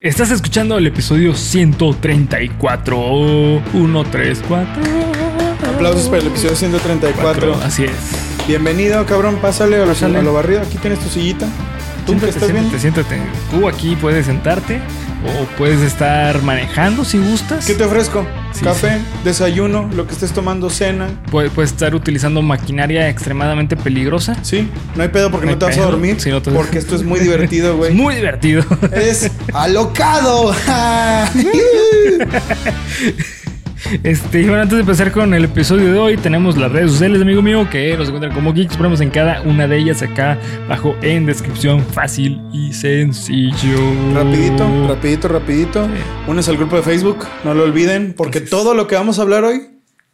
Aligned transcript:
Estás 0.00 0.30
escuchando 0.30 0.78
el 0.78 0.86
episodio 0.86 1.34
134. 1.34 3.62
134. 3.72 4.82
Aplausos 5.74 6.06
para 6.06 6.18
el 6.18 6.28
episodio 6.28 6.54
134. 6.54 7.54
Así 7.64 7.82
es. 7.82 7.90
Bienvenido, 8.46 9.04
cabrón. 9.06 9.38
Pásale 9.42 9.74
a 9.74 9.80
lo, 9.80 9.86
Pásale. 9.86 10.18
a 10.18 10.22
lo 10.22 10.32
barrido. 10.32 10.60
Aquí 10.60 10.78
tienes 10.78 11.00
tu 11.00 11.08
sillita. 11.08 11.46
¿Tú 12.06 12.12
Siéntate, 12.12 12.30
estás 12.30 12.48
siéntate, 12.48 12.78
siéntate. 12.78 13.16
Tú 13.50 13.68
aquí 13.68 13.96
puedes 13.96 14.26
sentarte 14.26 14.80
o 15.24 15.44
puedes 15.56 15.80
estar 15.80 16.40
manejando 16.42 17.04
si 17.04 17.18
gustas. 17.18 17.66
¿Qué 17.66 17.74
te 17.74 17.84
ofrezco? 17.84 18.26
Sí, 18.52 18.64
Café, 18.64 18.98
desayuno, 19.24 19.88
lo 19.94 20.06
que 20.06 20.12
estés 20.14 20.32
tomando, 20.32 20.70
cena. 20.70 21.08
Puedes, 21.30 21.50
puedes 21.52 21.70
estar 21.72 21.94
utilizando 21.94 22.40
maquinaria 22.42 23.08
extremadamente 23.08 23.76
peligrosa. 23.76 24.36
Sí, 24.42 24.68
no 24.96 25.02
hay 25.02 25.08
pedo 25.08 25.30
porque 25.30 25.46
No 25.46 25.52
no, 25.52 25.58
te 25.58 25.64
vas 25.66 25.78
a 25.78 25.82
dormir. 25.82 26.16
Sí, 26.20 26.30
no 26.30 26.40
te- 26.42 26.50
Porque 26.50 26.78
esto 26.78 26.96
es 26.96 27.02
muy 27.02 27.20
divertido, 27.20 27.76
güey. 27.76 27.92
muy 27.94 28.14
divertido. 28.16 28.64
Es 28.92 29.30
alocado. 29.52 30.54
Este, 34.02 34.40
y 34.40 34.44
bueno, 34.44 34.62
antes 34.62 34.76
de 34.76 34.80
empezar 34.80 35.12
con 35.12 35.32
el 35.34 35.44
episodio 35.44 35.92
de 35.92 35.98
hoy, 35.98 36.16
tenemos 36.16 36.56
las 36.56 36.70
redes 36.72 36.90
sociales, 36.92 37.22
amigo 37.22 37.42
mío, 37.42 37.68
que 37.70 37.96
nos 37.96 38.08
encuentran 38.08 38.34
como 38.34 38.52
Geeks. 38.52 38.76
Ponemos 38.76 39.00
en 39.00 39.10
cada 39.10 39.40
una 39.42 39.66
de 39.68 39.78
ellas 39.78 40.02
acá 40.02 40.38
abajo 40.66 40.96
en 41.02 41.26
descripción 41.26 41.84
fácil 41.84 42.40
y 42.52 42.72
sencillo. 42.72 43.78
rapidito, 44.14 44.88
rapidito, 44.88 45.28
rapidito. 45.28 45.84
Sí. 45.86 45.90
Únese 46.30 46.50
al 46.50 46.56
grupo 46.56 46.76
de 46.76 46.82
Facebook. 46.82 47.24
No 47.44 47.54
lo 47.54 47.64
olviden. 47.64 48.14
Porque 48.16 48.38
Entonces- 48.38 48.50
todo 48.50 48.74
lo 48.74 48.86
que 48.86 48.94
vamos 48.96 49.18
a 49.18 49.22
hablar 49.22 49.44
hoy, 49.44 49.62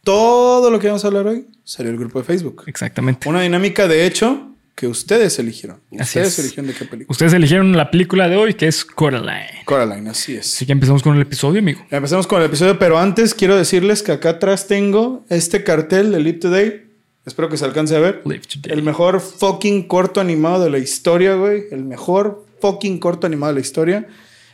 todo 0.03 0.69
lo 0.69 0.79
que 0.79 0.87
vamos 0.87 1.03
a 1.03 1.07
hablar 1.07 1.27
hoy, 1.27 1.47
salió 1.63 1.91
el 1.91 1.97
grupo 1.97 2.19
de 2.19 2.25
Facebook. 2.25 2.63
Exactamente. 2.67 3.27
Una 3.27 3.41
dinámica, 3.41 3.87
de 3.87 4.05
hecho, 4.05 4.51
que 4.75 4.87
ustedes 4.87 5.39
eligieron. 5.39 5.79
Ustedes 5.89 6.37
es. 6.37 6.39
eligieron 6.39 6.67
de 6.67 6.73
qué 6.73 6.85
película. 6.85 7.11
Ustedes 7.11 7.33
eligieron 7.33 7.75
la 7.77 7.89
película 7.89 8.27
de 8.27 8.35
hoy, 8.35 8.53
que 8.55 8.67
es 8.67 8.83
Coraline. 8.83 9.63
Coraline, 9.63 10.09
así 10.09 10.35
es. 10.35 10.53
Así 10.53 10.65
que 10.65 10.73
empezamos 10.73 11.01
con 11.01 11.15
el 11.15 11.21
episodio, 11.21 11.59
amigo. 11.59 11.85
Empezamos 11.89 12.27
con 12.27 12.41
el 12.41 12.47
episodio, 12.47 12.77
pero 12.77 12.99
antes 12.99 13.33
quiero 13.33 13.55
decirles 13.55 14.03
que 14.03 14.11
acá 14.11 14.31
atrás 14.31 14.67
tengo 14.67 15.25
este 15.29 15.63
cartel 15.63 16.11
de 16.11 16.19
Live 16.19 16.39
Today. 16.39 16.83
Espero 17.25 17.49
que 17.49 17.57
se 17.57 17.65
alcance 17.65 17.95
a 17.95 17.99
ver. 17.99 18.21
Live 18.25 18.43
Today. 18.51 18.77
El 18.77 18.83
mejor 18.83 19.21
fucking 19.21 19.87
corto 19.87 20.19
animado 20.19 20.63
de 20.63 20.69
la 20.69 20.77
historia, 20.77 21.35
güey. 21.35 21.63
El 21.71 21.85
mejor 21.85 22.45
fucking 22.59 22.99
corto 22.99 23.27
animado 23.27 23.53
de 23.53 23.61
la 23.61 23.65
historia. 23.65 24.07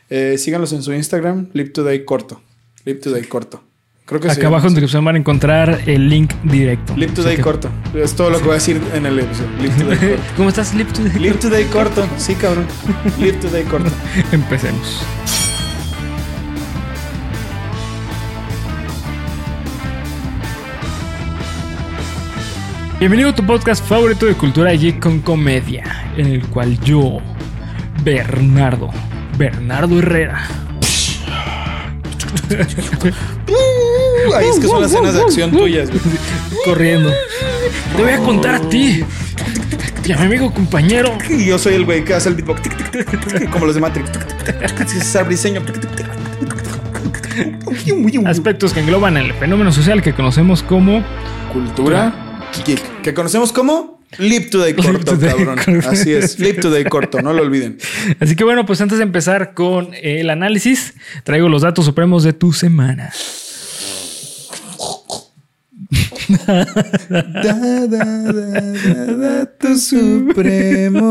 Eh, 0.10 0.38
síganlos 0.38 0.72
en 0.74 0.84
su 0.84 0.94
Instagram, 0.94 1.50
Live 1.54 1.70
Today 1.70 2.06
Corto. 2.06 2.42
Live 2.86 3.00
Today 3.00 3.24
Corto. 3.24 3.64
Creo 4.12 4.20
que 4.20 4.28
se 4.30 4.40
Acá 4.42 4.48
abajo 4.48 4.64
en 4.64 4.74
así. 4.74 4.76
descripción 4.76 5.06
van 5.06 5.16
a 5.16 5.20
encontrar 5.20 5.84
el 5.86 6.10
link 6.10 6.34
directo. 6.44 6.96
Así 6.98 7.06
Today 7.08 7.38
que- 7.38 7.42
Corto. 7.42 7.70
Es 7.96 8.14
todo 8.14 8.30
lo 8.30 8.40
que 8.40 8.44
voy 8.44 8.52
a 8.52 8.56
decir 8.56 8.82
en 8.94 9.06
el 9.06 9.18
episodio. 9.20 9.50
Live 9.62 9.74
Today 9.76 9.98
Corto. 10.18 10.24
¿Cómo 10.36 10.50
estás, 10.50 10.74
Live 10.74 10.92
Today? 10.92 11.32
Today 11.40 11.64
Corto. 11.68 12.06
Sí, 12.18 12.36
cabrón. 12.36 12.66
Live 13.18 13.38
Today 13.38 13.64
Corto. 13.64 13.90
Empecemos. 14.34 15.02
Bienvenido 23.00 23.30
a 23.30 23.36
tu 23.36 23.44
podcast 23.46 23.84
favorito 23.84 24.26
de 24.28 24.36
cultura 24.36 24.72
geek 24.74 25.00
con 25.00 25.20
comedia, 25.22 26.12
en 26.18 26.28
el 26.28 26.46
cual 26.48 26.80
yo, 26.82 27.20
Bernardo, 28.04 28.90
Bernardo 29.38 29.98
Herrera, 30.00 30.44
ahí 34.36 34.48
es 34.48 34.60
que 34.60 34.68
son 34.68 34.82
las 34.82 34.92
escenas 34.92 35.14
de 35.14 35.22
acción 35.22 35.52
tuyas, 35.52 35.90
güey. 35.90 36.02
corriendo, 36.66 37.12
te 37.96 38.04
voy 38.04 38.12
a 38.12 38.20
contar 38.20 38.56
a 38.56 38.62
ti 38.70 39.04
y 40.04 40.12
a 40.12 40.18
mi 40.18 40.26
amigo 40.26 40.52
compañero 40.52 41.16
Y 41.30 41.46
yo 41.46 41.60
soy 41.60 41.76
el 41.76 41.86
güey 41.86 42.04
que 42.04 42.14
hace 42.14 42.30
el 42.30 42.36
beatbox. 42.36 42.62
Como 43.52 43.66
los 43.66 43.76
de 43.76 43.82
Matrix. 43.82 44.12
tic, 44.12 44.96
tic. 44.96 46.08
aspectos 48.26 48.74
que 48.74 48.80
engloban 48.80 49.18
el 49.18 49.34
fenómeno 49.34 49.72
social 49.72 50.02
que 50.02 50.14
conocemos 50.14 50.64
como 50.64 51.04
Cultura 51.54 52.14
geek. 52.66 53.02
Que 53.02 53.14
conocemos 53.14 53.52
como 53.52 54.02
Live 54.18 54.48
Today 54.50 54.74
Corto, 54.74 55.18
Today 55.18 55.30
cabrón. 55.30 55.60
Corto. 55.64 55.90
Así 55.90 56.12
es. 56.12 56.40
Live 56.40 56.60
Today 56.62 56.84
Corto, 56.86 57.22
no 57.22 57.32
lo 57.34 57.42
olviden. 57.42 57.78
Así 58.20 58.36
que 58.36 58.44
bueno, 58.44 58.66
pues 58.66 58.82
antes 58.82 58.98
de 58.98 59.04
empezar 59.04 59.54
con 59.54 59.92
el 60.02 60.30
análisis, 60.30 60.94
traigo 61.24 61.48
los 61.48 61.62
datos 61.62 61.86
supremos 61.86 62.24
de 62.24 62.34
tu 62.34 62.52
semana. 62.52 63.12
Da, 67.10 67.88
da, 67.88 67.88
da, 67.88 68.06
da, 68.32 69.06
datos 69.18 69.84
supremos 69.84 71.02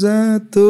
datos. 0.00 0.60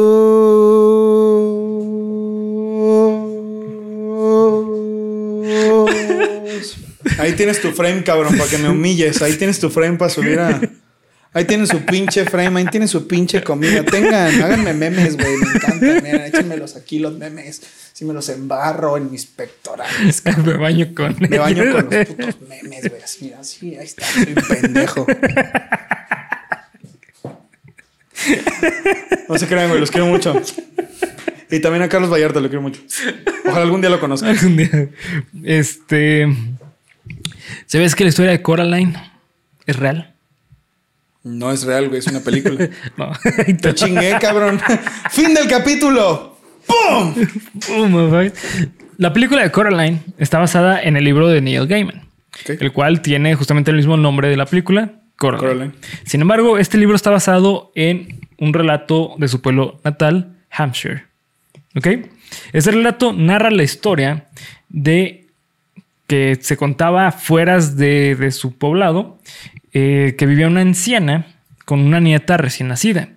Ahí 7.19 7.33
tienes 7.33 7.61
tu 7.61 7.71
frame, 7.71 8.03
cabrón, 8.03 8.37
para 8.37 8.49
que 8.49 8.57
me 8.57 8.69
humilles. 8.69 9.21
Ahí 9.21 9.33
tienes 9.33 9.59
tu 9.59 9.69
frame 9.69 9.97
para 9.97 10.09
subir 10.09 10.39
a. 10.39 10.59
Ahí 11.33 11.45
tienen 11.45 11.67
su 11.67 11.85
pinche 11.85 12.25
frame, 12.25 12.61
ahí 12.61 12.65
tienen 12.65 12.87
su 12.87 13.07
pinche 13.07 13.43
comida. 13.43 13.83
Tengan, 13.83 14.41
háganme 14.41 14.73
memes, 14.73 15.17
güey. 15.17 15.37
Me 15.37 15.51
encanta. 15.51 16.01
Mira, 16.01 16.27
échenmelos 16.27 16.75
aquí 16.75 16.99
los 16.99 17.17
memes. 17.17 17.61
Si 17.97 18.05
me 18.05 18.13
los 18.13 18.29
embarro 18.29 18.95
en 18.95 19.09
mis 19.09 19.25
pectorales. 19.25 20.21
Me 20.45 20.53
baño 20.53 20.85
con. 20.93 21.15
Me 21.17 21.39
baño 21.39 21.63
con 21.71 21.89
los 21.89 22.05
putos 22.05 22.41
memes, 22.41 22.89
güey. 22.91 23.01
Así, 23.01 23.33
así, 23.33 23.75
ahí 23.75 23.85
está. 23.85 24.05
Soy 24.05 24.35
pendejo. 24.35 25.07
No 29.27 29.37
se 29.39 29.47
crean, 29.47 29.69
güey. 29.69 29.79
Los 29.79 29.89
quiero 29.89 30.05
mucho. 30.05 30.39
Y 31.49 31.59
también 31.59 31.81
a 31.81 31.89
Carlos 31.89 32.11
Vallarta 32.11 32.39
lo 32.39 32.49
quiero 32.49 32.61
mucho. 32.61 32.81
Ojalá 33.45 33.63
algún 33.63 33.81
día 33.81 33.89
lo 33.89 33.99
conozca. 33.99 34.29
Algún 34.29 34.57
día. 34.57 34.89
Este. 35.43 36.27
¿Sabes 37.65 37.95
que 37.95 38.03
la 38.03 38.09
historia 38.09 38.31
de 38.31 38.43
Coraline 38.43 38.95
es 39.65 39.75
real? 39.75 40.13
No 41.23 41.51
es 41.51 41.63
real, 41.63 41.87
güey. 41.87 41.97
Es 41.99 42.07
una 42.07 42.19
película. 42.19 42.69
No. 42.97 43.11
Te 43.59 43.73
chingué, 43.73 44.19
cabrón. 44.21 44.61
Fin 45.09 45.33
del 45.33 45.47
capítulo. 45.47 46.36
La 48.97 49.13
película 49.13 49.43
de 49.43 49.51
Coraline 49.51 49.99
está 50.17 50.39
basada 50.39 50.81
en 50.81 50.97
el 50.97 51.03
libro 51.03 51.27
de 51.27 51.41
Neil 51.41 51.67
Gaiman, 51.67 52.01
el 52.47 52.71
cual 52.71 53.01
tiene 53.01 53.35
justamente 53.35 53.71
el 53.71 53.77
mismo 53.77 53.97
nombre 53.97 54.29
de 54.29 54.37
la 54.37 54.45
película, 54.45 54.93
Coraline. 55.17 55.47
Coraline. 55.47 55.73
Sin 56.05 56.21
embargo, 56.21 56.57
este 56.57 56.77
libro 56.77 56.95
está 56.95 57.11
basado 57.11 57.71
en 57.75 58.19
un 58.37 58.53
relato 58.53 59.15
de 59.17 59.27
su 59.27 59.41
pueblo 59.41 59.79
natal, 59.83 60.35
Hampshire. 60.51 61.03
¿Ok? 61.75 61.87
Este 62.53 62.71
relato 62.71 63.13
narra 63.13 63.51
la 63.51 63.63
historia 63.63 64.25
de 64.69 65.25
que 66.07 66.37
se 66.41 66.57
contaba 66.57 67.11
fueras 67.11 67.77
de, 67.77 68.15
de 68.15 68.31
su 68.31 68.57
poblado, 68.57 69.19
eh, 69.73 70.15
que 70.17 70.25
vivía 70.25 70.47
una 70.47 70.61
anciana 70.61 71.27
con 71.65 71.81
una 71.81 71.99
nieta 71.99 72.37
recién 72.37 72.69
nacida. 72.69 73.09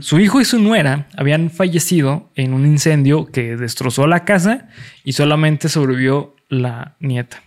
Su 0.00 0.18
hijo 0.20 0.40
y 0.40 0.44
su 0.44 0.58
nuera 0.58 1.08
habían 1.16 1.50
fallecido 1.50 2.30
en 2.34 2.54
un 2.54 2.66
incendio 2.66 3.26
que 3.26 3.56
destrozó 3.56 4.06
la 4.06 4.24
casa 4.24 4.68
y 5.04 5.12
solamente 5.12 5.68
sobrevivió 5.68 6.34
la 6.48 6.94
nieta. 7.00 7.42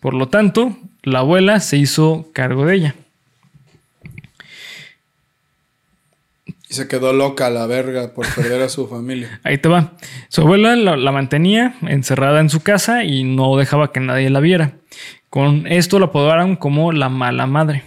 Por 0.00 0.14
lo 0.14 0.28
tanto, 0.28 0.76
la 1.02 1.20
abuela 1.20 1.60
se 1.60 1.76
hizo 1.76 2.28
cargo 2.32 2.66
de 2.66 2.74
ella. 2.74 2.94
Y 6.68 6.74
se 6.74 6.88
quedó 6.88 7.12
loca 7.12 7.48
la 7.50 7.66
verga 7.66 8.12
por 8.12 8.26
perder 8.34 8.62
a 8.62 8.68
su 8.68 8.86
familia. 8.86 9.40
Ahí 9.44 9.58
te 9.58 9.68
va. 9.68 9.92
Su 10.28 10.42
abuela 10.42 10.76
la, 10.76 10.96
la 10.96 11.12
mantenía 11.12 11.76
encerrada 11.82 12.40
en 12.40 12.50
su 12.50 12.60
casa 12.60 13.04
y 13.04 13.24
no 13.24 13.56
dejaba 13.56 13.92
que 13.92 14.00
nadie 14.00 14.28
la 14.30 14.40
viera. 14.40 14.72
Con 15.30 15.66
esto 15.66 15.98
la 15.98 16.06
apodaron 16.06 16.56
como 16.56 16.92
la 16.92 17.08
mala 17.08 17.46
madre. 17.46 17.84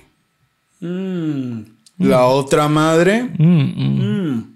Mm. 0.80 1.77
La 1.98 2.26
otra 2.26 2.68
madre. 2.68 3.24
Mm, 3.38 3.46
mm. 3.46 4.34
Mm. 4.36 4.54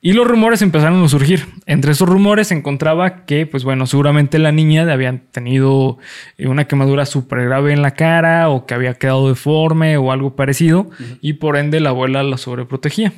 Y 0.00 0.12
los 0.12 0.26
rumores 0.28 0.62
empezaron 0.62 1.02
a 1.02 1.08
surgir. 1.08 1.46
Entre 1.66 1.90
esos 1.90 2.08
rumores 2.08 2.48
se 2.48 2.54
encontraba 2.54 3.24
que, 3.24 3.46
pues 3.46 3.64
bueno, 3.64 3.84
seguramente 3.86 4.38
la 4.38 4.52
niña 4.52 4.90
había 4.92 5.18
tenido 5.32 5.98
eh, 6.38 6.46
una 6.46 6.66
quemadura 6.66 7.04
súper 7.04 7.44
grave 7.44 7.72
en 7.72 7.82
la 7.82 7.92
cara 7.92 8.48
o 8.48 8.64
que 8.64 8.74
había 8.74 8.94
quedado 8.94 9.28
deforme 9.28 9.96
o 9.96 10.12
algo 10.12 10.36
parecido 10.36 10.88
y 11.20 11.34
por 11.34 11.56
ende 11.56 11.80
la 11.80 11.90
abuela 11.90 12.22
la 12.22 12.36
sobreprotegía. 12.38 13.12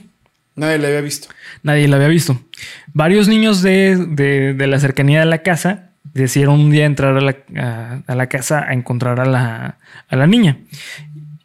Nadie 0.57 0.79
la 0.79 0.89
había 0.89 1.01
visto. 1.03 1.29
Nadie 1.63 1.87
la 1.87 1.97
había 1.97 2.09
visto. 2.09 2.41
Varios 2.95 3.29
niños 3.29 3.61
de, 3.63 3.97
de- 3.97 4.55
de 4.55 4.67
la 4.67 4.81
cercanía 4.81 5.21
de 5.21 5.27
la 5.27 5.43
casa 5.43 5.91
decidieron 6.15 6.59
un 6.59 6.71
día 6.71 6.87
entrar 6.87 7.17
a 7.17 7.21
la, 7.21 7.37
a- 7.57 8.03
a 8.07 8.15
la 8.15 8.27
casa 8.27 8.65
a 8.67 8.73
encontrar 8.73 9.21
a 9.21 9.27
la, 9.27 9.79
a 10.09 10.17
la 10.17 10.27
niña. 10.27 10.57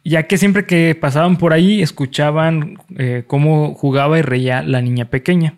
Ya 0.08 0.22
que 0.28 0.38
siempre 0.38 0.66
que 0.66 0.94
pasaban 0.94 1.36
por 1.36 1.52
ahí 1.52 1.82
escuchaban 1.82 2.78
eh, 2.96 3.24
cómo 3.26 3.74
jugaba 3.74 4.18
y 4.18 4.22
reía 4.22 4.62
la 4.62 4.80
niña 4.80 5.06
pequeña. 5.06 5.54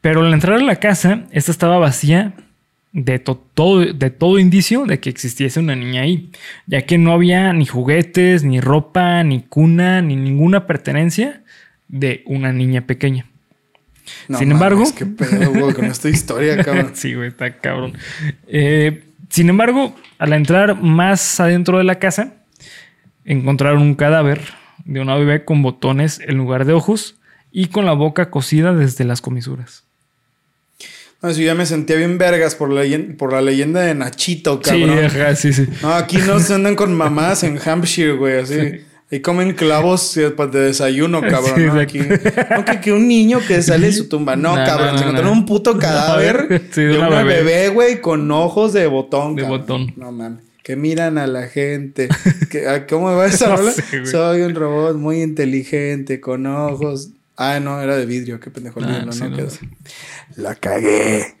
Pero 0.00 0.24
al 0.24 0.32
entrar 0.32 0.58
a 0.58 0.62
la 0.62 0.76
casa, 0.76 1.24
esta 1.32 1.50
estaba 1.50 1.78
vacía 1.78 2.32
de, 2.92 3.18
to- 3.18 3.44
todo, 3.54 3.80
de 3.80 4.10
todo 4.10 4.38
indicio 4.38 4.84
de 4.86 5.00
que 5.00 5.10
existiese 5.10 5.58
una 5.60 5.74
niña 5.76 6.02
ahí, 6.02 6.30
ya 6.66 6.82
que 6.82 6.96
no 6.96 7.12
había 7.12 7.52
ni 7.52 7.66
juguetes, 7.66 8.44
ni 8.44 8.60
ropa, 8.60 9.22
ni 9.24 9.40
cuna, 9.42 10.00
ni 10.00 10.16
ninguna 10.16 10.66
pertenencia 10.66 11.42
de 11.88 12.22
una 12.26 12.52
niña 12.52 12.82
pequeña. 12.86 13.26
No 14.28 14.38
Sin 14.38 14.52
embargo- 14.52 14.80
mames, 14.80 14.92
qué 14.92 15.06
pedo, 15.06 15.52
güey, 15.52 15.74
con 15.74 15.84
esta 15.86 16.08
historia, 16.08 16.56
cabrón. 16.64 16.92
sí, 16.94 17.14
güey, 17.14 17.28
está 17.28 17.56
cabrón. 17.58 17.92
Eh, 18.48 19.04
sin 19.28 19.48
embargo, 19.48 19.94
al 20.18 20.32
entrar 20.32 20.80
más 20.80 21.38
adentro 21.40 21.78
de 21.78 21.84
la 21.84 21.98
casa, 21.98 22.34
encontraron 23.32 23.82
un 23.82 23.94
cadáver 23.94 24.40
de 24.84 25.00
una 25.00 25.14
bebé 25.16 25.44
con 25.44 25.62
botones 25.62 26.20
en 26.26 26.36
lugar 26.36 26.64
de 26.64 26.72
ojos 26.72 27.16
y 27.52 27.66
con 27.66 27.84
la 27.86 27.92
boca 27.92 28.30
cosida 28.30 28.74
desde 28.74 29.04
las 29.04 29.20
comisuras. 29.20 29.84
No, 31.22 31.32
si 31.34 31.40
yo 31.42 31.46
ya 31.48 31.54
me 31.54 31.66
sentía 31.66 31.96
bien 31.96 32.16
vergas 32.16 32.54
por 32.54 32.70
la, 32.72 32.82
leyen- 32.82 33.16
por 33.16 33.32
la 33.32 33.42
leyenda 33.42 33.82
de 33.82 33.94
Nachito, 33.94 34.60
cabrón. 34.62 34.98
Sí, 34.98 35.04
ajá, 35.04 35.36
sí, 35.36 35.52
sí. 35.52 35.66
No, 35.82 35.92
aquí 35.92 36.16
no 36.16 36.38
se 36.40 36.54
andan 36.54 36.76
con 36.76 36.94
mamás 36.94 37.42
en 37.44 37.58
Hampshire, 37.62 38.12
güey, 38.14 38.38
así. 38.40 38.58
Ahí 39.12 39.20
comen 39.20 39.52
clavos 39.54 40.16
eh, 40.16 40.30
de 40.30 40.60
desayuno, 40.60 41.20
cabrón. 41.20 41.52
Sí, 41.56 41.62
¿no? 41.66 41.80
Aquí, 41.80 41.98
no, 41.98 42.64
que, 42.64 42.80
que 42.80 42.92
un 42.92 43.06
niño 43.08 43.40
que 43.46 43.60
sale 43.60 43.88
de 43.88 43.92
su 43.92 44.08
tumba. 44.08 44.34
No, 44.36 44.50
No, 44.56 44.64
cabrón. 44.64 44.96
se 44.96 45.02
encontraron 45.04 45.32
un 45.32 45.44
puto 45.46 45.76
cadáver 45.78 46.62
Sí, 46.70 46.82
de 46.82 46.96
una 46.96 47.08
una 47.08 47.22
bebé. 47.22 47.42
bebé, 47.42 47.68
güey, 47.68 48.00
con 48.00 48.30
ojos 48.30 48.72
de 48.72 48.86
botón. 48.86 49.34
De 49.36 49.42
cabrón. 49.42 49.60
botón. 49.60 49.92
No 49.96 50.12
mames. 50.12 50.40
Que 50.62 50.76
miran 50.76 51.18
a 51.18 51.26
la 51.26 51.48
gente. 51.48 52.08
Que- 52.50 52.68
ah, 52.68 52.86
¿Cómo 52.86 53.14
va 53.14 53.26
esa 53.28 53.48
No 53.56 53.70
sé. 53.70 54.06
Soy 54.06 54.42
un 54.42 54.54
robot 54.54 54.96
muy 54.96 55.22
inteligente, 55.22 56.20
con 56.20 56.46
ojos. 56.46 57.10
Ah, 57.36 57.58
no, 57.60 57.80
era 57.80 57.96
de 57.96 58.04
vidrio. 58.06 58.38
Qué 58.40 58.50
pendejo. 58.50 58.80
Ah, 58.82 59.06
sí, 59.10 59.20
¿no? 59.24 59.36
Quedó- 59.36 59.48
La 60.36 60.54
cagué. 60.54 61.36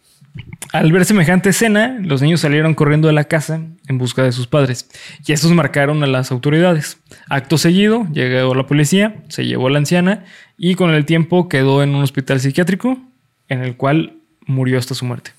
Al 0.72 0.92
ver 0.92 1.04
semejante 1.04 1.50
escena, 1.50 1.98
los 2.00 2.22
niños 2.22 2.40
salieron 2.40 2.74
corriendo 2.74 3.08
de 3.08 3.14
la 3.14 3.24
casa 3.24 3.60
en 3.88 3.98
busca 3.98 4.22
de 4.22 4.30
sus 4.30 4.46
padres 4.46 4.86
y 5.26 5.32
estos 5.32 5.50
marcaron 5.50 6.04
a 6.04 6.06
las 6.06 6.30
autoridades. 6.30 6.98
Acto 7.28 7.58
seguido, 7.58 8.06
llegó 8.12 8.54
la 8.54 8.66
policía, 8.66 9.16
se 9.28 9.44
llevó 9.44 9.66
a 9.66 9.70
la 9.70 9.78
anciana 9.78 10.24
y 10.56 10.76
con 10.76 10.90
el 10.90 11.04
tiempo 11.04 11.48
quedó 11.48 11.82
en 11.82 11.90
un 11.96 12.02
hospital 12.04 12.38
psiquiátrico 12.38 12.96
en 13.48 13.62
el 13.64 13.76
cual 13.76 14.18
murió 14.46 14.78
hasta 14.78 14.94
su 14.94 15.04
muerte. 15.04 15.32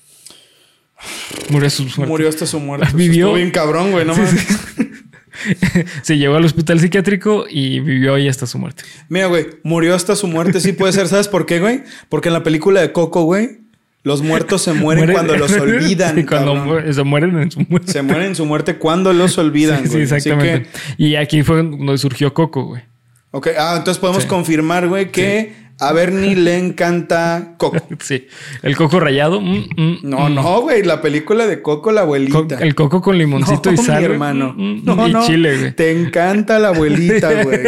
Murió 1.50 1.66
hasta 1.68 1.76
su 1.78 1.84
muerte. 1.84 2.06
Murió 2.06 2.28
hasta 2.28 2.46
su 2.46 2.60
muerte. 2.60 2.86
Vivió- 2.94 3.26
Estuvo 3.26 3.34
bien 3.36 3.50
cabrón, 3.50 3.90
güey. 3.92 4.04
No 4.04 4.14
mames. 4.14 4.46
se 6.02 6.18
llevó 6.18 6.36
al 6.36 6.44
hospital 6.44 6.78
psiquiátrico 6.80 7.46
y 7.48 7.80
vivió 7.80 8.14
ahí 8.14 8.28
hasta 8.28 8.46
su 8.46 8.58
muerte. 8.58 8.84
Mira, 9.08 9.26
güey, 9.26 9.46
murió 9.62 9.94
hasta 9.94 10.14
su 10.16 10.26
muerte, 10.28 10.60
sí 10.60 10.72
puede 10.72 10.92
ser. 10.92 11.08
¿Sabes 11.08 11.28
por 11.28 11.46
qué, 11.46 11.58
güey? 11.60 11.82
Porque 12.08 12.28
en 12.28 12.34
la 12.34 12.42
película 12.42 12.80
de 12.80 12.92
Coco, 12.92 13.22
güey, 13.22 13.60
los 14.02 14.22
muertos 14.22 14.62
se 14.62 14.72
mueren 14.74 15.04
Muere- 15.06 15.12
cuando 15.14 15.36
los 15.36 15.52
olvidan. 15.58 16.14
Sí, 16.16 16.24
cuando 16.24 16.80
se 16.92 17.02
mueren 17.02 17.38
en 17.38 17.50
su 17.50 17.60
muerte. 17.68 17.92
Se 17.92 18.02
mueren 18.02 18.26
en 18.28 18.34
su 18.36 18.44
muerte 18.46 18.76
cuando 18.76 19.12
los 19.12 19.38
olvidan, 19.38 19.78
Sí, 19.78 19.84
sí, 19.84 19.90
güey. 19.92 20.02
Exactamente. 20.02 20.68
que- 20.96 21.02
Y 21.02 21.16
aquí 21.16 21.42
fue 21.42 21.56
donde 21.62 21.98
surgió 21.98 22.32
Coco, 22.34 22.64
güey. 22.64 22.82
ok, 23.30 23.48
ah, 23.58 23.74
entonces 23.78 23.98
podemos 24.00 24.24
Sí. 24.24 24.28
confirmar, 24.28 24.88
güey, 24.88 25.10
que 25.10 25.54
a 25.80 25.92
Bernie 25.92 26.36
le 26.36 26.58
encanta 26.58 27.54
Coco. 27.58 27.78
Sí. 28.00 28.26
El 28.62 28.76
coco 28.76 29.00
rayado. 29.00 29.40
mm, 29.40 29.64
mm, 29.76 29.98
No, 30.02 30.28
mm. 30.28 30.34
no, 30.34 30.60
güey, 30.62 30.82
la 30.82 31.00
película 31.02 31.46
de 31.46 31.62
Coco, 31.62 31.90
la 31.92 32.00
Co- 32.02 32.04
abuelita. 32.06 32.58
el 32.60 32.74
coco 32.74 33.00
con 33.00 33.18
limoncito 33.18 33.70
No, 33.70 33.74
y 33.74 33.84
sal. 33.84 33.98
mi 34.00 34.04
hermano. 34.04 34.54
No, 34.56 35.08
y 35.08 35.12
no. 35.12 35.26
chile, 35.26 35.56
güey. 35.58 35.72
Te 35.74 35.90
encanta 35.92 36.58
la 36.58 36.68
abuelita, 36.68 37.30
güey. 37.44 37.60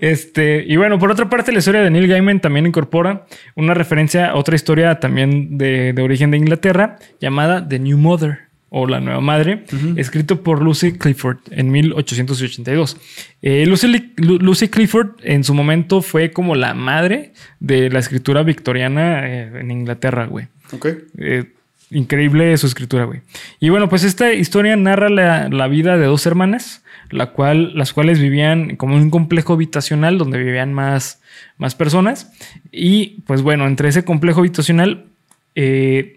Este, 0.00 0.64
y 0.66 0.76
bueno, 0.76 0.98
por 0.98 1.10
otra 1.10 1.28
parte, 1.28 1.52
la 1.52 1.58
historia 1.58 1.80
de 1.82 1.90
Neil 1.90 2.06
Gaiman 2.08 2.40
también 2.40 2.66
incorpora 2.66 3.26
una 3.56 3.74
referencia 3.74 4.30
a 4.30 4.36
otra 4.36 4.54
historia 4.54 5.00
también 5.00 5.58
de, 5.58 5.92
de 5.92 6.02
origen 6.02 6.30
de 6.30 6.38
Inglaterra 6.38 6.96
llamada 7.20 7.66
The 7.66 7.78
New 7.78 7.98
Mother 7.98 8.45
o 8.78 8.86
La 8.86 9.00
Nueva 9.00 9.22
Madre, 9.22 9.64
escrito 9.96 10.42
por 10.42 10.60
Lucy 10.60 10.92
Clifford 10.92 11.38
en 11.50 11.70
1882. 11.70 12.98
Eh, 13.40 13.64
Lucy, 13.66 14.12
Lucy 14.18 14.68
Clifford 14.68 15.12
en 15.22 15.44
su 15.44 15.54
momento 15.54 16.02
fue 16.02 16.30
como 16.30 16.54
la 16.54 16.74
madre 16.74 17.32
de 17.58 17.88
la 17.88 18.00
escritura 18.00 18.42
victoriana 18.42 19.26
eh, 19.26 19.60
en 19.60 19.70
Inglaterra, 19.70 20.26
güey. 20.26 20.48
Ok. 20.72 20.88
Eh, 21.16 21.52
increíble 21.90 22.54
su 22.58 22.66
escritura, 22.66 23.04
güey. 23.04 23.22
Y 23.60 23.70
bueno, 23.70 23.88
pues 23.88 24.04
esta 24.04 24.34
historia 24.34 24.76
narra 24.76 25.08
la, 25.08 25.48
la 25.48 25.68
vida 25.68 25.96
de 25.96 26.04
dos 26.04 26.26
hermanas, 26.26 26.82
la 27.10 27.30
cual, 27.30 27.72
las 27.78 27.94
cuales 27.94 28.20
vivían 28.20 28.76
como 28.76 28.96
en 28.96 29.04
un 29.04 29.10
complejo 29.10 29.54
habitacional 29.54 30.18
donde 30.18 30.36
vivían 30.36 30.74
más, 30.74 31.22
más 31.56 31.74
personas. 31.74 32.30
Y 32.70 33.22
pues 33.22 33.40
bueno, 33.40 33.66
entre 33.66 33.88
ese 33.88 34.04
complejo 34.04 34.40
habitacional, 34.40 35.06
eh, 35.54 36.15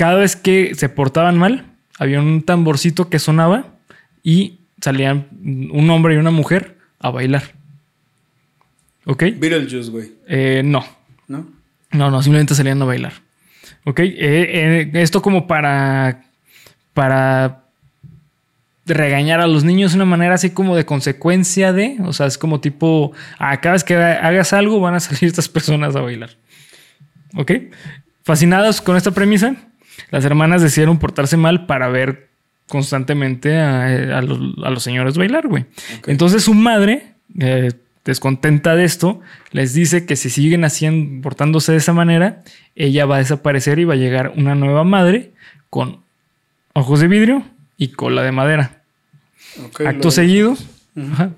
cada 0.00 0.14
vez 0.14 0.34
que 0.34 0.74
se 0.76 0.88
portaban 0.88 1.36
mal, 1.36 1.66
había 1.98 2.20
un 2.20 2.40
tamborcito 2.40 3.10
que 3.10 3.18
sonaba 3.18 3.66
y 4.22 4.60
salían 4.80 5.26
un 5.42 5.90
hombre 5.90 6.14
y 6.14 6.16
una 6.16 6.30
mujer 6.30 6.78
a 6.98 7.10
bailar. 7.10 7.42
¿Ok? 9.04 9.24
Beetlejuice, 9.36 9.90
güey. 9.90 10.10
Eh, 10.26 10.62
no. 10.64 10.86
¿No? 11.28 11.46
No, 11.90 12.10
no, 12.10 12.22
simplemente 12.22 12.54
salían 12.54 12.80
a 12.80 12.86
bailar. 12.86 13.12
Ok, 13.84 14.00
Eh, 14.00 14.14
eh, 14.16 14.90
esto 14.94 15.20
como 15.20 15.46
para, 15.46 16.24
para 16.94 17.64
regañar 18.86 19.42
a 19.42 19.46
los 19.46 19.64
niños 19.64 19.92
de 19.92 19.96
una 19.96 20.06
manera 20.06 20.36
así 20.36 20.48
como 20.48 20.76
de 20.76 20.86
consecuencia 20.86 21.74
de, 21.74 21.98
o 22.06 22.14
sea, 22.14 22.24
es 22.24 22.38
como 22.38 22.58
tipo, 22.58 23.12
ah, 23.38 23.60
cada 23.60 23.74
vez 23.74 23.84
que 23.84 23.96
hagas 23.96 24.54
algo 24.54 24.80
van 24.80 24.94
a 24.94 25.00
salir 25.00 25.24
estas 25.24 25.50
personas 25.50 25.94
a 25.94 26.00
bailar. 26.00 26.30
Ok, 27.36 27.52
fascinados 28.22 28.80
con 28.80 28.96
esta 28.96 29.10
premisa, 29.10 29.56
las 30.10 30.24
hermanas 30.24 30.62
decidieron 30.62 30.98
portarse 30.98 31.36
mal 31.36 31.66
para 31.66 31.88
ver 31.88 32.28
constantemente 32.68 33.58
a, 33.58 34.18
a 34.18 34.22
los, 34.22 34.38
a 34.64 34.70
los 34.70 34.82
señores 34.82 35.18
bailar, 35.18 35.48
güey. 35.48 35.66
Entonces 36.06 36.44
su 36.44 36.54
madre, 36.54 37.14
eh, 37.38 37.72
descontenta 38.04 38.74
de 38.76 38.84
esto, 38.84 39.20
les 39.50 39.74
dice 39.74 40.06
que 40.06 40.16
si 40.16 40.30
siguen 40.30 40.64
haciendo, 40.64 41.22
portándose 41.22 41.72
de 41.72 41.78
esa 41.78 41.92
manera, 41.92 42.42
ella 42.74 43.06
va 43.06 43.16
a 43.16 43.18
desaparecer 43.18 43.78
y 43.78 43.84
va 43.84 43.94
a 43.94 43.98
llegar 43.98 44.32
una 44.36 44.54
nueva 44.54 44.84
madre 44.84 45.32
con 45.68 46.00
ojos 46.72 47.00
de 47.00 47.08
vidrio 47.08 47.44
y 47.76 47.88
cola 47.88 48.22
de 48.22 48.32
madera. 48.32 48.82
Acto 49.84 50.10
seguido, 50.10 50.56
ajá. 50.96 51.32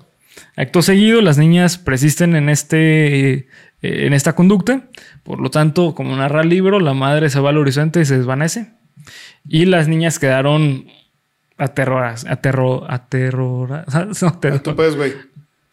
acto 0.55 0.81
seguido, 0.81 1.21
las 1.21 1.37
niñas 1.37 1.77
persisten 1.77 2.35
en 2.35 2.49
este, 2.49 3.47
eh, 3.83 4.07
en 4.07 4.13
esta 4.13 4.33
conducta. 4.33 4.81
Por 5.23 5.39
lo 5.39 5.51
tanto, 5.51 5.93
como 5.93 6.15
narra 6.17 6.41
el 6.41 6.49
libro, 6.49 6.79
la 6.79 6.93
madre 6.95 7.29
se 7.29 7.39
va 7.39 7.51
al 7.51 7.57
horizonte 7.59 8.01
y 8.01 8.05
se 8.05 8.17
desvanece. 8.17 8.71
Y 9.47 9.65
las 9.65 9.87
niñas 9.87 10.17
quedaron 10.17 10.85
aterroradas, 11.57 12.25
aterro, 12.25 12.89
aterroradas, 12.89 13.93
no, 14.23 14.29
aterro- 14.29 14.61
Tú 14.61 14.75
puedes, 14.75 14.95
güey. 14.95 15.13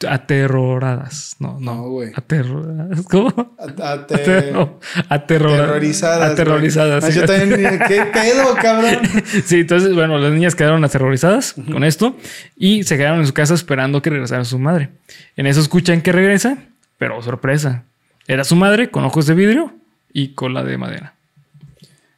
aterroradas, 0.09 1.37
no, 1.41 1.59
no, 1.61 1.83
güey. 1.89 2.11
aterroradas, 2.15 3.03
¿cómo? 3.03 3.57
Aterro- 3.59 4.79
Aterrorizadas. 5.09 6.33
Aterrorizadas. 6.33 7.05
sí. 7.05 7.11
Ah, 7.13 7.15
yo 7.15 7.25
también. 7.27 7.79
¿Qué 7.89 8.05
pedo, 8.13 8.55
cabrón? 8.61 8.99
Sí, 9.45 9.61
entonces, 9.61 9.95
bueno, 9.95 10.19
las 10.19 10.33
niñas 10.33 10.55
quedaron 10.55 10.85
aterrorizadas 10.85 11.55
con 11.71 11.85
esto 11.85 12.17
y 12.57 12.83
se 12.85 12.97
quedaron 12.97 13.21
en 13.21 13.27
su 13.27 13.33
casa 13.35 13.55
esperando 13.55 14.03
que 14.03 14.11
regresara 14.11 14.45
su 14.45 14.59
madre. 14.59 14.91
En 15.37 15.47
eso 15.47 15.61
escuchan 15.61 16.01
que 16.03 16.13
regresa, 16.13 16.59
pero 16.99 17.21
sorpresa. 17.23 17.85
Era 18.31 18.45
su 18.45 18.55
madre 18.57 18.91
con 18.91 19.05
ojos 19.05 19.27
de 19.27 19.35
vidrio 19.35 19.75
y 20.13 20.35
cola 20.35 20.63
de 20.63 20.79
madera. 20.79 21.15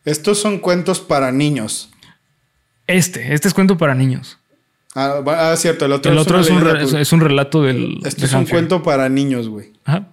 Estos 0.05 0.39
son 0.41 0.59
cuentos 0.59 1.01
para 1.01 1.33
niños. 1.33 1.91
Este, 2.87 3.33
este 3.33 3.49
es 3.49 3.55
cuento 3.55 3.79
para 3.79 3.95
niños. 3.95 4.39
Ah, 4.95 5.23
ah, 5.27 5.57
cierto. 5.57 5.87
El 5.87 5.93
otro, 5.93 6.13
El 6.13 6.19
otro 6.19 6.39
es 6.41 6.51
un, 6.51 6.57
una 6.57 6.65
re- 6.73 6.81
leyenda, 6.81 7.01
es, 7.01 7.13
un 7.13 7.21
relato 7.21 7.63
del. 7.63 7.99
Este 8.05 8.23
de 8.23 8.27
es 8.27 8.33
un 8.35 8.45
cuento 8.45 8.83
para 8.83 9.09
niños, 9.09 9.49
güey. 9.49 9.73
Ajá. 9.85 10.09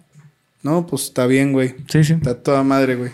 No, 0.63 0.85
pues 0.87 1.03
está 1.03 1.25
bien, 1.25 1.51
güey. 1.51 1.75
Sí, 1.89 2.03
sí. 2.03 2.13
Está 2.13 2.35
toda 2.41 2.63
madre, 2.63 2.95
güey. 2.95 3.11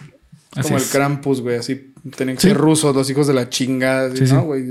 Como 0.61 0.77
es. 0.77 0.83
el 0.85 0.89
Krampus, 0.91 1.41
güey. 1.41 1.57
Así 1.57 1.91
tienen 2.15 2.35
que 2.35 2.41
Sí. 2.41 2.47
ser 2.49 2.57
rusos, 2.57 2.95
los 2.95 3.09
hijos 3.09 3.25
de 3.25 3.33
la 3.33 3.49
chingada. 3.49 4.07
así, 4.09 4.27
Sí, 4.27 4.33
no, 4.33 4.41
sí. 4.41 4.45
güey. 4.45 4.63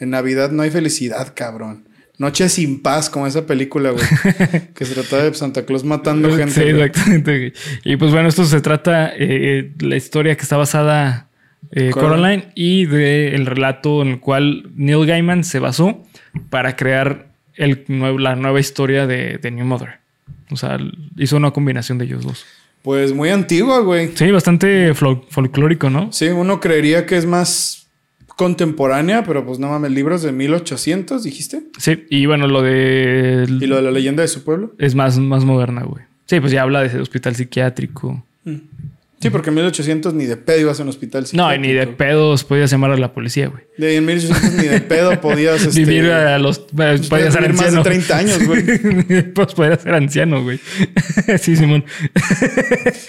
En 0.00 0.10
Navidad 0.10 0.50
no 0.50 0.62
hay 0.62 0.70
felicidad, 0.70 1.32
cabrón. 1.36 1.84
Noche 2.18 2.48
sin 2.48 2.82
paz, 2.82 3.10
como 3.10 3.26
esa 3.26 3.46
película, 3.46 3.90
güey. 3.90 4.04
que 4.74 4.84
se 4.84 4.94
trataba 4.94 5.24
de 5.24 5.34
Santa 5.34 5.64
Claus 5.64 5.82
matando 5.84 6.28
gente. 6.36 6.52
Sí, 6.52 6.60
exactamente. 6.68 7.38
güey. 7.38 7.52
Y 7.84 7.96
pues 7.96 8.12
bueno, 8.12 8.28
esto 8.28 8.44
se 8.44 8.60
trata 8.60 9.12
eh, 9.16 9.72
la 9.80 9.96
historia 9.96 10.36
que 10.36 10.42
está 10.42 10.56
basada 10.56 11.28
eh, 11.72 11.90
Coraline. 11.90 12.52
Y 12.54 12.86
del 12.86 13.46
relato 13.46 14.02
en 14.02 14.08
el 14.08 14.20
cual 14.20 14.70
Neil 14.76 15.06
Gaiman 15.06 15.42
se 15.42 15.58
basó 15.58 16.02
para 16.50 16.76
crear 16.76 17.28
el 17.54 17.84
la 18.18 18.36
nueva 18.36 18.60
historia 18.60 19.06
de, 19.06 19.38
de 19.38 19.50
New 19.50 19.64
Mother. 19.64 20.00
O 20.50 20.56
sea, 20.56 20.78
hizo 21.16 21.36
una 21.36 21.50
combinación 21.50 21.98
de 21.98 22.04
ellos 22.04 22.24
dos. 22.24 22.44
Pues 22.82 23.12
muy 23.12 23.30
antigua, 23.30 23.80
güey. 23.80 24.10
Sí, 24.16 24.30
bastante 24.30 24.92
fol- 24.94 25.24
folclórico, 25.30 25.88
¿no? 25.88 26.12
Sí, 26.12 26.26
uno 26.28 26.60
creería 26.60 27.06
que 27.06 27.16
es 27.16 27.26
más 27.26 27.81
contemporánea, 28.36 29.24
pero 29.24 29.44
pues 29.44 29.58
no 29.58 29.68
mames, 29.68 29.92
libros 29.92 30.22
de 30.22 30.32
1800, 30.32 31.22
dijiste. 31.22 31.64
Sí, 31.78 32.04
y 32.10 32.26
bueno, 32.26 32.46
lo 32.46 32.62
de... 32.62 33.46
Y 33.48 33.66
lo 33.66 33.76
de 33.76 33.82
la 33.82 33.90
leyenda 33.90 34.22
de 34.22 34.28
su 34.28 34.44
pueblo. 34.44 34.74
Es 34.78 34.94
más, 34.94 35.18
más 35.18 35.44
moderna, 35.44 35.82
güey. 35.82 36.04
Sí, 36.26 36.40
pues 36.40 36.52
ya 36.52 36.62
habla 36.62 36.82
de 36.82 37.00
hospital 37.00 37.34
psiquiátrico. 37.34 38.24
Mm. 38.44 38.56
Sí, 39.22 39.30
porque 39.30 39.50
en 39.50 39.54
1800 39.54 40.12
ni 40.14 40.26
de 40.26 40.36
pedo 40.36 40.58
ibas 40.60 40.80
a 40.80 40.82
un 40.82 40.88
hospital. 40.88 41.24
No, 41.32 41.54
y 41.54 41.58
ni 41.58 41.72
de 41.72 41.86
pedos 41.86 42.42
podías 42.44 42.70
llamar 42.70 42.90
a 42.90 42.96
la 42.96 43.14
policía, 43.14 43.46
güey. 43.48 43.62
De, 43.78 43.96
en 43.96 44.04
1800 44.04 44.52
ni 44.54 44.66
de 44.68 44.80
pedo 44.80 45.20
podías... 45.20 45.64
Este, 45.64 45.80
Vivir 45.84 46.10
a 46.10 46.38
los... 46.38 46.58
Podías 46.58 47.06
ser 47.32 47.42
vivir 47.42 47.54
más 47.56 47.72
de 47.72 47.82
30 47.82 48.16
años, 48.18 48.44
güey. 48.46 49.32
pues 49.32 49.54
podías 49.54 49.80
ser 49.80 49.94
anciano, 49.94 50.42
güey. 50.42 50.58
sí, 51.38 51.54
Simón. 51.56 51.84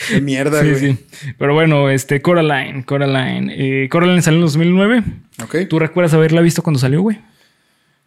Qué 0.10 0.22
mierda, 0.22 0.62
Sí, 0.62 0.70
güey. 0.70 0.80
sí. 0.80 1.34
Pero 1.38 1.54
bueno, 1.54 1.90
este... 1.90 2.22
Coraline. 2.22 2.84
Coraline. 2.86 3.54
Eh, 3.58 3.90
Coraline 3.90 4.22
salió 4.22 4.38
en 4.40 4.46
2009. 4.46 5.04
Ok. 5.44 5.56
¿Tú 5.70 5.80
recuerdas 5.80 6.14
haberla 6.14 6.42
visto 6.42 6.62
cuando 6.62 6.80
salió, 6.80 7.02
güey? 7.02 7.18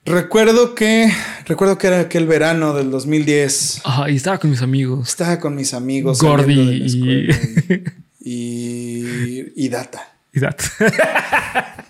Recuerdo 0.07 0.75
que... 0.75 1.11
Recuerdo 1.47 1.79
que 1.79 1.89
era 1.89 2.01
aquel 2.01 2.27
verano 2.27 2.75
del 2.75 2.91
2010. 2.91 3.83
Ah, 3.85 4.07
y 4.09 4.17
estaba 4.17 4.39
con 4.39 4.51
mis 4.51 4.63
amigos. 4.63 5.09
Estaba 5.09 5.39
con 5.41 5.55
mis 5.57 5.75
amigos. 5.75 6.21
Gordy 6.23 6.55
y- 6.55 7.85
y... 8.21 9.65
y... 9.65 9.69
Data. 9.69 10.15
Y 10.33 10.41
that. 10.41 10.57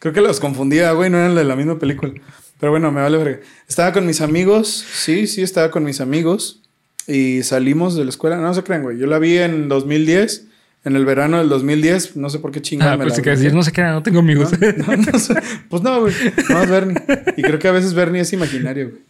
Creo 0.00 0.12
que 0.12 0.20
los 0.20 0.40
confundía, 0.40 0.90
güey, 0.92 1.08
no 1.08 1.18
eran 1.18 1.34
de 1.34 1.44
la 1.44 1.56
misma 1.56 1.78
película. 1.78 2.12
Pero 2.58 2.72
bueno, 2.72 2.90
me 2.90 3.00
vale 3.00 3.16
verga. 3.18 3.40
Estaba 3.68 3.92
con 3.92 4.06
mis 4.06 4.20
amigos, 4.20 4.84
sí, 4.94 5.26
sí, 5.26 5.42
estaba 5.42 5.70
con 5.70 5.84
mis 5.84 6.00
amigos. 6.00 6.60
Y 7.06 7.42
salimos 7.44 7.94
de 7.94 8.04
la 8.04 8.10
escuela. 8.10 8.36
No 8.38 8.52
se 8.54 8.62
crean, 8.64 8.82
güey. 8.82 8.98
Yo 8.98 9.06
la 9.06 9.18
vi 9.18 9.38
en 9.38 9.68
2010, 9.68 10.46
en 10.86 10.94
el 10.94 11.04
verano 11.04 11.38
del 11.38 11.48
2010. 11.48 12.16
No 12.16 12.30
sé 12.30 12.38
por 12.38 12.52
qué 12.52 12.62
chingada 12.62 12.92
Ah, 12.92 12.96
me 12.96 13.04
pues 13.06 13.18
la 13.18 13.32
decir, 13.32 13.52
no 13.52 13.62
sé 13.62 13.72
qué 13.72 13.82
no 13.82 14.02
tengo 14.02 14.20
amigos. 14.20 14.52
No, 14.86 14.96
no 14.96 15.18
sé. 15.18 15.34
Pues 15.68 15.82
no, 15.82 16.00
güey. 16.00 16.14
No 16.48 16.62
es 16.62 16.70
Bernie. 16.70 16.96
Y 17.36 17.42
creo 17.42 17.58
que 17.58 17.68
a 17.68 17.72
veces 17.72 17.92
Bernie 17.92 18.20
es 18.22 18.32
imaginario, 18.32 18.90
güey. 18.90 19.02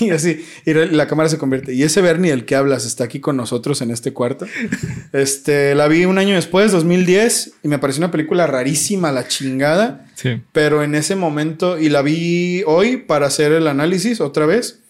y 0.00 0.10
así, 0.10 0.44
y 0.64 0.74
la 0.74 1.06
cámara 1.06 1.28
se 1.28 1.38
convierte. 1.38 1.72
Y 1.72 1.84
ese 1.84 2.00
Bernie, 2.02 2.32
el 2.32 2.44
que 2.44 2.56
hablas, 2.56 2.84
está 2.84 3.04
aquí 3.04 3.20
con 3.20 3.36
nosotros 3.36 3.80
en 3.80 3.92
este 3.92 4.12
cuarto. 4.12 4.46
Este, 5.12 5.76
la 5.76 5.86
vi 5.86 6.04
un 6.04 6.18
año 6.18 6.34
después, 6.34 6.72
2010, 6.72 7.52
y 7.62 7.68
me 7.68 7.78
pareció 7.78 8.00
una 8.00 8.10
película 8.10 8.48
rarísima, 8.48 9.12
la 9.12 9.28
chingada. 9.28 10.06
sí. 10.16 10.42
Pero 10.52 10.82
en 10.82 10.96
ese 10.96 11.14
momento, 11.14 11.78
y 11.78 11.88
la 11.88 12.02
vi 12.02 12.64
hoy 12.66 12.96
para 12.96 13.26
hacer 13.26 13.52
el 13.52 13.68
análisis 13.68 14.20
otra 14.20 14.46
vez, 14.46 14.80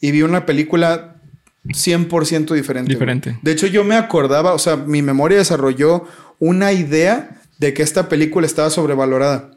y 0.00 0.10
vi 0.10 0.20
una 0.20 0.44
película 0.44 1.15
100% 1.68 2.54
diferente. 2.54 2.94
güey. 2.94 2.94
Diferente. 2.94 3.38
De 3.42 3.52
hecho, 3.52 3.66
yo 3.66 3.84
me 3.84 3.96
acordaba, 3.96 4.52
o 4.54 4.58
sea, 4.58 4.76
mi 4.76 5.02
memoria 5.02 5.38
desarrolló 5.38 6.04
una 6.38 6.72
idea 6.72 7.40
de 7.58 7.72
que 7.74 7.82
esta 7.82 8.08
película 8.08 8.46
estaba 8.46 8.70
sobrevalorada. 8.70 9.52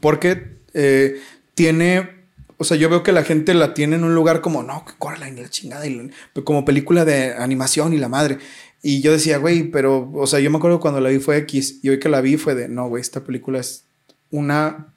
Porque 0.00 0.58
eh, 0.74 1.20
tiene, 1.54 2.10
o 2.58 2.64
sea, 2.64 2.76
yo 2.76 2.88
veo 2.90 3.02
que 3.02 3.12
la 3.12 3.22
gente 3.24 3.54
la 3.54 3.72
tiene 3.74 3.96
en 3.96 4.04
un 4.04 4.14
lugar 4.14 4.40
como, 4.40 4.62
no, 4.62 4.84
que 4.84 4.92
Coraline, 4.98 5.42
la 5.42 5.48
chingada, 5.48 5.86
y 5.86 5.94
la- 5.94 6.42
como 6.44 6.64
película 6.64 7.04
de 7.04 7.34
animación 7.34 7.92
y 7.94 7.98
la 7.98 8.08
madre. 8.08 8.38
Y 8.82 9.00
yo 9.00 9.12
decía, 9.12 9.38
güey, 9.38 9.64
pero, 9.70 10.10
o 10.14 10.26
sea, 10.26 10.40
yo 10.40 10.50
me 10.50 10.58
acuerdo 10.58 10.78
cuando 10.80 11.00
la 11.00 11.08
vi 11.08 11.18
fue 11.18 11.36
X, 11.38 11.80
y 11.82 11.88
hoy 11.88 11.98
que 11.98 12.08
la 12.08 12.20
vi 12.20 12.36
fue 12.36 12.54
de, 12.54 12.68
no, 12.68 12.88
güey, 12.88 13.00
esta 13.00 13.24
película 13.24 13.58
es 13.60 13.84
una 14.30 14.88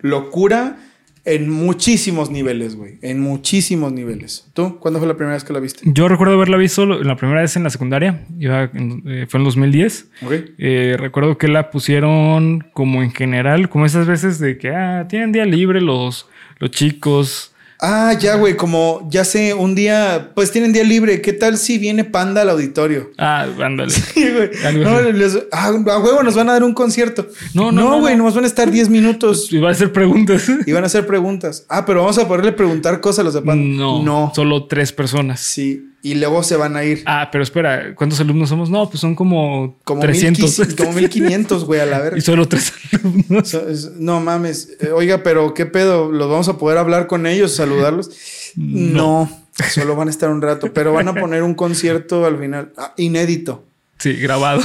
locura 0.00 0.78
en 1.24 1.48
muchísimos 1.48 2.30
niveles, 2.30 2.76
güey. 2.76 2.98
En 3.02 3.20
muchísimos 3.20 3.92
niveles. 3.92 4.50
¿Tú? 4.52 4.78
¿Cuándo 4.78 4.98
fue 4.98 5.08
la 5.08 5.14
primera 5.16 5.34
vez 5.34 5.44
que 5.44 5.52
la 5.52 5.60
viste? 5.60 5.80
Yo 5.84 6.06
recuerdo 6.08 6.34
haberla 6.34 6.56
visto 6.56 6.84
la 6.86 7.16
primera 7.16 7.40
vez 7.40 7.56
en 7.56 7.62
la 7.64 7.70
secundaria. 7.70 8.24
Iba 8.38 8.64
en- 8.74 9.02
eh, 9.06 9.26
fue 9.28 9.38
en 9.38 9.44
2010. 9.44 10.08
Ok. 10.24 10.32
Eh, 10.58 10.96
recuerdo 10.98 11.38
que 11.38 11.48
la 11.48 11.70
pusieron 11.70 12.66
como 12.74 13.02
en 13.02 13.10
general, 13.12 13.68
como 13.70 13.86
esas 13.86 14.06
veces 14.06 14.38
de 14.38 14.58
que 14.58 14.70
ah, 14.70 15.06
tienen 15.08 15.32
día 15.32 15.46
libre 15.46 15.80
los, 15.80 16.28
los 16.58 16.70
chicos. 16.70 17.53
Ah, 17.86 18.14
ya, 18.18 18.36
güey, 18.36 18.56
como 18.56 19.06
ya 19.10 19.24
sé, 19.24 19.52
un 19.52 19.74
día, 19.74 20.30
pues 20.34 20.50
tienen 20.50 20.72
día 20.72 20.84
libre. 20.84 21.20
¿Qué 21.20 21.34
tal 21.34 21.58
si 21.58 21.76
viene 21.76 22.02
Panda 22.04 22.40
al 22.40 22.48
auditorio? 22.48 23.10
Ah, 23.18 23.46
ándale. 23.62 23.90
Sí, 24.14 24.26
güey. 24.30 24.50
No, 24.82 25.02
les- 25.02 25.38
ah, 25.52 25.66
a 25.68 25.98
huevo 25.98 26.22
nos 26.22 26.34
van 26.34 26.48
a 26.48 26.52
dar 26.54 26.64
un 26.64 26.72
concierto. 26.72 27.26
No, 27.52 27.70
no, 27.72 27.82
No, 27.90 28.00
güey, 28.00 28.14
no. 28.14 28.18
nomás 28.20 28.34
van 28.34 28.44
a 28.44 28.46
estar 28.46 28.70
10 28.70 28.88
minutos 28.88 29.52
Y 29.52 29.58
va 29.58 29.68
a 29.68 29.72
hacer 29.72 29.92
preguntas. 29.92 30.48
y 30.66 30.72
van 30.72 30.84
a 30.84 30.86
hacer 30.86 31.06
preguntas. 31.06 31.66
Ah, 31.68 31.84
pero 31.84 32.00
vamos 32.00 32.16
a 32.18 32.26
poderle 32.26 32.52
preguntar 32.52 33.00
cosas 33.00 33.18
a 33.18 33.22
los 33.24 33.34
de 33.34 33.42
Panda. 33.42 33.62
No, 33.76 34.02
No. 34.02 34.32
solo 34.34 34.66
tres 34.66 34.92
personas. 34.92 35.40
Sí, 35.40 35.90
y 36.04 36.14
luego 36.16 36.42
se 36.42 36.54
van 36.56 36.76
a 36.76 36.84
ir. 36.84 37.02
Ah, 37.06 37.30
pero 37.32 37.42
espera, 37.42 37.94
¿cuántos 37.94 38.20
alumnos 38.20 38.50
somos? 38.50 38.68
No, 38.68 38.88
pues 38.90 39.00
son 39.00 39.14
como, 39.14 39.76
Como 39.84 40.02
300. 40.02 40.38
1500, 40.44 40.74
como 40.76 40.92
1500, 40.92 41.64
güey, 41.64 41.80
a 41.80 41.86
la 41.86 41.98
verga. 41.98 42.18
y 42.18 42.20
solo 42.20 42.46
tres 42.46 42.72
alumnos. 42.92 43.48
So- 43.48 43.66
es- 43.68 43.92
No 43.96 44.20
mames. 44.20 44.68
Eh, 44.80 44.90
Oiga, 44.90 45.22
pero 45.22 45.54
¿qué 45.54 45.64
pedo? 45.64 46.12
¿Los 46.12 46.28
vamos 46.28 46.46
a 46.48 46.58
poder 46.58 46.76
hablar 46.76 47.06
con 47.06 47.26
ellos, 47.26 47.56
saludarlos? 47.56 48.10
No. 48.54 49.30
solo 49.70 49.96
van 49.96 50.08
a 50.08 50.10
estar 50.10 50.28
un 50.28 50.42
rato, 50.42 50.72
pero 50.74 50.92
van 50.92 51.08
a 51.08 51.14
poner 51.14 51.42
un 51.42 51.54
concierto 51.54 52.26
al 52.26 52.38
final. 52.38 52.72
Ah, 52.76 52.92
inédito. 52.98 53.64
Sí, 53.98 54.12
grabado. 54.14 54.60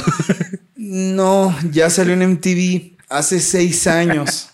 No, 0.76 1.56
ya 1.72 1.88
salió 1.90 2.12
en 2.14 2.22
MTV 2.32 2.96
hace 3.08 3.40
seis 3.40 3.86
años. 3.86 4.49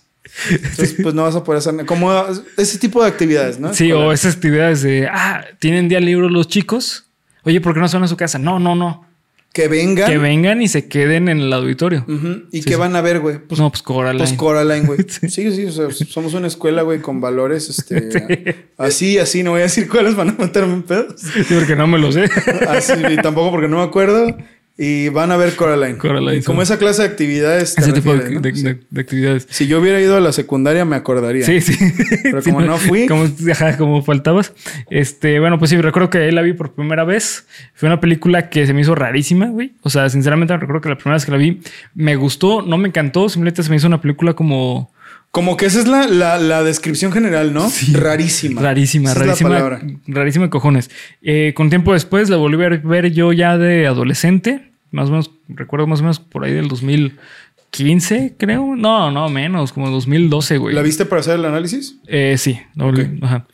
Entonces, 0.51 0.97
pues 1.03 1.15
no 1.15 1.23
vas 1.23 1.35
a 1.37 1.45
poder 1.45 1.59
hacer. 1.59 1.87
Como 1.87 2.13
ese 2.57 2.79
tipo 2.79 3.03
de 3.03 3.09
actividades, 3.09 3.59
¿no? 3.59 3.73
Sí, 3.75 3.91
o 3.93 4.13
esas 4.13 4.35
actividades 4.37 4.83
de, 4.83 5.09
ah, 5.11 5.45
¿tienen 5.59 5.89
día 5.89 6.01
libre 6.01 6.31
los 6.31 6.49
chicos? 6.49 7.07
Oye, 7.45 7.61
¿por 7.61 7.75
qué 7.75 7.81
no 7.81 7.87
van 7.89 8.03
a 8.03 8.09
su 8.09 8.17
casa? 8.17 8.39
No, 8.39 8.59
no, 8.59 8.75
no. 8.75 9.07
Que 9.53 9.69
vengan. 9.69 10.07
Que 10.11 10.19
vengan 10.19 10.61
y 10.61 10.69
se 10.69 10.87
queden 10.87 11.31
en 11.31 11.41
el 11.41 11.51
auditorio. 11.51 12.05
¿Y 12.53 12.59
Sí, 12.59 12.65
qué 12.65 12.75
sí. 12.75 12.79
van 12.79 12.95
a 12.95 13.01
ver, 13.01 13.21
güey? 13.21 13.39
Pues, 13.39 13.59
no, 13.59 13.71
pues 13.71 13.81
Coraline. 13.83 14.19
pues 14.19 14.35
Coraline, 14.35 14.85
güey. 14.87 14.99
Sí. 15.09 15.29
Sí, 15.31 15.51
sí, 15.51 15.65
o 15.65 15.73
sea, 15.73 15.91
somos 16.07 16.35
una 16.35 16.47
escuela, 16.49 16.83
güey, 16.83 17.01
con 17.01 17.23
valores, 17.23 17.71
este... 17.71 18.67
Así, 18.77 19.17
así, 19.17 19.43
no 19.43 19.53
voy 19.53 19.61
a 19.61 19.63
decir 19.63 19.89
cuáles 19.89 20.15
van 20.15 20.29
a 20.29 20.33
meterme 20.39 20.75
en 20.75 20.83
pedos. 20.83 21.15
Sí, 21.19 21.55
porque 21.55 21.75
no 21.75 21.87
me 21.87 21.99
lo 21.99 22.13
sé. 22.13 22.25
Así, 22.69 22.93
y 23.11 23.17
tampoco 23.17 23.51
porque 23.53 23.69
no 23.69 23.79
me 23.79 23.85
acuerdo. 23.85 24.37
Y 24.79 25.09
van 25.09 25.33
a 25.33 25.39
ver 25.39 25.57
Coraline. 25.57 25.97
Coraline, 25.97 26.37
Y 26.37 26.43
como 26.43 26.61
esa 26.61 26.79
clase 26.79 27.01
de 27.01 27.09
actividades. 27.09 27.75
te 27.75 27.81
Ese 27.81 27.93
tipo 27.95 28.13
de, 28.13 28.19
refieres, 28.19 28.35
¿no? 28.35 28.41
de- 28.43 28.55
Sí. 28.55 28.63
de- 28.63 28.81
de 28.91 29.01
actividades. 29.01 29.47
Si 29.49 29.67
yo 29.67 29.81
hubiera 29.81 29.99
ido 30.03 30.17
a 30.17 30.21
la 30.21 30.33
secundaria, 30.33 30.85
me 30.85 30.97
acordaría. 30.97 31.47
Sí, 31.47 31.63
sí. 31.63 31.79
Pero 32.23 32.43
Sí, 32.43 32.51
como 32.51 32.61
no 32.67 32.77
fui. 32.77 33.07
Como, 33.07 33.25
ajá, 33.51 33.79
como 33.79 34.03
faltabas. 34.03 34.53
Este, 34.91 35.41
bueno, 35.41 35.59
pues 35.59 35.71
sí, 35.71 35.81
recuerdo 35.81 36.11
que 36.11 36.19
ahí 36.19 36.31
la 36.31 36.43
vi 36.43 36.53
por 36.53 36.75
primera 36.75 37.05
vez. 37.05 37.47
Fue 37.75 37.89
una 37.89 38.01
película 38.01 38.51
que 38.51 38.67
se 38.67 38.75
me 38.75 38.83
hizo 38.83 38.95
rarísima, 38.95 39.47
güey. 39.47 39.73
O 39.81 39.89
sea, 39.89 40.11
sinceramente 40.11 40.55
recuerdo 40.57 40.83
que 40.83 40.89
la 40.91 40.97
primera 40.97 41.15
vez 41.17 41.25
que 41.25 41.31
la 41.33 41.39
vi 41.39 41.61
me 41.95 42.17
gustó, 42.17 42.61
no 42.61 42.77
me 42.77 42.89
encantó. 42.89 43.31
Simplemente 43.31 43.63
se 43.63 43.71
me 43.71 43.77
hizo 43.77 43.87
una 43.87 44.03
película 44.03 44.35
como 44.35 44.91
Como 45.37 45.59
que 45.59 45.67
esa 45.67 45.81
es 45.81 45.87
la, 45.87 46.07
la, 46.07 46.39
la 46.39 46.63
descripción 46.63 47.13
general, 47.13 47.53
¿no? 47.53 47.69
Sí. 47.69 47.93
Rarísima. 47.93 48.63
rarísima, 48.63 49.11
Esa 49.11 49.21
es 49.21 49.27
la 49.27 49.27
rarísima. 49.33 49.51
palabra. 49.51 49.83
rarísima 50.07 50.47
de 50.47 50.51
cojones. 50.51 50.91
Eh, 51.21 51.53
con 51.55 51.69
tiempo 51.69 51.93
después 51.93 52.31
la 52.31 52.37
volví 52.39 52.65
a 52.65 52.69
ver 52.71 53.13
yo 53.13 53.33
ya 53.35 53.59
de 53.59 53.87
adolescente. 53.87 54.73
Más 54.93 55.09
o 55.09 55.11
menos, 55.11 55.31
recuerdo 55.49 55.87
más 55.87 56.01
o 56.01 56.05
menos 56.05 56.21
por 56.21 56.43
ahí 56.45 56.55
del 56.55 56.69
2015, 56.69 58.37
creo. 58.39 58.77
No, 58.77 59.11
no, 59.11 59.29
menos, 59.29 59.73
como 59.75 59.91
2012, 59.91 60.57
güey. 60.57 60.75
¿La 60.75 60.81
viste 60.83 61.05
para 61.05 61.21
hacer 61.21 61.35
el 61.35 61.45
análisis? 61.45 61.97
Eh, 62.07 62.37
sí, 62.39 62.59
la 62.75 62.87
volví- 62.87 63.19
ajá. 63.23 63.47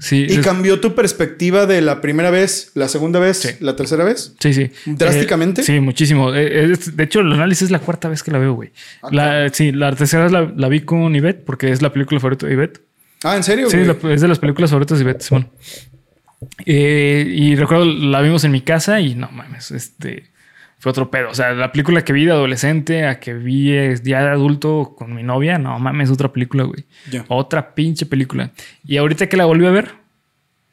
Sí, 0.00 0.26
¿Y 0.28 0.34
es- 0.34 0.38
cambió 0.40 0.80
tu 0.80 0.94
perspectiva 0.94 1.66
de 1.66 1.80
la 1.80 2.00
primera 2.00 2.30
vez, 2.30 2.70
la 2.74 2.88
segunda 2.88 3.18
vez, 3.18 3.38
Sí. 3.38 3.48
la 3.60 3.74
tercera 3.74 4.04
vez? 4.04 4.34
Sí, 4.38 4.54
sí. 4.54 4.70
¿Drásticamente? 4.86 5.62
Eh, 5.62 5.64
sí, 5.64 5.80
muchísimo. 5.80 6.34
Eh, 6.34 6.72
es- 6.72 6.96
de 6.96 7.04
hecho, 7.04 7.20
el 7.20 7.32
análisis 7.32 7.62
es 7.62 7.70
la 7.70 7.80
cuarta 7.80 8.08
vez 8.08 8.22
que 8.22 8.30
la 8.30 8.38
veo, 8.38 8.52
güey. 8.54 8.70
Ah, 9.02 9.08
La- 9.10 9.48
sí, 9.48 9.72
la 9.72 9.92
tercera 9.94 10.24
vez 10.24 10.32
la, 10.32 10.52
la 10.56 10.68
vi 10.68 10.80
con 10.82 11.14
Ivette 11.16 11.44
porque 11.44 11.72
es 11.72 11.82
la 11.82 11.92
película 11.92 12.20
favorita 12.20 12.46
de 12.46 12.52
Ivette. 12.52 12.80
Ah, 13.24 13.36
¿en 13.36 13.42
serio? 13.42 13.68
Sí, 13.68 13.78
la- 13.78 13.96
es 14.14 14.20
de 14.20 14.28
las 14.28 14.38
películas 14.38 14.70
favoritas 14.70 14.98
de 14.98 15.04
Ivette, 15.04 15.22
Simón. 15.22 15.48
Eh, 16.66 17.26
y 17.34 17.56
recuerdo, 17.56 17.84
la 17.84 18.20
vimos 18.20 18.44
en 18.44 18.52
mi 18.52 18.60
casa 18.60 19.00
y 19.00 19.14
no 19.16 19.28
mames, 19.32 19.70
este 19.72 20.30
fue 20.78 20.90
otro 20.90 21.10
pedo. 21.10 21.30
O 21.30 21.34
sea, 21.34 21.52
la 21.52 21.72
película 21.72 22.04
que 22.04 22.12
vi 22.12 22.24
de 22.24 22.32
adolescente 22.32 23.06
a 23.06 23.18
que 23.18 23.34
vi 23.34 23.72
ya 24.02 24.22
de 24.22 24.30
adulto 24.30 24.94
con 24.96 25.14
mi 25.14 25.22
novia, 25.22 25.58
no 25.58 25.78
mames, 25.78 26.10
otra 26.10 26.32
película, 26.32 26.64
güey. 26.64 26.86
Ya. 27.10 27.24
Otra 27.28 27.74
pinche 27.74 28.06
película. 28.06 28.52
Y 28.84 28.96
ahorita 28.96 29.28
que 29.28 29.36
la 29.36 29.44
volví 29.44 29.66
a 29.66 29.70
ver, 29.70 29.92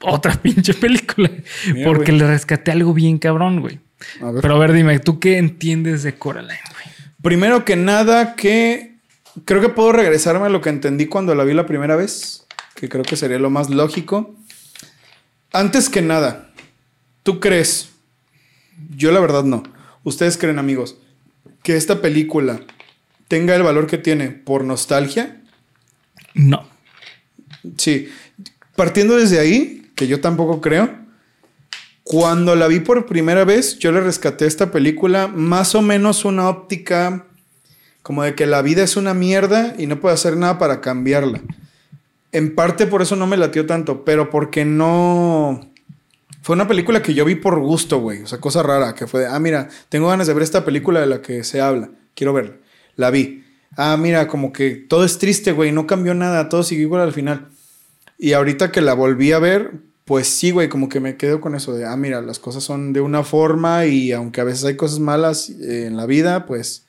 otra 0.02 0.34
pinche 0.42 0.74
película. 0.74 1.30
Mira, 1.74 1.86
porque 1.86 2.12
güey. 2.12 2.20
le 2.20 2.28
rescaté 2.28 2.72
algo 2.72 2.94
bien 2.94 3.18
cabrón, 3.18 3.62
güey. 3.62 3.80
A 4.22 4.32
ver. 4.32 4.42
Pero 4.42 4.56
a 4.56 4.60
ver, 4.60 4.74
dime, 4.74 5.00
¿tú 5.00 5.20
qué 5.20 5.38
entiendes 5.38 6.04
de 6.04 6.16
Coraline, 6.16 6.60
güey? 6.72 6.96
Primero 7.22 7.66
que 7.66 7.76
nada, 7.76 8.36
que 8.36 8.98
creo 9.46 9.60
que 9.60 9.70
puedo 9.70 9.92
regresarme 9.92 10.46
a 10.46 10.50
lo 10.50 10.62
que 10.62 10.70
entendí 10.70 11.08
cuando 11.08 11.34
la 11.34 11.44
vi 11.44 11.54
la 11.54 11.66
primera 11.66 11.96
vez, 11.96 12.46
que 12.76 12.88
creo 12.90 13.04
que 13.04 13.16
sería 13.16 13.40
lo 13.40 13.50
más 13.50 13.72
lógico. 13.72 14.36
Antes 15.52 15.90
que 15.90 16.04
nada, 16.04 16.52
¿tú 17.24 17.40
crees? 17.40 17.90
Yo 18.96 19.12
la 19.12 19.20
verdad 19.20 19.44
no. 19.44 19.64
Ustedes 20.06 20.38
creen, 20.38 20.60
amigos, 20.60 20.98
que 21.64 21.76
esta 21.76 22.02
película 22.02 22.62
tenga 23.28 23.56
el 23.56 23.64
valor 23.64 23.88
que 23.88 23.98
tiene 23.98 24.30
por 24.30 24.64
nostalgia? 24.64 25.42
No. 26.36 26.68
Sí. 27.78 28.08
Partiendo 28.76 29.18
desde 29.18 29.40
ahí, 29.40 29.92
que 29.96 30.08
yo 30.08 30.22
tampoco 30.22 30.62
creo, 30.62 30.90
cuando 32.04 32.56
la 32.56 32.68
vi 32.68 32.82
por 32.82 33.08
primera 33.08 33.46
vez, 33.46 33.80
yo 33.80 33.92
le 33.92 34.00
rescaté 34.00 34.46
esta 34.46 34.72
película 34.72 35.28
más 35.28 35.74
o 35.74 35.82
menos 35.82 36.24
una 36.24 36.50
óptica 36.50 37.26
como 38.04 38.22
de 38.22 38.36
que 38.36 38.46
la 38.46 38.62
vida 38.62 38.84
es 38.84 38.98
una 38.98 39.16
mierda 39.16 39.74
y 39.80 39.88
no 39.88 40.00
puedo 40.00 40.14
hacer 40.14 40.38
nada 40.38 40.60
para 40.60 40.82
cambiarla. 40.82 41.42
En 42.32 42.54
parte 42.54 42.86
por 42.86 43.02
eso 43.02 43.16
no 43.16 43.26
me 43.26 43.38
latió 43.38 43.66
tanto, 43.66 44.06
pero 44.06 44.30
porque 44.30 44.66
no... 44.66 45.72
Fue 46.46 46.54
una 46.54 46.68
película 46.68 47.02
que 47.02 47.16
yo 47.16 47.26
vi 47.26 47.34
por 47.34 47.60
gusto, 47.60 48.00
güey. 48.00 48.22
O 48.22 48.28
sea, 48.28 48.40
cosa 48.40 48.62
rara, 48.62 48.94
que 48.94 49.08
fue 49.08 49.22
de, 49.22 49.26
ah, 49.26 49.40
mira, 49.40 49.68
tengo 49.90 50.10
ganas 50.10 50.28
de 50.28 50.34
ver 50.36 50.44
esta 50.44 50.64
película 50.64 51.00
de 51.00 51.08
la 51.08 51.20
que 51.20 51.44
se 51.44 51.60
habla. 51.60 51.90
Quiero 52.14 52.34
verla. 52.34 52.58
La 52.96 53.10
vi. 53.10 53.44
Ah, 53.76 53.98
mira, 53.98 54.28
como 54.28 54.54
que 54.54 54.76
todo 54.76 55.06
es 55.06 55.18
triste, 55.18 55.54
güey. 55.54 55.72
No 55.72 55.88
cambió 55.88 56.14
nada. 56.14 56.48
Todo 56.48 56.62
sigue 56.62 56.84
igual 56.84 57.02
al 57.02 57.14
final. 57.14 57.48
Y 58.20 58.34
ahorita 58.34 58.72
que 58.72 58.82
la 58.82 58.94
volví 58.94 59.32
a 59.32 59.40
ver, 59.40 59.72
pues 60.06 60.28
sí, 60.28 60.52
güey, 60.52 60.70
como 60.70 60.88
que 60.88 61.00
me 61.00 61.18
quedo 61.18 61.42
con 61.42 61.56
eso 61.56 61.74
de, 61.74 61.84
ah, 61.84 61.98
mira, 61.98 62.22
las 62.22 62.38
cosas 62.38 62.64
son 62.64 62.94
de 62.94 63.02
una 63.02 63.24
forma 63.24 63.88
y 63.88 64.12
aunque 64.12 64.40
a 64.40 64.44
veces 64.44 64.66
hay 64.66 64.76
cosas 64.76 65.00
malas 65.00 65.50
eh, 65.50 65.88
en 65.88 65.98
la 65.98 66.06
vida, 66.06 66.46
pues, 66.46 66.86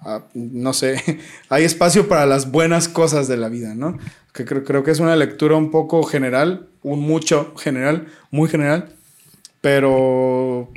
ah, 0.00 0.26
no 0.34 0.74
sé, 0.74 1.02
hay 1.48 1.64
espacio 1.64 2.08
para 2.08 2.26
las 2.26 2.50
buenas 2.50 2.88
cosas 2.88 3.26
de 3.26 3.38
la 3.38 3.48
vida, 3.48 3.74
¿no? 3.74 3.96
Que 4.32 4.44
creo, 4.44 4.64
creo 4.64 4.82
que 4.82 4.90
es 4.90 5.00
una 5.00 5.16
lectura 5.16 5.56
un 5.56 5.70
poco 5.70 6.02
general, 6.04 6.68
un 6.82 7.00
mucho 7.00 7.54
general, 7.56 8.06
muy 8.30 8.48
general, 8.48 8.94
pero 9.60 10.70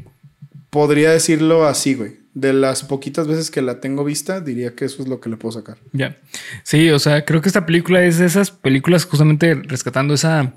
podría 0.69 1.11
decirlo 1.11 1.65
así, 1.65 1.93
güey. 1.93 2.17
De 2.33 2.51
las 2.51 2.83
poquitas 2.83 3.27
veces 3.27 3.49
que 3.49 3.61
la 3.61 3.79
tengo 3.79 4.03
vista, 4.03 4.41
diría 4.41 4.75
que 4.75 4.83
eso 4.83 5.01
es 5.01 5.07
lo 5.07 5.21
que 5.21 5.29
le 5.29 5.37
puedo 5.37 5.53
sacar. 5.53 5.77
Ya. 5.93 6.17
Sí, 6.63 6.89
o 6.89 6.99
sea, 6.99 7.23
creo 7.23 7.41
que 7.41 7.47
esta 7.47 7.65
película 7.65 8.03
es 8.03 8.17
de 8.17 8.25
esas 8.25 8.51
películas 8.51 9.05
justamente 9.05 9.55
rescatando 9.55 10.13
esa, 10.13 10.53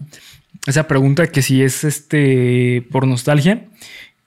esa 0.66 0.88
pregunta 0.88 1.28
que 1.28 1.40
si 1.40 1.62
es 1.62 1.84
este 1.84 2.84
por 2.90 3.06
nostalgia. 3.06 3.68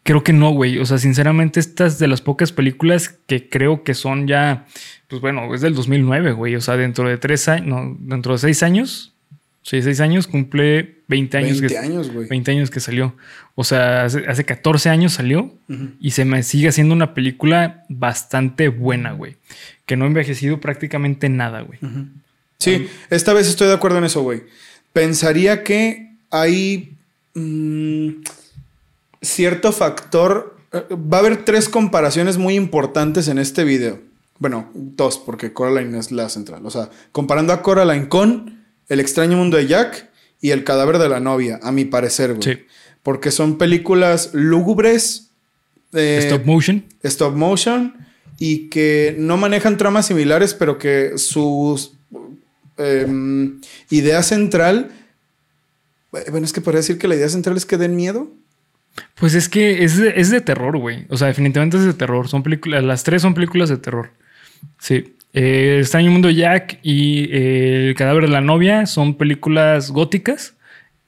Creo 0.04 0.24
que 0.24 0.34
no, 0.34 0.52
güey. 0.52 0.80
O 0.80 0.86
sea, 0.86 0.98
sinceramente, 0.98 1.60
estas 1.60 2.00
de 2.00 2.08
las 2.08 2.22
pocas 2.22 2.52
películas 2.52 3.10
que 3.28 3.50
creo 3.50 3.84
que 3.84 3.94
son 3.94 4.28
ya, 4.28 4.66
pues 5.12 5.22
bueno, 5.22 5.54
es 5.54 5.62
del 5.62 5.76
2009, 5.76 6.32
güey. 6.32 6.56
O 6.56 6.62
sea, 6.62 6.76
dentro 6.76 7.08
de 7.08 7.20
tres 7.20 7.48
años, 7.48 7.68
no, 7.68 7.96
dentro 8.00 8.32
de 8.34 8.40
seis 8.40 8.64
años, 8.64 9.14
Sí, 9.64 9.80
seis 9.84 10.00
años, 10.00 10.26
cumple 10.26 11.04
20 11.08 11.38
años. 11.38 11.62
20 11.62 11.78
años, 11.78 12.12
güey. 12.12 12.28
20 12.28 12.50
años 12.50 12.72
que 12.72 12.80
salió. 12.80 13.16
O 13.54 13.64
sea, 13.64 14.06
hace, 14.06 14.26
hace 14.28 14.44
14 14.44 14.90
años 14.90 15.14
salió 15.14 15.54
y 16.00 16.12
se 16.12 16.26
me 16.26 16.42
sigue 16.42 16.70
haciendo 16.70 16.96
una 16.96 17.14
película 17.14 17.84
bastante 17.88 18.70
buena, 18.70 19.12
güey. 19.12 19.36
Que 19.86 19.98
no 19.98 20.06
ha 20.06 20.08
envejecido 20.08 20.60
prácticamente 20.60 21.30
nada, 21.30 21.62
güey. 21.62 21.78
Sí, 22.58 22.88
esta 23.12 23.34
vez 23.34 23.48
estoy 23.48 23.68
de 23.68 23.76
acuerdo 23.76 24.00
en 24.00 24.06
eso, 24.06 24.24
güey. 24.24 24.42
Pensaría 24.94 25.64
que 25.64 26.16
hay 26.32 26.96
mm, 27.36 28.24
cierto 29.22 29.72
factor. 29.74 30.58
eh, 30.74 30.86
Va 30.92 31.18
a 31.18 31.20
haber 31.20 31.46
tres 31.46 31.70
comparaciones 31.70 32.40
muy 32.40 32.56
importantes 32.56 33.28
en 33.28 33.38
este 33.38 33.64
video. 33.64 34.00
Bueno, 34.42 34.70
dos, 34.74 35.18
porque 35.20 35.54
Coraline 35.54 35.98
es 35.98 36.12
la 36.12 36.28
central. 36.28 36.66
O 36.66 36.70
sea, 36.72 36.90
comparando 37.14 37.54
a 37.54 37.62
Coraline 37.62 38.10
con 38.10 38.66
El 38.90 39.00
extraño 39.00 39.38
mundo 39.38 39.56
de 39.56 39.68
Jack 39.68 40.10
y 40.42 40.50
El 40.50 40.64
cadáver 40.64 40.98
de 40.98 41.08
la 41.08 41.20
novia, 41.20 41.60
a 41.62 41.72
mi 41.72 41.86
parecer, 41.86 42.34
güey. 42.34 42.42
Sí. 42.44 42.64
Porque 43.04 43.30
son 43.32 43.58
películas 43.60 44.32
lúgubres. 44.34 45.30
eh, 45.94 46.20
Stop 46.24 46.46
motion. 46.46 46.84
stop 47.04 47.36
motion 47.36 47.96
y 48.40 48.70
que 48.70 49.16
no 49.20 49.38
manejan 49.38 49.78
tramas 49.78 50.08
similares, 50.08 50.56
pero 50.56 50.80
que 50.80 51.14
su 51.18 51.80
em, 52.78 53.62
idea 53.92 54.24
central. 54.24 54.90
eh, 56.14 56.26
Bueno, 56.32 56.46
es 56.46 56.54
que 56.54 56.62
podría 56.62 56.80
decir 56.80 56.98
que 56.98 57.08
la 57.08 57.16
idea 57.16 57.30
central 57.30 57.56
es 57.58 57.66
que 57.68 57.78
den 57.78 57.96
miedo. 57.96 58.30
Pues 59.16 59.36
es 59.36 59.48
que 59.48 59.84
es 59.84 59.98
de, 59.98 60.14
es 60.16 60.30
de 60.32 60.42
terror, 60.42 60.78
güey. 60.78 61.06
O 61.10 61.18
sea, 61.18 61.28
definitivamente 61.28 61.78
es 61.78 61.86
de 61.86 61.94
terror. 61.94 62.28
Son 62.28 62.44
películas, 62.44 62.84
las 62.84 63.04
tres 63.04 63.22
son 63.22 63.34
películas 63.34 63.70
de 63.70 63.78
terror. 63.78 64.10
Sí. 64.80 65.16
Eh, 65.34 65.78
extraño 65.80 66.12
mundo 66.12 66.30
Jack 66.30 66.80
y 66.84 67.30
eh, 67.32 67.88
El 67.90 67.96
cadáver 67.96 68.24
de 68.26 68.30
la 68.32 68.42
novia 68.42 68.86
son 68.86 69.16
películas 69.16 69.92
góticas. 69.92 70.54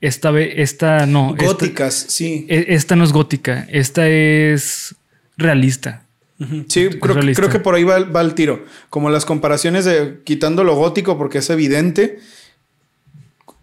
Esta 0.02 0.32
vez, 0.32 0.54
esta 0.58 1.06
no. 1.06 1.32
esta- 1.32 1.46
Góticas, 1.46 1.94
sí. 2.10 2.46
e- 2.50 2.66
esta 2.70 2.96
no 2.96 3.04
es 3.04 3.12
gótica. 3.14 3.66
Esta 3.70 4.08
es 4.08 4.96
realista. 5.38 6.04
Sí, 6.68 6.90
creo, 7.00 7.14
realista. 7.16 7.42
creo 7.42 7.52
que 7.54 7.60
por 7.60 7.74
ahí 7.76 7.86
va, 7.86 7.96
el- 7.98 8.14
va 8.14 8.20
el 8.22 8.34
tiro. 8.34 8.66
Como 8.90 9.10
las 9.10 9.24
comparaciones 9.24 9.86
de 9.86 10.20
quitando 10.26 10.64
lo 10.66 10.76
gótico 10.76 11.18
porque 11.18 11.38
es 11.38 11.50
evidente. 11.50 12.20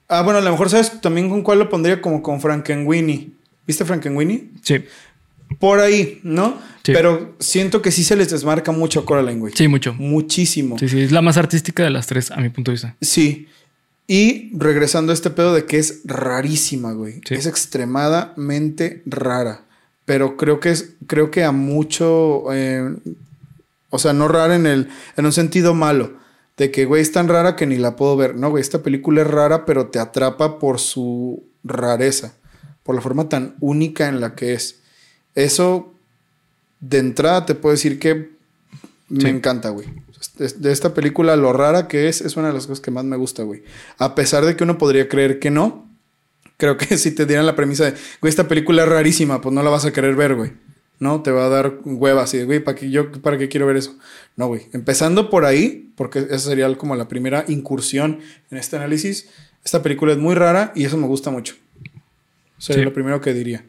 Ah, 0.08 0.22
bueno, 0.22 0.38
a 0.38 0.42
lo 0.42 0.50
mejor 0.50 0.70
sabes 0.70 1.00
también 1.00 1.28
con 1.28 1.42
cuál 1.42 1.58
lo 1.58 1.68
pondría 1.68 2.00
como 2.00 2.22
con 2.22 2.40
Frankenweenie. 2.40 3.28
¿Viste 3.66 3.84
Frankenweenie? 3.84 4.44
Sí. 4.62 4.76
Por 5.58 5.80
ahí, 5.80 6.20
¿no? 6.22 6.58
Sí. 6.82 6.92
Pero 6.92 7.34
siento 7.38 7.82
que 7.82 7.90
sí 7.90 8.04
se 8.04 8.16
les 8.16 8.30
desmarca 8.30 8.72
mucho 8.72 9.00
a 9.00 9.04
Coraline, 9.04 9.40
güey. 9.40 9.52
Sí, 9.54 9.68
mucho. 9.68 9.94
Muchísimo. 9.94 10.78
Sí, 10.78 10.88
sí. 10.88 11.00
Es 11.00 11.12
la 11.12 11.22
más 11.22 11.36
artística 11.36 11.82
de 11.82 11.90
las 11.90 12.06
tres, 12.06 12.30
a 12.30 12.36
mi 12.36 12.48
punto 12.48 12.70
de 12.70 12.74
vista. 12.74 12.96
Sí. 13.00 13.48
Y 14.06 14.50
regresando 14.56 15.12
a 15.12 15.14
este 15.14 15.30
pedo 15.30 15.54
de 15.54 15.66
que 15.66 15.78
es 15.78 16.00
rarísima, 16.04 16.92
güey. 16.92 17.20
Sí. 17.26 17.34
Es 17.34 17.46
extremadamente 17.46 19.02
rara. 19.06 19.62
Pero 20.04 20.36
creo 20.36 20.58
que 20.58 20.70
es, 20.70 20.94
creo 21.06 21.30
que 21.30 21.44
a 21.44 21.52
mucho, 21.52 22.52
eh, 22.52 22.96
o 23.90 23.98
sea, 23.98 24.12
no 24.12 24.26
rara 24.26 24.56
en 24.56 24.66
el, 24.66 24.88
en 25.16 25.26
un 25.26 25.32
sentido 25.32 25.74
malo. 25.74 26.14
De 26.56 26.72
que, 26.72 26.84
güey, 26.84 27.00
es 27.00 27.12
tan 27.12 27.28
rara 27.28 27.54
que 27.54 27.66
ni 27.66 27.76
la 27.76 27.94
puedo 27.94 28.16
ver. 28.16 28.34
No, 28.34 28.50
güey, 28.50 28.60
esta 28.60 28.82
película 28.82 29.22
es 29.22 29.28
rara, 29.28 29.64
pero 29.64 29.86
te 29.86 29.98
atrapa 29.98 30.58
por 30.58 30.80
su 30.80 31.44
rareza. 31.62 32.34
Por 32.82 32.96
la 32.96 33.00
forma 33.00 33.28
tan 33.28 33.54
única 33.60 34.08
en 34.08 34.20
la 34.20 34.34
que 34.34 34.54
es. 34.54 34.79
Eso, 35.34 35.92
de 36.80 36.98
entrada, 36.98 37.46
te 37.46 37.54
puedo 37.54 37.72
decir 37.74 37.98
que 37.98 38.30
me 39.08 39.20
Sí. 39.22 39.26
encanta, 39.28 39.70
güey. 39.70 39.86
De, 40.36 40.48
de 40.48 40.72
esta 40.72 40.94
película, 40.94 41.36
lo 41.36 41.52
rara 41.52 41.88
que 41.88 42.08
es, 42.08 42.20
es 42.20 42.36
una 42.36 42.48
de 42.48 42.54
las 42.54 42.66
cosas 42.66 42.80
que 42.80 42.90
más 42.90 43.04
me 43.04 43.16
gusta, 43.16 43.42
güey. 43.42 43.62
A 43.98 44.14
pesar 44.14 44.44
de 44.44 44.56
que 44.56 44.64
uno 44.64 44.78
podría 44.78 45.08
creer 45.08 45.38
que 45.38 45.50
no, 45.50 45.88
creo 46.56 46.76
que 46.76 46.96
si 46.98 47.10
te 47.12 47.26
dieran 47.26 47.46
la 47.46 47.56
premisa 47.56 47.84
de, 47.90 47.94
güey, 48.20 48.30
esta 48.30 48.48
película 48.48 48.82
es 48.84 48.88
rarísima, 48.88 49.40
pues 49.40 49.54
no 49.54 49.62
la 49.62 49.70
vas 49.70 49.84
a 49.84 49.92
querer 49.92 50.14
ver, 50.16 50.34
güey. 50.34 50.52
No, 50.98 51.22
te 51.22 51.30
va 51.30 51.46
a 51.46 51.48
dar 51.48 51.78
hueva 51.84 52.22
así 52.24 52.36
de, 52.36 52.44
güey, 52.44 52.60
¿para 52.62 52.74
qué, 52.76 52.90
yo, 52.90 53.10
¿para 53.10 53.38
qué 53.38 53.48
quiero 53.48 53.66
ver 53.66 53.76
eso? 53.78 53.96
No, 54.36 54.48
güey. 54.48 54.66
Empezando 54.74 55.30
por 55.30 55.46
ahí, 55.46 55.90
porque 55.96 56.18
esa 56.18 56.38
sería 56.38 56.72
como 56.76 56.94
la 56.94 57.08
primera 57.08 57.44
incursión 57.48 58.20
en 58.50 58.58
este 58.58 58.76
análisis, 58.76 59.28
esta 59.64 59.82
película 59.82 60.12
es 60.12 60.18
muy 60.18 60.34
rara 60.34 60.72
y 60.74 60.84
eso 60.84 60.98
me 60.98 61.06
gusta 61.06 61.30
mucho. 61.30 61.54
Sería 62.58 62.82
Sí. 62.82 62.84
lo 62.84 62.92
primero 62.92 63.20
que 63.22 63.32
diría. 63.32 63.64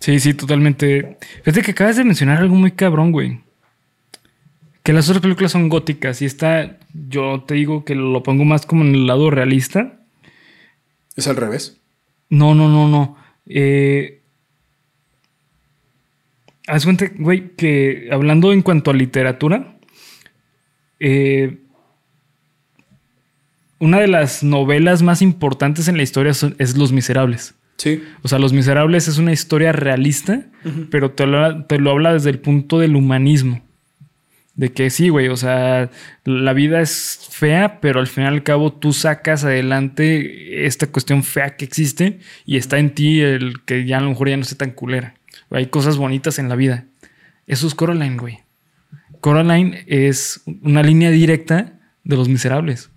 Sí, 0.00 0.18
sí, 0.20 0.34
totalmente. 0.34 1.18
Fíjate 1.42 1.62
que 1.62 1.70
acabas 1.72 1.96
de 1.96 2.04
mencionar 2.04 2.38
algo 2.38 2.54
muy 2.54 2.72
cabrón, 2.72 3.10
güey. 3.12 3.40
Que 4.82 4.92
las 4.92 5.08
otras 5.08 5.22
películas 5.22 5.52
son 5.52 5.68
góticas 5.68 6.22
y 6.22 6.24
esta, 6.24 6.78
yo 6.94 7.42
te 7.46 7.54
digo 7.54 7.84
que 7.84 7.94
lo 7.94 8.22
pongo 8.22 8.44
más 8.44 8.64
como 8.64 8.84
en 8.84 8.94
el 8.94 9.06
lado 9.06 9.30
realista. 9.30 10.00
Es 11.16 11.26
al 11.26 11.36
revés. 11.36 11.76
No, 12.30 12.54
no, 12.54 12.68
no, 12.68 12.88
no. 12.88 13.16
Eh, 13.46 14.22
haz 16.66 16.84
cuenta, 16.84 17.10
güey, 17.18 17.50
que 17.56 18.08
hablando 18.12 18.52
en 18.52 18.62
cuanto 18.62 18.90
a 18.90 18.94
literatura, 18.94 19.76
eh, 21.00 21.58
una 23.80 24.00
de 24.00 24.08
las 24.08 24.42
novelas 24.42 25.02
más 25.02 25.22
importantes 25.22 25.88
en 25.88 25.96
la 25.96 26.02
historia 26.02 26.34
son- 26.34 26.56
es 26.58 26.76
Los 26.76 26.92
Miserables. 26.92 27.54
Sí. 27.78 28.02
O 28.22 28.28
sea, 28.28 28.38
Los 28.38 28.52
Miserables 28.52 29.08
es 29.08 29.18
una 29.18 29.32
historia 29.32 29.72
realista, 29.72 30.42
pero 30.90 31.12
te 31.12 31.26
lo, 31.26 31.38
habla- 31.44 31.66
te 31.66 31.78
lo 31.78 31.90
habla 31.92 32.12
desde 32.12 32.30
el 32.30 32.38
punto 32.40 32.78
del 32.80 32.96
humanismo. 32.96 33.62
De 34.56 34.72
que 34.72 34.90
sí, 34.90 35.08
güey, 35.08 35.28
o 35.28 35.36
sea, 35.36 35.88
la 36.24 36.52
vida 36.52 36.80
es 36.80 37.28
fea, 37.30 37.78
pero 37.80 38.00
al 38.00 38.08
fin 38.08 38.24
y 38.24 38.26
al 38.26 38.42
cabo 38.42 38.72
tú 38.72 38.92
sacas 38.92 39.44
adelante 39.44 40.66
esta 40.66 40.88
cuestión 40.88 41.22
fea 41.22 41.56
que 41.56 41.64
existe 41.64 42.18
y 42.44 42.56
está 42.56 42.78
en 42.80 42.90
ti 42.92 43.20
el 43.20 43.60
que 43.64 43.86
ya 43.86 43.98
a 43.98 44.00
lo 44.00 44.08
mejor 44.10 44.28
ya 44.30 44.36
no 44.36 44.42
esté 44.42 44.56
tan 44.56 44.72
culera. 44.72 45.14
Hay 45.50 45.66
cosas 45.66 45.96
bonitas 45.96 46.40
en 46.40 46.48
la 46.48 46.56
vida. 46.56 46.86
Eso 47.46 47.68
es 47.68 47.76
Coraline, 47.76 48.16
güey. 48.16 48.40
Coraline 49.20 49.84
es 49.86 50.42
una 50.62 50.82
línea 50.82 51.10
directa 51.12 51.74
de 52.02 52.16
Los 52.16 52.28
Miserables. 52.28 52.90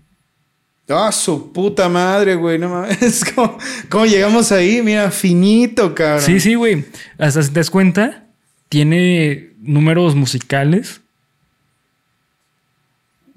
Ah, 0.90 1.12
su 1.12 1.54
puta 1.54 1.88
madre, 1.88 2.36
güey. 2.36 2.58
No 2.60 2.70
mames. 2.70 3.24
¿Cómo, 3.36 3.58
cómo 3.90 4.06
llegamos 4.06 4.52
ahí? 4.52 4.82
Mira, 4.82 5.10
finito, 5.12 5.96
cabrón. 5.96 6.22
Sí, 6.22 6.40
sí, 6.40 6.56
güey. 6.56 6.86
Hasta 7.18 7.42
si 7.44 7.50
te 7.52 7.60
das 7.60 7.70
cuenta, 7.70 8.26
tiene 8.70 9.52
números 9.62 10.16
musicales. 10.16 11.02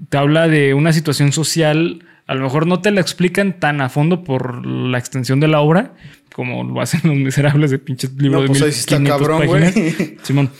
Te 0.08 0.16
habla 0.16 0.48
de 0.48 0.74
una 0.74 0.92
situación 0.92 1.32
social. 1.32 2.04
A 2.26 2.34
lo 2.34 2.42
mejor 2.42 2.66
no 2.66 2.80
te 2.80 2.90
la 2.90 3.00
explican 3.00 3.60
tan 3.60 3.80
a 3.80 3.88
fondo 3.88 4.24
por 4.24 4.66
la 4.66 4.98
extensión 4.98 5.40
de 5.40 5.46
la 5.48 5.60
obra, 5.60 5.92
como 6.34 6.64
lo 6.64 6.80
hacen 6.80 7.02
los 7.04 7.14
miserables 7.16 7.70
de 7.70 7.78
pinches 7.78 8.12
libros 8.14 8.32
No, 8.32 8.42
de 8.42 8.48
pues 8.48 8.78
está 8.78 8.98
1500 8.98 9.18
cabrón, 9.18 9.38
páginas. 9.46 9.74
güey. 9.74 10.16
Simón. 10.22 10.50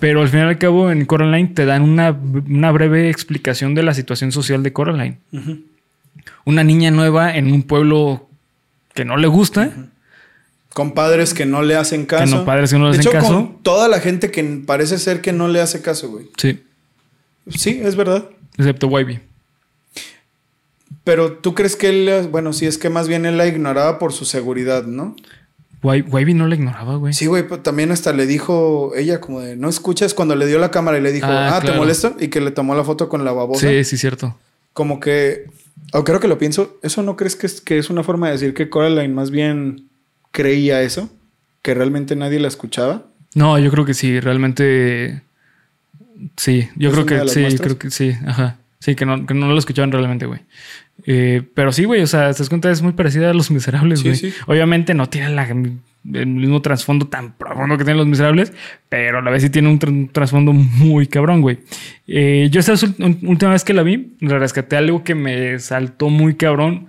Pero 0.00 0.20
al 0.22 0.28
fin 0.28 0.40
y 0.40 0.42
al 0.42 0.58
cabo, 0.58 0.90
en 0.90 1.04
Coraline 1.06 1.48
te 1.48 1.64
dan 1.64 1.82
una, 1.82 2.10
una 2.12 2.70
breve 2.72 3.08
explicación 3.10 3.74
de 3.74 3.82
la 3.82 3.94
situación 3.94 4.30
social 4.32 4.62
de 4.62 4.72
Coraline. 4.72 5.18
Una 6.44 6.64
niña 6.64 6.90
nueva 6.90 7.34
en 7.36 7.52
un 7.52 7.62
pueblo 7.62 8.28
que 8.94 9.04
no 9.04 9.16
le 9.16 9.26
gusta. 9.26 9.72
Con 10.72 10.92
padres 10.92 11.34
que 11.34 11.46
no 11.46 11.62
le 11.62 11.76
hacen 11.76 12.04
caso. 12.04 12.36
no, 12.36 12.44
padres 12.44 12.72
que 12.72 12.78
no 12.78 12.90
le 12.90 12.92
De 12.92 12.98
hacen 12.98 13.12
hecho, 13.12 13.20
caso. 13.20 13.34
Con 13.34 13.62
toda 13.62 13.88
la 13.88 14.00
gente 14.00 14.30
que 14.30 14.42
parece 14.66 14.98
ser 14.98 15.20
que 15.20 15.32
no 15.32 15.48
le 15.48 15.60
hace 15.60 15.80
caso, 15.82 16.10
güey. 16.10 16.26
Sí. 16.36 16.62
Sí, 17.48 17.80
es 17.82 17.96
verdad. 17.96 18.28
Excepto 18.58 18.88
Wybie. 18.88 19.20
Pero 21.04 21.32
tú 21.32 21.54
crees 21.54 21.76
que 21.76 21.88
él, 21.90 22.28
bueno, 22.28 22.52
sí, 22.52 22.66
es 22.66 22.78
que 22.78 22.88
más 22.88 23.08
bien 23.08 23.26
él 23.26 23.36
la 23.36 23.46
ignoraba 23.46 23.98
por 23.98 24.12
su 24.12 24.24
seguridad, 24.24 24.84
¿no? 24.84 25.14
Wavy 25.84 26.32
no 26.32 26.46
la 26.46 26.54
ignoraba, 26.54 26.96
güey. 26.96 27.12
Sí, 27.12 27.26
güey, 27.26 27.46
también 27.62 27.92
hasta 27.92 28.14
le 28.14 28.26
dijo 28.26 28.92
ella 28.96 29.20
como 29.20 29.40
de, 29.40 29.54
no 29.54 29.68
escuchas 29.68 30.14
cuando 30.14 30.34
le 30.34 30.46
dio 30.46 30.58
la 30.58 30.70
cámara 30.70 30.96
y 30.96 31.02
le 31.02 31.12
dijo, 31.12 31.26
Ah, 31.28 31.56
ah, 31.56 31.60
¿te 31.60 31.72
molesta? 31.72 32.14
Y 32.18 32.28
que 32.28 32.40
le 32.40 32.50
tomó 32.52 32.74
la 32.74 32.84
foto 32.84 33.10
con 33.10 33.22
la 33.22 33.32
babosa. 33.32 33.68
Sí, 33.68 33.84
sí, 33.84 33.98
cierto. 33.98 34.34
Como 34.72 34.98
que, 34.98 35.44
o 35.92 36.04
creo 36.04 36.20
que 36.20 36.28
lo 36.28 36.38
pienso, 36.38 36.78
¿eso 36.82 37.02
no 37.02 37.16
crees 37.16 37.36
que 37.36 37.46
es, 37.46 37.60
que 37.60 37.78
es 37.78 37.90
una 37.90 38.02
forma 38.02 38.26
de 38.26 38.32
decir 38.32 38.54
que 38.54 38.68
Coraline 38.68 39.12
más 39.14 39.30
bien 39.30 39.88
creía 40.30 40.82
eso? 40.82 41.10
Que 41.62 41.74
realmente 41.74 42.16
nadie 42.16 42.40
la 42.40 42.48
escuchaba. 42.48 43.06
No, 43.34 43.58
yo 43.58 43.70
creo 43.70 43.84
que 43.84 43.94
sí, 43.94 44.20
realmente. 44.20 45.22
Sí, 46.36 46.68
yo 46.76 46.90
¿Es 46.90 46.94
creo 46.94 47.06
que 47.06 47.28
sí, 47.28 47.40
muestras? 47.40 47.66
creo 47.66 47.78
que 47.78 47.90
sí, 47.90 48.12
ajá. 48.26 48.58
Sí, 48.84 48.94
que 48.94 49.06
no, 49.06 49.24
que 49.24 49.32
no 49.32 49.48
lo 49.48 49.58
escuchaban 49.58 49.90
realmente, 49.92 50.26
güey. 50.26 50.40
Eh, 51.06 51.40
pero 51.54 51.72
sí, 51.72 51.84
güey, 51.84 52.02
o 52.02 52.06
sea, 52.06 52.32
te 52.32 52.38
das 52.40 52.48
cuenta, 52.50 52.70
es 52.70 52.82
muy 52.82 52.92
parecida 52.92 53.30
a 53.30 53.34
Los 53.34 53.50
Miserables, 53.50 54.00
Sí, 54.00 54.08
güey. 54.08 54.16
sí. 54.18 54.32
Obviamente 54.46 54.92
no 54.92 55.08
tiene 55.08 55.30
la- 55.30 55.48
el 55.48 56.26
mismo 56.26 56.60
trasfondo 56.60 57.06
tan 57.06 57.32
profundo 57.32 57.78
que 57.78 57.84
tienen 57.84 57.96
Los 57.96 58.06
Miserables, 58.06 58.52
pero 58.90 59.20
a 59.20 59.22
la 59.22 59.30
vez 59.30 59.42
sí 59.42 59.48
tiene 59.48 59.68
un, 59.70 59.78
tr- 59.80 59.88
un 59.88 60.08
trasfondo 60.08 60.52
muy 60.52 61.06
cabrón, 61.06 61.40
güey. 61.40 61.60
Eh, 62.06 62.48
yo 62.50 62.60
esta 62.60 62.74
última 63.22 63.52
vez 63.52 63.64
que 63.64 63.72
la 63.72 63.82
vi, 63.82 64.12
le 64.20 64.38
rescaté 64.38 64.76
algo 64.76 65.02
que 65.02 65.14
me 65.14 65.58
saltó 65.60 66.10
muy 66.10 66.34
cabrón. 66.34 66.88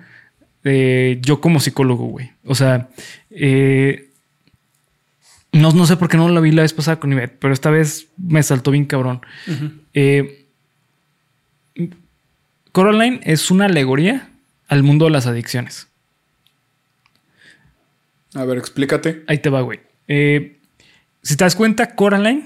eh, 0.65 1.19
yo 1.21 1.39
como 1.39 1.59
psicólogo, 1.61 2.07
güey. 2.07 2.31
O 2.43 2.55
sea, 2.55 2.89
no, 5.51 5.71
no 5.71 5.85
sé 5.85 5.95
por 5.95 6.09
qué 6.09 6.17
no 6.17 6.27
la 6.29 6.41
vi 6.41 6.51
la 6.51 6.63
vez 6.63 6.73
pasada 6.73 6.99
con 6.99 7.11
Ivette, 7.13 7.37
pero 7.39 7.53
esta 7.53 7.69
vez 7.69 8.07
me 8.17 8.43
saltó 8.43 8.71
bien 8.71 8.85
cabrón. 8.85 9.21
Eh, 9.93 10.44
Coraline 12.71 13.21
es 13.23 13.51
una 13.51 13.65
alegoría 13.65 14.29
al 14.67 14.83
mundo 14.83 15.05
de 15.05 15.11
las 15.11 15.27
adicciones. 15.27 15.87
A 18.33 18.43
ver, 18.45 18.57
explícate. 18.57 19.23
Ahí 19.27 19.37
te 19.37 19.49
va, 19.49 19.61
güey. 19.61 19.79
Eh, 20.07 20.57
si 21.21 21.37
te 21.37 21.43
das 21.43 21.55
cuenta, 21.55 21.95
Coraline 21.95 22.43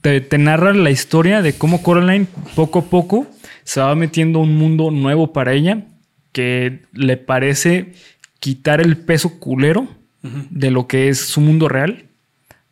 te, 0.00 0.20
te 0.20 0.38
narra 0.38 0.72
la 0.72 0.90
historia 0.90 1.42
de 1.42 1.54
cómo 1.54 1.82
Coraline 1.82 2.26
poco 2.54 2.80
a 2.80 2.84
poco 2.84 3.26
se 3.64 3.80
va 3.80 3.94
metiendo 3.94 4.38
un 4.38 4.56
mundo 4.56 4.90
nuevo 4.90 5.32
para 5.32 5.52
ella 5.52 5.84
que 6.32 6.82
le 6.92 7.16
parece 7.16 7.92
quitar 8.40 8.80
el 8.80 8.96
peso 8.96 9.38
culero 9.38 9.86
de 10.22 10.70
lo 10.70 10.86
que 10.86 11.08
es 11.08 11.18
su 11.18 11.40
mundo 11.40 11.68
real. 11.68 12.06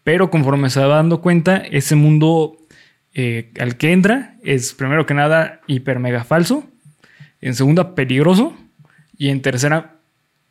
Pero 0.03 0.31
conforme 0.31 0.71
se 0.71 0.81
va 0.81 0.97
dando 0.97 1.21
cuenta, 1.21 1.59
ese 1.59 1.95
mundo 1.95 2.57
eh, 3.15 3.51
al 3.59 3.77
que 3.77 3.93
entra 3.93 4.37
es 4.43 4.75
primero 4.75 5.07
que 5.07 5.15
nada 5.15 5.61
hiper 5.67 5.99
mega 5.99 6.25
falso, 6.25 6.65
en 7.41 7.55
segunda 7.55 7.95
peligroso 7.95 8.57
y 9.17 9.29
en 9.29 9.43
tercera 9.43 9.97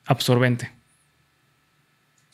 absorbente. 0.06 0.72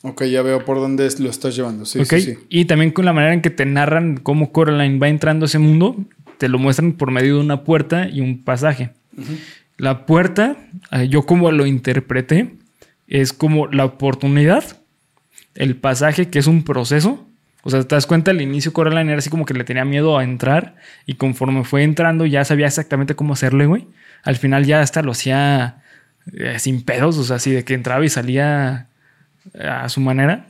Ok, 0.02 0.24
ya 0.24 0.42
veo 0.42 0.64
por 0.64 0.76
dónde 0.76 1.08
lo 1.18 1.30
estás 1.30 1.56
llevando. 1.56 1.84
Sí, 1.84 2.04
sí, 2.04 2.20
sí. 2.20 2.38
Y 2.48 2.66
también 2.66 2.92
con 2.92 3.04
la 3.04 3.12
manera 3.12 3.34
en 3.34 3.42
que 3.42 3.50
te 3.50 3.66
narran 3.66 4.18
cómo 4.18 4.52
Coraline 4.52 4.98
va 4.98 5.08
entrando 5.08 5.44
a 5.44 5.48
ese 5.48 5.58
mundo, 5.58 5.96
te 6.38 6.48
lo 6.48 6.58
muestran 6.58 6.92
por 6.92 7.10
medio 7.10 7.36
de 7.36 7.40
una 7.40 7.64
puerta 7.64 8.08
y 8.08 8.20
un 8.20 8.44
pasaje. 8.44 8.90
La 9.78 10.06
puerta, 10.06 10.56
eh, 10.92 11.08
yo 11.08 11.24
como 11.24 11.50
lo 11.50 11.66
interpreté, 11.66 12.54
es 13.08 13.32
como 13.32 13.66
la 13.66 13.84
oportunidad, 13.84 14.78
el 15.54 15.76
pasaje 15.76 16.28
que 16.28 16.38
es 16.38 16.46
un 16.46 16.62
proceso. 16.62 17.25
O 17.66 17.70
sea, 17.70 17.82
te 17.82 17.96
das 17.96 18.06
cuenta, 18.06 18.30
al 18.30 18.40
inicio 18.40 18.72
Coraline 18.72 19.10
era 19.10 19.18
así 19.18 19.28
como 19.28 19.44
que 19.44 19.52
le 19.52 19.64
tenía 19.64 19.84
miedo 19.84 20.16
a 20.16 20.22
entrar 20.22 20.76
y 21.04 21.14
conforme 21.14 21.64
fue 21.64 21.82
entrando 21.82 22.24
ya 22.24 22.44
sabía 22.44 22.68
exactamente 22.68 23.16
cómo 23.16 23.32
hacerle, 23.32 23.66
güey. 23.66 23.88
Al 24.22 24.36
final 24.36 24.64
ya 24.64 24.82
hasta 24.82 25.02
lo 25.02 25.10
hacía 25.10 25.82
eh, 26.32 26.60
sin 26.60 26.84
pedos, 26.84 27.18
o 27.18 27.24
sea, 27.24 27.36
así 27.36 27.50
de 27.50 27.64
que 27.64 27.74
entraba 27.74 28.04
y 28.04 28.08
salía 28.08 28.86
a 29.60 29.88
su 29.88 30.00
manera. 30.00 30.46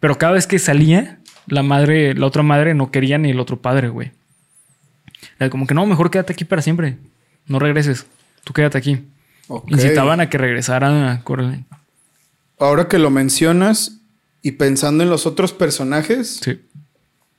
Pero 0.00 0.16
cada 0.16 0.32
vez 0.32 0.46
que 0.46 0.58
salía, 0.58 1.18
la 1.46 1.62
madre, 1.62 2.14
la 2.14 2.24
otra 2.24 2.42
madre 2.42 2.72
no 2.72 2.90
quería 2.90 3.18
ni 3.18 3.32
el 3.32 3.38
otro 3.38 3.60
padre, 3.60 3.90
güey. 3.90 4.12
Era 5.38 5.50
como 5.50 5.66
que 5.66 5.74
no, 5.74 5.84
mejor 5.84 6.10
quédate 6.10 6.32
aquí 6.32 6.46
para 6.46 6.62
siempre. 6.62 6.96
No 7.46 7.58
regreses. 7.58 8.06
Tú 8.44 8.54
quédate 8.54 8.78
aquí. 8.78 9.04
Ok. 9.48 9.72
Incitaban 9.72 10.20
a 10.20 10.30
que 10.30 10.38
regresara 10.38 11.12
a 11.12 11.22
Coraline. 11.22 11.66
Ahora 12.58 12.88
que 12.88 12.98
lo 12.98 13.10
mencionas 13.10 14.00
y 14.46 14.52
pensando 14.52 15.02
en 15.04 15.10
los 15.10 15.26
otros 15.26 15.52
personajes, 15.52 16.40
Sí. 16.42 16.60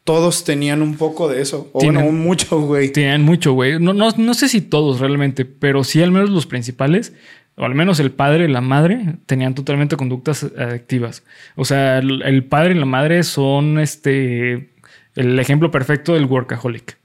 todos 0.03 0.43
tenían 0.43 0.81
un 0.81 0.95
poco 0.95 1.27
de 1.27 1.41
eso. 1.41 1.69
O 1.73 1.79
Tienen- 1.79 2.03
bueno, 2.03 2.17
mucho, 2.17 2.61
güey. 2.61 2.91
Tenían 2.91 3.23
mucho, 3.23 3.53
güey. 3.53 3.79
No, 3.79 3.93
no, 3.93 4.09
no 4.17 4.33
sé 4.33 4.47
si 4.47 4.61
todos 4.61 4.99
realmente, 4.99 5.45
pero 5.45 5.83
sí 5.83 6.01
al 6.01 6.11
menos 6.11 6.29
los 6.29 6.45
principales, 6.45 7.13
o 7.55 7.65
al 7.65 7.75
menos 7.75 7.99
el 7.99 8.11
padre 8.11 8.45
y 8.45 8.47
la 8.47 8.61
madre, 8.61 9.15
tenían 9.25 9.55
totalmente 9.55 9.95
conductas 9.97 10.43
adictivas. 10.57 11.23
O 11.55 11.65
sea, 11.65 11.97
el, 11.99 12.21
el 12.21 12.43
padre 12.45 12.75
y 12.75 12.77
la 12.79 12.85
madre 12.85 13.23
son 13.23 13.79
este 13.79 14.69
el 15.15 15.39
ejemplo 15.39 15.71
perfecto 15.71 16.13
del 16.13 16.25
workaholic. 16.25 16.97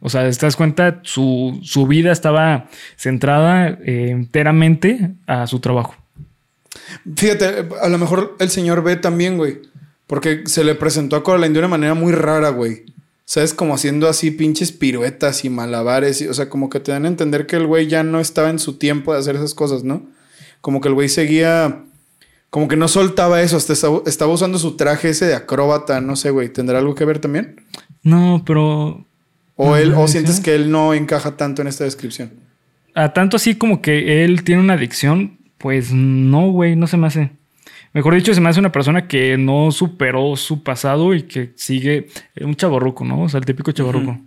O 0.00 0.10
sea, 0.10 0.30
te 0.30 0.36
das 0.44 0.54
cuenta, 0.54 1.00
su, 1.02 1.58
su 1.62 1.86
vida 1.86 2.12
estaba 2.12 2.68
centrada 2.96 3.68
eh, 3.86 4.08
enteramente 4.10 5.12
a 5.26 5.46
su 5.46 5.60
trabajo. 5.60 5.94
Fíjate, 7.16 7.66
a 7.80 7.88
lo 7.88 7.98
mejor 7.98 8.36
el 8.38 8.50
señor 8.50 8.82
B 8.82 8.96
también, 8.96 9.36
güey. 9.36 9.58
Porque 10.06 10.42
se 10.46 10.64
le 10.64 10.74
presentó 10.74 11.16
a 11.16 11.22
Coraline 11.24 11.52
de 11.52 11.58
una 11.58 11.68
manera 11.68 11.94
muy 11.94 12.12
rara, 12.12 12.50
güey. 12.50 12.84
¿Sabes? 13.24 13.54
Como 13.54 13.74
haciendo 13.74 14.08
así 14.08 14.30
pinches 14.30 14.70
piruetas 14.72 15.44
y 15.44 15.50
malabares. 15.50 16.20
y- 16.20 16.28
o 16.28 16.34
sea, 16.34 16.48
como 16.48 16.70
que 16.70 16.78
te 16.80 16.92
dan 16.92 17.04
a 17.04 17.08
entender 17.08 17.46
que 17.46 17.56
el 17.56 17.66
güey 17.66 17.88
ya 17.88 18.02
no 18.04 18.20
estaba 18.20 18.50
en 18.50 18.58
su 18.60 18.74
tiempo 18.78 19.12
de 19.12 19.18
hacer 19.18 19.34
esas 19.36 19.54
cosas, 19.54 19.82
¿no? 19.82 20.06
Como 20.60 20.80
que 20.80 20.88
el 20.88 20.94
güey 20.94 21.08
seguía... 21.08 21.82
Como 22.50 22.68
que 22.68 22.76
no 22.76 22.86
soltaba 22.86 23.42
eso. 23.42 23.56
Hasta 23.56 23.72
estaba, 23.72 24.32
usando 24.32 24.58
su 24.58 24.76
traje 24.76 25.08
ese 25.10 25.26
de 25.26 25.34
acróbata. 25.34 26.00
No 26.00 26.14
sé, 26.14 26.30
güey. 26.30 26.48
¿Tendrá 26.50 26.78
algo 26.78 26.94
que 26.94 27.04
ver 27.04 27.18
también? 27.18 27.56
No, 28.04 28.44
pero 28.46 29.04
O, 29.56 29.74
él, 29.76 29.92
o 29.94 30.06
sientes 30.06 30.38
que 30.38 30.54
él 30.54 30.70
no 30.70 30.94
encaja 30.94 31.36
tanto 31.36 31.62
en 31.62 31.68
esta 31.68 31.82
descripción. 31.82 32.30
a 32.94 33.12
tanto 33.12 33.36
así 33.36 33.56
como 33.56 33.82
que 33.82 34.24
él 34.24 34.44
tiene 34.44 34.62
una 34.62 34.74
adicción, 34.74 35.35
pues 35.58 35.92
no, 35.92 36.50
güey, 36.50 36.76
no 36.76 36.86
se 36.86 36.96
me 36.96 37.06
hace. 37.06 37.30
Mejor 37.92 38.14
dicho, 38.14 38.34
se 38.34 38.40
me 38.40 38.48
hace 38.50 38.60
una 38.60 38.72
persona 38.72 39.08
que 39.08 39.38
no 39.38 39.70
superó 39.72 40.36
su 40.36 40.62
pasado 40.62 41.14
y 41.14 41.22
que 41.22 41.52
sigue 41.56 42.08
eh, 42.34 42.44
un 42.44 42.54
chaborruco, 42.54 43.04
¿no? 43.04 43.22
O 43.22 43.28
sea, 43.28 43.38
el 43.38 43.46
típico 43.46 43.72
chaborruco. 43.72 44.18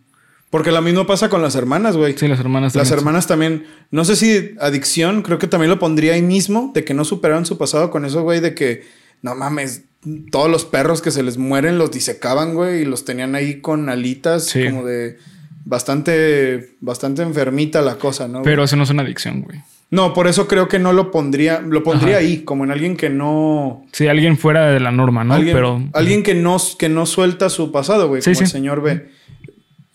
Porque 0.49 0.71
lo 0.71 0.81
mismo 0.81 1.05
pasa 1.05 1.29
con 1.29 1.43
las 1.43 1.53
hermanas, 1.53 1.95
güey. 1.95 2.17
Sí, 2.17 2.27
las 2.27 2.39
hermanas. 2.39 2.73
Las 2.73 2.89
también. 2.89 2.99
hermanas 2.99 3.27
también, 3.27 3.65
no 3.91 4.03
sé 4.05 4.15
si 4.15 4.55
adicción, 4.59 5.21
creo 5.21 5.37
que 5.37 5.45
también 5.45 5.69
lo 5.69 5.77
pondría 5.77 6.13
ahí 6.13 6.23
mismo, 6.23 6.71
de 6.73 6.83
que 6.83 6.95
no 6.95 7.05
superaron 7.05 7.45
su 7.45 7.59
pasado 7.59 7.91
con 7.91 8.05
eso, 8.05 8.23
güey, 8.23 8.39
de 8.39 8.55
que, 8.55 8.83
no 9.21 9.35
mames, 9.35 9.83
todos 10.31 10.49
los 10.49 10.65
perros 10.65 11.03
que 11.03 11.11
se 11.11 11.21
les 11.21 11.37
mueren 11.37 11.77
los 11.77 11.91
disecaban, 11.91 12.55
güey, 12.55 12.81
y 12.81 12.85
los 12.85 13.05
tenían 13.05 13.35
ahí 13.35 13.61
con 13.61 13.89
alitas, 13.89 14.45
Sí. 14.45 14.65
como 14.65 14.83
de 14.85 15.17
bastante, 15.65 16.71
bastante 16.81 17.21
enfermita 17.21 17.81
la 17.83 17.95
cosa, 17.97 18.27
¿no? 18.27 18.41
Pero 18.41 18.63
eso 18.63 18.75
no 18.75 18.83
es 18.83 18.89
una 18.89 19.03
adicción, 19.03 19.41
güey. 19.41 19.59
No, 19.91 20.13
por 20.13 20.27
eso 20.27 20.47
creo 20.47 20.67
que 20.67 20.77
no 20.79 20.93
lo 20.93 21.09
pondría, 21.11 21.61
lo 21.61 21.81
pondría 21.83 22.17
Ajá. 22.17 22.25
ahí, 22.25 22.43
como 22.43 22.63
en 22.63 22.71
alguien 22.71 22.95
que 22.95 23.09
no... 23.09 23.85
Sí, 23.91 24.07
alguien 24.07 24.37
fuera 24.37 24.67
de 24.67 24.79
la 24.79 24.91
norma, 24.91 25.23
¿no? 25.23 25.33
alguien, 25.33 25.55
Pero. 25.55 25.83
alguien 25.93 26.21
que 26.23 26.35
no, 26.35 26.57
que 26.77 26.89
no 26.89 27.05
suelta 27.05 27.49
su 27.49 27.71
pasado, 27.71 28.07
güey, 28.07 28.21
Sí, 28.21 28.31
como 28.33 28.41
el 28.41 28.45
sí. 28.47 28.51
señor 28.51 28.81
B. 28.81 29.09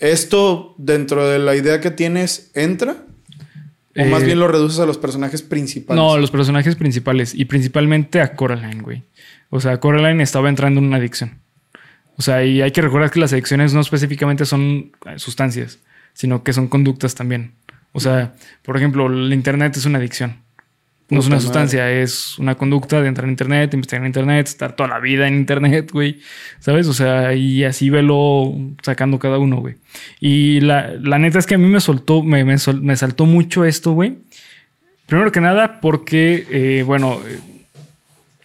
¿Esto 0.00 0.74
dentro 0.78 1.26
de 1.28 1.38
la 1.38 1.54
idea 1.54 1.80
que 1.80 1.90
tienes 1.90 2.50
entra? 2.54 2.96
¿O 3.96 4.04
más 4.06 4.22
Eh, 4.22 4.26
bien 4.26 4.40
lo 4.40 4.48
reduces 4.48 4.80
a 4.80 4.86
los 4.86 4.98
personajes 4.98 5.42
principales? 5.42 6.02
No, 6.02 6.18
los 6.18 6.30
personajes 6.32 6.74
principales 6.74 7.32
y 7.34 7.44
principalmente 7.44 8.20
a 8.20 8.34
Coraline, 8.34 8.82
güey. 8.82 9.02
O 9.50 9.60
sea, 9.60 9.78
Coraline 9.78 10.20
estaba 10.22 10.48
entrando 10.48 10.80
en 10.80 10.86
una 10.86 10.96
adicción. 10.96 11.38
O 12.16 12.22
sea, 12.22 12.44
y 12.44 12.60
hay 12.60 12.72
que 12.72 12.82
recordar 12.82 13.10
que 13.10 13.20
las 13.20 13.32
adicciones 13.32 13.72
no 13.72 13.80
específicamente 13.80 14.44
son 14.46 14.90
sustancias, 15.16 15.78
sino 16.12 16.42
que 16.42 16.52
son 16.52 16.66
conductas 16.66 17.14
también. 17.14 17.52
O 17.94 18.00
sea, 18.00 18.34
por 18.62 18.76
ejemplo, 18.76 19.06
el 19.06 19.32
Internet 19.32 19.76
es 19.78 19.86
una 19.86 19.98
adicción. 19.98 20.36
No 21.10 21.20
es 21.20 21.26
una 21.26 21.36
madre. 21.36 21.44
sustancia, 21.44 21.90
es 21.90 22.38
una 22.38 22.54
conducta 22.56 23.00
de 23.00 23.08
entrar 23.08 23.24
en 23.26 23.30
Internet, 23.30 23.72
investigar 23.74 24.02
en 24.02 24.06
Internet, 24.06 24.48
estar 24.48 24.74
toda 24.74 24.88
la 24.88 24.98
vida 25.00 25.28
en 25.28 25.34
Internet, 25.34 25.90
güey. 25.92 26.20
¿Sabes? 26.60 26.86
O 26.88 26.92
sea, 26.94 27.34
y 27.34 27.62
así 27.64 27.90
velo 27.90 28.54
sacando 28.82 29.18
cada 29.18 29.38
uno, 29.38 29.58
güey. 29.58 29.76
Y 30.18 30.60
la, 30.60 30.92
la 31.00 31.18
neta 31.18 31.38
es 31.38 31.46
que 31.46 31.54
a 31.54 31.58
mí 31.58 31.68
me 31.68 31.80
soltó, 31.80 32.22
me, 32.22 32.44
me, 32.44 32.58
sol- 32.58 32.82
me 32.82 32.96
saltó 32.96 33.26
mucho 33.26 33.64
esto, 33.64 33.92
güey. 33.92 34.18
Primero 35.06 35.30
que 35.30 35.40
nada, 35.42 35.80
porque, 35.80 36.46
eh, 36.50 36.82
bueno, 36.84 37.20
eh, 37.26 37.38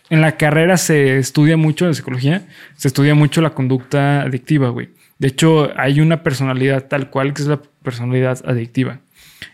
en 0.09 0.21
la 0.21 0.35
carrera 0.37 0.75
se 0.77 1.17
estudia 1.17 1.55
mucho 1.55 1.87
de 1.87 1.93
psicología, 1.93 2.45
se 2.75 2.89
estudia 2.89 3.15
mucho 3.15 3.41
la 3.41 3.51
conducta 3.51 4.21
adictiva, 4.23 4.69
güey. 4.69 4.89
De 5.17 5.29
hecho, 5.29 5.71
hay 5.77 6.01
una 6.01 6.23
personalidad 6.23 6.87
tal 6.87 7.09
cual 7.09 7.33
que 7.33 7.41
es 7.43 7.47
la 7.47 7.61
personalidad 7.83 8.39
adictiva. 8.45 8.99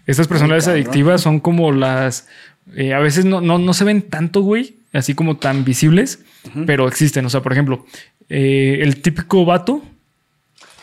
Estas 0.05 0.27
personalidades 0.27 0.65
cabrón. 0.65 0.81
adictivas 0.83 1.21
son 1.21 1.39
como 1.39 1.71
las. 1.71 2.27
eh, 2.75 2.93
a 2.93 2.99
veces 2.99 3.25
no, 3.25 3.41
no, 3.41 3.57
no 3.59 3.73
se 3.73 3.83
ven 3.83 4.01
tanto, 4.03 4.41
güey, 4.41 4.77
así 4.93 5.13
como 5.15 5.37
tan 5.37 5.63
visibles, 5.65 6.19
pero 6.65 6.87
existen. 6.87 7.25
O 7.25 7.29
sea, 7.29 7.41
por 7.41 7.51
ejemplo, 7.53 7.85
eh, 8.29 8.79
el 8.81 9.01
típico 9.01 9.45
vato 9.45 9.83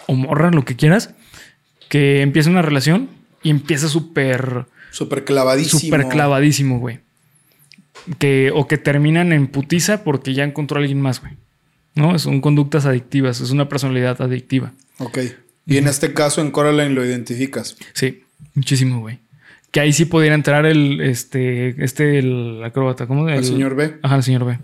o 0.06 0.14
morra, 0.14 0.50
lo 0.50 0.64
que 0.64 0.76
quieras, 0.76 1.14
que 1.88 2.22
empieza 2.22 2.50
una 2.50 2.62
relación 2.62 3.08
y 3.42 3.50
empieza 3.50 3.88
súper 3.88 4.66
Súper 4.90 5.24
clavadísimo. 5.24 5.80
súper 5.80 6.08
clavadísimo, 6.08 6.78
güey. 6.78 7.00
que, 8.18 8.50
o 8.54 8.66
que 8.66 8.78
terminan 8.78 9.32
en 9.32 9.46
putiza 9.46 10.04
porque 10.04 10.34
ya 10.34 10.44
encontró 10.44 10.78
a 10.78 10.80
alguien 10.80 11.00
más, 11.00 11.20
güey. 11.20 11.34
¿No? 11.94 12.18
Son 12.18 12.40
conductas 12.40 12.86
adictivas, 12.86 13.40
es 13.40 13.50
una 13.50 13.68
personalidad 13.68 14.20
adictiva. 14.22 14.72
Ok. 14.98 15.18
Y 15.66 15.76
en 15.76 15.86
este 15.88 16.12
caso 16.14 16.40
en 16.40 16.50
Coraline 16.50 16.90
lo 16.94 17.04
identificas. 17.04 17.76
Sí, 17.92 18.24
muchísimo, 18.54 19.00
güey. 19.00 19.18
Que 19.70 19.80
ahí 19.80 19.92
sí 19.92 20.04
pudiera 20.04 20.34
entrar 20.34 20.66
el, 20.66 21.00
este, 21.00 21.82
este, 21.82 22.18
el 22.18 22.62
acróbata, 22.62 23.06
¿cómo? 23.06 23.28
El, 23.28 23.44
señor 23.44 23.74
B. 23.74 23.98
Ajá, 24.02 24.16
el 24.16 24.22
señor 24.22 24.44
B. 24.44 24.58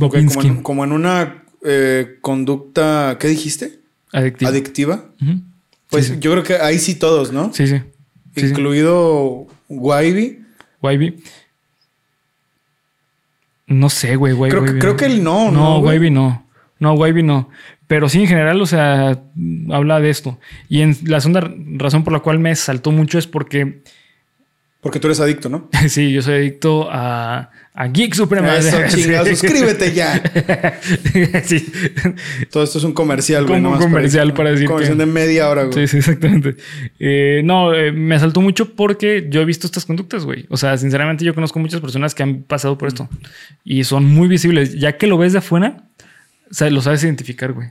Ok, 0.00 0.16
como, 0.26 0.42
en, 0.42 0.62
como 0.62 0.84
en 0.84 0.92
una 0.92 1.42
eh, 1.64 2.18
conducta, 2.20 3.16
¿qué 3.20 3.28
dijiste? 3.28 3.78
Adictiva. 4.12 5.04
Pues 5.88 6.06
Sí, 6.06 6.14
sí. 6.14 6.18
yo 6.20 6.32
creo 6.32 6.42
que 6.42 6.56
ahí 6.56 6.78
sí 6.78 6.96
todos, 6.96 7.32
¿no? 7.32 7.52
Sí, 7.54 7.66
sí. 7.66 7.80
Incluido 8.36 9.46
Wybie. 9.68 10.42
Wavy. 10.82 11.22
No 13.66 13.90
sé, 13.90 14.16
güey, 14.16 14.32
güey. 14.32 14.50
Creo, 14.50 14.64
creo 14.64 14.96
que 14.96 15.06
él 15.06 15.22
no, 15.22 15.50
¿no? 15.50 15.80
No, 15.80 16.10
no. 16.10 16.44
No, 16.78 16.92
Wavy 16.94 17.22
no. 17.22 17.50
Pero 17.88 18.08
sí, 18.08 18.20
en 18.20 18.28
general, 18.28 18.60
o 18.60 18.66
sea, 18.66 19.18
habla 19.72 19.98
de 19.98 20.10
esto. 20.10 20.38
Y 20.68 20.82
en 20.82 20.96
la 21.04 21.20
segunda 21.20 21.50
razón 21.76 22.04
por 22.04 22.12
la 22.12 22.20
cual 22.20 22.38
me 22.38 22.54
saltó 22.54 22.92
mucho 22.92 23.18
es 23.18 23.26
porque, 23.26 23.82
Porque 24.80 25.00
tú 25.00 25.08
eres 25.08 25.18
adicto, 25.20 25.48
¿no? 25.48 25.68
sí, 25.88 26.12
yo 26.12 26.22
soy 26.22 26.34
adicto 26.34 26.88
a, 26.90 27.50
a 27.74 27.86
Geek 27.88 28.14
Suprema. 28.14 28.56
Eso, 28.58 28.76
Sí. 28.88 29.02
chingado. 29.02 29.26
Suscríbete 29.26 29.92
ya. 29.94 30.22
sí. 31.44 31.66
Todo 32.50 32.62
esto 32.62 32.76
es 32.78 32.84
un 32.84 32.92
comercial, 32.92 33.46
güey. 33.46 33.62
Como 33.62 33.74
un 33.74 33.80
comercial 33.80 34.34
para 34.34 34.50
decir 34.50 34.66
Comercial 34.66 34.96
que- 34.98 35.06
de 35.06 35.10
media 35.10 35.48
hora, 35.48 35.64
güey. 35.64 35.74
Sí, 35.86 35.88
sí, 35.88 35.96
exactamente. 35.98 36.56
Eh, 36.98 37.40
no, 37.44 37.74
eh, 37.74 37.90
me 37.92 38.14
asaltó 38.16 38.40
mucho 38.42 38.74
porque 38.74 39.26
yo 39.30 39.40
he 39.40 39.44
visto 39.46 39.66
estas 39.66 39.86
conductas, 39.86 40.24
güey. 40.26 40.44
O 40.50 40.56
sea, 40.58 40.76
sinceramente 40.76 41.24
yo 41.24 41.34
conozco 41.34 41.58
muchas 41.58 41.80
personas 41.80 42.14
que 42.14 42.22
han 42.22 42.42
pasado 42.42 42.76
por 42.76 42.88
esto 42.88 43.08
y 43.64 43.82
son 43.84 44.04
muy 44.04 44.28
visibles. 44.28 44.74
Ya 44.78 44.96
que 44.98 45.06
lo 45.06 45.16
ves 45.18 45.32
de 45.32 45.38
afuera, 45.38 45.84
o 46.50 46.54
sea, 46.54 46.70
lo 46.70 46.80
sabes 46.82 47.02
identificar, 47.02 47.52
güey. 47.52 47.68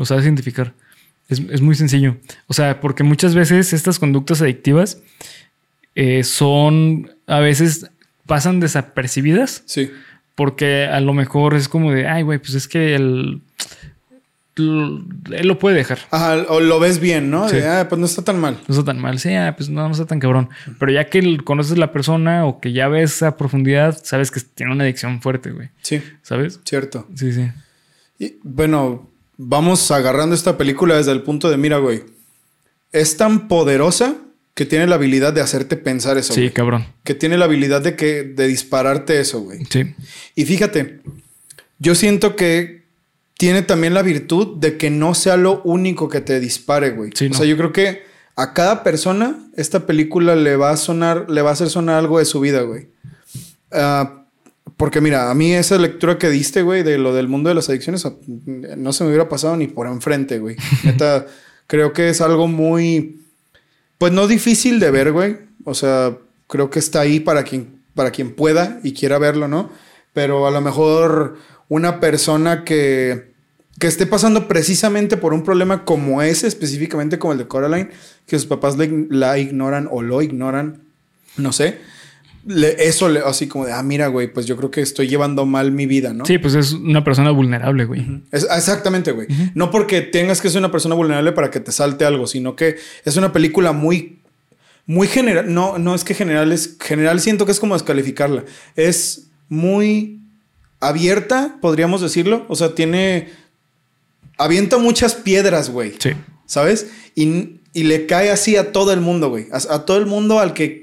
Lo 0.00 0.06
sabes 0.06 0.24
identificar. 0.24 0.72
Es, 1.28 1.40
es 1.50 1.60
muy 1.60 1.74
sencillo. 1.74 2.16
O 2.48 2.54
sea, 2.54 2.80
porque 2.80 3.04
muchas 3.04 3.34
veces 3.34 3.72
estas 3.74 3.98
conductas 3.98 4.40
adictivas 4.40 4.98
eh, 5.94 6.24
son, 6.24 7.12
a 7.26 7.38
veces 7.40 7.90
pasan 8.24 8.60
desapercibidas 8.60 9.62
Sí. 9.66 9.90
porque 10.34 10.86
a 10.86 11.00
lo 11.00 11.12
mejor 11.12 11.54
es 11.54 11.68
como 11.68 11.92
de, 11.92 12.08
ay, 12.08 12.22
güey, 12.22 12.38
pues 12.38 12.54
es 12.54 12.66
que 12.66 12.94
él, 12.94 13.42
él 14.56 15.46
lo 15.46 15.58
puede 15.58 15.76
dejar. 15.76 15.98
Ajá, 16.10 16.44
o 16.48 16.60
lo 16.60 16.80
ves 16.80 16.98
bien, 17.00 17.30
¿no? 17.30 17.48
Sí. 17.48 17.56
De, 17.56 17.66
ah, 17.68 17.86
pues 17.88 17.98
no 17.98 18.06
está 18.06 18.22
tan 18.22 18.38
mal. 18.40 18.58
No 18.68 18.74
está 18.74 18.84
tan 18.84 18.98
mal. 19.00 19.18
Sí, 19.18 19.34
ah, 19.34 19.54
pues 19.56 19.68
no, 19.68 19.86
no 19.86 19.92
está 19.92 20.06
tan 20.06 20.18
cabrón. 20.20 20.48
Pero 20.78 20.92
ya 20.92 21.08
que 21.08 21.18
el- 21.18 21.44
conoces 21.44 21.78
la 21.78 21.92
persona 21.92 22.44
o 22.46 22.60
que 22.60 22.72
ya 22.72 22.88
ves 22.88 23.22
a 23.22 23.36
profundidad, 23.36 23.98
sabes 24.02 24.30
que 24.30 24.40
tiene 24.40 24.72
una 24.72 24.84
adicción 24.84 25.20
fuerte, 25.22 25.50
güey. 25.50 25.68
Sí, 25.82 26.02
¿Sabes? 26.22 26.60
cierto. 26.64 27.06
Sí, 27.14 27.32
sí. 27.32 27.48
Y 28.18 28.36
bueno, 28.42 29.08
vamos 29.42 29.90
agarrando 29.90 30.34
esta 30.34 30.58
película 30.58 30.96
desde 30.96 31.12
el 31.12 31.22
punto 31.22 31.50
de 31.50 31.56
mira, 31.56 31.78
güey. 31.78 32.02
Es 32.92 33.16
tan 33.16 33.48
poderosa 33.48 34.16
que 34.54 34.66
tiene 34.66 34.86
la 34.86 34.96
habilidad 34.96 35.32
de 35.32 35.40
hacerte 35.40 35.76
pensar 35.76 36.18
eso. 36.18 36.34
Sí, 36.34 36.42
güey. 36.42 36.52
cabrón. 36.52 36.86
Que 37.04 37.14
tiene 37.14 37.38
la 37.38 37.46
habilidad 37.46 37.80
de 37.80 37.96
que 37.96 38.24
de 38.24 38.46
dispararte 38.46 39.18
eso, 39.18 39.40
güey. 39.40 39.64
Sí. 39.70 39.94
Y 40.34 40.44
fíjate, 40.44 41.00
yo 41.78 41.94
siento 41.94 42.36
que 42.36 42.84
tiene 43.38 43.62
también 43.62 43.94
la 43.94 44.02
virtud 44.02 44.58
de 44.58 44.76
que 44.76 44.90
no 44.90 45.14
sea 45.14 45.38
lo 45.38 45.62
único 45.62 46.10
que 46.10 46.20
te 46.20 46.38
dispare, 46.38 46.90
güey. 46.90 47.10
Sí, 47.14 47.26
o 47.26 47.28
no. 47.30 47.34
sea, 47.36 47.46
yo 47.46 47.56
creo 47.56 47.72
que 47.72 48.02
a 48.36 48.52
cada 48.52 48.82
persona 48.82 49.38
esta 49.56 49.86
película 49.86 50.36
le 50.36 50.56
va 50.56 50.70
a 50.70 50.76
sonar, 50.76 51.30
le 51.30 51.40
va 51.40 51.50
a 51.50 51.52
hacer 51.54 51.70
sonar 51.70 51.96
algo 51.96 52.18
de 52.18 52.26
su 52.26 52.40
vida, 52.40 52.60
güey. 52.62 52.88
Ah, 53.72 54.19
porque 54.80 55.02
mira, 55.02 55.30
a 55.30 55.34
mí 55.34 55.52
esa 55.52 55.76
lectura 55.76 56.16
que 56.16 56.30
diste, 56.30 56.62
güey, 56.62 56.82
de 56.82 56.96
lo 56.96 57.12
del 57.12 57.28
mundo 57.28 57.50
de 57.50 57.54
las 57.54 57.68
adicciones, 57.68 58.02
no 58.78 58.94
se 58.94 59.04
me 59.04 59.10
hubiera 59.10 59.28
pasado 59.28 59.54
ni 59.54 59.66
por 59.66 59.86
enfrente, 59.86 60.38
güey. 60.38 60.56
Neta, 60.84 61.26
creo 61.66 61.92
que 61.92 62.08
es 62.08 62.22
algo 62.22 62.48
muy, 62.48 63.20
pues 63.98 64.10
no 64.10 64.26
difícil 64.26 64.80
de 64.80 64.90
ver, 64.90 65.12
güey. 65.12 65.36
O 65.64 65.74
sea, 65.74 66.16
creo 66.46 66.70
que 66.70 66.78
está 66.78 67.02
ahí 67.02 67.20
para 67.20 67.44
quien, 67.44 67.82
para 67.94 68.10
quien 68.10 68.34
pueda 68.34 68.80
y 68.82 68.94
quiera 68.94 69.18
verlo, 69.18 69.48
¿no? 69.48 69.68
Pero 70.14 70.46
a 70.46 70.50
lo 70.50 70.62
mejor 70.62 71.36
una 71.68 72.00
persona 72.00 72.64
que, 72.64 73.34
que 73.78 73.86
esté 73.86 74.06
pasando 74.06 74.48
precisamente 74.48 75.18
por 75.18 75.34
un 75.34 75.42
problema 75.42 75.84
como 75.84 76.22
ese, 76.22 76.46
específicamente 76.46 77.18
como 77.18 77.34
el 77.34 77.38
de 77.38 77.48
Coraline, 77.48 77.90
que 78.24 78.38
sus 78.38 78.46
papás 78.46 78.76
la 78.78 79.36
ignoran 79.36 79.88
o 79.90 80.00
lo 80.00 80.22
ignoran, 80.22 80.84
no 81.36 81.52
sé. 81.52 81.99
Le- 82.46 82.84
eso, 82.88 83.08
le- 83.08 83.20
así 83.20 83.46
como 83.48 83.66
de, 83.66 83.72
ah, 83.72 83.82
mira, 83.82 84.06
güey, 84.08 84.32
pues 84.32 84.46
yo 84.46 84.56
creo 84.56 84.70
que 84.70 84.80
estoy 84.80 85.08
llevando 85.08 85.44
mal 85.46 85.72
mi 85.72 85.86
vida, 85.86 86.12
¿no? 86.12 86.24
Sí, 86.26 86.38
pues 86.38 86.54
es 86.54 86.72
una 86.72 87.04
persona 87.04 87.30
vulnerable, 87.30 87.84
güey. 87.84 88.22
Es- 88.32 88.46
exactamente, 88.56 89.12
güey. 89.12 89.28
No 89.54 89.70
porque 89.70 90.00
tengas 90.00 90.40
que 90.40 90.48
ser 90.50 90.58
una 90.58 90.70
persona 90.72 90.94
vulnerable 90.94 91.32
para 91.32 91.50
que 91.50 91.60
te 91.60 91.72
salte 91.72 92.04
algo, 92.04 92.26
sino 92.26 92.56
que 92.56 92.76
es 93.04 93.16
una 93.16 93.32
película 93.32 93.72
muy, 93.72 94.18
muy 94.86 95.06
general. 95.06 95.52
No, 95.52 95.78
no 95.78 95.94
es 95.94 96.02
que 96.04 96.14
general 96.14 96.50
es 96.52 96.76
general. 96.80 97.20
Siento 97.20 97.46
que 97.46 97.52
es 97.52 97.60
como 97.60 97.74
descalificarla. 97.74 98.44
Es 98.76 99.28
muy 99.48 100.20
abierta, 100.80 101.58
podríamos 101.60 102.00
decirlo. 102.00 102.46
O 102.48 102.56
sea, 102.56 102.74
tiene 102.74 103.28
avienta 104.38 104.78
muchas 104.78 105.14
piedras, 105.14 105.70
güey. 105.70 105.92
Sí. 105.98 106.10
¿Sabes? 106.46 106.90
Y, 107.14 107.60
y 107.72 107.84
le 107.84 108.06
cae 108.06 108.30
así 108.30 108.56
a 108.56 108.72
todo 108.72 108.92
el 108.92 109.00
mundo, 109.00 109.28
güey. 109.28 109.46
A, 109.52 109.74
a 109.74 109.84
todo 109.84 109.98
el 109.98 110.06
mundo 110.06 110.40
al 110.40 110.54
que 110.54 110.79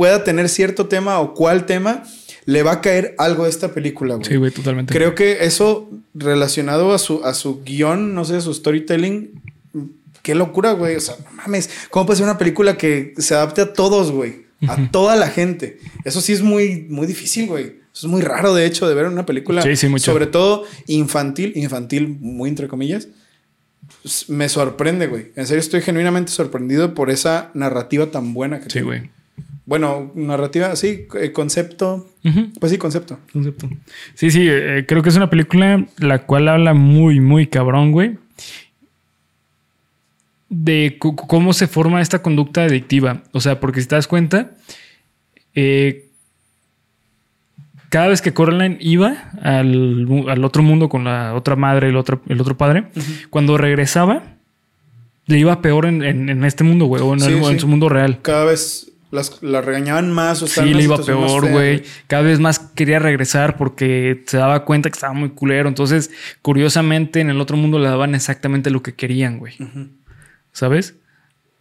pueda 0.00 0.24
tener 0.24 0.48
cierto 0.48 0.86
tema 0.86 1.20
o 1.20 1.34
cual 1.34 1.66
tema, 1.66 2.04
le 2.46 2.62
va 2.62 2.72
a 2.72 2.80
caer 2.80 3.14
algo 3.18 3.44
de 3.44 3.50
esta 3.50 3.74
película, 3.74 4.14
güey. 4.14 4.26
Sí, 4.26 4.36
güey, 4.36 4.50
totalmente. 4.50 4.94
Creo 4.94 5.14
que 5.14 5.44
eso 5.44 5.90
relacionado 6.14 6.94
a 6.94 6.98
su, 6.98 7.22
a 7.22 7.34
su 7.34 7.62
guion, 7.64 8.14
no 8.14 8.24
sé, 8.24 8.36
a 8.36 8.40
su 8.40 8.54
storytelling, 8.54 9.42
qué 10.22 10.34
locura, 10.34 10.72
güey. 10.72 10.96
O 10.96 11.00
sea, 11.02 11.16
no 11.22 11.30
mames, 11.36 11.68
¿cómo 11.90 12.06
puede 12.06 12.16
ser 12.16 12.24
una 12.24 12.38
película 12.38 12.78
que 12.78 13.12
se 13.18 13.34
adapte 13.34 13.60
a 13.60 13.74
todos, 13.74 14.10
güey? 14.10 14.46
A 14.68 14.90
toda 14.90 15.16
la 15.16 15.28
gente. 15.28 15.78
Eso 16.06 16.22
sí 16.22 16.32
es 16.32 16.40
muy, 16.40 16.86
muy 16.88 17.06
difícil, 17.06 17.46
güey. 17.46 17.64
Eso 17.92 18.06
es 18.06 18.10
muy 18.10 18.22
raro, 18.22 18.54
de 18.54 18.64
hecho, 18.64 18.88
de 18.88 18.94
ver 18.94 19.04
una 19.04 19.26
película, 19.26 19.60
Sí, 19.60 19.76
sí, 19.76 19.86
mucho. 19.88 20.10
sobre 20.10 20.26
todo 20.26 20.64
infantil, 20.86 21.52
infantil, 21.56 22.16
muy 22.20 22.48
entre 22.48 22.68
comillas. 22.68 23.08
Me 24.28 24.48
sorprende, 24.48 25.08
güey. 25.08 25.32
En 25.36 25.46
serio, 25.46 25.60
estoy 25.60 25.82
genuinamente 25.82 26.32
sorprendido 26.32 26.94
por 26.94 27.10
esa 27.10 27.50
narrativa 27.52 28.06
tan 28.06 28.32
buena 28.32 28.60
que 28.60 28.70
Sí, 28.70 28.80
güey. 28.80 29.10
Bueno, 29.70 30.10
narrativa, 30.16 30.74
sí, 30.74 31.06
eh, 31.20 31.30
concepto. 31.30 32.08
Pues 32.58 32.72
sí, 32.72 32.76
concepto. 32.78 33.20
Concepto. 33.32 33.70
Sí, 34.14 34.32
sí, 34.32 34.44
eh, 34.50 34.84
creo 34.88 35.00
que 35.04 35.10
es 35.10 35.16
una 35.16 35.30
película 35.30 35.86
la 35.98 36.18
cual 36.26 36.48
habla 36.48 36.74
muy, 36.74 37.20
muy 37.20 37.46
cabrón, 37.46 37.92
güey. 37.92 38.18
De 40.48 40.96
cómo 40.98 41.52
se 41.52 41.68
forma 41.68 42.00
esta 42.00 42.20
conducta 42.20 42.64
adictiva. 42.64 43.22
O 43.30 43.40
sea, 43.40 43.60
porque 43.60 43.80
si 43.80 43.86
te 43.86 43.94
das 43.94 44.08
cuenta, 44.08 44.56
eh, 45.54 46.08
cada 47.90 48.08
vez 48.08 48.20
que 48.22 48.34
Coraline 48.34 48.76
iba 48.80 49.30
al, 49.40 50.44
otro 50.44 50.64
mundo 50.64 50.88
con 50.88 51.04
la 51.04 51.34
otra 51.34 51.54
madre 51.54 51.86
y 51.86 51.90
el 51.90 51.96
otro, 51.96 52.20
el 52.28 52.40
otro 52.40 52.56
padre, 52.56 52.86
cuando 53.30 53.56
regresaba, 53.56 54.24
le 55.26 55.38
iba 55.38 55.62
peor 55.62 55.86
en, 55.86 56.02
en- 56.02 56.28
en 56.28 56.44
este 56.44 56.64
mundo, 56.64 56.86
güey, 56.86 57.00
o 57.02 57.12
en, 57.14 57.20
Sí, 57.20 57.28
el- 57.34 57.42
o 57.42 57.48
en 57.48 57.54
sí. 57.54 57.60
su 57.60 57.68
mundo 57.68 57.88
real. 57.88 58.18
Cada 58.20 58.44
vez 58.46 58.89
las, 59.10 59.42
la 59.42 59.60
regañaban 59.60 60.12
más 60.12 60.42
o 60.42 60.46
estaban 60.46 60.68
Sí, 60.68 60.74
le 60.74 60.84
iba 60.84 60.96
peor, 61.02 61.50
güey. 61.50 61.82
Cada 62.06 62.22
vez 62.22 62.38
más 62.38 62.58
quería 62.58 62.98
regresar 62.98 63.56
porque 63.56 64.22
se 64.26 64.36
daba 64.36 64.64
cuenta 64.64 64.90
que 64.90 64.94
estaba 64.94 65.12
muy 65.12 65.30
culero. 65.30 65.68
Entonces, 65.68 66.10
curiosamente, 66.42 67.20
en 67.20 67.30
el 67.30 67.40
otro 67.40 67.56
mundo 67.56 67.78
le 67.78 67.88
daban 67.88 68.14
exactamente 68.14 68.70
lo 68.70 68.82
que 68.82 68.94
querían, 68.94 69.38
güey. 69.38 69.54
¿Sabes? 70.52 70.94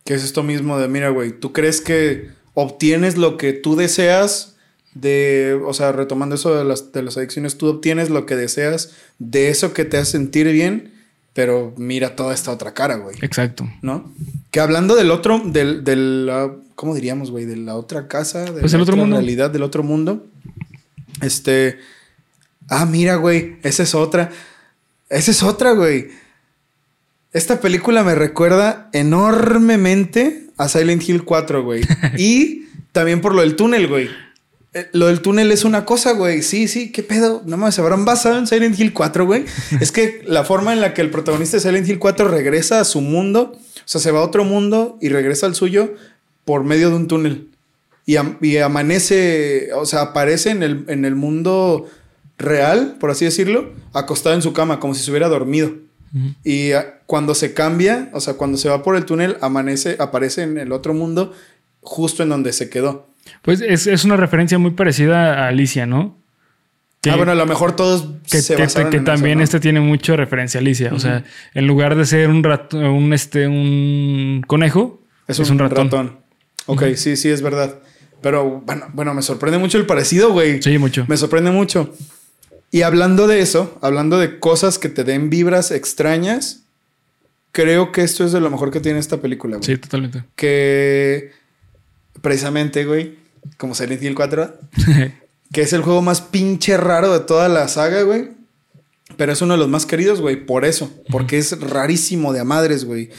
Que 0.06 0.14
es 0.14 0.24
esto 0.24 0.44
mismo 0.44 0.78
de, 0.80 0.88
mira, 0.88 1.10
güey, 1.10 1.32
tú 1.32 1.54
crees 1.54 1.82
que 1.82 2.30
obtienes 2.54 3.18
lo 3.18 3.38
que 3.38 3.54
tú 3.54 3.76
deseas 3.76 4.58
de, 4.94 5.60
o 5.66 5.74
sea, 5.74 5.92
retomando 5.92 6.36
eso 6.36 6.56
de 6.56 6.64
las, 6.64 6.92
de 6.92 7.04
las 7.04 7.18
adicciones, 7.18 7.58
tú 7.58 7.68
obtienes 7.68 8.10
lo 8.10 8.26
que 8.26 8.36
deseas 8.36 8.96
de 9.20 9.50
eso 9.50 9.74
que 9.74 9.86
te 9.86 9.98
hace 9.98 10.12
sentir 10.14 10.52
bien, 10.52 10.94
pero 11.34 11.74
mira 11.78 12.16
toda 12.16 12.34
esta 12.34 12.52
otra 12.52 12.74
cara, 12.74 12.96
güey, 12.96 13.16
Exacto. 13.22 13.70
¿no? 13.82 14.12
Que 14.52 14.60
hablando 14.60 14.96
del 14.96 15.12
otro, 15.12 15.42
del, 15.46 15.84
del 15.84 16.28
ah, 16.32 16.52
¿cómo 16.80 16.96
diríamos, 16.96 17.30
güey? 17.30 17.44
De 17.44 17.58
la 17.58 17.76
otra 17.76 18.08
casa, 18.08 18.46
de 18.46 18.62
Pues 18.62 18.72
la 18.72 18.78
el 18.78 18.84
otro 18.84 18.94
otra 18.94 19.04
mundo. 19.04 19.18
realidad 19.18 19.50
del 19.50 19.63
otro 19.63 19.84
mundo. 19.84 20.26
Este, 21.22 21.78
ah, 22.70 22.86
mira, 22.86 23.15
güey, 23.15 23.58
esa 23.63 23.84
es 23.84 23.94
otra. 23.96 24.32
Esa 25.10 25.32
es 25.32 25.44
otra, 25.44 25.74
güey. 25.74 26.08
Esta 27.34 27.60
película 27.60 28.06
me 28.06 28.15
recuerda 28.15 28.89
enormemente 28.94 30.46
a 30.56 30.70
Silent 30.70 31.04
Hill 31.08 31.26
4, 31.26 31.65
güey. 31.65 31.84
y 32.18 32.63
también 32.94 33.20
por 33.20 33.36
lo 33.36 33.42
del 33.42 33.58
túnel, 33.58 33.88
güey. 33.89 34.10
Eh, 34.72 34.88
Lo 34.94 35.08
del 35.08 35.20
túnel 35.20 35.52
es 35.52 35.65
una 35.65 35.84
cosa, 35.84 36.13
güey. 36.13 36.42
Sí, 36.44 36.70
sí, 36.70 36.94
qué 36.94 37.04
pedo. 37.04 37.42
No 37.46 37.58
mames, 37.58 37.76
se 37.76 37.82
habrán 37.82 38.06
basado 38.06 38.38
en 38.38 38.48
Silent 38.48 38.80
Hill 38.80 38.94
4, 38.94 39.26
güey. 39.26 39.44
es 39.82 39.92
que 39.92 40.22
la 40.26 40.46
forma 40.46 40.72
en 40.72 40.80
la 40.80 40.94
que 40.94 41.02
el 41.02 41.10
protagonista 41.10 41.58
de 41.58 41.62
Silent 41.62 41.89
Hill 41.89 42.00
4 42.00 42.30
regresa 42.30 42.80
a 42.80 42.86
su 42.86 43.02
mundo, 43.02 43.52
o 43.54 43.82
sea, 43.84 44.00
se 44.00 44.12
va 44.12 44.20
a 44.20 44.24
otro 44.24 44.46
mundo 44.46 44.98
y 45.02 45.10
regresa 45.10 45.46
al 45.46 45.56
suyo 45.56 45.94
por 46.50 46.64
medio 46.64 46.90
de 46.90 46.96
un 46.96 47.08
túnel. 47.08 47.48
y, 48.08 48.16
am- 48.16 48.38
y 48.42 48.58
amanece, 48.58 49.70
o 49.76 49.86
sea, 49.86 50.02
aparece 50.02 50.50
en 50.50 50.64
el, 50.64 50.84
en 50.88 51.06
el 51.06 51.14
mundo 51.14 51.86
real, 52.40 52.96
por 53.00 53.12
así 53.12 53.24
decirlo, 53.26 53.72
acostado 53.94 54.34
en 54.34 54.42
su 54.42 54.52
cama, 54.52 54.80
como 54.80 54.96
si 54.96 55.04
se 55.04 55.12
hubiera 55.12 55.28
dormido. 55.28 55.74
Y 56.44 56.72
ah, 56.72 57.02
cuando 57.06 57.36
se 57.36 57.54
cambia, 57.54 58.10
o 58.14 58.20
sea, 58.20 58.34
cuando 58.34 58.58
se 58.58 58.68
va 58.68 58.82
por 58.82 58.96
el 58.96 59.06
túnel, 59.06 59.38
amanece, 59.42 59.96
aparece 60.00 60.42
en 60.42 60.58
el 60.58 60.72
otro 60.72 60.96
mundo, 60.96 61.34
justo 61.82 62.24
en 62.24 62.30
donde 62.30 62.52
se 62.52 62.68
quedó. 62.72 63.10
Pues 63.44 63.62
es, 63.62 63.86
es 63.86 64.06
una 64.06 64.18
referencia 64.18 64.58
muy 64.58 64.72
parecida 64.72 65.44
a 65.46 65.50
Alicia, 65.50 65.86
¿no? 65.86 66.18
Que- 67.02 67.12
ah, 67.12 67.16
bueno, 67.16 67.32
a 67.34 67.36
lo 67.36 67.46
mejor 67.46 67.76
todos 67.76 68.08
que, 68.28 68.42
se 68.42 68.56
que- 68.56 68.64
basaron 68.64 68.90
que 68.90 68.98
en 68.98 69.06
también 69.06 69.34
eso, 69.34 69.38
¿no? 69.38 69.44
este 69.44 69.60
tiene 69.60 69.82
mucho 69.82 70.18
referencia 70.18 70.58
a 70.60 70.62
Alicia. 70.62 70.92
O 70.96 71.00
sea, 71.00 71.24
en 71.54 71.68
lugar 71.68 71.96
de 71.96 72.08
ser 72.08 72.28
un 72.30 72.44
rato, 72.44 72.76
un 72.80 73.14
este, 73.14 73.48
un 73.48 74.44
conejo, 74.48 75.00
Es 75.28 75.38
un, 75.38 75.60
ratón. 75.60 76.18
Ok, 76.70 76.84
sí, 76.96 77.16
sí, 77.16 77.30
es 77.30 77.42
verdad. 77.42 77.80
Pero 78.22 78.62
bueno, 78.66 78.88
bueno, 78.94 79.14
me 79.14 79.22
sorprende 79.22 79.58
mucho 79.58 79.78
el 79.78 79.86
parecido, 79.86 80.32
güey. 80.32 80.62
Sí, 80.62 80.78
mucho. 80.78 81.06
Me 81.08 81.18
sorprende 81.18 81.50
mucho. 81.52 81.94
Y 82.72 82.84
hablando 82.84 83.26
de 83.26 83.42
eso, 83.42 83.80
hablando 83.82 84.20
de 84.20 84.40
cosas 84.40 84.78
que 84.78 84.90
te 84.90 85.04
den 85.04 85.32
vibras 85.32 85.72
extrañas, 85.72 86.62
creo 87.52 87.92
que 87.92 88.04
esto 88.04 88.24
es 88.24 88.32
de 88.32 88.40
lo 88.40 88.52
mejor 88.52 88.70
que 88.72 88.80
tiene 88.80 89.00
esta 89.00 89.18
película, 89.18 89.58
güey. 89.58 89.66
Sí, 89.66 89.78
totalmente. 89.78 90.24
Que 90.36 91.32
precisamente, 92.22 92.86
güey, 92.86 93.16
como 93.58 93.74
Silent 93.74 94.04
Hill 94.04 94.14
4, 94.14 94.60
que 95.52 95.62
es 95.62 95.74
el 95.74 95.82
juego 95.82 96.04
más 96.04 96.22
pinche 96.22 96.78
raro 96.78 97.12
de 97.14 97.22
toda 97.22 97.50
la 97.50 97.68
saga, 97.68 98.04
güey. 98.04 98.30
Pero 99.18 99.32
es 99.32 99.42
uno 99.42 99.56
de 99.56 99.60
los 99.60 99.70
más 99.70 99.88
queridos, 99.88 100.22
güey, 100.22 100.46
por 100.46 100.66
eso. 100.66 100.94
Porque 101.10 101.40
es 101.40 101.60
rarísimo 101.60 102.32
de 102.32 102.42
a 102.42 102.44
madres, 102.44 102.86
güey. 102.86 103.10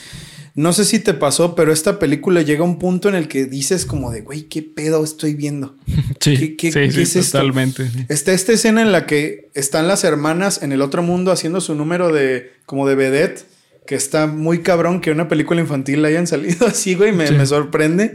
No 0.61 0.73
sé 0.73 0.85
si 0.85 0.99
te 0.99 1.14
pasó, 1.14 1.55
pero 1.55 1.73
esta 1.73 1.99
película 1.99 2.42
llega 2.42 2.61
a 2.61 2.64
un 2.64 2.79
punto 2.79 3.09
en 3.09 3.14
el 3.14 3.29
que 3.29 3.46
dices 3.46 3.87
como 3.87 4.11
de, 4.11 4.20
güey, 4.20 4.42
¿qué 4.42 4.62
pedo 4.62 5.03
estoy 5.03 5.35
viendo? 5.35 5.77
sí, 6.20 6.37
¿Qué- 6.37 6.57
qué- 6.57 6.73
sí, 6.73 6.79
qué 6.81 6.92
sí, 6.92 7.03
es 7.03 7.16
esto? 7.16 7.38
totalmente. 7.38 7.88
Está 8.09 8.33
esta 8.33 8.53
escena 8.53 8.83
en 8.83 8.92
la 8.92 9.07
que 9.07 9.49
están 9.55 9.88
las 9.88 10.05
hermanas 10.05 10.62
en 10.62 10.73
el 10.73 10.83
otro 10.83 11.03
mundo 11.03 11.33
haciendo 11.33 11.61
su 11.61 11.75
número 11.75 12.12
de 12.12 12.51
como 12.66 12.87
de 12.87 12.94
vedette, 12.94 13.46
que 13.87 13.94
está 13.94 14.27
muy 14.27 14.61
cabrón 14.62 15.01
que 15.01 15.11
una 15.11 15.29
película 15.29 15.61
infantil 15.61 16.05
hayan 16.05 16.27
salido 16.27 16.66
así, 16.68 16.94
güey, 16.94 17.12
me, 17.12 17.27
Sí. 17.27 17.35
me 17.35 17.46
sorprende. 17.46 18.12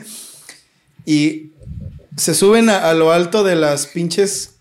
Y 1.06 1.52
se 2.18 2.34
suben 2.34 2.70
a, 2.70 2.90
a 2.90 2.94
lo 2.94 3.12
alto 3.12 3.44
de 3.44 3.56
las 3.56 3.88
pinches, 3.88 4.56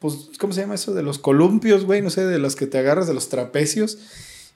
pues, 0.00 0.14
¿cómo 0.38 0.52
se 0.52 0.60
llama 0.60 0.74
eso? 0.74 0.94
De 0.94 1.02
los 1.02 1.18
columpios, 1.18 1.84
güey, 1.84 2.02
no 2.02 2.10
sé, 2.10 2.26
de 2.26 2.38
los 2.38 2.56
que 2.56 2.66
te 2.66 2.78
agarras, 2.78 3.06
de 3.06 3.14
los 3.14 3.28
trapecios. 3.28 3.98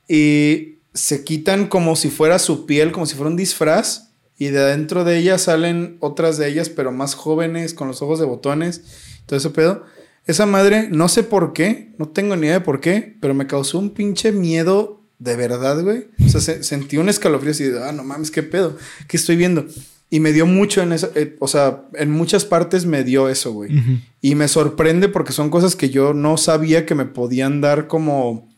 Y 0.09 0.75
se 0.95 1.25
quitan 1.25 1.67
como 1.69 1.97
si 1.97 2.11
fuera 2.11 2.39
su 2.39 2.67
piel, 2.67 2.93
como 2.93 3.07
si 3.07 3.15
fuera 3.15 3.31
un 3.31 3.37
disfraz. 3.37 4.09
Y 4.39 4.47
de 4.47 4.59
adentro 4.61 5.05
de 5.05 5.19
ellas 5.19 5.43
salen 5.43 5.97
otras 6.01 6.37
de 6.39 6.49
ellas, 6.49 6.69
pero 6.69 6.91
más 6.91 7.15
jóvenes, 7.15 7.75
con 7.75 7.87
los 7.89 8.03
ojos 8.03 8.19
de 8.19 8.25
botones. 8.27 8.83
Todo 9.27 9.39
ese 9.39 9.51
pedo. 9.51 9.85
Esa 10.27 10.47
madre, 10.47 10.89
no 10.91 11.09
sé 11.09 11.23
por 11.23 11.53
qué, 11.53 11.93
no 11.99 12.09
tengo 12.09 12.37
ni 12.37 12.47
idea 12.47 12.59
de 12.59 12.65
por 12.65 12.81
qué, 12.81 13.17
pero 13.21 13.35
me 13.35 13.47
causó 13.47 13.79
un 13.79 13.91
pinche 13.91 14.33
miedo 14.33 15.01
de 15.19 15.37
verdad, 15.37 15.83
güey. 15.83 16.09
O 16.25 16.29
sea, 16.29 16.41
se- 16.41 16.63
sentí 16.65 16.97
un 16.97 17.09
escalofrío 17.09 17.53
así 17.53 17.65
de, 17.65 17.83
ah, 17.83 17.93
no 17.93 18.03
mames, 18.05 18.31
qué 18.31 18.43
pedo, 18.43 18.77
qué 19.09 19.17
estoy 19.17 19.37
viendo. 19.37 19.67
Y 20.11 20.21
me 20.21 20.33
dio 20.33 20.45
mucho 20.47 20.83
en 20.83 20.93
eso, 20.93 21.11
eh, 21.15 21.37
o 21.41 21.49
sea, 21.49 21.85
en 21.95 22.11
muchas 22.11 22.45
partes 22.45 22.85
me 22.87 23.03
dio 23.05 23.29
eso, 23.29 23.53
güey. 23.53 23.71
Y 24.21 24.35
me 24.35 24.47
sorprende 24.49 25.09
porque 25.09 25.33
son 25.33 25.49
cosas 25.51 25.75
que 25.77 25.91
yo 25.91 26.13
no 26.15 26.37
sabía 26.37 26.85
que 26.87 26.95
me 26.95 27.05
podían 27.07 27.61
dar 27.61 27.87
como... 27.87 28.52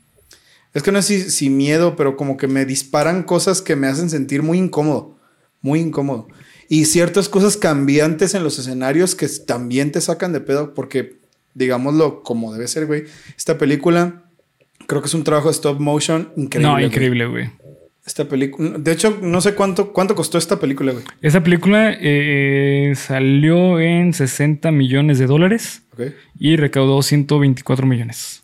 Es 0.75 0.83
que 0.83 0.93
no 0.93 1.01
sé 1.01 1.23
si, 1.23 1.31
si 1.31 1.51
miedo, 1.51 1.97
pero 1.97 2.17
como 2.17 2.37
que 2.37 2.49
me 2.49 2.67
disparan 2.67 3.23
cosas 3.23 3.63
que 3.63 3.77
me 3.77 3.87
hacen 3.87 4.11
sentir 4.11 4.43
muy 4.43 4.59
incómodo. 4.59 5.17
Muy 5.61 5.81
incómodo. 5.81 6.29
Y 6.69 6.87
ciertas 6.87 7.29
cosas 7.29 7.57
cambiantes 7.57 8.35
en 8.35 8.43
los 8.43 8.59
escenarios 8.59 9.15
que 9.15 9.29
también 9.29 9.93
te 9.93 10.01
sacan 10.01 10.33
de 10.33 10.41
pedo 10.41 10.75
porque, 10.75 11.21
digámoslo 11.55 12.23
como 12.23 12.53
debe 12.53 12.69
ser, 12.69 12.87
güey. 12.87 13.05
Esta 13.37 13.57
película 13.57 14.25
creo 14.87 15.01
que 15.01 15.09
es 15.09 15.15
un 15.15 15.25
trabajo 15.25 15.49
de 15.49 15.53
stop 15.53 15.81
motion 15.81 16.33
increíble. 16.37 16.73
no, 16.73 16.81
increíble, 16.81 17.27
güey. 17.27 17.51
Esta 18.07 18.29
película... 18.29 18.77
De 18.79 18.93
hecho, 18.93 19.19
no 19.23 19.41
sé 19.41 19.55
cuánto, 19.55 19.93
cuánto 19.93 20.15
costó 20.15 20.37
esta 20.37 20.61
película, 20.61 20.93
güey. 20.93 21.05
Esta 21.23 21.43
película 21.43 21.97
eh, 21.99 22.93
salió 22.97 23.81
en 23.81 24.13
60 24.13 24.71
millones 24.73 25.19
de 25.19 25.27
dólares 25.27 25.83
y 26.39 26.57
recaudó 26.57 27.01
124 27.01 27.87
millones. 27.87 28.44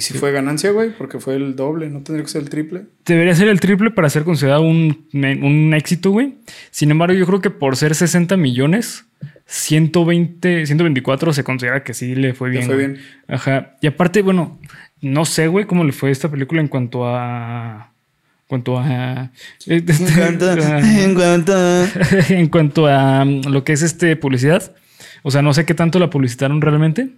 Y 0.00 0.02
si 0.02 0.14
fue 0.14 0.32
ganancia, 0.32 0.70
güey, 0.70 0.96
porque 0.96 1.20
fue 1.20 1.34
el 1.36 1.56
doble, 1.56 1.90
no 1.90 2.00
tendría 2.00 2.24
que 2.24 2.30
ser 2.30 2.40
el 2.40 2.48
triple. 2.48 2.84
Debería 3.04 3.34
ser 3.34 3.48
el 3.48 3.60
triple 3.60 3.90
para 3.90 4.08
ser 4.08 4.24
considerado 4.24 4.62
un, 4.62 5.06
un 5.12 5.74
éxito, 5.74 6.10
güey. 6.10 6.36
Sin 6.70 6.90
embargo, 6.90 7.14
yo 7.14 7.26
creo 7.26 7.42
que 7.42 7.50
por 7.50 7.76
ser 7.76 7.94
60 7.94 8.38
millones, 8.38 9.04
120, 9.44 10.64
124 10.64 11.34
se 11.34 11.44
considera 11.44 11.84
que 11.84 11.92
sí 11.92 12.14
le 12.14 12.32
fue 12.32 12.48
Le 12.48 12.52
bien. 12.54 12.66
fue 12.66 12.74
güey. 12.76 12.86
bien. 12.86 13.00
Ajá. 13.28 13.76
Y 13.82 13.88
aparte, 13.88 14.22
bueno, 14.22 14.58
no 15.02 15.26
sé, 15.26 15.48
güey, 15.48 15.66
cómo 15.66 15.84
le 15.84 15.92
fue 15.92 16.08
a 16.08 16.12
esta 16.12 16.30
película 16.30 16.62
en 16.62 16.68
cuanto 16.68 17.06
a. 17.06 17.92
En 18.44 18.46
cuanto 18.46 18.78
a. 18.78 19.30
En 19.66 19.84
cuanto, 19.84 20.50
en 20.50 21.14
cuanto. 21.14 21.84
en 22.30 22.46
cuanto 22.48 22.86
a 22.86 23.22
mm, 23.26 23.48
lo 23.50 23.64
que 23.64 23.74
es 23.74 23.82
este 23.82 24.16
publicidad. 24.16 24.74
O 25.22 25.30
sea, 25.30 25.42
no 25.42 25.52
sé 25.52 25.66
qué 25.66 25.74
tanto 25.74 25.98
la 25.98 26.08
publicitaron 26.08 26.62
realmente. 26.62 27.10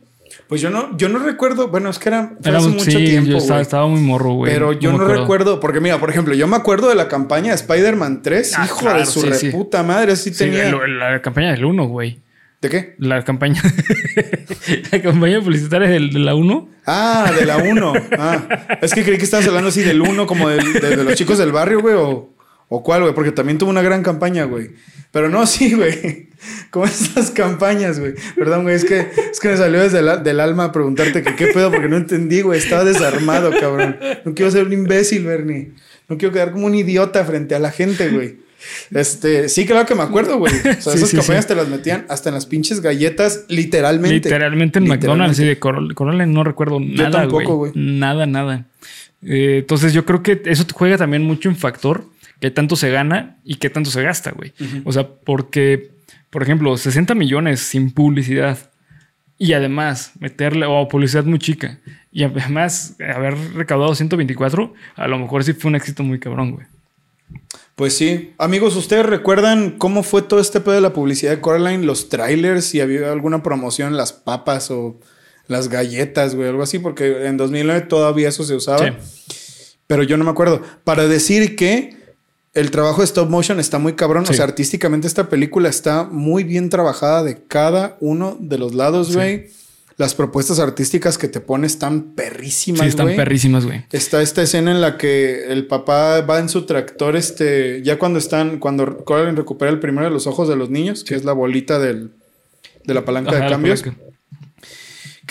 Pues 0.48 0.61
yo 0.61 0.68
no, 0.70 0.96
yo 0.98 1.09
no 1.09 1.18
recuerdo, 1.18 1.68
bueno, 1.68 1.88
es 1.88 1.98
que 1.98 2.11
era, 2.11 2.35
fue 2.40 2.50
Era 2.50 2.59
hace 2.59 2.68
mucho 2.68 2.85
sí, 2.85 2.96
tiempo, 3.05 3.31
yo 3.38 3.59
estaba, 3.59 3.87
muy 3.87 4.00
morro, 4.00 4.33
güey. 4.35 4.52
Pero 4.52 4.72
yo 4.72 4.92
no, 4.92 5.05
recuerdo, 5.05 5.61
porque 5.61 5.81
mira, 5.81 5.98
por 5.98 6.11
ejemplo, 6.11 6.35
yo 6.35 6.46
me 6.46 6.57
acuerdo 6.57 6.88
de 6.90 6.94
la 6.94 7.09
campaña 7.09 7.48
de 7.50 7.55
Spider-Man 7.55 8.20
3, 8.22 8.52
Ah, 8.59 8.64
hijo 8.66 8.78
claro, 8.81 8.98
de 8.98 9.07
su 9.07 9.20
sí, 9.22 9.33
sí. 9.35 9.46
reputa 9.46 9.83
madre, 9.83 10.14
sí, 10.16 10.31
tenía. 10.31 10.68
lo- 10.70 10.87
la 10.87 11.22
campaña 11.22 11.52
del 11.52 11.64
1, 11.64 11.85
güey. 11.87 12.20
¿De 12.61 12.68
qué? 12.68 12.94
La 12.98 13.22
campaña. 13.24 13.61
la 14.92 15.02
campaña 15.02 15.40
publicitaria 15.40 15.88
del- 15.88 16.11
de 16.12 16.18
la 16.20 16.35
1. 16.35 16.68
Ah, 16.87 17.33
de 17.37 17.44
la 17.46 17.57
1. 17.59 17.92
Ah, 18.18 18.78
es 18.81 18.92
que 18.94 19.02
creí 19.05 19.18
que 19.18 19.24
estabas 19.24 19.46
hablando 19.48 19.68
así 19.70 19.83
del 19.83 20.00
1, 20.00 20.26
como 20.26 20.48
del- 20.48 20.72
de, 20.74 20.96
de 20.96 21.05
los 21.05 21.14
chicos 21.14 21.38
del 21.38 21.50
barrio, 21.52 21.81
güey, 21.81 21.94
o, 21.96 22.28
o 22.75 22.83
cuál, 22.83 23.03
güey, 23.03 23.15
porque 23.15 23.33
también 23.33 23.59
tuvo 23.59 23.71
una 23.71 23.83
gran 23.83 24.03
campaña, 24.03 24.45
güey. 24.45 24.71
Pero 25.11 25.29
no, 25.29 25.47
sí, 25.47 25.75
güey. 25.75 26.29
Como 26.71 26.87
estas 26.87 27.31
campañas, 27.31 28.01
güey. 28.01 28.15
Perdón, 28.37 28.63
güey, 28.63 28.75
es 28.75 28.85
que, 28.85 29.07
es 29.31 29.39
que 29.41 29.49
me 29.49 29.57
salió 29.57 29.81
desde 29.81 29.99
el 30.01 30.23
del 30.23 30.41
alma 30.41 30.73
preguntarte 30.73 31.23
que 31.23 31.37
qué 31.37 31.49
pedo, 31.49 31.71
porque 31.71 31.89
no 31.89 31.97
entendí, 31.97 32.41
güey. 32.41 32.59
Estaba 32.59 32.85
desarmado, 32.85 33.51
cabrón. 33.61 33.97
No 34.25 34.35
quiero 34.35 34.51
ser 34.51 34.65
un 34.65 34.73
imbécil, 34.73 35.25
Bernie. 35.25 35.73
No 36.09 36.17
quiero 36.19 36.33
quedar 36.33 36.53
como 36.53 36.67
un 36.67 36.75
idiota 36.75 37.25
frente 37.25 37.55
a 37.55 37.59
la 37.59 37.71
gente, 37.71 38.09
güey. 38.09 38.37
Este, 38.93 39.49
sí, 39.49 39.67
claro 39.67 39.87
que 39.87 39.95
me 39.95 40.03
acuerdo, 40.03 40.39
güey. 40.39 40.53
O 40.55 40.63
sea, 40.63 40.75
Sí, 40.81 40.91
esas 40.95 41.09
sí, 41.11 41.17
campañas 41.17 41.45
sí. 41.45 41.49
te 41.49 41.55
las 41.57 41.69
metían 41.69 42.07
hasta 42.09 42.29
en 42.31 42.35
las 42.37 42.47
pinches 42.47 42.81
galletas, 42.81 43.45
literalmente. 43.49 44.15
Literalmente 44.29 44.79
en 44.79 44.87
McDonald's. 44.89 45.39
Literalmente. 45.39 45.45
de 45.45 45.61
Corol- 45.61 45.95
Corona 45.95 46.27
no 46.27 46.45
recuerdo 46.45 46.79
nada. 46.81 47.11
tampoco, 47.23 47.57
güey. 47.57 47.73
Nada, 47.75 48.25
nada. 48.27 48.67
Eh, 49.25 49.59
entonces 49.61 49.93
yo 49.93 50.05
creo 50.05 50.23
que 50.23 50.43
eso 50.47 50.65
juega 50.73 50.97
también 50.97 51.23
mucho 51.23 51.49
en 51.49 51.57
factor 51.57 52.05
qué 52.42 52.50
tanto 52.50 52.74
se 52.74 52.90
gana 52.90 53.38
y 53.44 53.55
qué 53.55 53.70
tanto 53.70 53.88
se 53.88 54.02
gasta, 54.02 54.33
güey. 54.33 54.52
O 54.85 54.90
sea, 54.90 55.07
porque, 55.07 55.92
por 56.28 56.42
ejemplo, 56.42 56.76
60 56.76 57.14
millones 57.14 57.61
sin 57.61 57.92
publicidad 57.92 58.59
y 59.38 59.52
además 59.52 60.11
meterle 60.18 60.66
o 60.66 60.88
publicidad 60.88 61.22
muy 61.22 61.38
chica 61.38 61.78
y 62.11 62.24
además 62.24 62.96
haber 62.98 63.38
recaudado 63.55 63.94
124, 63.94 64.74
a 64.96 65.07
lo 65.07 65.20
mejor 65.20 65.44
sí 65.44 65.52
fue 65.52 65.68
un 65.68 65.76
éxito 65.76 66.02
muy 66.02 66.18
cabrón, 66.18 66.50
güey. 66.50 66.66
Pues 67.76 67.96
sí. 67.96 68.35
Amigos, 68.38 68.74
¿ustedes 68.74 69.07
recuerdan 69.07 69.78
cómo 69.78 70.02
fue 70.02 70.22
todo 70.22 70.40
este 70.40 70.61
pedo 70.61 70.74
de 70.74 70.81
la 70.81 70.92
publicidad 70.92 71.31
de 71.31 71.40
Coraline? 71.40 71.87
Los 71.87 72.09
trailers, 72.09 72.64
si 72.64 72.81
había 72.81 73.12
alguna 73.12 73.44
promoción, 73.44 73.96
las 73.96 74.12
papas 74.12 74.72
o 74.72 74.98
las 75.46 75.68
galletas, 75.68 76.35
güey, 76.35 76.48
algo 76.48 76.64
así, 76.64 76.81
porque 76.81 77.24
en 77.24 77.37
2009 77.37 77.83
todavía 77.83 78.31
eso 78.31 78.42
se 78.42 78.57
usaba. 78.57 78.85
Sí. 78.85 79.76
Pero 79.87 80.02
yo 80.02 80.16
no 80.16 80.24
me 80.24 80.31
acuerdo. 80.31 80.61
Para 80.83 81.07
decir 81.07 81.55
que 81.55 82.02
el 82.55 82.71
trabajo 82.71 83.01
de 83.01 83.07
stop 83.07 83.31
motion 83.31 83.59
está 83.61 83.79
muy 83.79 83.95
cabrón. 83.95 84.25
O 84.29 84.33
sea, 84.33 84.45
artísticamente 84.45 85.07
esta 85.07 85.29
película 85.29 85.69
está 85.69 86.05
muy 86.05 86.45
bien 86.45 86.69
trabajada 86.69 87.23
de 87.23 87.43
cada 87.47 87.97
uno 88.01 88.37
de 88.41 88.59
los 88.59 88.75
lados, 88.75 89.09
Sí. 89.09 89.15
güey. 89.15 89.47
Las 89.99 90.15
propuestas 90.15 90.59
artísticas 90.59 91.19
que 91.19 91.29
te 91.29 91.41
pone 91.41 91.67
están 91.67 92.15
perrísimas, 92.15 92.81
Sí, 92.81 92.87
están 92.88 93.07
güey. 93.07 93.17
perrísimas, 93.17 93.67
güey. 93.67 93.85
Está 93.93 94.23
esta 94.23 94.43
escena 94.43 94.71
en 94.71 94.81
la 94.81 94.97
que 94.97 95.53
el 95.53 95.67
papá 95.67 96.23
va 96.23 96.38
en 96.41 96.49
su 96.49 96.65
tractor, 96.65 97.15
este, 97.15 97.83
ya 97.83 97.99
cuando 97.99 98.19
están, 98.19 98.59
cuando 98.59 99.05
Coraline 99.05 99.37
recupera 99.37 99.71
el 99.71 99.81
primero 99.81 100.07
de 100.07 100.11
los 100.11 100.27
ojos 100.27 100.49
de 100.49 100.57
los 100.57 100.71
niños, 100.71 101.05
que 101.05 101.15
es 101.15 101.25
la 101.25 101.33
bolita 101.35 101.79
del, 101.79 102.11
de 102.85 102.95
la 102.95 103.05
palanca 103.05 103.33
Ajá, 103.33 103.45
de 103.45 103.51
cambios, 103.51 103.83
palanca. 103.83 104.03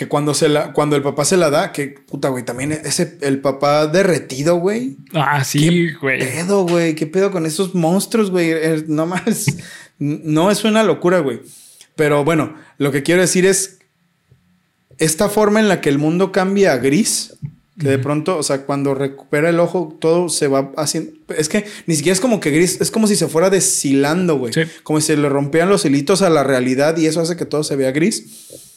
Que 0.02 0.08
cuando 0.08 0.34
se 0.34 0.49
la, 0.49 0.74
cuando 0.74 0.95
el 0.95 1.04
papá 1.04 1.26
se 1.26 1.38
la 1.38 1.52
da, 1.52 1.72
que 1.72 1.89
puta, 1.89 2.30
güey, 2.30 2.43
también 2.43 2.72
ese, 2.72 3.20
el 3.22 3.39
papá 3.39 3.86
derretido, 3.86 4.56
güey. 4.56 4.97
Ah, 5.14 5.43
sí, 5.43 5.91
güey. 6.02 6.18
pedo, 6.18 6.66
güey? 6.66 6.95
¿Qué 6.95 7.06
pedo 7.06 7.30
con 7.30 7.45
esos 7.45 7.76
monstruos, 7.76 8.32
güey? 8.32 8.49
Eh, 8.49 8.84
No 8.88 9.06
más. 9.06 9.45
No 9.99 10.49
es 10.49 10.64
una 10.64 10.82
locura, 10.82 11.20
güey. 11.20 11.41
Pero 11.95 12.24
bueno, 12.24 12.56
lo 12.80 12.91
que 12.91 13.04
quiero 13.04 13.22
decir 13.22 13.45
es. 13.45 13.78
Esta 14.97 15.30
forma 15.30 15.60
en 15.60 15.68
la 15.68 15.82
que 15.82 15.89
el 15.89 15.99
mundo 15.99 16.32
cambia 16.32 16.74
a 16.74 16.78
gris 16.78 17.36
Que 17.80 17.88
de 17.88 17.99
pronto, 17.99 18.39
o 18.39 18.43
sea, 18.43 18.66
cuando 18.66 18.95
recupera 18.95 19.49
el 19.49 19.60
ojo, 19.60 19.95
todo 20.02 20.30
se 20.30 20.47
va 20.47 20.72
haciendo. 20.78 21.12
Es 21.38 21.47
que 21.47 21.68
ni 21.86 21.93
siquiera 21.93 22.14
es 22.14 22.22
como 22.22 22.39
que 22.39 22.49
gris, 22.49 22.82
es 22.82 22.89
como 22.89 23.06
si 23.06 23.16
se 23.16 23.28
fuera 23.28 23.52
deshilando, 23.52 24.39
güey. 24.39 24.52
Sí. 24.52 24.62
Como 24.82 24.99
si 24.99 25.06
se 25.06 25.18
le 25.18 25.30
rompían 25.30 25.70
los 25.70 25.86
hilitos 25.86 26.24
a 26.24 26.32
la 26.32 26.43
realidad 26.43 26.97
y 26.97 27.06
eso 27.06 27.22
hace 27.22 27.36
que 27.36 27.45
todo 27.45 27.64
se 27.64 27.76
vea 27.76 27.91
gris. 27.91 28.70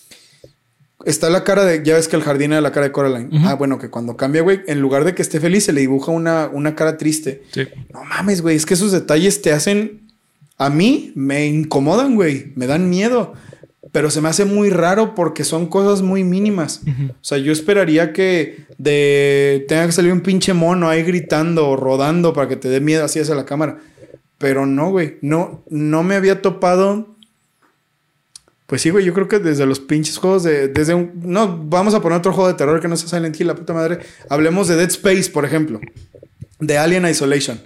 Está 1.04 1.30
la 1.30 1.44
cara 1.44 1.64
de. 1.64 1.82
Ya 1.84 1.94
ves 1.94 2.08
que 2.08 2.16
el 2.16 2.22
jardín 2.22 2.52
era 2.52 2.60
la 2.60 2.72
cara 2.72 2.86
de 2.86 2.92
Coraline. 2.92 3.28
Ah, 3.44 3.54
bueno, 3.54 3.78
que 3.78 3.90
cuando 3.90 4.16
cambia, 4.16 4.42
güey, 4.42 4.60
en 4.66 4.80
lugar 4.80 5.04
de 5.04 5.14
que 5.14 5.22
esté 5.22 5.40
feliz, 5.40 5.64
se 5.64 5.72
le 5.72 5.80
dibuja 5.80 6.12
una, 6.12 6.48
una 6.52 6.74
cara 6.74 6.96
triste. 6.96 7.42
Sí. 7.52 7.66
No 7.92 8.04
mames, 8.04 8.42
güey, 8.42 8.56
es 8.56 8.66
que 8.66 8.74
esos 8.74 8.92
detalles 8.92 9.42
te 9.42 9.52
hacen. 9.52 10.02
A 10.56 10.70
mí 10.70 11.12
me 11.14 11.46
incomodan, 11.46 12.14
güey, 12.14 12.52
me 12.54 12.66
dan 12.66 12.88
miedo. 12.88 13.34
Pero 13.92 14.10
se 14.10 14.20
me 14.20 14.28
hace 14.28 14.44
muy 14.44 14.70
raro 14.70 15.14
porque 15.14 15.44
son 15.44 15.66
cosas 15.66 16.02
muy 16.02 16.24
mínimas. 16.24 16.80
O 17.10 17.14
sea, 17.20 17.38
yo 17.38 17.52
esperaría 17.52 18.12
que 18.12 18.64
de 18.76 19.64
tenga 19.68 19.86
que 19.86 19.92
salir 19.92 20.12
un 20.12 20.20
pinche 20.20 20.52
mono 20.52 20.88
ahí 20.88 21.04
gritando 21.04 21.68
o 21.68 21.76
rodando 21.76 22.32
para 22.32 22.48
que 22.48 22.56
te 22.56 22.68
dé 22.68 22.80
miedo 22.80 23.04
así 23.04 23.20
hacia 23.20 23.36
la 23.36 23.44
cámara. 23.44 23.78
Pero 24.38 24.66
no, 24.66 24.90
güey. 24.90 25.18
No, 25.20 25.62
no 25.70 26.02
me 26.02 26.16
había 26.16 26.42
topado. 26.42 27.13
Pues 28.66 28.80
sí, 28.82 28.90
güey. 28.90 29.04
Yo 29.04 29.12
creo 29.12 29.28
que 29.28 29.38
desde 29.38 29.66
los 29.66 29.80
pinches 29.80 30.18
juegos 30.18 30.42
de. 30.42 30.68
Desde 30.68 30.94
un. 30.94 31.12
No, 31.22 31.58
vamos 31.64 31.94
a 31.94 32.00
poner 32.00 32.18
otro 32.18 32.32
juego 32.32 32.48
de 32.48 32.54
terror 32.54 32.80
que 32.80 32.88
no 32.88 32.96
sea 32.96 33.08
Silent 33.08 33.38
Hill, 33.38 33.46
la 33.46 33.54
puta 33.54 33.72
madre. 33.72 33.98
Hablemos 34.28 34.68
de 34.68 34.76
Dead 34.76 34.88
Space, 34.88 35.30
por 35.30 35.44
ejemplo. 35.44 35.80
De 36.60 36.78
Alien 36.78 37.06
Isolation. 37.06 37.60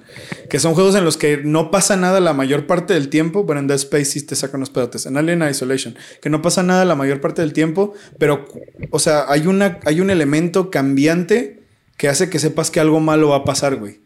Que 0.50 0.58
son 0.58 0.74
juegos 0.74 0.96
en 0.96 1.04
los 1.04 1.16
que 1.16 1.36
no 1.36 1.70
pasa 1.70 1.96
nada 1.96 2.20
la 2.20 2.32
mayor 2.32 2.66
parte 2.66 2.94
del 2.94 3.10
tiempo. 3.10 3.44
Bueno, 3.44 3.60
en 3.60 3.68
Dead 3.68 3.76
Space 3.76 4.06
sí 4.06 4.26
te 4.26 4.34
sacan 4.34 4.60
los 4.60 4.70
pedotes. 4.70 5.06
En 5.06 5.16
Alien 5.16 5.42
Isolation. 5.48 5.94
Que 6.20 6.30
no 6.30 6.42
pasa 6.42 6.62
nada 6.64 6.84
la 6.84 6.96
mayor 6.96 7.20
parte 7.20 7.42
del 7.42 7.52
tiempo. 7.52 7.94
Pero, 8.18 8.48
o 8.90 8.98
sea, 8.98 9.26
hay, 9.28 9.46
una, 9.46 9.78
hay 9.84 10.00
un 10.00 10.10
elemento 10.10 10.70
cambiante 10.70 11.62
que 11.96 12.08
hace 12.08 12.28
que 12.28 12.38
sepas 12.40 12.70
que 12.70 12.80
algo 12.80 12.98
malo 12.98 13.28
va 13.28 13.36
a 13.36 13.44
pasar, 13.44 13.76
güey. 13.76 14.00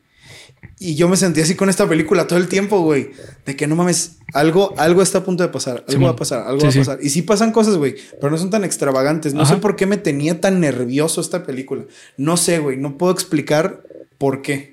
Y 0.78 0.94
yo 0.96 1.08
me 1.08 1.16
sentí 1.16 1.40
así 1.40 1.54
con 1.54 1.68
esta 1.68 1.88
película 1.88 2.26
todo 2.26 2.38
el 2.38 2.48
tiempo, 2.48 2.80
güey. 2.80 3.10
De 3.46 3.54
que 3.56 3.66
no 3.66 3.76
mames, 3.76 4.16
algo, 4.34 4.74
algo 4.78 5.02
está 5.02 5.18
a 5.18 5.24
punto 5.24 5.42
de 5.42 5.48
pasar. 5.48 5.84
Algo 5.88 6.06
va 6.06 6.10
a 6.12 6.16
pasar, 6.16 6.44
algo 6.46 6.60
Sí, 6.60 6.64
va 6.64 6.68
a 6.68 6.72
sí. 6.72 6.78
pasar. 6.80 6.98
Y 7.02 7.10
sí 7.10 7.22
pasan 7.22 7.52
cosas, 7.52 7.76
güey, 7.76 7.94
pero 8.20 8.30
no 8.30 8.38
son 8.38 8.50
tan 8.50 8.64
extravagantes. 8.64 9.32
No 9.34 9.42
Ajá. 9.42 9.54
sé 9.54 9.60
por 9.60 9.76
qué 9.76 9.86
me 9.86 9.96
tenía 9.96 10.40
tan 10.40 10.60
nervioso 10.60 11.20
esta 11.20 11.44
película. 11.44 11.84
No 12.16 12.36
sé, 12.36 12.58
güey. 12.58 12.76
No 12.78 12.98
puedo 12.98 13.12
explicar 13.12 13.82
por 14.18 14.42
qué. 14.42 14.72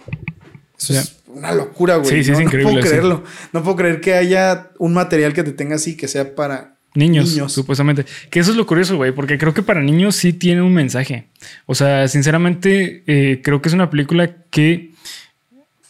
Eso 0.79 0.93
es 0.93 1.17
una 1.27 1.51
locura, 1.53 1.97
güey. 1.97 2.09
Sí, 2.09 2.23
sí, 2.23 2.31
no, 2.31 2.37
es 2.37 2.39
no 2.39 2.45
increíble, 2.45 2.71
puedo 2.73 2.83
sí. 2.83 2.89
creerlo. 2.89 3.23
No 3.53 3.63
puedo 3.63 3.75
creer 3.75 4.01
que 4.01 4.13
haya 4.15 4.71
un 4.79 4.93
material 4.93 5.33
que 5.33 5.43
te 5.43 5.51
tenga 5.51 5.75
así 5.75 5.95
que 5.97 6.07
sea 6.07 6.35
para 6.35 6.75
Niños, 6.95 7.29
Niños. 7.31 7.51
supuestamente. 7.53 8.05
Que 8.31 8.39
eso 8.39 8.49
es 8.51 8.57
lo 8.57 8.65
curioso, 8.65 8.97
güey, 8.97 9.11
porque 9.11 9.37
creo 9.37 9.53
que 9.53 9.61
para 9.61 9.81
niños 9.81 10.15
sí 10.15 10.33
tiene 10.33 10.63
un 10.63 10.73
mensaje. 10.73 11.27
O 11.67 11.75
sea, 11.75 12.07
sinceramente, 12.07 13.03
eh, 13.05 13.41
creo 13.43 13.61
que 13.61 13.69
es 13.69 13.75
una 13.75 13.89
película 13.91 14.37
que. 14.49 14.88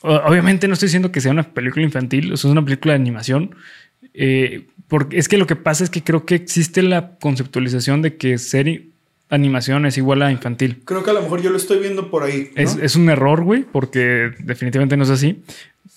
Obviamente 0.01 0.67
no 0.67 0.73
estoy 0.73 0.87
diciendo 0.87 1.11
que 1.11 1.21
sea 1.21 1.31
una 1.31 1.43
película 1.43 1.83
infantil, 1.83 2.33
es 2.33 2.43
una 2.45 2.63
película 2.63 2.93
de 2.93 2.99
animación. 2.99 3.55
eh, 4.13 4.65
porque 4.87 5.19
es 5.19 5.29
que 5.29 5.37
lo 5.37 5.45
que 5.45 5.55
pasa 5.55 5.83
es 5.83 5.89
que 5.89 6.03
creo 6.03 6.25
que 6.25 6.35
existe 6.35 6.81
la 6.81 7.17
conceptualización 7.19 8.01
de 8.01 8.17
que 8.17 8.37
ser 8.39 8.83
animación 9.29 9.85
es 9.85 9.97
igual 9.97 10.23
a 10.23 10.31
infantil. 10.31 10.81
Creo 10.83 11.03
que 11.03 11.11
a 11.11 11.13
lo 11.13 11.21
mejor 11.21 11.41
yo 11.41 11.51
lo 11.51 11.57
estoy 11.57 11.79
viendo 11.79 12.09
por 12.09 12.23
ahí. 12.23 12.49
¿no? 12.55 12.61
Es, 12.61 12.77
es 12.81 12.95
un 12.95 13.07
error, 13.09 13.43
güey, 13.43 13.63
porque 13.71 14.31
definitivamente 14.39 14.97
no 14.97 15.03
es 15.03 15.11
así. 15.11 15.43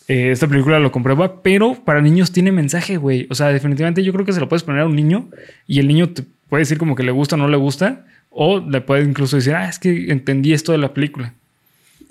Eh, 0.08 0.30
esta 0.30 0.46
película 0.46 0.78
lo 0.78 0.92
comprueba, 0.92 1.42
pero 1.42 1.74
para 1.84 2.02
niños 2.02 2.32
tiene 2.32 2.52
mensaje, 2.52 2.98
güey. 2.98 3.26
O 3.30 3.34
sea, 3.34 3.48
definitivamente 3.48 4.02
yo 4.02 4.12
creo 4.12 4.26
que 4.26 4.32
se 4.34 4.40
lo 4.40 4.48
puedes 4.48 4.62
poner 4.62 4.82
a 4.82 4.86
un 4.86 4.94
niño 4.96 5.30
y 5.66 5.78
el 5.78 5.88
niño 5.88 6.10
te 6.10 6.22
puede 6.50 6.62
decir 6.62 6.76
como 6.76 6.94
que 6.94 7.02
le 7.02 7.12
gusta 7.12 7.36
o 7.36 7.38
no 7.38 7.48
le 7.48 7.56
gusta, 7.56 8.04
o 8.28 8.60
le 8.60 8.82
puede 8.82 9.04
incluso 9.04 9.36
decir, 9.36 9.54
ah, 9.54 9.68
es 9.68 9.78
que 9.78 10.10
entendí 10.12 10.52
esto 10.52 10.72
de 10.72 10.78
la 10.78 10.92
película. 10.92 11.32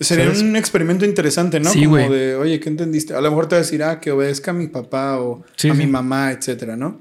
Sería 0.01 0.25
¿Sabes? 0.25 0.41
un 0.41 0.55
experimento 0.55 1.05
interesante, 1.05 1.59
¿no? 1.59 1.69
Sí, 1.69 1.85
Como 1.85 1.97
de, 1.97 2.35
oye, 2.35 2.59
¿qué 2.59 2.69
entendiste? 2.69 3.13
A 3.13 3.21
lo 3.21 3.29
mejor 3.29 3.47
te 3.47 3.55
va 3.55 3.59
a 3.59 3.63
decir, 3.63 3.83
ah, 3.83 3.99
que 3.99 4.11
obedezca 4.11 4.51
a 4.51 4.53
mi 4.53 4.67
papá 4.67 5.19
o 5.19 5.43
Sí, 5.55 5.69
a 5.69 5.73
sí. 5.73 5.77
mi 5.77 5.85
mamá, 5.87 6.31
etcétera, 6.31 6.75
¿no? 6.75 6.99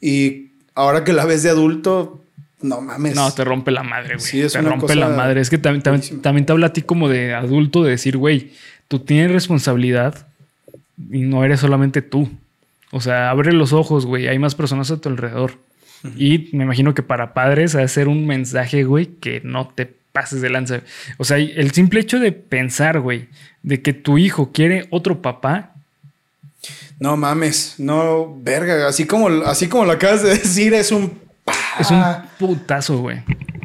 Y 0.00 0.50
ahora 0.74 1.02
que 1.02 1.12
la 1.12 1.24
ves 1.24 1.42
de 1.42 1.50
adulto, 1.50 2.22
no 2.62 2.80
mames. 2.80 3.14
No, 3.14 3.32
te 3.32 3.44
rompe 3.44 3.70
la 3.70 3.82
madre, 3.82 4.16
güey. 4.16 4.26
Sí, 4.26 4.40
es 4.40 4.52
te 4.52 4.58
una 4.60 4.70
rompe 4.70 4.82
cosa 4.82 4.94
la 4.96 5.08
madre. 5.08 5.40
Es 5.40 5.50
que 5.50 5.58
también, 5.58 5.82
también, 6.20 6.46
te 6.46 6.52
habla 6.52 6.68
a 6.68 6.72
ti 6.72 6.82
como 6.82 7.08
de 7.08 7.34
adulto 7.34 7.82
de 7.82 7.90
decir, 7.92 8.16
güey, 8.16 8.52
tú 8.88 8.98
tienes 9.00 9.32
responsabilidad 9.32 10.26
y 11.10 11.20
no 11.20 11.44
eres 11.44 11.60
solamente 11.60 12.02
tú. 12.02 12.28
O 12.92 13.00
sea, 13.00 13.30
abre 13.30 13.52
los 13.52 13.72
ojos, 13.72 14.04
güey. 14.04 14.28
Hay 14.28 14.38
más 14.38 14.54
personas 14.54 14.90
a 14.90 15.00
tu 15.00 15.08
alrededor. 15.08 15.52
Y 16.16 16.48
me 16.52 16.64
imagino 16.64 16.94
que 16.94 17.02
para 17.02 17.34
padres 17.34 17.74
ha 17.74 17.80
de 17.80 17.88
ser 17.88 18.08
un 18.08 18.26
mensaje, 18.26 18.84
güey, 18.84 19.06
que 19.06 19.42
no 19.44 19.68
te 19.68 19.99
pases 20.12 20.40
de 20.42 20.50
lanza. 20.50 20.80
O 21.18 21.24
sea, 21.24 21.36
el 21.38 21.70
simple 21.72 22.00
hecho 22.00 22.18
de 22.18 22.32
pensar, 22.32 23.00
güey, 23.00 23.28
de 23.62 23.80
que 23.82 23.92
tu 23.92 24.18
hijo 24.18 24.50
quiere 24.52 24.86
otro 24.90 25.22
papá, 25.22 25.72
No 26.98 27.16
mames, 27.16 27.76
no, 27.78 28.36
verga. 28.42 28.86
Así 28.86 29.06
como, 29.06 29.28
así 29.46 29.68
como 29.68 29.84
lo 29.86 29.92
acabas 29.92 30.22
de 30.22 30.30
decir, 30.38 30.74
es 30.74 30.92
un. 30.92 31.18
es 31.78 31.90
un 31.90 32.02
putazo, 32.38 32.98
güey. 32.98 33.22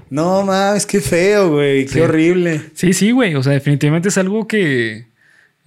No 0.09 0.43
mames, 0.43 0.85
qué 0.85 1.01
feo, 1.01 1.51
güey. 1.51 1.85
Qué 1.85 1.91
Sí. 1.93 1.99
horrible. 1.99 2.61
Sí, 2.73 2.93
sí, 2.93 3.11
güey. 3.11 3.35
O 3.35 3.43
sea, 3.43 3.51
definitivamente 3.53 4.07
es 4.09 4.17
algo 4.17 4.47
que. 4.47 5.05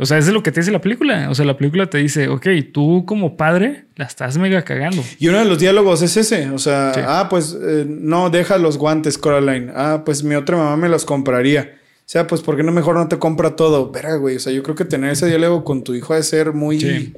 O 0.01 0.07
sea, 0.07 0.17
es 0.19 0.27
de 0.27 0.33
lo 0.33 0.43
que 0.45 0.53
te 0.53 0.61
dice 0.61 0.71
la 0.71 0.81
película. 0.81 1.29
O 1.29 1.35
sea, 1.35 1.45
la 1.45 1.57
película 1.57 1.91
te 1.91 1.99
dice, 1.99 2.29
ok, 2.29 2.47
tú 2.73 3.05
como 3.05 3.37
padre 3.37 3.87
la 3.97 4.05
estás 4.05 4.39
mega 4.39 4.63
cagando. 4.63 5.03
Y 5.19 5.27
uno 5.29 5.39
de 5.41 5.45
los 5.45 5.59
diálogos 5.59 6.03
es 6.03 6.17
ese. 6.17 6.51
O 6.51 6.59
sea, 6.59 6.93
Sí. 6.95 7.01
ah, 7.05 7.27
pues 7.29 7.57
eh, 7.61 7.85
no 7.89 8.31
deja 8.31 8.59
los 8.59 8.79
guantes, 8.79 9.19
Coraline. 9.19 9.73
Ah, 9.75 10.03
pues 10.07 10.23
mi 10.23 10.37
otra 10.37 10.57
mamá 10.57 10.77
me 10.77 10.89
los 10.89 11.05
compraría. 11.05 11.73
O 11.75 12.11
sea, 12.11 12.27
pues 12.29 12.41
¿por 12.43 12.57
qué 12.57 12.63
no 12.63 12.71
mejor 12.73 12.95
no 12.95 13.09
te 13.09 13.19
compra 13.19 13.57
todo? 13.57 13.91
Verga, 13.91 14.17
güey. 14.17 14.37
O 14.37 14.41
sea, 14.41 14.53
yo 14.53 14.63
creo 14.63 14.77
que 14.77 14.85
tener 14.85 15.11
ese 15.11 15.27
diálogo 15.27 15.65
con 15.65 15.83
tu 15.83 15.95
hijo 15.95 16.13
ha 16.15 16.17
de 16.17 16.23
ser 16.23 16.53
muy. 16.53 16.81
Sí. 16.81 17.13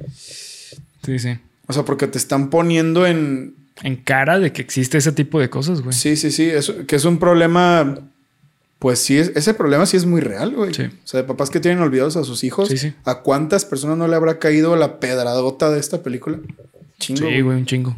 Sí, 1.05 1.19
sí. 1.19 1.37
O 1.67 1.73
sea, 1.73 1.83
porque 1.83 2.07
te 2.07 2.17
están 2.17 2.49
poniendo 2.49 3.05
en. 3.05 3.55
En 3.83 3.95
cara 3.95 4.39
de 4.39 4.51
que 4.51 4.61
existe 4.61 4.97
ese 4.97 5.11
tipo 5.11 5.39
de 5.39 5.49
cosas, 5.49 5.81
güey. 5.81 5.93
Sí, 5.93 6.15
sí, 6.15 6.29
sí. 6.29 6.49
eso- 6.49 6.85
que 6.87 6.95
es 6.95 7.05
un 7.05 7.19
problema. 7.19 7.95
Pues 8.81 8.97
sí, 8.97 9.19
es, 9.19 9.31
ese 9.35 9.53
problema 9.53 9.85
sí 9.85 9.95
es 9.95 10.07
muy 10.07 10.21
real, 10.21 10.55
güey. 10.55 10.73
Sí. 10.73 10.85
O 10.85 11.07
sea, 11.07 11.21
de 11.21 11.27
papás 11.27 11.51
que 11.51 11.59
tienen 11.59 11.83
olvidados 11.83 12.17
a 12.17 12.23
sus 12.23 12.43
hijos. 12.43 12.67
Sí, 12.67 12.79
sí. 12.79 12.95
¿A 13.05 13.19
cuántas 13.19 13.63
personas 13.63 13.95
no 13.95 14.07
le 14.07 14.15
habrá 14.15 14.39
caído 14.39 14.75
la 14.75 14.99
pedradota 14.99 15.69
de 15.69 15.79
esta 15.79 16.01
película? 16.01 16.39
Chingo. 16.97 17.19
Sí, 17.19 17.25
güey. 17.25 17.41
güey, 17.41 17.57
un 17.57 17.65
chingo. 17.67 17.95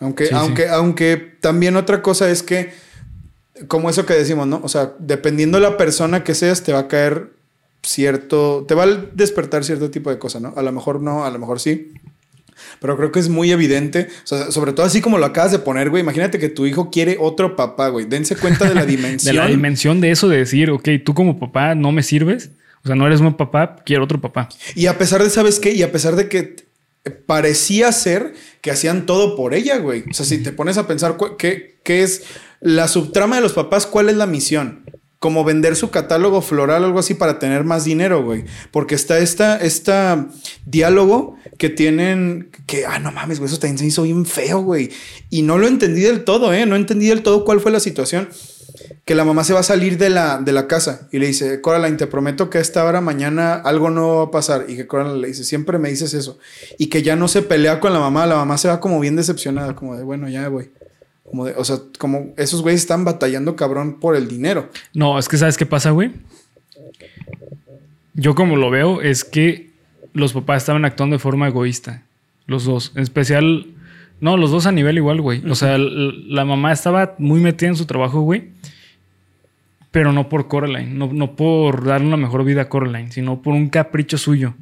Aunque, 0.00 0.28
aunque, 0.32 0.68
aunque 0.68 1.16
también 1.40 1.76
otra 1.76 2.02
cosa 2.02 2.30
es 2.30 2.42
que, 2.42 2.74
como 3.66 3.88
eso 3.88 4.04
que 4.04 4.12
decimos, 4.12 4.46
¿no? 4.46 4.60
O 4.62 4.68
sea, 4.68 4.92
dependiendo 4.98 5.56
de 5.56 5.62
la 5.62 5.78
persona 5.78 6.24
que 6.24 6.34
seas, 6.34 6.62
te 6.62 6.74
va 6.74 6.80
a 6.80 6.88
caer 6.88 7.30
cierto, 7.82 8.66
te 8.68 8.74
va 8.74 8.82
a 8.82 8.86
despertar 9.14 9.64
cierto 9.64 9.90
tipo 9.90 10.10
de 10.10 10.18
cosa, 10.18 10.40
¿no? 10.40 10.52
A 10.58 10.62
lo 10.62 10.72
mejor 10.72 11.00
no, 11.00 11.24
a 11.24 11.30
lo 11.30 11.38
mejor 11.38 11.58
sí. 11.58 11.94
Pero 12.80 12.96
creo 12.96 13.12
que 13.12 13.20
es 13.20 13.28
muy 13.28 13.50
evidente, 13.50 14.08
o 14.24 14.26
sea, 14.26 14.50
sobre 14.50 14.72
todo 14.72 14.86
así 14.86 15.00
como 15.00 15.18
lo 15.18 15.26
acabas 15.26 15.52
de 15.52 15.58
poner, 15.58 15.90
güey. 15.90 16.02
Imagínate 16.02 16.38
que 16.38 16.48
tu 16.48 16.66
hijo 16.66 16.90
quiere 16.90 17.16
otro 17.20 17.56
papá, 17.56 17.88
güey. 17.88 18.06
Dense 18.06 18.36
cuenta 18.36 18.68
de 18.68 18.74
la 18.74 18.84
De 18.86 18.92
dimensión. 18.96 19.36
la 19.36 19.46
dimensión 19.46 20.00
de 20.00 20.10
eso 20.10 20.28
de 20.28 20.38
decir, 20.38 20.70
ok, 20.70 20.88
tú 21.04 21.14
como 21.14 21.38
papá 21.38 21.74
no 21.74 21.92
me 21.92 22.02
sirves. 22.02 22.50
O 22.82 22.86
sea, 22.86 22.96
no 22.96 23.06
eres 23.06 23.20
un 23.20 23.34
papá, 23.34 23.76
quiero 23.86 24.04
otro 24.04 24.20
papá. 24.20 24.48
Y 24.74 24.86
a 24.86 24.98
pesar 24.98 25.22
de, 25.22 25.30
¿sabes 25.30 25.58
qué? 25.58 25.72
Y 25.72 25.82
a 25.82 25.90
pesar 25.90 26.16
de 26.16 26.28
que 26.28 26.56
parecía 27.26 27.92
ser 27.92 28.34
que 28.60 28.70
hacían 28.70 29.06
todo 29.06 29.36
por 29.36 29.54
ella, 29.54 29.78
güey. 29.78 30.04
O 30.10 30.14
sea, 30.14 30.26
si 30.26 30.42
te 30.42 30.52
pones 30.52 30.78
a 30.78 30.86
pensar 30.86 31.16
qué, 31.38 31.78
qué 31.82 32.02
es 32.02 32.24
la 32.60 32.88
subtrama 32.88 33.36
de 33.36 33.42
los 33.42 33.52
papás, 33.52 33.86
¿cuál 33.86 34.08
es 34.08 34.16
la 34.16 34.26
misión? 34.26 34.84
Como 35.24 35.42
vender 35.42 35.74
su 35.74 35.88
catálogo 35.88 36.42
floral 36.42 36.84
algo 36.84 36.98
así 36.98 37.14
para 37.14 37.38
tener 37.38 37.64
más 37.64 37.84
dinero, 37.84 38.22
güey. 38.22 38.44
Porque 38.70 38.94
está 38.94 39.20
esta, 39.20 39.56
esta 39.56 40.28
diálogo 40.66 41.38
que 41.56 41.70
tienen 41.70 42.50
que, 42.66 42.84
ah, 42.84 42.98
no 42.98 43.10
mames, 43.10 43.38
güey, 43.38 43.50
eso 43.50 43.58
también 43.58 43.78
se 43.78 43.86
hizo 43.86 44.02
bien 44.02 44.26
feo, 44.26 44.60
güey. 44.60 44.90
Y 45.30 45.40
no 45.40 45.56
lo 45.56 45.66
entendí 45.66 46.02
del 46.02 46.24
todo, 46.24 46.52
¿eh? 46.52 46.66
No 46.66 46.76
entendí 46.76 47.06
del 47.06 47.22
todo 47.22 47.46
cuál 47.46 47.60
fue 47.60 47.72
la 47.72 47.80
situación. 47.80 48.28
Que 49.06 49.14
la 49.14 49.24
mamá 49.24 49.44
se 49.44 49.54
va 49.54 49.60
a 49.60 49.62
salir 49.62 49.96
de 49.96 50.10
la, 50.10 50.42
de 50.42 50.52
la 50.52 50.66
casa 50.66 51.08
y 51.10 51.18
le 51.18 51.28
dice, 51.28 51.62
Coraline, 51.62 51.96
te 51.96 52.06
prometo 52.06 52.50
que 52.50 52.58
a 52.58 52.60
esta 52.60 52.84
hora 52.84 53.00
mañana 53.00 53.54
algo 53.54 53.88
no 53.88 54.16
va 54.16 54.24
a 54.24 54.30
pasar. 54.30 54.66
Y 54.68 54.76
que 54.76 54.86
Coraline 54.86 55.22
le 55.22 55.28
dice, 55.28 55.44
siempre 55.44 55.78
me 55.78 55.88
dices 55.88 56.12
eso. 56.12 56.38
Y 56.76 56.88
que 56.88 57.02
ya 57.02 57.16
no 57.16 57.28
se 57.28 57.40
pelea 57.40 57.80
con 57.80 57.94
la 57.94 57.98
mamá, 57.98 58.26
la 58.26 58.36
mamá 58.36 58.58
se 58.58 58.68
va 58.68 58.78
como 58.78 59.00
bien 59.00 59.16
decepcionada, 59.16 59.74
como 59.74 59.96
de, 59.96 60.04
bueno, 60.04 60.28
ya 60.28 60.50
voy. 60.50 60.70
Como 61.24 61.46
de, 61.46 61.54
o 61.56 61.64
sea, 61.64 61.78
como 61.98 62.34
esos 62.36 62.62
güeyes 62.62 62.82
están 62.82 63.04
batallando 63.04 63.56
cabrón 63.56 63.98
por 63.98 64.14
el 64.14 64.28
dinero. 64.28 64.70
No, 64.92 65.18
es 65.18 65.28
que 65.28 65.38
¿sabes 65.38 65.56
qué 65.56 65.66
pasa, 65.66 65.90
güey? 65.90 66.12
Yo 68.14 68.34
como 68.34 68.56
lo 68.56 68.70
veo 68.70 69.00
es 69.00 69.24
que 69.24 69.70
los 70.12 70.32
papás 70.32 70.62
estaban 70.62 70.84
actuando 70.84 71.14
de 71.14 71.20
forma 71.20 71.48
egoísta. 71.48 72.02
Los 72.46 72.64
dos. 72.64 72.92
En 72.94 73.02
especial... 73.02 73.66
No, 74.20 74.36
los 74.36 74.50
dos 74.52 74.66
a 74.66 74.72
nivel 74.72 74.96
igual, 74.96 75.20
güey. 75.20 75.42
O 75.50 75.54
sea, 75.54 75.76
la 75.76 76.44
mamá 76.44 76.72
estaba 76.72 77.14
muy 77.18 77.40
metida 77.40 77.68
en 77.68 77.76
su 77.76 77.84
trabajo, 77.84 78.20
güey. 78.20 78.50
Pero 79.90 80.12
no 80.12 80.28
por 80.28 80.46
Coraline. 80.46 80.94
No, 80.94 81.12
no 81.12 81.34
por 81.34 81.84
darle 81.84 82.06
una 82.06 82.16
mejor 82.16 82.44
vida 82.44 82.62
a 82.62 82.68
Coraline, 82.68 83.10
sino 83.10 83.42
por 83.42 83.54
un 83.54 83.68
capricho 83.68 84.16
suyo. 84.16 84.54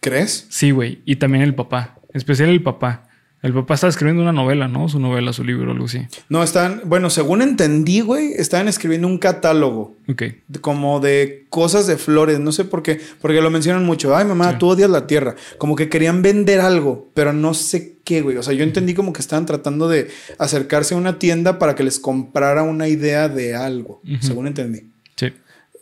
¿Crees? 0.00 0.46
Sí, 0.50 0.72
güey. 0.72 1.00
Y 1.04 1.16
también 1.16 1.44
el 1.44 1.54
papá. 1.54 1.96
En 2.10 2.16
especial 2.18 2.50
el 2.50 2.62
papá. 2.62 3.05
El 3.42 3.52
papá 3.52 3.74
estaba 3.74 3.90
escribiendo 3.90 4.22
una 4.22 4.32
novela, 4.32 4.66
¿no? 4.66 4.88
Su 4.88 4.98
novela, 4.98 5.32
su 5.32 5.44
libro, 5.44 5.70
algo 5.72 5.84
así. 5.84 6.00
No, 6.28 6.42
están, 6.42 6.80
bueno, 6.86 7.10
según 7.10 7.42
entendí, 7.42 8.00
güey, 8.00 8.32
estaban 8.32 8.66
escribiendo 8.66 9.06
un 9.06 9.18
catálogo. 9.18 9.94
Ok. 10.08 10.22
de- 10.48 10.60
Como 10.60 11.00
de 11.00 11.46
cosas 11.50 11.86
de 11.86 11.96
flores, 11.96 12.40
no 12.40 12.50
sé 12.52 12.64
por 12.64 12.82
qué, 12.82 13.00
porque 13.20 13.40
lo 13.40 13.50
mencionan 13.50 13.84
mucho. 13.84 14.16
Ay, 14.16 14.24
mamá, 14.24 14.52
Sí. 14.52 14.56
tú 14.58 14.68
odias 14.68 14.88
la 14.90 15.06
tierra. 15.06 15.34
Como 15.58 15.76
que 15.76 15.88
querían 15.88 16.22
vender 16.22 16.60
algo, 16.60 17.08
pero 17.14 17.32
no 17.32 17.54
sé 17.54 17.98
qué, 18.04 18.22
güey. 18.22 18.36
O 18.36 18.42
sea, 18.42 18.54
yo 18.54 18.64
entendí 18.64 18.94
como 18.94 19.12
que 19.12 19.20
estaban 19.20 19.46
tratando 19.46 19.88
de 19.88 20.08
acercarse 20.38 20.94
a 20.94 20.96
una 20.96 21.18
tienda 21.18 21.58
para 21.58 21.74
que 21.74 21.84
les 21.84 21.98
comprara 21.98 22.62
una 22.62 22.88
idea 22.88 23.28
de 23.28 23.54
algo, 23.54 24.00
según 24.20 24.46
entendí. 24.46 24.90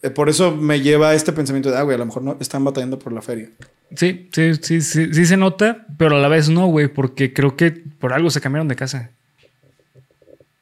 Eh, 0.04 0.10
Por 0.10 0.28
eso 0.28 0.54
me 0.54 0.80
lleva 0.80 1.08
a 1.10 1.14
este 1.14 1.32
pensamiento 1.32 1.70
de, 1.70 1.78
ah, 1.78 1.82
güey, 1.82 1.94
a 1.94 1.98
lo 1.98 2.06
mejor 2.06 2.22
no 2.22 2.36
están 2.40 2.62
batallando 2.62 2.98
por 2.98 3.12
la 3.12 3.22
feria. 3.22 3.48
Sí, 3.96 4.28
sí, 4.32 4.52
sí, 4.60 4.80
sí, 4.80 5.12
sí 5.14 5.26
se 5.26 5.36
nota, 5.36 5.86
pero 5.98 6.16
a 6.16 6.20
la 6.20 6.28
vez 6.28 6.48
no, 6.48 6.66
güey, 6.66 6.88
porque 6.88 7.32
creo 7.32 7.56
que 7.56 7.70
por 7.72 8.12
algo 8.12 8.30
se 8.30 8.40
cambiaron 8.40 8.68
de 8.68 8.76
casa. 8.76 9.10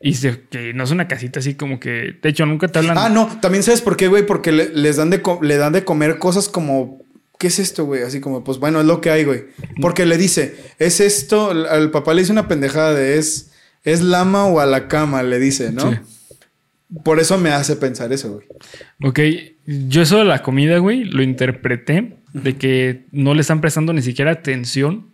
Y 0.00 0.14
se- 0.14 0.40
que 0.50 0.72
no 0.74 0.84
es 0.84 0.90
una 0.90 1.06
casita 1.06 1.38
así 1.40 1.54
como 1.54 1.78
que. 1.78 2.16
De 2.20 2.28
hecho, 2.28 2.44
nunca 2.44 2.68
te 2.68 2.78
hablan. 2.80 2.98
Ah, 2.98 3.08
no, 3.08 3.38
también 3.40 3.62
sabes 3.62 3.80
por 3.82 3.96
qué, 3.96 4.08
güey, 4.08 4.26
porque 4.26 4.50
le- 4.52 4.68
les 4.70 4.96
dan 4.96 5.10
de, 5.10 5.22
le 5.42 5.56
dan 5.56 5.72
de 5.72 5.84
comer 5.84 6.18
cosas 6.18 6.48
como, 6.48 7.00
¿qué 7.38 7.46
es 7.48 7.58
esto, 7.60 7.84
güey? 7.84 8.02
Así 8.02 8.20
como, 8.20 8.42
pues 8.42 8.58
bueno, 8.58 8.80
es 8.80 8.86
lo 8.86 9.00
que 9.00 9.10
hay, 9.10 9.24
güey. 9.24 9.44
Porque 9.80 10.04
le 10.06 10.18
dice, 10.18 10.56
es 10.78 11.00
esto, 11.00 11.50
al- 11.52 11.66
al 11.66 11.90
papá 11.92 12.14
le 12.14 12.22
dice 12.22 12.32
una 12.32 12.48
pendejada 12.48 12.94
de 12.94 13.18
es, 13.18 13.50
es 13.84 14.00
lama 14.02 14.46
o 14.46 14.58
a 14.60 14.66
la 14.66 14.88
cama, 14.88 15.22
le 15.22 15.38
dice, 15.38 15.70
¿no? 15.72 15.90
Sí. 15.92 15.98
Por 17.04 17.20
eso 17.20 17.38
me 17.38 17.50
hace 17.50 17.76
pensar 17.76 18.12
eso, 18.12 18.34
güey. 18.34 18.46
Ok, 19.02 19.20
yo 19.66 20.02
eso 20.02 20.18
de 20.18 20.24
la 20.24 20.42
comida, 20.42 20.78
güey, 20.78 21.04
lo 21.04 21.22
interpreté 21.22 22.16
de 22.32 22.56
que 22.56 23.04
no 23.12 23.34
le 23.34 23.40
están 23.40 23.60
prestando 23.60 23.92
ni 23.92 24.02
siquiera 24.02 24.30
atención 24.32 25.06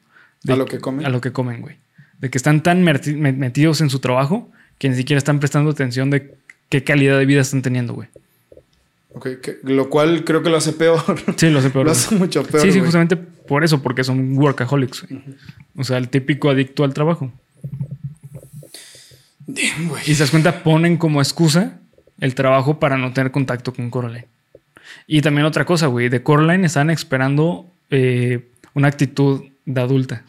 de 0.43 0.53
¿A 0.53 0.57
lo 0.57 0.67
que 0.67 0.79
comen? 0.79 1.07
A 1.07 1.09
lo 1.09 1.21
que 1.21 1.33
comen, 1.33 1.61
güey. 1.61 1.77
De 2.21 2.31
que 2.31 2.39
están 2.39 2.63
tan 2.63 2.83
metidos 2.83 3.81
en 3.81 3.91
su 3.91 3.99
trabajo 4.01 4.51
que 4.79 4.89
ni 4.89 4.97
siquiera 4.97 5.19
están 5.19 5.39
prestando 5.41 5.71
atención 5.71 6.11
de 6.11 6.35
qué 6.69 6.85
calidad 6.85 7.19
de 7.19 7.27
vida 7.27 7.41
están 7.41 7.63
teniendo, 7.63 7.95
güey. 7.95 8.09
Ok, 9.15 9.41
que- 9.43 9.59
lo 9.65 9.89
cual 9.89 10.25
creo 10.25 10.43
que 10.43 10.51
lo 10.51 10.57
hace 10.57 10.73
peor. 10.73 11.01
Sí, 11.37 11.51
lo 11.51 11.61
sé, 11.61 11.71
pero. 11.71 11.85
lo 11.85 11.91
hace 11.93 12.15
mucho 12.15 12.45
peor. 12.45 12.63
sí, 12.63 12.73
sí, 12.73 12.81
justamente 12.81 13.17
por 13.17 13.65
eso, 13.65 13.83
porque 13.83 14.05
son 14.05 14.37
workaholics, 14.37 15.07
güey. 15.09 15.23
O 15.77 15.85
sea, 15.85 15.97
el 15.99 16.09
típico 16.09 16.51
adicto 16.51 16.85
al 16.85 16.95
trabajo. 16.95 17.33
Damn. 19.49 19.91
Y 20.07 20.15
se 20.15 20.23
das 20.23 20.31
cuenta, 20.31 20.63
ponen 20.63 20.97
como 20.97 21.21
excusa 21.21 21.79
el 22.21 22.35
trabajo 22.35 22.79
para 22.79 22.97
no 22.99 23.13
tener 23.13 23.33
contacto 23.33 23.73
con 23.73 23.91
Coraline. 23.91 24.27
Y 25.07 25.21
también 25.23 25.47
otra 25.47 25.65
cosa, 25.65 25.87
güey, 25.87 26.09
de 26.09 26.23
Coraline 26.23 26.67
están 26.67 26.91
esperando 26.91 27.67
eh, 27.91 28.47
una 28.75 28.89
actitud 28.89 29.43
de 29.65 29.81
adulta. 29.81 30.23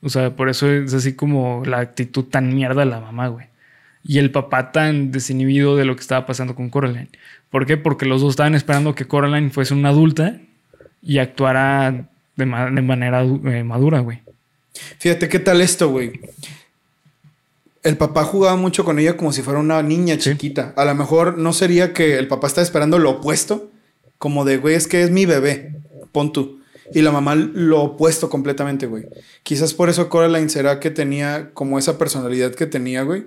O 0.00 0.08
sea, 0.08 0.30
por 0.36 0.48
eso 0.48 0.70
es 0.70 0.94
así 0.94 1.14
como 1.14 1.62
la 1.66 1.80
actitud 1.80 2.24
tan 2.24 2.54
mierda 2.54 2.80
de 2.84 2.90
la 2.90 3.00
mamá, 3.00 3.28
güey. 3.28 3.46
Y 4.04 4.18
el 4.18 4.30
papá 4.30 4.70
tan 4.72 5.10
desinhibido 5.10 5.76
de 5.76 5.84
lo 5.84 5.96
que 5.96 6.00
estaba 6.02 6.24
pasando 6.24 6.54
con 6.54 6.70
Coraline. 6.70 7.08
¿Por 7.50 7.66
qué? 7.66 7.76
Porque 7.76 8.06
los 8.06 8.20
dos 8.20 8.30
estaban 8.30 8.54
esperando 8.54 8.94
que 8.94 9.06
Coraline 9.06 9.50
fuese 9.50 9.74
una 9.74 9.88
adulta 9.88 10.36
y 11.02 11.18
actuara 11.18 12.06
de, 12.36 12.46
ma- 12.46 12.70
de 12.70 12.82
manera 12.82 13.22
eh, 13.22 13.64
madura, 13.64 14.00
güey. 14.00 14.20
Fíjate 14.98 15.28
qué 15.28 15.40
tal 15.40 15.60
esto, 15.60 15.88
güey. 15.90 16.20
El 17.88 17.96
papá 17.96 18.22
jugaba 18.24 18.56
mucho 18.56 18.84
con 18.84 18.98
ella 18.98 19.16
como 19.16 19.32
si 19.32 19.40
fuera 19.42 19.58
una 19.60 19.82
niña 19.82 20.14
Sí. 20.16 20.32
chiquita. 20.32 20.74
A 20.76 20.84
lo 20.84 20.94
mejor 20.94 21.38
no 21.38 21.52
sería 21.54 21.94
que 21.94 22.18
el 22.18 22.28
papá 22.28 22.46
está 22.46 22.60
esperando 22.60 22.98
lo 22.98 23.10
opuesto, 23.12 23.70
como 24.18 24.44
de, 24.44 24.58
güey, 24.58 24.74
es 24.74 24.86
que 24.86 25.02
es 25.02 25.10
mi 25.10 25.24
bebé, 25.24 25.74
pon 26.12 26.32
tú. 26.32 26.60
Y 26.92 27.00
la 27.02 27.12
mamá 27.12 27.34
lo 27.34 27.80
opuesto 27.82 28.28
completamente, 28.28 28.86
güey. 28.86 29.04
Quizás 29.42 29.72
por 29.72 29.88
eso 29.88 30.08
Coraline 30.10 30.50
será 30.50 30.80
que 30.80 30.90
tenía 30.90 31.50
como 31.54 31.78
esa 31.78 31.96
personalidad 31.96 32.54
que 32.54 32.66
tenía, 32.66 33.02
güey. 33.04 33.24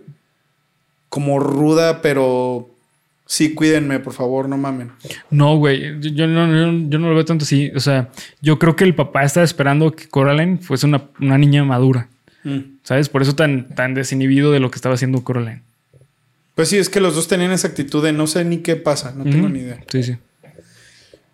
Como 1.09 1.39
ruda, 1.39 2.01
pero 2.03 2.70
sí, 3.26 3.53
cuídenme, 3.55 3.99
por 3.99 4.14
favor, 4.14 4.47
no 4.47 4.57
mamen. 4.57 4.91
No, 5.32 5.57
güey, 5.57 5.99
yo, 6.01 6.09
yo 6.09 6.28
no, 6.28 6.45
yo- 6.47 6.88
yo 6.89 6.99
no 6.99 7.09
lo 7.09 7.16
veo 7.16 7.26
tanto 7.26 7.43
así. 7.45 7.72
O 7.76 7.80
sea, 7.80 8.09
yo 8.41 8.59
creo 8.59 8.76
que 8.76 8.84
el 8.84 8.93
papá 8.95 9.24
estaba 9.24 9.43
esperando 9.43 9.91
que 9.91 10.07
Coraline 10.07 10.59
fuese 10.59 10.86
una, 10.86 11.09
una 11.20 11.38
niña 11.38 11.64
madura. 11.64 12.09
Mm. 12.44 12.60
¿Sabes? 12.84 13.10
Por 13.10 13.22
eso 13.22 13.36
tan, 13.36 13.70
tan 13.70 13.94
desinhibido 13.94 14.52
de 14.52 14.60
lo 14.60 14.72
que 14.72 14.76
estaba 14.76 14.96
haciendo 14.96 15.24
Coraline. 15.24 15.62
Pues 16.56 16.70
sí, 16.70 16.78
es 16.78 16.89
que 16.89 17.00
los 17.00 17.16
dos 17.16 17.28
tenían 17.28 17.52
esa 17.52 17.68
actitud 17.68 18.04
de 18.04 18.12
no 18.12 18.28
sé 18.28 18.44
ni 18.46 18.58
qué 18.58 18.76
pasa, 18.76 19.14
no 19.16 19.24
tengo 19.24 19.50
ni 19.50 19.60
idea. 19.60 19.80
Sí, 19.89 20.04
sí. 20.04 20.18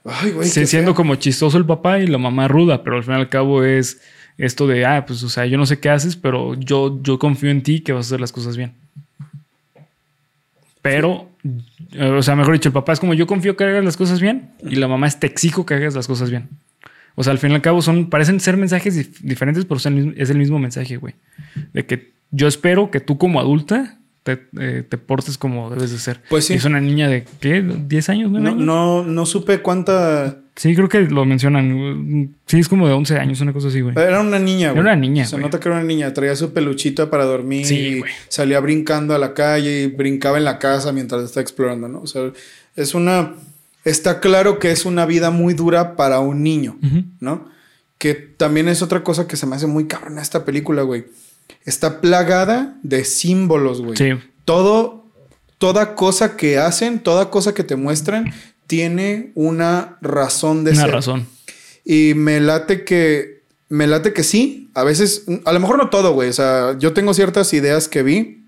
Ay, 0.05 0.31
güey. 0.31 0.47
Sí, 0.47 0.65
siendo 0.65 0.91
feo. 0.91 0.95
como 0.95 1.15
chistoso 1.15 1.57
el 1.57 1.65
papá 1.65 1.99
y 1.99 2.07
la 2.07 2.17
mamá 2.17 2.47
ruda, 2.47 2.83
pero 2.83 2.97
al 2.97 3.03
fin 3.03 3.13
y 3.13 3.17
al 3.17 3.29
cabo 3.29 3.63
es 3.63 3.99
esto 4.37 4.67
de, 4.67 4.85
ah, 4.85 5.05
pues, 5.05 5.23
o 5.23 5.29
sea, 5.29 5.45
yo 5.45 5.57
no 5.57 5.65
sé 5.65 5.79
qué 5.79 5.89
haces, 5.89 6.15
pero 6.15 6.53
yo, 6.53 7.01
yo 7.01 7.19
confío 7.19 7.49
en 7.49 7.63
ti 7.63 7.81
que 7.81 7.91
vas 7.91 8.05
a 8.05 8.09
hacer 8.09 8.21
las 8.21 8.31
cosas 8.31 8.55
bien. 8.55 8.73
Pero, 10.81 11.29
eh, 11.91 12.05
o 12.05 12.21
sea, 12.21 12.35
mejor 12.35 12.53
dicho, 12.53 12.69
el 12.69 12.73
papá 12.73 12.93
es 12.93 12.99
como 12.99 13.13
yo 13.13 13.27
confío 13.27 13.57
que 13.57 13.65
hagas 13.65 13.83
las 13.83 13.97
cosas 13.97 14.21
bien 14.21 14.51
y 14.61 14.75
la 14.75 14.87
mamá 14.87 15.07
es 15.07 15.19
te 15.19 15.27
exijo 15.27 15.65
que 15.65 15.73
hagas 15.73 15.95
las 15.95 16.07
cosas 16.07 16.29
bien. 16.29 16.47
O 17.19 17.23
sea, 17.23 17.31
al 17.31 17.39
fin 17.39 17.51
y 17.51 17.55
al 17.55 17.61
cabo 17.63 17.81
son, 17.81 18.09
parecen 18.11 18.39
ser 18.39 18.57
mensajes 18.57 18.95
dif- 18.95 19.19
diferentes, 19.21 19.65
pero 19.65 19.77
es 20.15 20.29
el 20.29 20.37
mismo 20.37 20.59
mensaje, 20.59 20.97
güey. 20.97 21.15
De 21.73 21.85
que 21.85 22.13
yo 22.31 22.47
espero 22.47 22.91
que 22.91 22.99
tú 22.99 23.17
como 23.17 23.39
adulta 23.39 23.97
te, 24.23 24.43
eh, 24.59 24.83
te 24.87 24.97
portes 24.97 25.37
como 25.37 25.69
debes 25.71 25.91
de 25.91 25.97
ser. 25.97 26.21
Pues 26.29 26.45
sí. 26.45 26.53
Es 26.53 26.65
una 26.65 26.79
niña 26.79 27.07
de, 27.09 27.25
¿qué? 27.39 27.63
¿10 27.63 28.09
años? 28.09 28.29
¿nueve 28.29 28.43
No, 28.45 28.51
años? 28.51 28.65
no, 28.65 29.03
no 29.03 29.25
supe 29.25 29.59
cuánta. 29.59 30.41
Sí, 30.55 30.75
creo 30.75 30.89
que 30.89 31.01
lo 31.01 31.23
mencionan. 31.23 32.35
Sí, 32.45 32.59
es 32.59 32.67
como 32.67 32.87
de 32.87 32.93
11 32.93 33.17
años, 33.19 33.39
una 33.41 33.53
cosa 33.53 33.69
así, 33.69 33.79
güey. 33.81 33.95
Era 33.97 34.19
una 34.21 34.37
niña, 34.39 34.71
güey. 34.71 34.81
Era 34.81 34.91
una 34.93 34.95
niña, 34.99 35.25
Se 35.25 35.37
nota 35.37 35.59
que 35.59 35.69
era 35.69 35.77
una 35.77 35.85
niña. 35.87 36.13
Traía 36.13 36.35
su 36.35 36.51
peluchita 36.51 37.09
para 37.09 37.25
dormir. 37.25 37.65
Sí, 37.65 37.75
y 37.75 37.99
güey. 37.99 38.11
Salía 38.27 38.59
brincando 38.59 39.15
a 39.15 39.17
la 39.19 39.33
calle 39.33 39.83
y 39.83 39.87
brincaba 39.87 40.37
en 40.37 40.43
la 40.45 40.59
casa 40.59 40.91
mientras 40.91 41.23
estaba 41.23 41.41
explorando, 41.43 41.87
¿no? 41.87 42.01
O 42.01 42.07
sea, 42.07 42.31
es 42.75 42.93
una. 42.95 43.33
Está 43.89 44.19
claro 44.19 44.59
que 44.59 44.71
es 44.71 44.85
una 44.85 45.05
vida 45.05 45.31
muy 45.31 45.53
dura 45.53 45.95
para 45.95 46.19
un 46.19 46.43
niño, 46.43 46.77
Ujú. 46.83 47.03
¿no? 47.19 47.49
Que 47.97 48.13
también 48.13 48.67
es 48.67 48.81
otra 48.81 49.03
cosa 49.03 49.27
que 49.27 49.37
se 49.37 49.45
me 49.47 49.55
hace 49.55 49.65
muy 49.67 49.87
cabrona 49.87 50.21
esta 50.21 50.45
película, 50.45 50.83
güey. 50.83 51.05
Está 51.65 52.01
plagada 52.01 52.77
de 52.83 53.05
símbolos, 53.05 53.81
güey. 53.81 53.97
Sí. 53.97 54.09
Todo, 54.45 55.05
toda 55.57 55.95
cosa 55.95 56.37
que 56.37 56.57
hacen, 56.57 56.99
toda 56.99 57.29
cosa 57.29 57.53
que 57.53 57.63
te 57.63 57.75
muestran, 57.75 58.33
tiene 58.67 59.31
una 59.35 59.97
razón 60.01 60.63
de 60.63 60.71
Una 60.71 60.81
ser. 60.81 60.91
razón. 60.91 61.27
Y 61.85 62.13
me 62.15 62.39
late 62.39 62.83
que. 62.83 63.43
Me 63.69 63.87
late 63.87 64.13
que 64.13 64.23
sí. 64.23 64.69
A 64.73 64.83
veces. 64.83 65.23
A 65.45 65.51
lo 65.53 65.59
mejor 65.59 65.77
no 65.77 65.89
todo, 65.89 66.11
güey. 66.13 66.29
O 66.29 66.33
sea, 66.33 66.77
yo 66.77 66.93
tengo 66.93 67.13
ciertas 67.13 67.53
ideas 67.53 67.87
que 67.87 68.03
vi. 68.03 68.45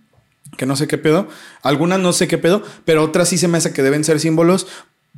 Que 0.57 0.65
no 0.65 0.75
sé 0.75 0.87
qué 0.87 0.97
pedo. 0.97 1.27
Algunas 1.61 1.99
no 1.99 2.11
sé 2.11 2.27
qué 2.27 2.37
pedo. 2.37 2.63
Pero 2.85 3.03
otras 3.03 3.29
sí 3.29 3.37
se 3.37 3.47
me 3.47 3.57
hace 3.57 3.71
que 3.71 3.81
deben 3.83 4.03
ser 4.03 4.19
símbolos. 4.19 4.67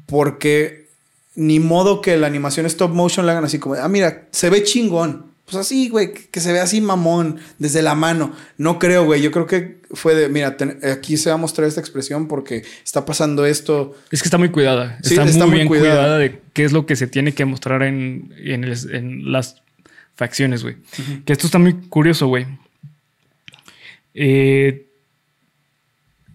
Porque 0.06 0.88
ni 1.36 1.60
modo 1.60 2.02
que 2.02 2.18
la 2.18 2.28
animación 2.28 2.66
stop 2.66 2.92
motion 2.94 3.26
la 3.26 3.32
hagan 3.34 3.46
así 3.46 3.60
como. 3.60 3.76
Ah, 3.76 3.88
mira, 3.88 4.28
se 4.32 4.50
ve 4.50 4.64
chingón. 4.64 5.32
Pues 5.46 5.56
así, 5.58 5.89
güey. 5.89 6.14
Que, 6.14 6.39
se 6.39 6.54
ve 6.54 6.60
así 6.62 6.80
mamón. 6.82 7.38
Desde 7.60 7.82
la 7.82 7.94
mano. 7.96 8.34
No 8.58 8.80
creo, 8.80 9.04
güey. 9.06 9.22
Yo 9.22 9.32
creo 9.32 9.48
que 9.48 9.78
fue 9.92 10.16
de. 10.16 10.30
Mira, 10.30 10.56
ten- 10.58 10.80
aquí 10.84 11.18
se 11.18 11.30
va 11.30 11.36
a 11.36 11.38
mostrar 11.38 11.68
esta 11.68 11.82
expresión 11.82 12.28
porque 12.28 12.64
está 12.86 13.06
pasando 13.06 13.46
esto. 13.46 13.96
Es 14.12 14.22
que 14.22 14.28
está 14.28 14.38
muy 14.38 14.50
cuidada. 14.50 14.98
Sí, 15.04 15.14
está, 15.16 15.26
está 15.26 15.39
muy 15.46 15.50
muy 15.50 15.56
bien 15.58 15.68
cuidada. 15.68 15.89
cuidada. 15.96 16.18
de 16.20 16.39
qué 16.54 16.64
es 16.64 16.72
lo 16.72 16.86
que 16.86 16.96
se 16.96 17.08
tiene 17.08 17.34
que 17.34 17.44
mostrar 17.46 17.84
en, 17.84 18.34
en, 18.38 18.64
el- 18.64 18.96
en 18.96 19.32
las 19.32 19.62
facciones, 20.16 20.64
güey. 20.64 20.76
Que 21.26 21.34
esto 21.34 21.48
está 21.48 21.60
muy 21.60 21.74
curioso, 21.74 22.28
güey. 22.28 22.46
Eh, 24.14 24.86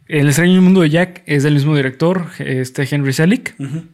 el 0.09 0.27
extraño 0.27 0.61
mundo 0.63 0.81
de 0.83 0.91
Jack 0.91 1.23
es 1.27 1.43
del 1.43 1.55
mismo 1.55 1.75
director, 1.77 2.27
este 2.39 2.87
Henry 2.91 3.13
Selick. 3.13 3.55
Ujú. 3.59 3.85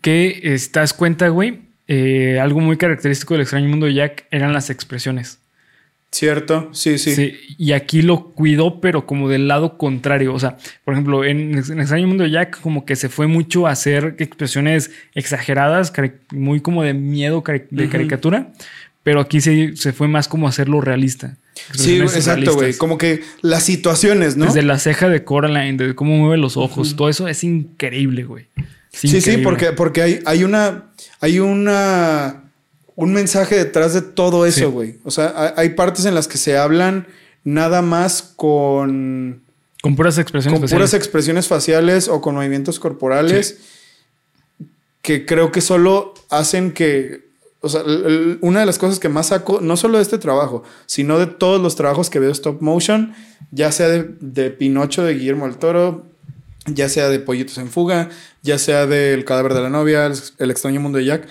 Que 0.00 0.40
eh, 0.42 0.58
te 0.72 0.80
das 0.80 0.92
cuenta, 0.94 1.28
güey. 1.28 1.60
eh, 1.88 2.38
algo 2.38 2.60
muy 2.60 2.76
característico 2.76 3.34
del 3.34 3.40
extraño 3.42 3.68
mundo 3.68 3.86
de 3.86 3.94
Jack 3.94 4.26
eran 4.30 4.52
las 4.52 4.70
expresiones. 4.70 5.38
¿Cierto? 6.12 6.70
Sí, 6.72 6.98
sí. 6.98 7.14
Sí, 7.14 7.34
y 7.58 7.72
aquí 7.72 8.02
lo 8.02 8.30
cuidó, 8.30 8.80
pero 8.80 9.06
como 9.06 9.28
del 9.28 9.48
lado 9.48 9.76
contrario. 9.76 10.34
O 10.34 10.38
sea, 10.38 10.56
por 10.84 10.94
ejemplo, 10.94 11.24
en, 11.24 11.54
en 11.54 11.80
Extraño 11.80 12.06
Mundo 12.08 12.24
de 12.24 12.30
Jack, 12.30 12.60
como 12.60 12.84
que 12.84 12.96
se 12.96 13.08
fue 13.08 13.28
mucho 13.28 13.66
a 13.66 13.70
hacer 13.70 14.16
expresiones 14.18 14.90
exageradas, 15.14 15.92
muy 16.32 16.60
como 16.60 16.82
de 16.82 16.94
miedo, 16.94 17.44
de 17.70 17.88
caricatura. 17.88 18.52
Pero 19.04 19.20
aquí 19.20 19.40
se, 19.40 19.76
se 19.76 19.92
fue 19.92 20.08
más 20.08 20.26
como 20.26 20.46
a 20.46 20.50
hacerlo 20.50 20.80
realista. 20.80 21.36
Sí, 21.74 21.98
exacto, 22.00 22.54
güey. 22.54 22.74
Como 22.74 22.98
que 22.98 23.22
las 23.42 23.62
situaciones, 23.62 24.36
¿no? 24.36 24.46
Desde 24.46 24.62
la 24.62 24.78
ceja 24.78 25.08
de 25.08 25.24
Coraline, 25.24 25.76
de 25.76 25.94
cómo 25.94 26.16
mueve 26.16 26.36
los 26.36 26.56
ojos, 26.56 26.96
todo 26.96 27.08
eso 27.08 27.28
es 27.28 27.44
increíble, 27.44 28.24
güey. 28.24 28.46
Sí, 28.92 29.20
sí, 29.20 29.36
porque, 29.38 29.72
porque 29.72 30.02
hay, 30.02 30.20
hay 30.26 30.44
una. 30.44 30.90
Hay 31.20 31.38
una. 31.38 32.44
Un 32.96 33.12
mensaje 33.14 33.54
detrás 33.56 33.94
de 33.94 34.02
todo 34.02 34.44
eso, 34.44 34.58
Sí. 34.58 34.64
güey. 34.66 34.94
O 35.04 35.10
sea, 35.10 35.54
hay, 35.56 35.70
partes 35.70 36.04
en 36.04 36.14
las 36.14 36.28
que 36.28 36.36
se 36.38 36.56
hablan 36.58 37.06
nada 37.44 37.82
más 37.82 38.22
con. 38.36 39.42
Con 39.80 39.96
puras 39.96 40.18
expresiones 40.18 40.52
Con 40.58 40.62
faciales. 40.62 40.90
puras 40.90 40.94
expresiones 40.94 41.46
faciales 41.48 42.08
o 42.08 42.20
con 42.20 42.34
movimientos 42.34 42.78
corporales. 42.78 43.58
Que 45.02 45.24
creo 45.24 45.50
que 45.50 45.60
solo 45.60 46.12
hacen 46.28 46.72
que. 46.72 47.29
O 47.60 47.68
sea, 47.68 47.82
una 48.40 48.60
de 48.60 48.66
las 48.66 48.78
cosas 48.78 48.98
que 48.98 49.08
más 49.08 49.28
saco, 49.28 49.60
no 49.60 49.76
solo 49.76 49.98
de 49.98 50.02
este 50.02 50.18
trabajo, 50.18 50.62
sino 50.86 51.18
de 51.18 51.26
todos 51.26 51.60
los 51.60 51.76
trabajos 51.76 52.08
que 52.08 52.18
veo 52.18 52.32
stop 52.32 52.62
motion, 52.62 53.12
ya 53.50 53.70
sea 53.70 53.88
de, 53.88 54.14
de 54.20 54.50
Pinocho 54.50 55.02
de 55.04 55.14
Guillermo 55.14 55.46
del 55.46 55.56
Toro, 55.56 56.06
ya 56.66 56.88
sea 56.88 57.08
de 57.08 57.18
Pollitos 57.18 57.58
en 57.58 57.68
Fuga, 57.68 58.08
ya 58.42 58.58
sea 58.58 58.86
del 58.86 59.24
cadáver 59.24 59.54
de 59.54 59.60
la 59.60 59.70
novia, 59.70 60.06
el, 60.06 60.14
el 60.38 60.50
extraño 60.50 60.80
mundo 60.80 60.98
de 60.98 61.04
Jack, 61.04 61.28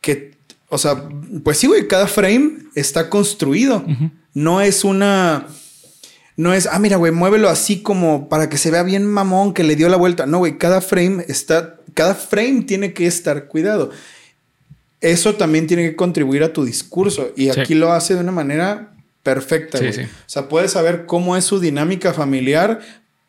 que, 0.00 0.34
o 0.68 0.78
sea, 0.78 1.08
pues 1.44 1.58
sí, 1.58 1.66
güey, 1.66 1.88
cada 1.88 2.06
frame 2.06 2.58
está 2.74 3.10
construido. 3.10 3.84
No 4.34 4.60
es 4.60 4.84
una... 4.84 5.46
No 6.38 6.52
es, 6.52 6.68
ah, 6.70 6.78
mira, 6.78 6.98
güey, 6.98 7.12
muévelo 7.12 7.48
así 7.48 7.80
como 7.80 8.28
para 8.28 8.50
que 8.50 8.58
se 8.58 8.70
vea 8.70 8.82
bien 8.82 9.06
mamón 9.06 9.54
que 9.54 9.64
le 9.64 9.74
dio 9.74 9.88
la 9.88 9.96
vuelta. 9.96 10.26
No, 10.26 10.38
güey, 10.38 10.58
cada 10.58 10.82
frame 10.82 11.24
está, 11.28 11.76
cada 11.94 12.14
frame 12.14 12.64
tiene 12.66 12.92
que 12.92 13.06
estar 13.06 13.46
cuidado. 13.46 13.90
Eso 15.00 15.34
también 15.34 15.66
tiene 15.66 15.82
que 15.90 15.96
contribuir 15.96 16.42
a 16.42 16.52
tu 16.52 16.64
discurso 16.64 17.30
y 17.36 17.50
Sí. 17.50 17.60
aquí 17.60 17.74
lo 17.74 17.92
hace 17.92 18.14
de 18.14 18.20
una 18.20 18.32
manera 18.32 18.92
perfecta, 19.22 19.78
Sí, 19.78 19.92
sí. 19.92 20.02
O 20.02 20.08
sea, 20.28 20.48
puedes 20.48 20.72
saber 20.72 21.04
cómo 21.06 21.36
es 21.36 21.44
su 21.44 21.60
dinámica 21.60 22.12
familiar 22.12 22.80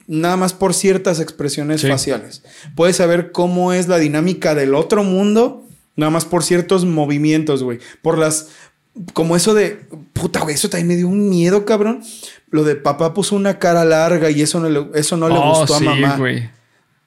nada 0.07 0.37
más 0.37 0.53
por 0.53 0.73
ciertas 0.73 1.19
expresiones 1.19 1.81
Sí. 1.81 1.87
faciales. 1.87 2.43
Puedes 2.75 2.95
saber 2.95 3.31
cómo 3.31 3.73
es 3.73 3.87
la 3.87 3.97
dinámica 3.97 4.55
del 4.55 4.75
otro 4.75 5.03
mundo 5.03 5.63
nada 5.95 6.11
más 6.11 6.25
por 6.25 6.43
ciertos 6.43 6.85
movimientos, 6.85 7.63
güey. 7.63 7.79
Por 8.03 8.17
las 8.19 8.49
como 9.13 9.35
eso 9.35 9.53
de 9.53 9.79
puta, 10.13 10.39
güey, 10.41 10.55
eso 10.55 10.69
también 10.69 10.87
me 10.87 10.95
dio 10.95 11.07
un 11.07 11.27
miedo, 11.29 11.65
cabrón. 11.65 12.01
Lo 12.49 12.63
de 12.63 12.75
papá 12.75 13.13
puso 13.13 13.35
una 13.35 13.59
cara 13.59 13.83
larga 13.83 14.29
y 14.31 14.41
eso 14.41 14.59
no 14.59 14.69
le, 14.69 14.87
eso 14.97 15.17
no 15.17 15.27
le 15.29 15.35
Oh, 15.37 15.59
gustó 15.59 15.77
sí, 15.79 15.85
a 15.87 15.89
mamá. 15.89 16.17
güey. 16.17 16.49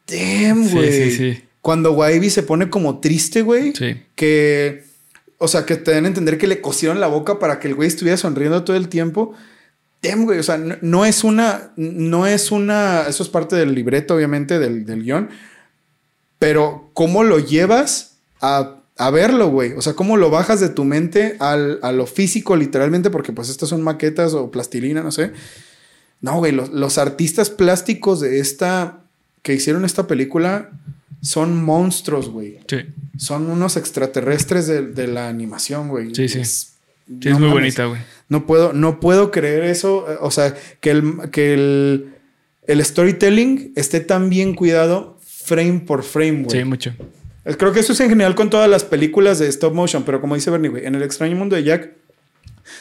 Damn, 0.07 0.67
Sí, 0.69 0.75
güey. 0.75 0.93
sí, 0.93 1.17
sí. 1.17 1.45
Cuando 1.61 1.93
Wavy 1.93 2.31
se 2.31 2.43
pone 2.43 2.71
como 2.71 3.01
triste, 3.01 3.43
güey. 3.43 3.75
Sí. 3.75 4.03
Que, 4.15 4.85
o 5.39 5.49
sea, 5.49 5.67
que 5.67 5.77
te 5.77 5.93
den 5.93 6.05
a 6.05 6.09
entender 6.09 6.39
que 6.39 6.47
le 6.47 6.61
cosieron 6.61 7.01
la 7.01 7.07
boca 7.07 7.39
para 7.39 7.59
que 7.61 7.69
el 7.69 7.75
güey 7.75 7.89
estuviera 7.89 8.17
sonriendo 8.17 8.65
todo 8.65 8.77
el 8.77 8.89
tiempo. 8.89 9.35
Damn, 10.03 10.25
güey. 10.25 10.39
O 10.39 10.43
sea, 10.43 10.57
no, 10.57 10.77
no 10.81 11.05
es 11.05 11.25
una, 11.25 11.73
no 11.77 12.27
es 12.27 12.51
una, 12.51 13.03
eso 13.09 13.23
es 13.23 13.29
parte 13.29 13.57
del 13.57 13.75
libreto, 13.75 14.15
obviamente, 14.15 14.59
del, 14.59 14.87
del 14.87 15.03
guion. 15.03 15.29
Pero, 16.39 16.91
¿cómo 16.95 17.23
lo 17.23 17.39
llevas 17.39 18.17
a, 18.41 18.81
a 18.97 19.11
verlo, 19.11 19.49
güey? 19.49 19.75
O 19.75 19.83
sea, 19.83 19.93
¿cómo 19.93 20.17
lo 20.17 20.31
bajas 20.31 20.61
de 20.61 20.71
tu 20.71 20.85
mente 20.85 21.37
al, 21.39 21.79
a 21.83 21.93
lo 21.93 22.07
físico, 22.07 22.57
literalmente? 22.57 23.11
Porque, 23.11 23.33
pues, 23.33 23.51
estas 23.51 23.69
son 23.69 23.83
maquetas 23.83 24.33
o 24.33 24.51
plastilina, 24.51 25.03
no 25.03 25.13
sé. 25.13 25.33
No, 26.23 26.39
güey, 26.39 26.53
los, 26.53 26.71
los 26.71 26.97
artistas 26.97 27.51
plásticos 27.51 28.21
de 28.21 28.41
esta, 28.41 29.01
que 29.43 29.53
hicieron 29.53 29.85
esta 29.85 30.07
película, 30.07 30.71
son 31.21 31.62
monstruos, 31.62 32.29
güey. 32.31 32.59
Sí. 32.68 32.79
Son 33.16 33.51
unos 33.51 33.77
extraterrestres 33.77 34.66
de, 34.66 34.83
de 34.87 35.07
la 35.07 35.29
animación, 35.29 35.89
güey. 35.89 36.14
Sí, 36.14 36.29
sí. 36.29 36.41
Es, 36.41 36.66
Sí, 37.07 37.29
no 37.29 37.35
es 37.35 37.41
muy 37.41 37.49
mames. 37.49 37.53
bonita, 37.55 37.85
güey. 37.87 38.01
No 38.29 38.47
puedo, 38.47 38.73
no 38.73 39.01
puedo 39.01 39.33
creer 39.33 39.64
eso. 39.64 40.07
eh, 40.09 40.16
O 40.21 40.31
sea, 40.31 40.55
que 40.81 40.91
el, 40.93 41.31
que 41.33 41.55
el, 41.55 42.14
el 42.68 42.85
storytelling 42.85 43.73
esté 43.75 43.99
tan 43.99 44.31
bien 44.31 44.55
cuidado 44.55 45.18
frame 45.21 45.81
por 45.81 46.05
frame, 46.05 46.45
güey. 46.45 46.59
Sí, 46.61 46.64
mucho. 46.64 46.95
Creo 47.59 47.73
que 47.73 47.81
eso 47.81 47.95
es 47.95 48.01
en 48.01 48.11
general 48.11 48.37
con 48.37 48.49
todas 48.49 48.71
las 48.71 48.85
películas 48.85 49.41
de 49.41 49.49
stop 49.49 49.75
motion, 49.75 50.05
pero 50.05 50.21
como 50.21 50.37
dice 50.37 50.51
Bernie, 50.53 50.68
güey, 50.71 50.87
en 50.87 50.95
el 50.95 51.03
extraño 51.03 51.35
mundo 51.35 51.57
de 51.57 51.64
Jack, 51.64 51.91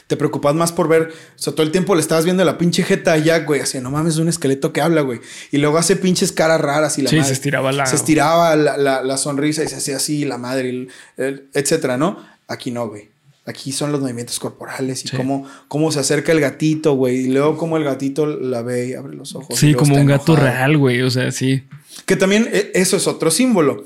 te 0.08 0.16
preocupas 0.18 0.56
más 0.56 0.72
por 0.72 0.88
ver, 0.88 1.04
o 1.04 1.40
sea, 1.40 1.54
todo 1.54 1.64
el 1.64 1.72
tiempo 1.72 1.96
le 1.96 2.02
estabas 2.02 2.26
viendo 2.26 2.44
la 2.46 2.58
pinche 2.58 2.84
jeta 2.84 3.14
a 3.14 3.18
Jack, 3.18 3.46
güey, 3.48 3.62
así, 3.62 3.80
no 3.80 3.92
mames, 3.92 4.14
es 4.16 4.20
un 4.20 4.30
esqueleto 4.30 4.72
que 4.74 4.82
habla, 4.82 5.02
güey. 5.02 5.20
Y 5.52 5.58
luego 5.58 5.78
hace 5.78 5.96
pinches 5.96 6.32
caras 6.32 6.62
raras 6.62 6.98
y 6.98 7.02
la 7.02 7.10
Sí, 7.10 7.16
madre. 7.18 7.28
se 7.28 7.34
estiraba 7.34 7.72
la- 7.72 7.86
Se 7.86 7.96
estiraba 7.96 8.56
la, 8.56 8.78
la- 8.78 9.02
la 9.04 9.18
sonrisa 9.18 9.64
y 9.64 9.68
se 9.68 9.76
hacía 9.76 9.98
así, 9.98 10.26
la 10.26 10.38
madre, 10.38 10.70
el- 10.70 10.90
el- 11.18 11.50
etcétera, 11.54 11.98
¿no? 11.98 12.18
Aquí 12.48 12.72
no, 12.72 12.88
güey. 12.88 13.10
Aquí 13.46 13.72
son 13.72 13.92
los 13.92 14.00
movimientos 14.02 14.40
corporales 14.40 15.04
y 15.06 15.08
Sí. 15.08 15.18
cómo, 15.18 15.44
cómo 15.68 15.92
se 15.92 16.00
acerca 16.00 16.32
el 16.32 16.40
gatito, 16.40 16.94
güey. 16.94 17.22
Y 17.22 17.28
luego 17.30 17.58
cómo 17.58 17.78
el 17.78 17.84
gatito 17.84 18.28
la 18.28 18.62
ve 18.62 18.90
y 18.90 18.94
abre 18.94 19.16
los 19.16 19.34
ojos. 19.34 19.58
Sí, 19.58 19.74
como 19.74 19.96
un 19.96 20.06
gato 20.06 20.36
real, 20.36 20.78
güey. 20.78 21.02
O 21.02 21.10
sea, 21.10 21.32
sí. 21.32 21.64
Que 22.06 22.16
también 22.16 22.48
eh, 22.52 22.72
eso 22.76 22.96
es 22.98 23.08
otro 23.08 23.32
símbolo. 23.32 23.84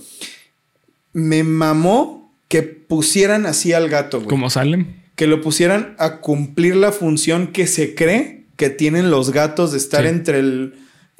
Me 1.13 1.43
mamó 1.43 2.33
que 2.47 2.63
pusieran 2.63 3.45
así 3.45 3.71
al 3.73 3.87
gato, 3.89 4.17
güey. 4.17 4.29
Como 4.29 4.49
Salem. 4.49 5.01
Que 5.15 5.27
lo 5.27 5.41
pusieran 5.41 5.95
a 5.99 6.19
cumplir 6.21 6.75
la 6.75 6.91
función 6.91 7.47
que 7.47 7.67
se 7.67 7.95
cree 7.95 8.43
que 8.57 8.69
tienen 8.69 9.11
los 9.11 9.31
gatos 9.31 9.71
de 9.71 9.77
estar 9.77 10.03
Sí. 10.03 10.07
entre 10.09 10.39
el, 10.39 10.73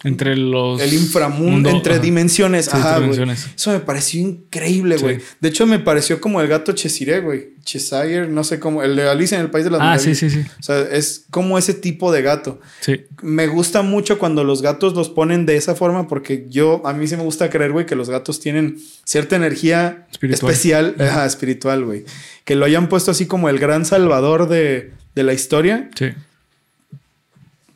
Entre 0.03 0.35
los. 0.35 0.81
el 0.81 0.93
inframundo, 0.93 1.51
mundo- 1.51 1.69
entre 1.69 1.93
ajá. 1.93 2.01
dimensiones. 2.01 2.65
Sí, 2.65 2.71
Ajá, 2.73 2.99
dimensiones. 2.99 3.47
Eso 3.55 3.71
me 3.71 3.79
pareció 3.79 4.19
increíble, 4.21 4.97
Sí. 4.97 5.03
güey. 5.03 5.19
De 5.39 5.49
hecho, 5.49 5.65
me 5.65 5.79
pareció 5.79 6.19
como 6.19 6.41
el 6.41 6.47
gato 6.47 6.73
Cheshire, 6.73 7.21
güey. 7.21 7.53
Cheshire, 7.63 8.27
no 8.27 8.43
sé 8.43 8.59
cómo. 8.59 8.83
El 8.83 8.97
de 8.97 9.07
Alicia 9.09 9.37
en 9.37 9.43
el 9.45 9.49
País 9.49 9.63
de 9.63 9.71
las 9.71 9.79
Ah, 9.81 9.97
sí, 9.97 10.09
Maravillas. 10.09 10.17
sí, 10.19 10.29
sí. 10.29 10.45
O 10.59 10.63
sea, 10.63 10.81
es 10.81 11.25
como 11.31 11.57
ese 11.57 11.73
tipo 11.73 12.11
de 12.11 12.21
gato 12.21 12.59
Sí. 12.81 13.05
me 13.21 13.47
gusta 13.47 13.81
mucho 13.81 14.19
cuando 14.19 14.43
los 14.43 14.61
gatos 14.61 14.93
los 14.93 15.07
ponen 15.09 15.45
de 15.45 15.55
esa 15.55 15.73
forma 15.73 16.09
porque 16.09 16.47
yo, 16.49 16.81
a 16.85 16.91
mí 16.93 17.07
sí 17.07 17.15
me 17.15 17.23
gusta 17.23 17.49
creer, 17.49 17.71
güey, 17.71 17.85
que 17.85 17.95
los 17.95 18.09
gatos 18.09 18.41
tienen 18.41 18.77
cierta 19.05 19.37
energía 19.37 20.05
Espiritual. 20.11 20.51
especial, 20.51 20.95
ajá, 20.99 21.25
espiritual, 21.25 21.85
güey. 21.85 22.03
Que 22.43 22.55
lo 22.55 22.65
hayan 22.65 22.89
puesto 22.89 23.11
así 23.11 23.25
como 23.25 23.47
el 23.47 23.57
gran 23.59 23.85
salvador 23.85 24.49
de, 24.49 24.91
de 25.15 25.23
la 25.23 25.31
historia. 25.33 25.89
Sí. 25.97 26.07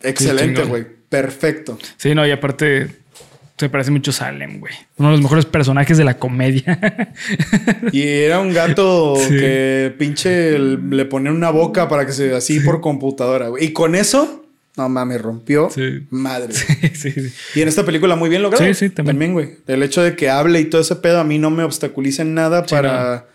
Excelente, 0.02 0.64
güey. 0.64 0.97
Perfecto. 1.10 1.78
Sí, 1.98 2.14
no, 2.16 2.26
y 2.28 2.32
aparte. 2.32 2.88
Se 3.60 3.70
parece 3.70 3.90
mucho 3.90 4.12
a 4.12 4.14
Salem, 4.14 4.60
güey. 4.60 4.74
Uno 4.98 5.10
de 5.10 5.14
los 5.14 5.22
mejores 5.24 5.46
personajes 5.46 5.98
de 5.98 6.04
la 6.04 6.20
comedia. 6.20 6.80
Y 7.92 8.04
era 8.04 8.40
un 8.40 8.54
gato 8.54 9.16
Sí. 9.16 9.30
que 9.36 9.96
pinche 9.98 10.60
le 10.60 11.06
ponían 11.06 11.34
una 11.36 11.50
boca 11.50 11.88
para 11.90 12.06
que 12.06 12.12
se 12.12 12.36
así 12.36 12.60
por 12.60 12.82
computadora, 12.82 13.48
güey. 13.48 13.66
Y 13.66 13.74
con 13.74 13.96
eso, 13.96 14.46
no 14.76 14.90
mames, 14.90 15.22
rompió 15.24 15.72
Sí. 15.72 16.06
madre. 16.12 16.54
sí, 16.54 17.12
sí. 17.12 17.34
Y 17.56 17.62
en 17.64 17.68
esta 17.68 17.84
película 17.84 18.16
muy 18.16 18.30
bien 18.30 18.44
logrado. 18.44 18.64
Sí, 18.64 18.76
sí, 18.76 18.90
también. 18.92 19.34
güey. 19.34 19.56
El 19.66 19.82
hecho 19.82 20.04
de 20.04 20.16
que 20.16 20.30
hable 20.30 20.60
y 20.60 20.66
todo 20.66 20.82
ese 20.82 20.96
pedo 20.98 21.20
a 21.20 21.24
mí 21.24 21.40
no 21.40 21.50
me 21.50 21.64
obstaculiza 21.64 22.22
en 22.22 22.36
nada 22.36 22.64
para, 22.64 23.26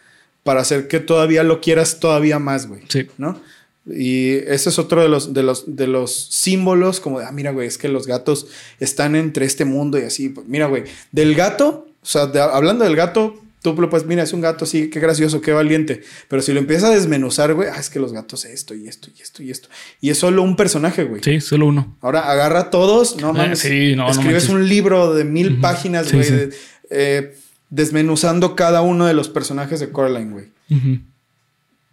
para 0.45 0.61
hacer 0.61 0.87
que 0.87 1.01
todavía 1.01 1.43
lo 1.43 1.61
quieras 1.61 1.99
todavía 1.99 2.39
más, 2.39 2.69
güey. 2.69 2.83
Sí. 2.89 3.09
¿No? 3.19 3.41
Y 3.85 4.35
ese 4.47 4.69
es 4.69 4.79
otro 4.79 5.03
de 5.03 5.09
los, 5.09 5.35
de 5.35 5.43
los, 5.43 5.65
de 5.77 5.87
los 5.89 6.15
símbolos 6.31 7.01
como 7.01 7.19
de, 7.19 7.27
ah, 7.27 7.33
mira, 7.33 7.51
güey, 7.51 7.67
es 7.67 7.79
que 7.79 7.89
los 7.89 8.07
gatos 8.07 8.47
están 8.79 9.17
entre 9.17 9.45
este 9.45 9.65
mundo 9.65 9.99
y 9.99 10.03
así. 10.03 10.29
Pues, 10.29 10.47
mira, 10.47 10.67
güey, 10.67 10.85
del 11.11 11.35
gato, 11.35 11.89
o 12.01 12.07
sea, 12.07 12.27
de- 12.27 12.41
hablando 12.41 12.85
del 12.85 12.95
gato, 12.95 13.41
tú 13.61 13.75
lo 13.75 13.91
puedes, 13.91 14.07
mira, 14.07 14.23
es 14.23 14.33
un 14.33 14.41
gato 14.41 14.65
así, 14.67 14.89
qué 14.89 15.01
gracioso, 15.01 15.41
qué 15.41 15.53
valiente. 15.53 16.03
Pero 16.29 16.43
si 16.43 16.53
lo 16.53 16.61
empiezas 16.61 16.91
a 16.91 16.95
desmenuzar, 16.95 17.55
güey, 17.55 17.69
ah, 17.73 17.79
es 17.81 17.91
que 17.91 17.99
los 17.99 18.13
gatos 18.13 18.45
esto 18.45 18.73
y 18.75 18.87
esto 18.87 19.09
y 19.17 19.21
esto 19.21 19.43
y 19.43 19.51
esto. 19.51 19.69
Y 20.01 20.11
es 20.11 20.19
solo 20.19 20.43
un 20.43 20.55
personaje, 20.55 21.03
güey. 21.05 21.21
Sí, 21.25 21.41
solo 21.41 21.67
uno. 21.67 21.97
Ahora 22.03 22.31
agarra 22.31 22.61
a 22.61 22.71
todos, 22.71 23.17
no 23.21 23.31
Ah, 23.31 23.33
mames. 23.33 23.59
sí, 23.59 23.95
no, 23.97 24.09
Escribes 24.11 24.49
un 24.49 24.69
libro 24.69 25.13
de 25.15 25.25
mil 25.25 25.59
páginas, 25.61 26.07
Sí, 26.07 26.17
güey, 26.17 26.29
sí. 26.29 26.35
de- 26.35 26.51
eh, 26.91 27.35
desmenuzando 27.71 28.55
cada 28.55 28.83
uno 28.83 29.07
de 29.07 29.15
los 29.15 29.29
personajes 29.29 29.81
de 29.81 29.91
Coraline, 29.91 30.31
güey. 30.31 30.47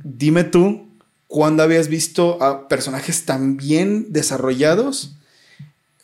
Dime 0.04 0.44
tú, 0.44 0.89
¿cuándo 1.30 1.62
habías 1.62 1.88
visto 1.88 2.42
a 2.44 2.68
personajes 2.68 3.24
tan 3.24 3.56
bien 3.56 4.08
desarrollados 4.10 5.16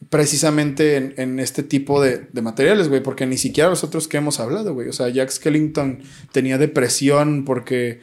precisamente 0.09 0.97
en, 0.97 1.13
en 1.17 1.39
este 1.39 1.63
tipo 1.63 2.01
de, 2.01 2.27
de 2.31 2.41
materiales, 2.41 2.87
güey? 2.87 3.01
Porque 3.01 3.25
ni 3.25 3.37
siquiera 3.37 3.69
los 3.69 3.83
otros 3.83 4.07
que 4.07 4.17
hemos 4.17 4.39
hablado, 4.39 4.73
güey. 4.73 4.87
O 4.87 4.93
sea, 4.93 5.09
Jack 5.09 5.31
Skellington 5.31 6.03
tenía 6.31 6.59
depresión 6.59 7.43
porque, 7.43 8.01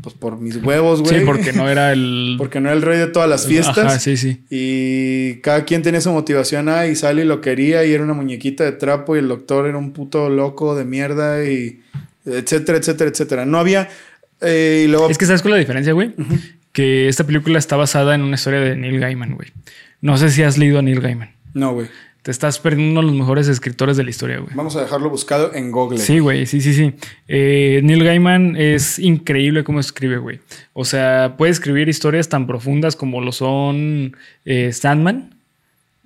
pues 0.00 0.14
por 0.14 0.38
mis 0.38 0.62
huevos, 0.62 1.02
güey. 1.02 1.18
Sí, 1.18 1.26
porque 1.26 1.52
no 1.52 1.68
era 1.68 1.92
el. 1.92 2.36
Porque 2.38 2.60
no 2.60 2.68
era 2.68 2.76
el 2.76 2.82
rey 2.82 2.98
de 2.98 3.08
todas 3.08 3.28
las 3.28 3.48
fiestas. 3.48 3.78
Ajá, 3.78 3.98
sí, 3.98 4.16
sí. 4.16 4.44
Y 4.48 5.40
cada 5.40 5.64
quien 5.64 5.82
tenía 5.82 6.00
su 6.00 6.12
motivación. 6.12 6.68
Ah, 6.68 6.86
y 6.86 6.94
Sally 6.94 7.24
lo 7.24 7.40
quería 7.40 7.84
y 7.84 7.92
era 7.92 8.04
una 8.04 8.14
muñequita 8.14 8.62
de 8.62 8.72
trapo 8.72 9.16
y 9.16 9.18
el 9.18 9.28
doctor 9.28 9.66
era 9.66 9.76
un 9.76 9.92
puto 9.92 10.30
loco 10.30 10.76
de 10.76 10.84
mierda 10.84 11.44
y 11.44 11.82
etcétera, 12.24 12.78
etcétera, 12.78 13.10
etcétera. 13.10 13.44
No 13.44 13.58
había... 13.58 13.88
eh, 14.42 14.84
y 14.84 14.88
luego... 14.88 15.08
Es 15.10 15.18
que 15.18 15.26
sabes 15.26 15.42
cuál 15.42 15.54
es 15.54 15.56
la 15.56 15.60
diferencia, 15.60 15.92
güey. 15.92 16.12
Que 16.72 17.08
esta 17.08 17.24
película 17.24 17.58
está 17.58 17.76
basada 17.76 18.14
en 18.14 18.22
una 18.22 18.34
historia 18.34 18.60
de 18.60 18.76
Neil 18.76 18.98
Gaiman, 18.98 19.34
güey. 19.34 19.48
No 20.00 20.16
sé 20.16 20.30
si 20.30 20.42
has 20.42 20.58
leído 20.58 20.78
a 20.78 20.82
Neil 20.82 21.00
Gaiman. 21.00 21.30
No, 21.54 21.74
güey. 21.74 21.88
Te 22.22 22.30
estás 22.30 22.60
perdiendo 22.60 22.92
uno 22.92 23.00
de 23.00 23.06
los 23.08 23.16
mejores 23.16 23.48
escritores 23.48 23.96
de 23.96 24.04
la 24.04 24.10
historia, 24.10 24.38
güey. 24.38 24.54
Vamos 24.54 24.76
a 24.76 24.82
dejarlo 24.82 25.10
buscado 25.10 25.52
en 25.54 25.72
Google. 25.72 25.98
Sí, 25.98 26.20
güey, 26.20 26.46
sí, 26.46 26.60
sí, 26.60 26.72
sí. 26.72 26.94
Eh, 27.26 27.80
Neil 27.82 28.04
Gaiman 28.04 28.56
es 28.56 28.98
increíble 28.98 29.64
cómo 29.64 29.80
escribe, 29.80 30.18
güey. 30.18 30.40
O 30.72 30.84
sea, 30.84 31.34
puede 31.36 31.50
escribir 31.50 31.88
historias 31.88 32.28
tan 32.28 32.46
profundas 32.46 32.94
como 32.94 33.20
lo 33.20 33.32
son 33.32 34.16
eh, 34.44 34.72
Sandman 34.72 35.34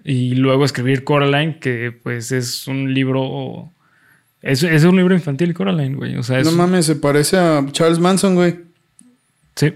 y 0.05 0.37
luego 0.37 0.65
escribir 0.65 1.05
Coraline, 1.05 1.59
que 1.59 1.93
pues 2.03 2.33
es 2.33 2.67
un 2.67 2.95
libro... 2.95 3.71
Es, 4.43 4.63
es 4.63 4.85
un 4.85 4.97
libro 4.97 5.15
infantil, 5.15 5.55
Coraline, 5.55 5.97
güey. 5.97 6.17
O 6.17 6.23
sea, 6.23 6.39
es... 6.39 6.47
No 6.47 6.53
mames, 6.53 6.87
se 6.87 6.97
parece 6.97 7.37
a 7.37 7.65
Charles 7.73 7.99
Manson, 7.99 8.35
güey. 8.35 8.61
sí. 9.57 9.73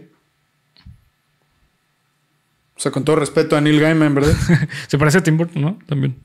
O 2.77 2.83
sea, 2.83 2.91
con 2.91 3.05
todo 3.05 3.17
respeto 3.17 3.59
a 3.59 3.61
Neil 3.61 3.79
Gaiman, 3.79 4.15
¿verdad? 4.15 4.35
Se 4.89 4.97
parece 4.97 5.19
a 5.19 5.23
Tim 5.23 5.37
Burton, 5.37 5.61
¿no? 5.61 5.79
También. 5.87 6.17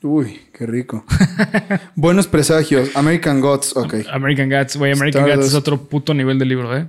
Uy, 0.00 0.40
qué 0.56 0.64
rico. 0.64 1.04
Buenos 1.94 2.26
presagios. 2.26 2.96
American 2.96 3.38
Gods, 3.40 3.76
ok. 3.76 3.96
American 4.10 4.48
Gods, 4.48 4.76
güey. 4.76 4.92
American 4.92 5.24
Gods 5.24 5.32
Stardust. 5.32 5.52
es 5.52 5.54
otro 5.54 5.82
puto 5.82 6.14
nivel 6.14 6.38
de 6.38 6.46
libro, 6.46 6.74
¿eh? 6.74 6.86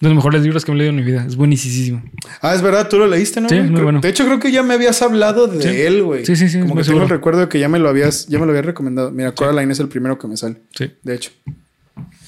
De 0.00 0.08
los 0.08 0.14
mejores 0.16 0.42
libros 0.42 0.64
que 0.64 0.72
me 0.72 0.76
he 0.76 0.78
leído 0.78 0.90
en 0.90 0.96
mi 0.96 1.02
vida. 1.02 1.24
Es 1.26 1.36
buenísimo. 1.36 2.02
Ah, 2.42 2.54
es 2.54 2.60
verdad, 2.60 2.86
tú 2.88 2.98
lo 2.98 3.06
leíste, 3.06 3.40
¿no? 3.40 3.48
Sí, 3.48 3.54
muy 3.56 3.68
Creo- 3.70 3.82
bueno. 3.84 4.00
De 4.00 4.08
hecho, 4.10 4.26
creo 4.26 4.38
que 4.38 4.52
ya 4.52 4.62
me 4.62 4.74
habías 4.74 5.00
hablado 5.00 5.46
de 5.46 5.62
Sí. 5.62 5.80
él, 5.80 6.02
güey. 6.02 6.26
Sí, 6.26 6.36
sí, 6.36 6.48
sí, 6.50 6.58
Como 6.60 6.64
que 6.64 6.68
tengo 6.68 6.80
el 6.80 6.84
seguro. 6.84 7.06
recuerdo 7.06 7.40
de 7.40 7.48
que 7.48 7.58
ya 7.58 7.68
me 7.70 7.78
lo 7.78 7.88
habías, 7.88 8.26
ya 8.26 8.38
me 8.38 8.44
lo 8.44 8.50
habías 8.52 8.66
recomendado. 8.66 9.10
Mira, 9.10 9.32
Coraline 9.32 9.72
es 9.72 9.80
el 9.80 9.88
primero 9.88 10.18
que 10.18 10.26
me 10.28 10.36
sale. 10.36 10.56
Sí. 10.76 10.90
De 11.02 11.14
hecho. 11.14 11.30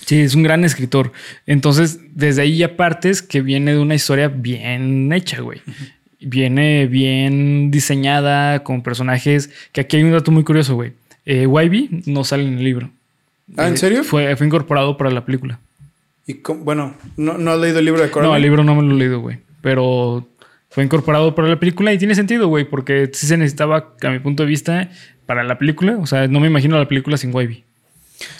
Sí, 0.07 0.21
es 0.21 0.35
un 0.35 0.43
gran 0.43 0.65
escritor. 0.65 1.13
Entonces, 1.47 1.99
desde 2.15 2.41
ahí 2.41 2.57
ya 2.57 2.75
partes 2.77 3.21
que 3.21 3.43
viene 3.43 3.73
de 3.75 3.79
una 3.79 3.95
historia 3.95 4.29
bien 4.29 5.13
hecha, 5.13 5.43
güey. 5.43 5.61
Viene 6.21 6.87
bien 6.87 7.71
diseñada, 7.71 8.65
con 8.65 8.83
personajes. 8.83 9.51
Que 9.73 9.83
aquí 9.83 9.99
hay 9.99 10.05
un 10.05 10.13
dato 10.13 10.31
muy 10.31 10.43
curioso, 10.45 10.75
güey. 10.75 10.93
Eh, 11.27 11.47
Wybie 11.47 12.05
no 12.07 12.25
sale 12.25 12.45
en 12.45 12.57
el 12.57 12.65
libro. 12.65 12.91
Ah, 13.59 13.69
¿en 13.69 13.75
Eh, 13.75 13.77
serio? 13.77 14.03
Fue, 14.05 14.35
fue 14.37 14.47
incorporado 14.47 14.97
para 14.97 15.11
la 15.11 15.27
película. 15.27 15.61
Y 16.29 16.43
bueno, 16.59 16.95
¿no, 17.17 17.39
no 17.39 17.53
has 17.53 17.59
leído 17.59 17.79
el 17.79 17.87
libro 17.87 18.03
de 18.03 18.11
Coraline? 18.11 18.31
No, 18.31 18.37
el 18.37 18.43
libro 18.43 18.63
no 18.63 18.75
me 18.77 18.83
lo 18.83 18.95
he 18.95 18.99
leído, 18.99 19.21
güey. 19.21 19.39
Pero 19.63 20.29
fue 20.69 20.85
incorporado 20.85 21.35
para 21.35 21.49
la 21.49 21.59
película 21.59 21.91
y 21.93 21.99
tiene 21.99 22.15
sentido, 22.15 22.49
güey, 22.49 22.65
porque 22.69 23.11
sí 23.13 23.27
se 23.27 23.39
necesitaba, 23.39 23.95
a 24.03 24.11
mi 24.11 24.19
punto 24.19 24.43
de 24.43 24.49
vista, 24.49 24.91
para 25.25 25.43
la 25.43 25.59
película. 25.59 25.97
O 25.97 26.07
sea, 26.07 26.29
no 26.29 26.39
me 26.39 26.47
imagino 26.47 26.79
la 26.79 26.87
película 26.87 27.17
sin 27.17 27.35
Wybie. 27.35 27.65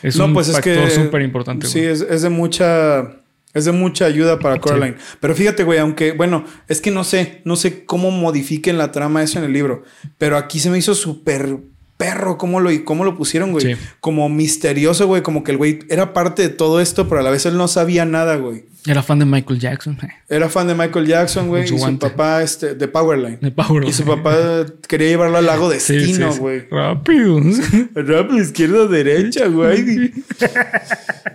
Es 0.03 0.17
no, 0.17 0.25
un 0.25 0.33
pues 0.33 0.49
es 0.49 0.55
factor 0.55 0.85
que. 0.85 0.91
súper 0.91 1.23
importante, 1.23 1.65
Sí, 1.65 1.79
güey. 1.79 1.91
es, 1.91 2.01
es 2.01 2.21
de 2.21 2.29
mucha. 2.29 3.15
Es 3.55 3.65
de 3.65 3.71
mucha 3.71 4.05
ayuda 4.05 4.37
para 4.37 4.59
Coraline. 4.59 4.95
Pero 5.19 5.33
fíjate, 5.33 5.63
güey, 5.63 5.79
aunque, 5.79 6.11
bueno, 6.11 6.45
es 6.67 6.81
que 6.81 6.91
no 6.91 7.03
sé, 7.03 7.41
no 7.45 7.55
sé 7.55 7.83
cómo 7.83 8.11
modifiquen 8.11 8.77
la 8.77 8.91
trama 8.91 9.23
eso 9.23 9.39
en 9.39 9.45
el 9.45 9.53
libro. 9.53 9.81
Pero 10.19 10.37
aquí 10.37 10.59
se 10.59 10.69
me 10.69 10.77
hizo 10.77 10.93
súper 10.93 11.57
perro 11.99 12.37
cómo 12.37 12.61
lo, 12.61 12.69
cómo 12.85 13.03
lo 13.03 13.17
pusieron, 13.17 13.51
güey. 13.51 13.75
Sí. 13.75 13.81
Como 13.99 14.29
misterioso, 14.29 15.05
güey. 15.05 15.21
Como 15.21 15.43
que 15.43 15.51
el 15.51 15.57
güey 15.57 15.79
era 15.89 16.13
parte 16.13 16.43
de 16.43 16.47
todo 16.49 16.79
esto, 16.79 17.09
pero 17.09 17.19
a 17.19 17.23
la 17.25 17.29
vez 17.29 17.45
él 17.45 17.57
no 17.57 17.67
sabía 17.67 18.05
nada, 18.05 18.37
güey. 18.37 18.63
Era 18.87 19.03
fan 19.03 19.19
de 19.19 19.25
Michael 19.25 19.59
Jackson. 19.59 19.97
Era 20.29 20.47
fan 20.47 20.65
de 20.67 20.75
Michael 20.75 21.05
Jackson, 21.05 21.49
güey. 21.49 21.65
Y 21.65 21.67
su 21.67 21.99
papá, 21.99 22.41
este, 22.41 22.75
de 22.75 22.87
Powerline. 22.87 23.37
De 23.41 23.51
Power. 23.51 23.83
Y 23.83 23.91
su 23.91 24.05
papá 24.05 24.65
quería 24.87 25.09
llevarlo 25.09 25.37
al 25.37 25.45
lago 25.45 25.67
Destino, 25.69 26.29
sí, 26.29 26.35
sí. 26.35 26.39
güey. 26.39 26.69
Rápido. 26.71 27.41
Rápido, 27.95 28.39
izquierda, 28.39 28.87
derecha, 28.87 29.47
güey. 29.47 30.13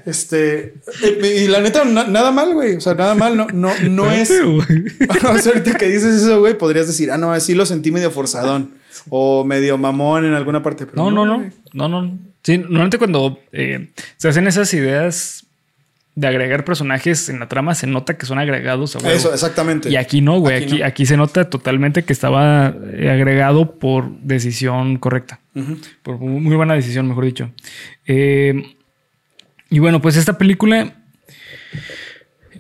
Este. 0.07 0.75
eh, 1.03 1.43
Y 1.45 1.49
la 1.49 1.61
neta, 1.61 1.85
na- 1.85 2.07
nada 2.07 2.31
mal, 2.33 2.55
güey. 2.55 2.77
O 2.77 2.81
sea, 2.81 2.95
nada 2.95 3.15
mal. 3.15 3.37
No, 3.37 3.47
no, 3.53 3.71
no 3.91 4.11
es. 4.11 4.31
Güey. 4.43 4.85
O 5.35 5.39
sea, 5.39 5.53
ahorita 5.53 5.75
que 5.77 5.89
dices 5.89 6.23
eso, 6.23 6.41
güey, 6.41 6.57
podrías 6.57 6.87
decir, 6.87 7.11
ah, 7.11 7.19
no, 7.19 7.33
así 7.33 7.55
lo 7.55 7.67
sentí 7.67 7.91
medio 7.91 8.11
forzadón. 8.11 8.83
O 9.09 9.45
medio 9.45 9.77
mamón 9.79 10.25
en 10.25 10.35
alguna 10.35 10.63
parte. 10.63 10.87
Pero 10.87 11.03
No, 11.03 11.11
no, 11.11 11.25
no. 11.25 11.51
No, 11.73 11.89
no. 11.89 12.19
Sí, 12.43 12.59
normalmente 12.59 12.99
cuando 12.99 13.39
eh, 13.53 13.89
se 14.17 14.29
hacen 14.29 14.47
esas 14.47 14.73
ideas 14.75 15.47
de 16.17 16.29
agregar 16.29 16.65
personajes 16.65 17.29
en 17.29 17.41
la 17.41 17.49
trama, 17.49 17.75
se 17.75 17.87
nota 17.89 18.17
que 18.17 18.27
son 18.27 18.39
agregados 18.39 18.95
a. 18.97 19.13
Eso, 19.13 19.33
exactamente. 19.33 19.91
Y 19.91 19.97
aquí 19.97 20.21
no, 20.21 20.39
güey. 20.39 20.57
Aquí 20.57 20.65
Aquí, 20.67 20.79
no. 20.79 20.87
aquí 20.87 21.07
se 21.07 21.17
nota 21.17 21.51
totalmente 21.51 22.05
que 22.05 22.13
estaba 22.13 22.73
eh, 22.93 23.11
agregado 23.11 23.79
por 23.79 24.11
decisión 24.21 24.99
correcta. 24.99 25.41
Por 26.03 26.19
muy 26.19 26.41
muy 26.41 26.55
buena 26.57 26.75
decisión, 26.75 27.09
mejor 27.09 27.25
dicho. 27.25 27.51
Eh, 28.07 28.75
y 29.71 29.79
bueno, 29.81 30.01
pues 30.01 30.17
esta 30.17 30.39
película, 30.39 30.95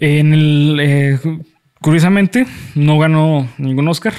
en 0.00 0.32
el, 0.32 0.78
eh, 0.80 1.18
curiosamente, 1.80 2.46
no 2.74 2.98
ganó 2.98 3.48
ningún 3.58 3.86
Oscar. 3.88 4.14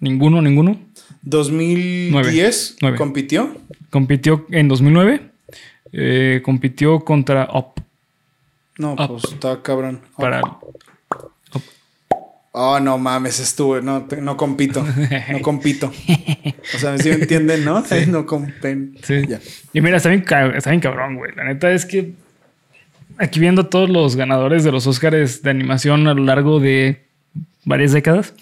Ninguno, 0.00 0.42
ninguno. 0.42 0.78
2010 1.26 2.76
Nueve. 2.80 2.96
compitió. 2.96 3.56
Compitió 3.90 4.46
en 4.50 4.68
2009. 4.68 5.20
eh, 5.92 6.40
compitió 6.44 7.00
contra 7.00 7.48
Up. 7.54 7.80
No, 8.78 8.94
Ah. 8.98 9.08
pues 9.08 9.24
está 9.24 9.62
cabrón. 9.62 10.00
Para, 10.16 10.42
Oh, 12.58 12.80
no 12.80 12.96
mames, 12.96 13.38
estuve. 13.38 13.82
No, 13.82 14.06
no 14.22 14.36
compito. 14.38 14.82
No 15.30 15.40
compito. 15.42 15.92
O 16.74 16.78
sea, 16.78 16.96
si 16.96 17.10
me 17.10 17.16
entienden, 17.16 17.64
¿no? 17.66 17.84
No 18.08 18.24
compen. 18.24 18.96
Sí. 19.02 19.26
Ya. 19.28 19.40
Y 19.74 19.80
mira, 19.82 19.98
está 19.98 20.08
bien, 20.08 20.24
está 20.54 20.70
bien 20.70 20.80
cabrón, 20.80 21.16
güey. 21.16 21.32
La 21.36 21.44
neta 21.44 21.70
es 21.70 21.84
que 21.84 22.12
aquí 23.18 23.40
viendo 23.40 23.66
todos 23.66 23.90
los 23.90 24.16
ganadores 24.16 24.64
de 24.64 24.72
los 24.72 24.86
Oscars 24.86 25.42
de 25.42 25.50
animación 25.50 26.06
a 26.08 26.14
lo 26.14 26.24
largo 26.24 26.58
de 26.58 27.04
varias 27.66 27.92
décadas. 27.92 28.32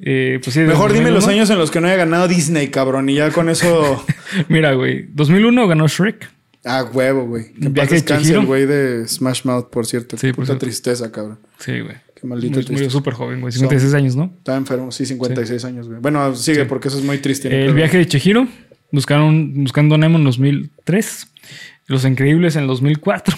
Eh, 0.00 0.40
pues 0.42 0.54
sí, 0.54 0.60
Mejor 0.60 0.92
dime 0.92 1.10
los 1.10 1.24
2001. 1.24 1.32
años 1.32 1.50
en 1.50 1.58
los 1.58 1.70
que 1.70 1.80
no 1.80 1.86
haya 1.86 1.96
ganado 1.96 2.28
Disney, 2.28 2.68
cabrón. 2.68 3.08
Y 3.08 3.14
ya 3.14 3.30
con 3.30 3.48
eso. 3.48 4.04
Mira, 4.48 4.72
güey. 4.74 5.06
2001 5.12 5.66
ganó 5.68 5.86
Shrek. 5.88 6.28
Ah, 6.64 6.84
huevo, 6.92 7.26
güey. 7.26 7.52
Que 7.52 7.68
Viaje 7.68 7.94
descanse 7.96 8.32
el 8.34 8.46
güey 8.46 8.64
de 8.66 9.06
Smash 9.06 9.44
Mouth, 9.44 9.68
por 9.70 9.86
cierto. 9.86 10.16
Sí, 10.16 10.28
por 10.28 10.36
Puta 10.36 10.46
cierto. 10.46 10.64
tristeza, 10.66 11.12
cabrón. 11.12 11.38
Sí, 11.58 11.80
güey. 11.80 11.94
Qué 12.14 12.26
maldito 12.26 12.52
Murió 12.54 12.66
tristeza. 12.66 12.90
súper 12.90 13.12
joven, 13.14 13.40
güey. 13.42 13.52
56 13.52 13.92
años, 13.94 14.16
¿no? 14.16 14.32
Está 14.38 14.56
enfermo, 14.56 14.90
sí, 14.90 15.04
56 15.04 15.62
años, 15.66 15.88
güey. 15.88 16.00
Bueno, 16.00 16.34
sigue 16.34 16.64
porque 16.64 16.88
eso 16.88 16.98
es 16.98 17.04
muy 17.04 17.18
triste. 17.18 17.64
El 17.66 17.74
viaje 17.74 17.98
de 17.98 18.06
Chihiro. 18.06 18.48
Buscaron, 18.92 19.64
buscando 19.64 19.98
Nemo 19.98 20.16
en 20.18 20.24
2003. 20.24 21.26
Los 21.86 22.04
Increíbles 22.06 22.56
en 22.56 22.66
2004. 22.66 23.36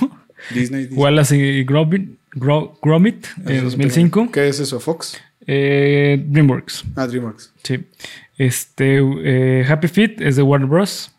Disney. 0.54 0.82
Disney. 0.84 0.98
Wallace 0.98 1.36
y 1.36 1.64
Gromit, 1.64 2.10
Gro- 2.32 2.78
Gromit 2.82 3.26
en 3.44 3.52
Eso 3.56 3.64
2005. 3.64 4.30
¿Qué 4.30 4.48
es 4.48 4.60
eso? 4.60 4.78
¿Fox? 4.78 5.18
Eh, 5.46 6.22
DreamWorks. 6.26 6.84
Ah, 6.96 7.06
DreamWorks. 7.06 7.52
Sí. 7.62 7.84
Este, 8.38 8.98
eh, 9.00 9.64
Happy 9.68 9.88
Feet 9.88 10.20
es 10.20 10.36
de 10.36 10.42
Warner 10.42 10.68
Bros. 10.68 11.12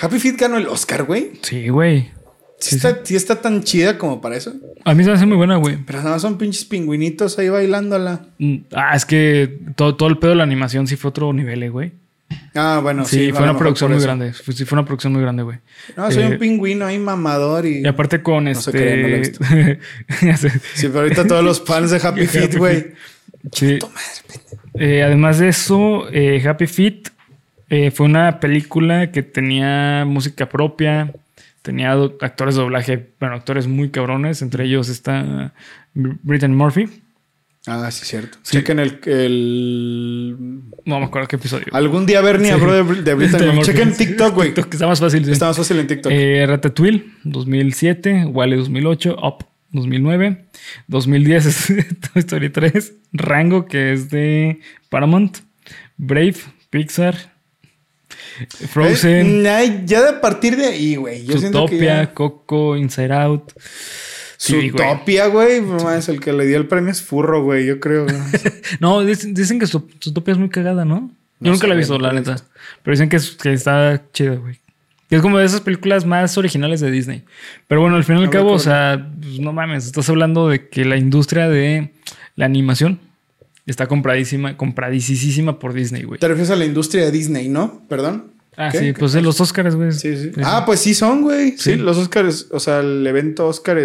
Happy 0.00 0.18
Feet 0.18 0.36
ganó 0.38 0.56
el 0.58 0.66
Oscar, 0.66 1.04
güey. 1.04 1.32
Sí, 1.42 1.68
güey. 1.68 2.10
Sí, 2.58 2.76
está, 2.76 3.00
sí 3.04 3.14
está 3.14 3.40
tan 3.40 3.62
chida 3.62 3.98
como 3.98 4.20
para 4.20 4.36
eso. 4.36 4.54
A 4.84 4.94
mí 4.94 5.04
se 5.04 5.10
me 5.10 5.16
hace 5.16 5.26
muy 5.26 5.36
buena, 5.36 5.56
güey. 5.56 5.76
Pero 5.84 5.98
nada 5.98 6.12
más 6.12 6.22
son 6.22 6.38
pinches 6.38 6.64
pingüinitos 6.64 7.38
ahí 7.38 7.48
bailándola. 7.48 8.26
Mm, 8.38 8.56
Ah, 8.72 8.96
es 8.96 9.04
que 9.04 9.58
todo, 9.76 9.96
todo 9.96 10.08
el 10.08 10.18
pedo 10.18 10.30
de 10.30 10.36
la 10.36 10.44
animación 10.44 10.86
sí 10.86 10.96
fue 10.96 11.10
otro 11.10 11.32
nivel, 11.32 11.62
eh, 11.62 11.68
güey. 11.68 11.92
Ah, 12.54 12.80
bueno, 12.82 13.04
sí, 13.04 13.30
fue 13.32 13.40
lo 13.44 13.50
una 13.50 13.58
producción 13.58 13.92
muy 13.92 14.00
grande. 14.02 14.32
Sí, 14.32 14.64
fue 14.64 14.76
una 14.78 14.84
producción 14.86 15.12
muy 15.12 15.20
grande, 15.22 15.42
güey. 15.42 15.58
No, 15.96 16.10
soy 16.10 16.22
Eh, 16.22 16.26
un 16.28 16.38
pingüino 16.38 16.86
ahí 16.86 16.98
mamador 16.98 17.66
y. 17.66 17.80
Y 17.82 17.86
aparte 17.86 18.22
con 18.22 18.46
sé 18.46 18.50
este. 18.52 18.72
qué, 18.72 18.96
no 18.96 19.08
la 19.08 19.16
he 19.16 19.18
visto. 19.20 19.44
Sé. 20.48 20.50
Sí, 20.74 20.88
pero 20.88 21.00
ahorita 21.00 21.26
todos 21.26 21.44
los 21.44 21.60
fans 21.62 21.90
de 21.90 21.98
Happy 22.02 22.26
Feet, 22.26 22.56
güey. 22.56 22.92
Sí. 23.52 23.78
Eh, 24.78 25.02
además 25.02 25.38
de 25.38 25.48
eso, 25.48 26.08
eh, 26.10 26.42
Happy 26.46 26.66
Feet 26.66 27.08
eh, 27.70 27.90
fue 27.90 28.06
una 28.06 28.40
película 28.40 29.10
que 29.12 29.22
tenía 29.22 30.04
música 30.06 30.48
propia, 30.48 31.12
tenía 31.62 31.92
actores 31.92 32.54
de 32.56 32.60
doblaje, 32.62 33.10
bueno, 33.20 33.36
actores 33.36 33.66
muy 33.66 33.90
cabrones, 33.90 34.42
entre 34.42 34.64
ellos 34.64 34.88
está 34.88 35.52
Br- 35.94 36.18
Brittany 36.22 36.54
Murphy. 36.54 36.88
Ah, 37.66 37.90
sí, 37.90 38.04
cierto. 38.04 38.36
Sí. 38.42 38.58
Chequen 38.58 38.78
el, 38.78 38.98
el. 39.06 40.36
No 40.84 40.98
me 41.00 41.06
acuerdo 41.06 41.28
qué 41.28 41.36
episodio. 41.36 41.64
Algún 41.72 42.04
día 42.04 42.20
Bernie 42.20 42.48
Sí. 42.48 42.52
habló 42.52 42.72
de, 42.84 43.02
de 43.02 43.14
Murphy. 43.52 43.62
Chequen. 43.62 43.94
TikTok, 43.96 44.34
güey. 44.34 44.52
Está 44.70 44.86
más 44.86 45.00
fácil. 45.00 45.24
sí. 45.24 45.30
Está 45.32 45.46
más 45.46 45.56
fácil 45.56 45.78
en 45.78 45.86
TikTok. 45.86 46.12
Ratatouille, 46.46 47.06
2007. 47.24 48.26
Wally, 48.26 48.56
2008. 48.56 49.16
Up, 49.22 49.46
2009. 49.74 50.44
2010 50.88 51.46
es 51.46 51.66
Toy 52.12 52.20
Story 52.20 52.48
3. 52.50 52.92
Rango, 53.12 53.66
que 53.66 53.92
es 53.92 54.08
de 54.10 54.60
Paramount. 54.88 55.38
Brave, 55.98 56.34
Pixar. 56.70 57.32
Frozen. 58.68 59.46
Eh, 59.46 59.82
ya 59.86 60.02
de 60.02 60.08
a 60.10 60.20
partir 60.20 60.56
de 60.56 60.66
ahí, 60.66 60.96
güey. 60.96 61.26
Zootopia, 61.26 62.02
ya... 62.02 62.14
Coco, 62.14 62.76
Inside 62.76 63.12
Out. 63.12 63.52
Sí, 64.36 64.70
güey. 64.70 64.70
Zootopia, 64.70 65.26
güey. 65.28 65.60
No 65.60 65.76
mames, 65.78 66.08
el 66.08 66.20
que 66.20 66.32
le 66.32 66.46
dio 66.46 66.56
el 66.58 66.66
premio 66.66 66.90
es 66.90 67.02
Furro, 67.02 67.42
güey. 67.42 67.66
Yo 67.66 67.80
creo. 67.80 68.06
No, 68.80 69.04
dicen, 69.04 69.34
dicen 69.34 69.58
que 69.58 69.66
Zoot- 69.66 69.88
Zootopia 70.02 70.32
es 70.32 70.38
muy 70.38 70.48
cagada, 70.48 70.84
¿no? 70.84 71.10
Yo 71.40 71.46
No 71.46 71.50
nunca 71.52 71.62
sé, 71.62 71.68
la 71.68 71.74
he 71.74 71.78
visto, 71.78 71.98
la 71.98 72.12
neta. 72.12 72.36
Pero 72.82 72.92
dicen 72.92 73.08
que, 73.08 73.16
es- 73.16 73.30
que 73.32 73.52
está 73.52 74.02
chida, 74.12 74.34
güey. 74.36 74.58
Que 75.08 75.16
es 75.16 75.22
como 75.22 75.38
de 75.38 75.44
esas 75.44 75.60
películas 75.60 76.06
más 76.06 76.36
originales 76.38 76.80
de 76.80 76.90
Disney. 76.90 77.24
Pero 77.68 77.82
bueno, 77.82 77.96
al 77.96 78.04
fin 78.04 78.18
y 78.18 78.22
al 78.22 78.30
cabo, 78.30 78.52
o 78.52 78.58
sea, 78.58 79.10
pues, 79.20 79.38
no 79.38 79.52
mames, 79.52 79.86
estás 79.86 80.08
hablando 80.08 80.48
de 80.48 80.68
que 80.68 80.84
la 80.84 80.96
industria 80.96 81.48
de 81.48 81.92
la 82.36 82.46
animación 82.46 83.00
está 83.66 83.86
compradísima, 83.86 84.56
compradísima 84.56 85.58
por 85.58 85.72
Disney, 85.72 86.02
güey. 86.02 86.20
Te 86.20 86.28
refieres 86.28 86.50
a 86.50 86.56
la 86.56 86.64
industria 86.64 87.04
de 87.04 87.10
Disney, 87.10 87.48
¿no? 87.48 87.82
Perdón. 87.88 88.32
Ah, 88.56 88.70
¿Qué? 88.70 88.78
sí, 88.78 88.84
¿Qué 88.86 88.94
pues 88.94 89.12
de 89.12 89.22
los 89.22 89.40
Oscars, 89.40 89.74
güey. 89.74 89.92
Sí, 89.92 90.16
sí. 90.16 90.30
Ah, 90.44 90.62
pues 90.64 90.80
sí 90.80 90.94
son, 90.94 91.22
güey. 91.22 91.52
Sí. 91.52 91.72
Sí. 91.72 91.76
los 91.76 91.98
Oscars, 91.98 92.48
o 92.50 92.60
sea, 92.60 92.80
el 92.80 93.06
evento 93.06 93.46
Oscar 93.46 93.78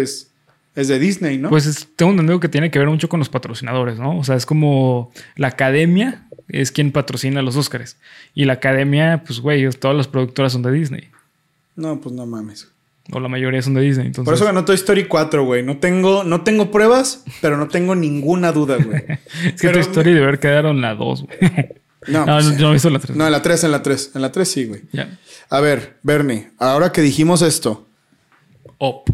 es, 0.74 0.88
de 0.88 0.98
Disney, 0.98 1.38
¿no? 1.38 1.48
Pues 1.50 1.66
es- 1.66 1.88
tengo 1.96 2.12
entendido 2.12 2.40
que 2.40 2.48
tiene 2.48 2.70
que 2.70 2.78
ver 2.78 2.88
mucho 2.88 3.08
con 3.08 3.18
los 3.18 3.28
patrocinadores, 3.28 3.98
¿no? 3.98 4.18
O 4.18 4.24
sea, 4.24 4.36
es 4.36 4.46
como 4.46 5.12
la 5.36 5.48
academia 5.48 6.26
es 6.48 6.72
quien 6.72 6.90
patrocina 6.92 7.42
los 7.42 7.56
Oscars. 7.56 7.96
Y 8.34 8.44
la 8.44 8.54
academia, 8.54 9.22
pues, 9.26 9.40
güey, 9.40 9.68
todas 9.70 9.96
las 9.96 10.08
productoras 10.08 10.52
son 10.52 10.62
de 10.62 10.72
Disney. 10.72 11.08
no, 11.76 12.00
pues 12.00 12.14
no 12.14 12.26
mames. 12.26 12.68
O 13.12 13.18
la 13.18 13.28
mayoría 13.28 13.60
son 13.62 13.74
de 13.74 13.80
Disney. 13.80 14.06
Entonces, 14.06 14.24
Por 14.26 14.34
eso 14.34 14.44
ganó 14.44 14.64
Toy 14.64 14.76
Story 14.76 15.06
4, 15.06 15.44
güey. 15.44 15.64
No 15.64 15.78
tengo, 15.78 16.22
no 16.22 16.42
tengo 16.42 16.70
pruebas, 16.70 17.24
pero 17.40 17.56
no 17.56 17.66
tengo 17.68 17.94
ninguna 17.96 18.52
duda, 18.52 18.76
güey. 18.76 19.02
es 19.44 19.60
que 19.60 19.68
pero- 19.68 19.72
tu 19.74 19.78
historia 19.80 20.12
debe 20.14 20.26
haber 20.26 20.38
quedado 20.38 20.70
en 20.70 20.80
la 20.80 20.94
2, 20.94 21.22
güey. 21.24 21.38
No, 22.08 22.20
No, 22.26 22.34
pues, 22.36 22.44
no, 22.46 22.52
yo 22.56 22.60
no 22.62 22.70
he 22.70 22.72
visto 22.74 22.90
la 22.90 22.98
3. 23.00 23.16
no, 23.16 23.26
en 23.26 23.32
la 23.32 23.42
3, 23.42 23.64
en 23.64 23.70
la 23.72 23.82
3. 23.82 24.10
En 24.14 24.22
la 24.22 24.30
3 24.32 24.48
sí, 24.48 24.64
güey. 24.66 24.82
Ya. 24.92 25.18
A 25.48 25.60
ver, 25.60 25.96
Bernie, 26.04 26.50
ahora 26.58 26.92
que 26.92 27.00
dijimos 27.00 27.42
esto. 27.42 27.88
Op. 28.78 29.08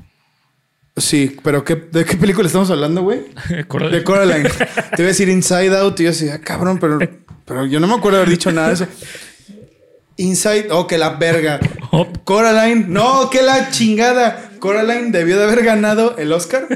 Sí, 0.97 1.37
pero 1.43 1.63
¿qué, 1.65 1.75
¿de 1.77 2.05
qué 2.07 2.17
película 2.17 2.47
estamos 2.47 2.71
hablando, 2.71 3.03
güey? 3.03 3.21
Coraline. 3.69 3.99
De 3.99 4.05
Coraline. 4.05 4.49
Te 4.49 5.03
iba 5.03 5.05
a 5.05 5.09
decir 5.09 5.29
Inside 5.29 5.77
Out 5.77 6.01
y 6.01 6.05
yo 6.05 6.09
decía, 6.11 6.35
ah, 6.37 6.41
cabrón, 6.41 6.79
pero, 6.79 6.99
pero 7.45 7.67
yo 7.67 7.81
no 7.81 7.87
me 7.87 7.95
acuerdo 7.95 8.19
haber 8.19 8.31
dicho 8.31 8.51
nada 8.51 8.69
de 8.69 8.75
eso. 8.75 8.87
Inside, 10.19 10.69
oh, 10.71 10.87
que 10.87 10.97
la 10.97 11.11
verga. 11.11 11.61
Coraline, 12.25 12.87
no, 12.89 13.29
que 13.29 13.43
la 13.43 13.71
chingada. 13.71 14.51
Coraline 14.59 15.11
debió 15.13 15.37
de 15.37 15.45
haber 15.45 15.63
ganado 15.63 16.17
el 16.17 16.33
Oscar. 16.33 16.67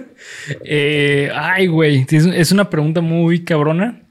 Eh, 0.64 1.30
ay, 1.34 1.66
güey. 1.68 2.04
Es, 2.10 2.26
es 2.26 2.52
una 2.52 2.68
pregunta 2.68 3.00
muy 3.00 3.42
cabrona. 3.44 4.02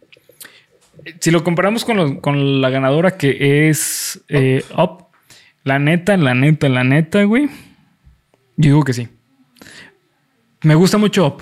Si 1.20 1.30
lo 1.30 1.44
comparamos 1.44 1.86
con, 1.86 1.98
lo- 1.98 2.20
con 2.22 2.62
la 2.62 2.70
ganadora 2.72 3.12
que 3.18 3.70
es 3.70 4.20
eh, 4.30 4.64
Up, 4.76 5.06
la 5.64 5.78
neta, 5.78 6.18
la 6.18 6.34
neta, 6.34 6.68
la 6.68 6.84
neta, 6.84 7.24
güey. 7.24 7.46
Yo 8.58 8.72
digo 8.72 8.84
que 8.84 8.94
sí. 8.94 9.08
Me 10.64 10.76
gusta 10.76 10.98
mucho 10.98 11.26
Up. 11.28 11.42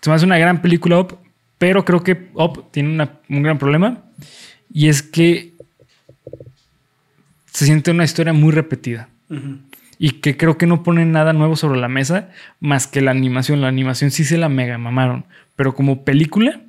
Se 0.00 0.10
me 0.10 0.16
hace 0.16 0.24
una 0.24 0.38
gran 0.38 0.60
película 0.62 0.98
Up, 1.00 1.18
pero 1.58 1.84
creo 1.84 2.02
que 2.02 2.28
Up 2.34 2.70
tiene 2.70 2.90
una- 2.90 3.18
un 3.28 3.42
gran 3.42 3.58
problema. 3.58 4.02
Y 4.72 4.88
es 4.88 5.02
que 5.02 5.54
se 7.52 7.64
siente 7.66 7.90
una 7.90 8.04
historia 8.04 8.32
muy 8.32 8.52
repetida. 8.52 9.08
Y 9.98 10.12
que 10.20 10.36
creo 10.36 10.56
que 10.58 10.66
no 10.66 10.82
ponen 10.84 11.10
nada 11.12 11.32
nuevo 11.32 11.56
sobre 11.56 11.80
la 11.80 11.88
mesa 11.88 12.30
más 12.60 12.86
que 12.86 13.00
la 13.00 13.10
animación. 13.10 13.60
La 13.60 13.68
animación 13.68 14.10
sí 14.10 14.24
se 14.24 14.38
la 14.38 14.48
mega 14.48 14.78
mamaron. 14.78 15.24
Pero 15.56 15.74
como 15.74 16.04
película, 16.04 16.60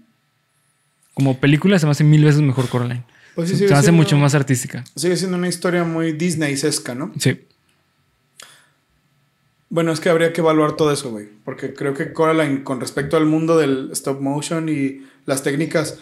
como 1.13 1.37
película 1.37 1.77
se 1.77 1.85
me 1.85 1.91
hace 1.91 2.03
mil 2.03 2.23
veces 2.23 2.41
mejor 2.41 2.67
Coraline. 2.69 3.03
Pues 3.35 3.49
sí, 3.49 3.55
se 3.55 3.65
me 3.67 3.73
hace 3.73 3.83
siendo- 3.83 3.97
mucho 4.01 4.17
más 4.17 4.33
artística. 4.33 4.83
Sigue 4.95 5.15
siendo 5.15 5.37
una 5.37 5.47
historia 5.47 5.83
muy 5.83 6.13
Disney-esca, 6.13 6.95
¿no? 6.95 7.11
Sí. 7.19 7.39
Bueno, 9.69 9.91
es 9.91 9.99
que 9.99 10.09
habría 10.09 10.33
que 10.33 10.41
evaluar 10.41 10.73
todo 10.75 10.91
eso, 10.91 11.11
güey. 11.11 11.27
Porque 11.45 11.73
creo 11.73 11.93
que 11.93 12.11
Coraline, 12.11 12.63
con 12.63 12.79
respecto 12.79 13.17
al 13.17 13.25
mundo 13.25 13.57
del 13.57 13.89
stop 13.91 14.19
motion 14.19 14.67
y 14.69 15.03
las 15.25 15.43
técnicas 15.43 15.99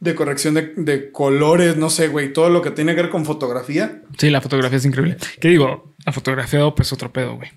de 0.00 0.14
corrección 0.14 0.54
de, 0.54 0.72
de 0.76 1.10
colores, 1.12 1.76
no 1.76 1.90
sé, 1.90 2.08
güey, 2.08 2.32
todo 2.32 2.50
lo 2.50 2.60
que 2.62 2.70
tiene 2.72 2.94
que 2.94 3.02
ver 3.02 3.10
con 3.10 3.24
fotografía. 3.24 4.02
Sí, 4.16 4.30
la 4.30 4.40
fotografía 4.40 4.78
es 4.78 4.84
increíble. 4.84 5.16
¿Qué 5.40 5.48
digo? 5.48 5.94
La 6.06 6.12
fotografía 6.12 6.58
de 6.60 6.64
Op 6.64 6.80
es 6.80 6.92
otro 6.92 7.12
pedo, 7.12 7.36
güey. 7.36 7.50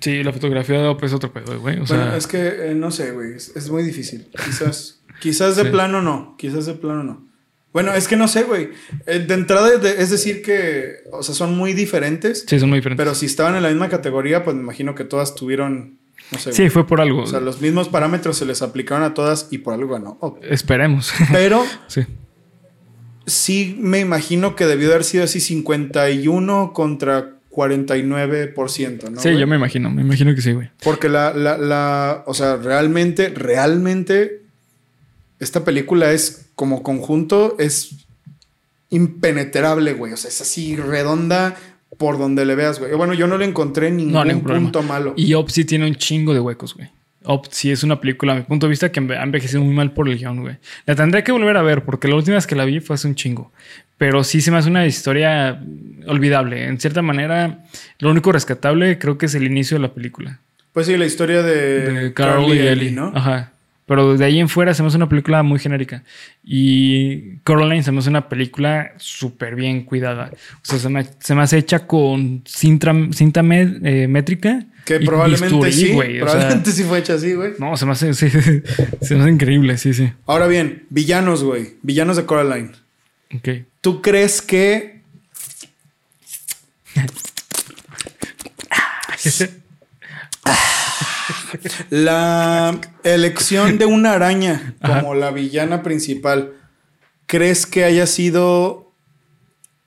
Sí, 0.00 0.22
la 0.22 0.32
fotografía 0.32 0.80
de 0.82 0.88
Op 0.88 1.02
es 1.04 1.12
otro 1.14 1.32
pedo, 1.32 1.58
güey. 1.60 1.76
O 1.80 1.84
bueno, 1.84 1.86
sea, 1.86 2.16
es 2.16 2.26
que 2.26 2.70
eh, 2.70 2.74
no 2.74 2.90
sé, 2.90 3.12
güey. 3.12 3.34
Es, 3.34 3.54
es 3.56 3.70
muy 3.70 3.82
difícil. 3.82 4.28
Quizás, 4.44 5.00
quizás 5.20 5.56
de 5.56 5.64
Sí. 5.64 5.70
plano 5.70 6.02
no. 6.02 6.34
Quizás 6.38 6.66
de 6.66 6.74
plano 6.74 7.02
no. 7.04 7.24
Bueno, 7.74 7.92
es 7.92 8.08
que 8.08 8.16
no 8.16 8.28
sé, 8.28 8.44
güey. 8.44 8.70
Eh, 9.04 9.18
De 9.18 9.34
entrada, 9.34 9.68
es 9.98 10.08
decir 10.08 10.40
que, 10.42 11.02
o 11.12 11.22
sea, 11.22 11.34
son 11.34 11.54
muy 11.56 11.74
diferentes. 11.74 12.44
sí, 12.48 12.58
son 12.58 12.70
muy 12.70 12.78
diferentes. 12.78 13.04
Pero 13.04 13.14
si 13.14 13.26
estaban 13.26 13.56
en 13.56 13.62
la 13.62 13.68
misma 13.68 13.88
categoría, 13.90 14.44
pues 14.44 14.56
me 14.56 14.62
imagino 14.62 14.94
que 14.94 15.04
todas 15.04 15.34
tuvieron, 15.34 15.98
no 16.30 16.38
sé. 16.38 16.52
sí, 16.52 16.62
güey. 16.62 16.70
fue 16.70 16.86
por 16.86 17.00
algo. 17.00 17.22
O 17.22 17.26
sea, 17.26 17.40
los 17.40 17.60
mismos 17.60 17.88
parámetros 17.88 18.38
se 18.38 18.46
les 18.46 18.62
aplicaron 18.62 19.02
a 19.04 19.12
todas 19.12 19.48
y 19.50 19.58
por 19.58 19.74
algo 19.74 19.92
ganó. 19.92 20.16
Oh, 20.20 20.38
Esperemos. 20.48 21.12
Pero 21.32 21.64
sí. 21.88 22.02
sí 23.26 23.76
me 23.80 23.98
imagino 24.00 24.54
que 24.54 24.66
debió 24.66 24.90
haber 24.90 25.02
sido 25.04 25.24
así 25.24 25.40
51 25.40 26.72
contra 26.72 27.32
49%, 27.50 29.10
¿no? 29.10 29.20
sí, 29.20 29.28
güey? 29.30 29.40
yo 29.40 29.46
me 29.46 29.56
imagino. 29.56 29.90
Me 29.90 30.02
imagino 30.02 30.32
que 30.34 30.42
sí, 30.42 30.52
güey. 30.52 30.70
Porque 30.82 31.08
la, 31.08 31.32
la, 31.34 31.58
la, 31.58 32.22
o 32.26 32.34
sea, 32.34 32.56
realmente, 32.56 33.30
realmente, 33.30 34.43
esta 35.44 35.64
película 35.64 36.12
es 36.12 36.50
como 36.54 36.82
conjunto, 36.82 37.56
es 37.58 38.06
impenetrable, 38.90 39.92
güey. 39.94 40.12
O 40.12 40.16
sea, 40.16 40.28
es 40.28 40.40
así 40.40 40.76
redonda 40.76 41.56
por 41.98 42.18
donde 42.18 42.44
le 42.44 42.54
veas, 42.54 42.78
güey. 42.78 42.94
Bueno, 42.94 43.14
yo 43.14 43.26
no 43.26 43.38
le 43.38 43.44
encontré 43.44 43.90
ningún, 43.90 44.26
ningún 44.26 44.42
problema. 44.42 44.64
punto 44.66 44.82
malo. 44.82 45.14
Y 45.16 45.34
Op 45.34 45.48
sí 45.48 45.64
tiene 45.64 45.86
un 45.86 45.94
chingo 45.94 46.34
de 46.34 46.40
huecos, 46.40 46.74
güey. 46.74 46.88
Op 47.26 47.46
sí 47.50 47.70
es 47.70 47.82
una 47.82 48.00
película, 48.00 48.34
a 48.34 48.36
mi 48.36 48.42
punto 48.42 48.66
de 48.66 48.70
vista, 48.70 48.92
que 48.92 49.00
ha 49.00 49.22
envejecido 49.22 49.62
muy 49.62 49.74
mal 49.74 49.92
por 49.92 50.08
el 50.08 50.18
guion, 50.18 50.42
güey. 50.42 50.56
La 50.84 50.94
tendré 50.94 51.24
que 51.24 51.32
volver 51.32 51.56
a 51.56 51.62
ver 51.62 51.84
porque 51.84 52.06
la 52.06 52.16
última 52.16 52.34
vez 52.36 52.46
que 52.46 52.54
la 52.54 52.64
vi 52.66 52.80
fue 52.80 52.94
hace 52.94 53.08
un 53.08 53.14
chingo. 53.14 53.50
Pero 53.96 54.24
sí 54.24 54.40
se 54.40 54.50
me 54.50 54.58
hace 54.58 54.68
una 54.68 54.86
historia 54.86 55.62
olvidable. 56.06 56.66
En 56.66 56.78
cierta 56.78 57.00
manera, 57.00 57.64
lo 57.98 58.10
único 58.10 58.32
rescatable 58.32 58.98
creo 58.98 59.16
que 59.16 59.26
es 59.26 59.34
el 59.34 59.44
inicio 59.44 59.76
de 59.76 59.82
la 59.82 59.94
película. 59.94 60.40
Pues 60.72 60.86
sí, 60.86 60.96
la 60.96 61.06
historia 61.06 61.42
de, 61.42 62.12
De 62.12 62.14
y 62.48 62.58
Ellie, 62.58 62.90
¿no? 62.90 63.12
Ajá. 63.14 63.53
Pero 63.86 64.16
de 64.16 64.24
ahí 64.24 64.40
en 64.40 64.48
fuera 64.48 64.72
se 64.72 64.82
me 64.82 64.88
hace 64.88 64.96
una 64.96 65.08
película 65.08 65.42
muy 65.42 65.58
genérica. 65.58 66.04
Y 66.42 67.36
Coraline 67.38 67.82
se 67.82 67.92
me 67.92 67.98
hace 67.98 68.08
una 68.08 68.28
película 68.28 68.92
súper 68.96 69.56
bien 69.56 69.84
cuidada. 69.84 70.30
O 70.32 70.64
sea, 70.64 70.78
se 70.78 70.88
me, 70.88 71.06
se 71.18 71.34
me 71.34 71.42
hace 71.42 71.58
hecha 71.58 71.86
con 71.86 72.42
cinta, 72.46 72.94
cinta 73.12 73.42
eh, 73.42 74.06
métrica. 74.08 74.64
Que 74.86 74.96
y 74.96 75.06
probablemente 75.06 75.54
bisturí, 75.54 75.72
sí. 75.72 75.92
güey. 75.92 76.20
O 76.20 76.24
sea, 76.24 76.32
probablemente 76.32 76.72
sí 76.72 76.84
fue 76.84 76.98
hecha 76.98 77.14
así, 77.14 77.34
güey. 77.34 77.52
no, 77.58 77.76
se 77.76 77.86
me 77.86 77.92
hace, 77.92 78.14
sí, 78.14 78.30
se 79.02 79.16
me 79.16 79.22
hace 79.22 79.30
increíble, 79.30 79.76
sí, 79.76 79.92
sí. 79.92 80.10
Ahora 80.26 80.46
bien, 80.46 80.84
villanos, 80.90 81.44
güey. 81.44 81.74
Villanos 81.82 82.16
de 82.16 82.24
Coraline. 82.24 82.72
Ok. 83.34 83.48
¿Tú 83.80 84.00
crees 84.00 84.40
que 84.40 84.94
la 91.90 92.78
elección 93.02 93.78
de 93.78 93.86
una 93.86 94.12
araña 94.12 94.74
como 94.84 95.14
la 95.14 95.30
villana 95.30 95.82
principal, 95.82 96.54
crees 97.26 97.66
que 97.66 97.84
haya 97.84 98.06
sido 98.06 98.92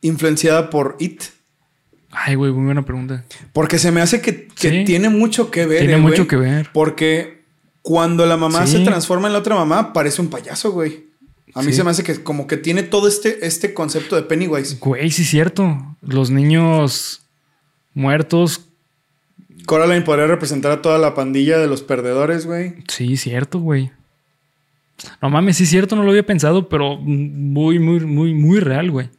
influenciada 0.02 0.70
por 0.70 0.96
It? 1.00 1.24
Ay, 2.12 2.36
güey, 2.36 2.52
muy 2.52 2.66
buena 2.66 2.84
pregunta. 2.86 3.26
Porque 3.54 3.78
se 3.80 3.92
me 3.92 4.02
hace 4.02 4.22
que, 4.22 4.48
que 4.48 4.70
Sí. 4.70 4.84
tiene 4.86 5.10
mucho 5.10 5.52
que 5.52 5.66
ver. 5.66 5.80
Tiene 5.80 5.96
eh, 5.96 5.98
mucho 5.98 6.16
güey. 6.26 6.28
que 6.28 6.36
ver. 6.38 6.70
Porque 6.74 7.44
cuando 7.82 8.26
la 8.26 8.38
mamá 8.38 8.66
Sí. 8.66 8.78
se 8.78 8.84
transforma 8.84 9.28
en 9.28 9.34
la 9.34 9.40
otra 9.40 9.56
mamá, 9.56 9.94
parece 9.94 10.22
un 10.22 10.30
payaso, 10.30 10.72
güey. 10.72 11.06
A 11.54 11.62
mí 11.62 11.72
Sí. 11.72 11.78
se 11.78 11.84
me 11.84 11.92
hace 11.92 12.04
que 12.04 12.24
como 12.24 12.48
que 12.48 12.58
tiene 12.58 12.84
todo 12.84 13.08
este, 13.08 13.46
este 13.46 13.74
concepto 13.74 14.16
de 14.16 14.24
Pennywise. 14.24 14.78
Güey, 14.80 15.12
sí 15.12 15.24
es 15.24 15.30
cierto. 15.30 15.96
Los 16.02 16.30
niños 16.32 17.22
muertos. 17.94 18.67
Coraline 19.68 20.02
podría 20.02 20.28
representar 20.28 20.72
a 20.72 20.82
toda 20.82 20.98
la 20.98 21.14
pandilla 21.14 21.60
de 21.60 21.68
los 21.68 21.84
perdedores, 21.84 22.46
güey. 22.46 22.76
Sí, 22.88 23.18
cierto, 23.18 23.60
güey. 23.60 23.92
No 25.22 25.30
mames, 25.30 25.58
sí 25.58 25.66
cierto, 25.66 25.96
no 25.96 26.04
lo 26.04 26.10
había 26.10 26.26
pensado, 26.26 26.70
pero 26.70 26.96
muy, 26.98 27.78
muy, 27.78 28.00
muy, 28.00 28.34
muy 28.34 28.60
real, 28.62 28.90
güey. 28.90 29.10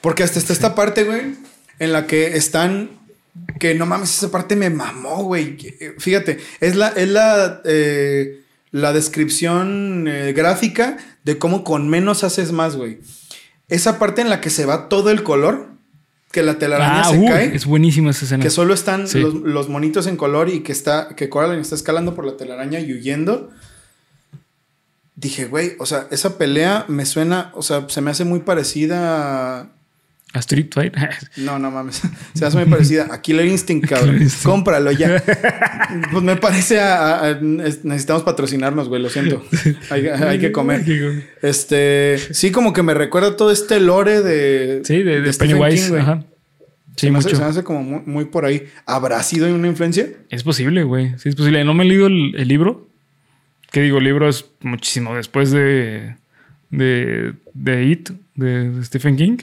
Porque 0.00 0.22
hasta 0.22 0.38
está 0.38 0.52
esta 0.52 0.74
parte, 0.74 1.04
güey, 1.04 1.34
en 1.78 1.92
la 1.92 2.06
que 2.06 2.36
están. 2.36 2.90
Que 3.58 3.74
no 3.74 3.86
mames, 3.86 4.14
esa 4.14 4.30
parte 4.30 4.56
me 4.56 4.68
mamó, 4.68 5.24
güey. 5.24 5.56
Fíjate, 5.98 6.38
es 6.60 6.76
la, 6.76 6.88
es 6.88 7.08
la, 7.08 7.62
eh, 7.64 8.42
la 8.70 8.92
descripción 8.92 10.06
eh, 10.06 10.34
gráfica 10.34 10.98
de 11.24 11.38
cómo 11.38 11.64
con 11.64 11.88
menos 11.88 12.24
haces 12.24 12.52
más, 12.52 12.76
güey. 12.76 13.00
Esa 13.68 13.98
parte 13.98 14.20
en 14.20 14.28
la 14.28 14.42
que 14.42 14.50
se 14.50 14.66
va 14.66 14.90
todo 14.90 15.10
el 15.10 15.22
color, 15.22 15.71
que 16.32 16.42
la 16.42 16.58
telaraña 16.58 17.02
Ah, 17.02 17.10
se 17.10 17.18
uh, 17.18 17.26
cae, 17.26 17.54
es 17.54 17.66
buenísima 17.66 18.10
esa 18.10 18.24
escena. 18.24 18.42
que 18.42 18.50
solo 18.50 18.74
están 18.74 19.06
Sí. 19.06 19.20
los, 19.20 19.34
los 19.34 19.68
monitos 19.68 20.06
en 20.06 20.16
color 20.16 20.48
y 20.48 20.60
que 20.60 20.72
está, 20.72 21.14
que 21.14 21.28
Coraline 21.28 21.60
está 21.62 21.74
escalando 21.76 22.14
por 22.14 22.24
la 22.26 22.36
telaraña 22.36 22.80
y 22.80 22.92
huyendo. 22.92 23.50
Dije, 25.14 25.44
güey, 25.46 25.74
o 25.78 25.86
sea, 25.86 26.08
esa 26.10 26.38
pelea 26.38 26.84
me 26.88 27.04
suena, 27.06 27.52
o 27.54 27.62
sea, 27.62 27.84
se 27.88 28.00
me 28.00 28.10
hace 28.10 28.24
muy 28.24 28.40
parecida 28.40 29.70
a, 30.32 30.38
Street 30.40 30.68
Fighter. 30.72 31.10
no, 31.36 31.58
no 31.58 31.70
mames. 31.70 32.02
Se 32.34 32.44
hace 32.44 32.56
muy 32.56 32.66
parecida 32.66 33.08
a 33.10 33.20
Killer 33.20 33.46
Instinct, 33.46 33.86
cabrón. 33.88 34.10
Killer 34.10 34.22
Instinct. 34.22 34.44
Cómpralo 34.44 34.92
ya. 34.92 35.22
Pues 36.10 36.22
me 36.24 36.36
parece 36.36 36.80
a, 36.80 36.96
a- 36.96 37.24
a- 37.24 37.30
es- 37.64 37.84
necesitamos 37.84 38.22
patrocinarnos, 38.22 38.88
güey, 38.88 39.02
lo 39.02 39.10
siento. 39.10 39.44
Hay, 39.90 40.06
hay 40.08 40.38
que 40.38 40.52
comer. 40.52 40.84
Este, 41.42 42.18
sí, 42.32 42.50
como 42.50 42.72
que 42.72 42.82
me 42.82 42.94
recuerda 42.94 43.36
todo 43.36 43.50
este 43.52 43.80
lore 43.80 44.22
de. 44.22 44.82
Sí, 44.84 45.02
de, 45.02 45.20
de 45.20 45.32
Stephen 45.32 45.58
Pennywise. 45.58 45.82
King, 45.84 45.90
güey. 45.90 46.02
Ajá. 46.02 46.24
Sí, 46.96 47.06
se, 47.06 47.10
me 47.10 47.18
hace, 47.18 47.28
mucho. 47.28 47.36
se 47.36 47.42
me 47.42 47.48
hace 47.48 47.64
como 47.64 47.82
muy, 47.82 48.00
muy 48.04 48.24
por 48.26 48.44
ahí. 48.44 48.66
¿Habrá 48.84 49.22
sido 49.22 49.52
una 49.54 49.66
influencia? 49.66 50.08
Es 50.28 50.42
posible, 50.42 50.82
güey. 50.84 51.18
Sí, 51.18 51.30
es 51.30 51.34
posible. 51.36 51.64
No 51.64 51.72
me 51.74 51.84
he 51.84 51.88
leído 51.88 52.06
el, 52.06 52.34
el 52.36 52.48
libro. 52.48 52.86
Que 53.70 53.80
digo, 53.80 53.96
el 53.98 54.04
libro 54.04 54.28
es 54.28 54.44
muchísimo 54.60 55.16
después 55.16 55.50
de, 55.50 56.16
de, 56.68 57.32
de 57.54 57.84
It, 57.86 58.10
de, 58.34 58.68
de 58.70 58.84
Stephen 58.84 59.16
King. 59.16 59.38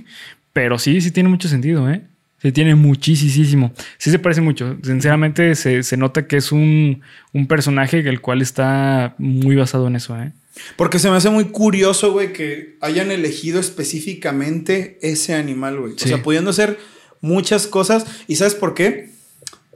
Pero 0.60 0.78
sí, 0.78 1.00
sí 1.00 1.12
tiene 1.12 1.30
mucho 1.30 1.48
sentido, 1.48 1.90
¿eh? 1.90 2.02
Sí 2.42 2.52
tiene 2.52 2.76
muchísimo. 2.76 3.72
Sí 3.98 4.12
se 4.12 4.20
parece 4.20 4.42
mucho. 4.42 4.76
Sinceramente, 4.84 5.56
se, 5.56 5.84
se 5.84 5.96
nota 5.96 6.28
que 6.28 6.36
es 6.36 6.52
un, 6.52 7.02
un 7.32 7.48
personaje 7.48 8.00
el 8.00 8.20
cual 8.20 8.42
está 8.42 9.16
muy 9.20 9.56
basado 9.56 9.88
en 9.88 9.96
eso, 9.96 10.20
¿eh? 10.20 10.34
Porque 10.76 11.00
se 11.00 11.10
me 11.10 11.16
hace 11.16 11.30
muy 11.30 11.46
curioso, 11.46 12.12
güey, 12.12 12.34
que 12.34 12.76
hayan 12.82 13.10
elegido 13.10 13.62
específicamente 13.62 15.00
ese 15.02 15.34
animal, 15.34 15.80
güey. 15.80 15.94
Sí. 15.96 16.04
O 16.04 16.08
sea, 16.10 16.24
pudiendo 16.24 16.50
hacer 16.50 16.78
muchas 17.22 17.66
cosas. 17.66 18.06
¿Y 18.28 18.36
sabes 18.36 18.54
por 18.54 18.74
qué? 18.74 19.12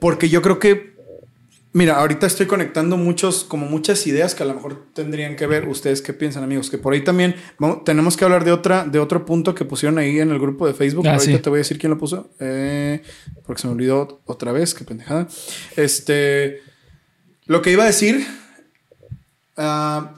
Porque 0.02 0.28
yo 0.28 0.42
creo 0.42 0.60
que 0.60 0.93
Mira, 1.76 1.96
ahorita 2.00 2.28
estoy 2.28 2.46
conectando 2.46 2.98
muchos, 2.98 3.44
como 3.44 3.66
muchas 3.66 4.06
ideas 4.06 4.36
que 4.36 4.44
a 4.44 4.46
lo 4.46 4.54
mejor 4.54 4.86
tendrían 4.94 5.36
que 5.36 5.48
ver. 5.48 5.68
¿Ustedes 5.68 6.04
qué 6.04 6.14
piensan, 6.14 6.44
amigos? 6.44 6.70
Que 6.70 6.78
por 6.78 6.94
ahí 6.94 7.02
también 7.04 7.36
vamos- 7.58 7.84
tenemos 7.84 8.16
que 8.16 8.24
hablar 8.26 8.46
de 8.46 8.52
otra, 8.52 8.86
de 8.86 9.00
otro 9.00 9.26
punto 9.26 9.56
que 9.56 9.66
pusieron 9.66 9.98
ahí 9.98 10.20
en 10.20 10.30
el 10.30 10.38
grupo 10.38 10.68
de 10.68 10.76
Facebook. 10.76 11.08
Ah, 11.08 11.14
ahorita 11.16 11.38
sí. 11.38 11.42
te 11.42 11.50
voy 11.50 11.58
a 11.58 11.62
decir 11.62 11.80
quién 11.80 11.90
lo 11.92 11.98
puso. 11.98 12.30
eh, 12.40 13.02
porque 13.46 13.62
se 13.64 13.68
me 13.68 13.74
olvidó 13.74 14.22
otra 14.26 14.52
vez, 14.52 14.74
qué 14.76 14.84
pendejada. 14.86 15.28
Este. 15.76 16.62
Lo 17.48 17.62
que 17.64 17.72
iba 17.72 17.84
a 17.84 17.88
decir. 17.88 18.24
ah, 19.58 20.14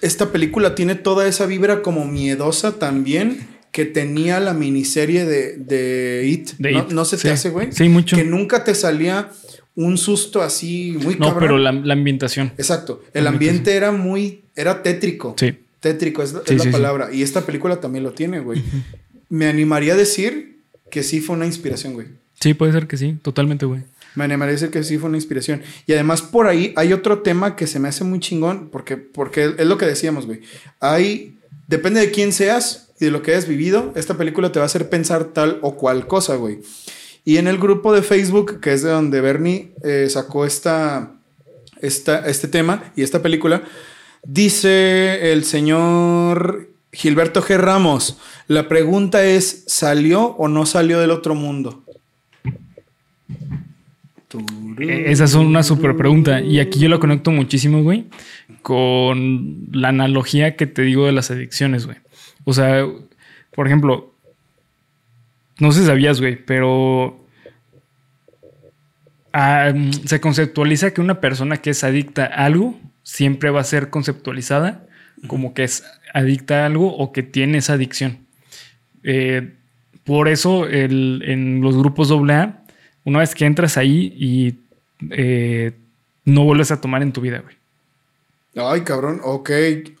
esta 0.00 0.32
película 0.32 0.74
tiene 0.74 0.94
toda 0.94 1.26
esa 1.26 1.46
vibra 1.46 1.82
como 1.82 2.04
miedosa 2.06 2.78
también 2.78 3.46
que 3.72 3.84
tenía 3.86 4.38
la 4.40 4.52
miniserie 4.54 5.24
de, 5.24 5.56
de 5.56 6.24
It. 6.26 6.50
De 6.58 6.72
¿No, 6.72 6.78
It, 6.80 6.88
no 6.90 7.04
se 7.04 7.16
sí. 7.16 7.24
te 7.24 7.30
hace, 7.30 7.50
güey? 7.50 7.72
Sí, 7.72 7.88
mucho. 7.88 8.16
Que 8.16 8.24
nunca 8.24 8.64
te 8.64 8.74
salía 8.74 9.30
un 9.74 9.96
susto 9.98 10.42
así 10.42 10.96
muy 11.02 11.14
No, 11.14 11.26
cabrón. 11.28 11.38
pero 11.40 11.58
la, 11.58 11.72
la 11.72 11.94
ambientación. 11.94 12.52
Exacto. 12.58 13.02
El 13.14 13.26
ambiente 13.26 13.74
era 13.74 13.90
muy... 13.92 14.42
Era 14.54 14.82
tétrico. 14.82 15.34
Sí. 15.38 15.54
Tétrico 15.80 16.22
es, 16.22 16.32
la- 16.34 16.40
es 16.40 16.50
la 16.50 16.58
sí, 16.58 16.68
sí. 16.68 16.72
palabra. 16.72 17.08
Y 17.12 17.22
esta 17.22 17.40
película 17.46 17.80
también 17.80 18.04
lo 18.04 18.12
tiene, 18.12 18.40
güey. 18.40 18.62
Me 19.28 19.46
animaría 19.46 19.94
a 19.94 19.96
decir 19.96 20.58
que 20.90 21.02
sí 21.02 21.20
fue 21.20 21.36
una 21.36 21.46
inspiración, 21.46 21.94
güey. 21.94 22.08
Sí, 22.40 22.54
puede 22.54 22.72
ser 22.72 22.86
que 22.86 22.96
sí, 22.96 23.16
totalmente, 23.22 23.64
güey. 23.66 23.80
Me 24.14 24.24
animaría 24.24 24.50
a 24.50 24.56
decir 24.56 24.70
que 24.70 24.82
sí 24.84 24.98
fue 24.98 25.08
una 25.08 25.16
inspiración. 25.16 25.62
Y 25.86 25.92
además 25.94 26.20
por 26.20 26.46
ahí 26.48 26.74
hay 26.76 26.92
otro 26.92 27.20
tema 27.20 27.56
que 27.56 27.66
se 27.66 27.78
me 27.80 27.88
hace 27.88 28.04
muy 28.04 28.20
chingón, 28.20 28.68
porque, 28.70 28.98
porque 28.98 29.54
es 29.58 29.66
lo 29.66 29.78
que 29.78 29.86
decíamos, 29.86 30.26
güey. 30.26 30.40
Hay, 30.80 31.38
depende 31.66 32.00
de 32.00 32.10
quién 32.10 32.32
seas 32.32 32.90
y 33.00 33.06
de 33.06 33.10
lo 33.10 33.22
que 33.22 33.30
hayas 33.30 33.48
vivido, 33.48 33.92
esta 33.96 34.18
película 34.18 34.52
te 34.52 34.58
va 34.58 34.64
a 34.64 34.66
hacer 34.66 34.90
pensar 34.90 35.24
tal 35.32 35.58
o 35.62 35.76
cual 35.76 36.06
cosa, 36.06 36.36
güey. 36.36 36.58
Y 37.24 37.36
en 37.36 37.46
el 37.46 37.58
grupo 37.58 37.92
de 37.92 38.02
Facebook, 38.02 38.60
que 38.60 38.72
es 38.72 38.82
de 38.82 38.90
donde 38.90 39.20
Bernie 39.20 39.72
eh, 39.84 40.08
sacó 40.08 40.44
esta, 40.44 41.12
este 41.80 42.48
tema 42.48 42.92
y 42.96 43.02
esta 43.02 43.22
película, 43.22 43.62
dice 44.24 45.32
el 45.32 45.44
señor 45.44 46.68
Gilberto 46.92 47.42
G. 47.42 47.56
Ramos, 47.58 48.18
la 48.48 48.68
pregunta 48.68 49.24
es, 49.24 49.64
¿salió 49.66 50.24
o 50.36 50.48
no 50.48 50.66
salió 50.66 50.98
del 50.98 51.10
otro 51.10 51.34
mundo? 51.34 51.84
Eh, 54.78 55.04
Esa 55.08 55.24
es 55.24 55.34
una 55.34 55.62
super 55.62 55.96
pregunta. 55.96 56.40
Y 56.40 56.58
aquí 56.58 56.78
yo 56.80 56.88
la 56.88 56.98
conecto 56.98 57.30
muchísimo, 57.30 57.82
güey, 57.82 58.06
con 58.62 59.68
la 59.72 59.88
analogía 59.88 60.56
que 60.56 60.66
te 60.66 60.82
digo 60.82 61.06
de 61.06 61.12
las 61.12 61.30
adicciones, 61.30 61.86
güey. 61.86 61.98
O 62.44 62.52
sea, 62.52 62.84
por 63.54 63.66
ejemplo, 63.66 64.11
no 65.62 65.70
sé 65.72 65.80
si 65.80 65.86
sabías, 65.86 66.20
güey, 66.20 66.36
pero 66.44 67.16
ah, 69.32 69.72
se 70.04 70.20
conceptualiza 70.20 70.92
que 70.92 71.00
una 71.00 71.20
persona 71.20 71.58
que 71.58 71.70
es 71.70 71.84
adicta 71.84 72.24
a 72.26 72.44
algo 72.46 72.78
siempre 73.02 73.50
va 73.50 73.60
a 73.60 73.64
ser 73.64 73.90
conceptualizada 73.90 74.86
como 75.26 75.54
que 75.54 75.64
es 75.64 75.84
adicta 76.14 76.62
a 76.62 76.66
algo 76.66 76.96
o 76.96 77.12
que 77.12 77.22
tiene 77.22 77.58
esa 77.58 77.74
adicción. 77.74 78.18
Eh, 79.04 79.52
por 80.04 80.28
eso 80.28 80.66
el- 80.66 81.22
en 81.26 81.60
los 81.60 81.76
grupos 81.76 82.10
AA, 82.10 82.64
una 83.04 83.20
vez 83.20 83.34
que 83.34 83.46
entras 83.46 83.76
ahí 83.76 84.12
y 84.16 84.54
eh, 85.10 85.72
no 86.24 86.44
vuelves 86.44 86.70
a 86.72 86.80
tomar 86.80 87.02
en 87.02 87.12
tu 87.12 87.20
vida, 87.20 87.38
güey. 87.40 87.54
Ay, 88.54 88.82
cabrón. 88.82 89.20
Ok, 89.24 89.50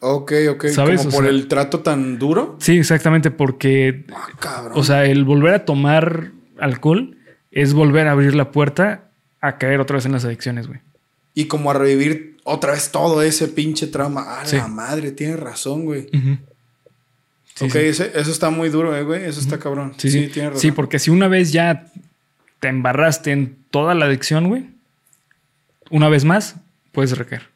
ok, 0.00 0.32
ok. 0.50 0.66
¿Sabes? 0.68 0.98
Como 1.00 1.08
O 1.08 1.12
por 1.12 1.24
sea- 1.24 1.30
el 1.30 1.48
trato 1.48 1.80
tan 1.80 2.18
duro. 2.18 2.56
Sí, 2.60 2.78
exactamente, 2.78 3.30
porque, 3.30 4.04
Ah, 4.14 4.26
cabrón. 4.38 4.72
o 4.78 4.84
sea, 4.84 5.06
el 5.06 5.24
volver 5.24 5.54
a 5.54 5.64
tomar 5.64 6.32
alcohol 6.58 7.16
es 7.50 7.72
volver 7.72 8.08
a 8.08 8.12
abrir 8.12 8.34
la 8.34 8.50
puerta 8.50 9.04
a 9.40 9.56
caer 9.58 9.80
otra 9.80 9.96
vez 9.96 10.06
en 10.06 10.12
las 10.12 10.24
adicciones, 10.24 10.66
güey. 10.68 10.80
y 11.34 11.46
como 11.46 11.70
a 11.70 11.74
revivir 11.74 12.36
otra 12.44 12.72
vez 12.72 12.90
todo 12.90 13.22
ese 13.22 13.48
pinche 13.48 13.86
trauma. 13.86 14.22
Ah, 14.28 14.42
Sí. 14.44 14.56
la 14.56 14.68
madre, 14.68 15.12
tienes 15.12 15.40
razón, 15.40 15.86
güey. 15.86 16.08
Sí, 17.54 17.64
ok, 17.64 17.70
sí. 17.72 17.78
ese- 17.78 18.12
eso 18.14 18.30
está 18.30 18.50
muy 18.50 18.68
duro, 18.68 18.94
eh, 18.94 19.02
güey. 19.02 19.24
Eso 19.24 19.40
está 19.40 19.58
cabrón. 19.58 19.94
Sí, 19.96 20.10
sí. 20.10 20.28
tienes 20.28 20.50
razón. 20.50 20.60
Sí, 20.60 20.72
porque 20.72 20.98
si 20.98 21.10
una 21.10 21.28
vez 21.28 21.50
ya 21.52 21.86
te 22.60 22.68
embarraste 22.68 23.32
en 23.32 23.56
toda 23.70 23.94
la 23.94 24.04
adicción, 24.04 24.48
güey, 24.48 24.66
una 25.88 26.10
vez 26.10 26.26
más 26.26 26.56
puedes 26.92 27.16
recaer. 27.16 27.48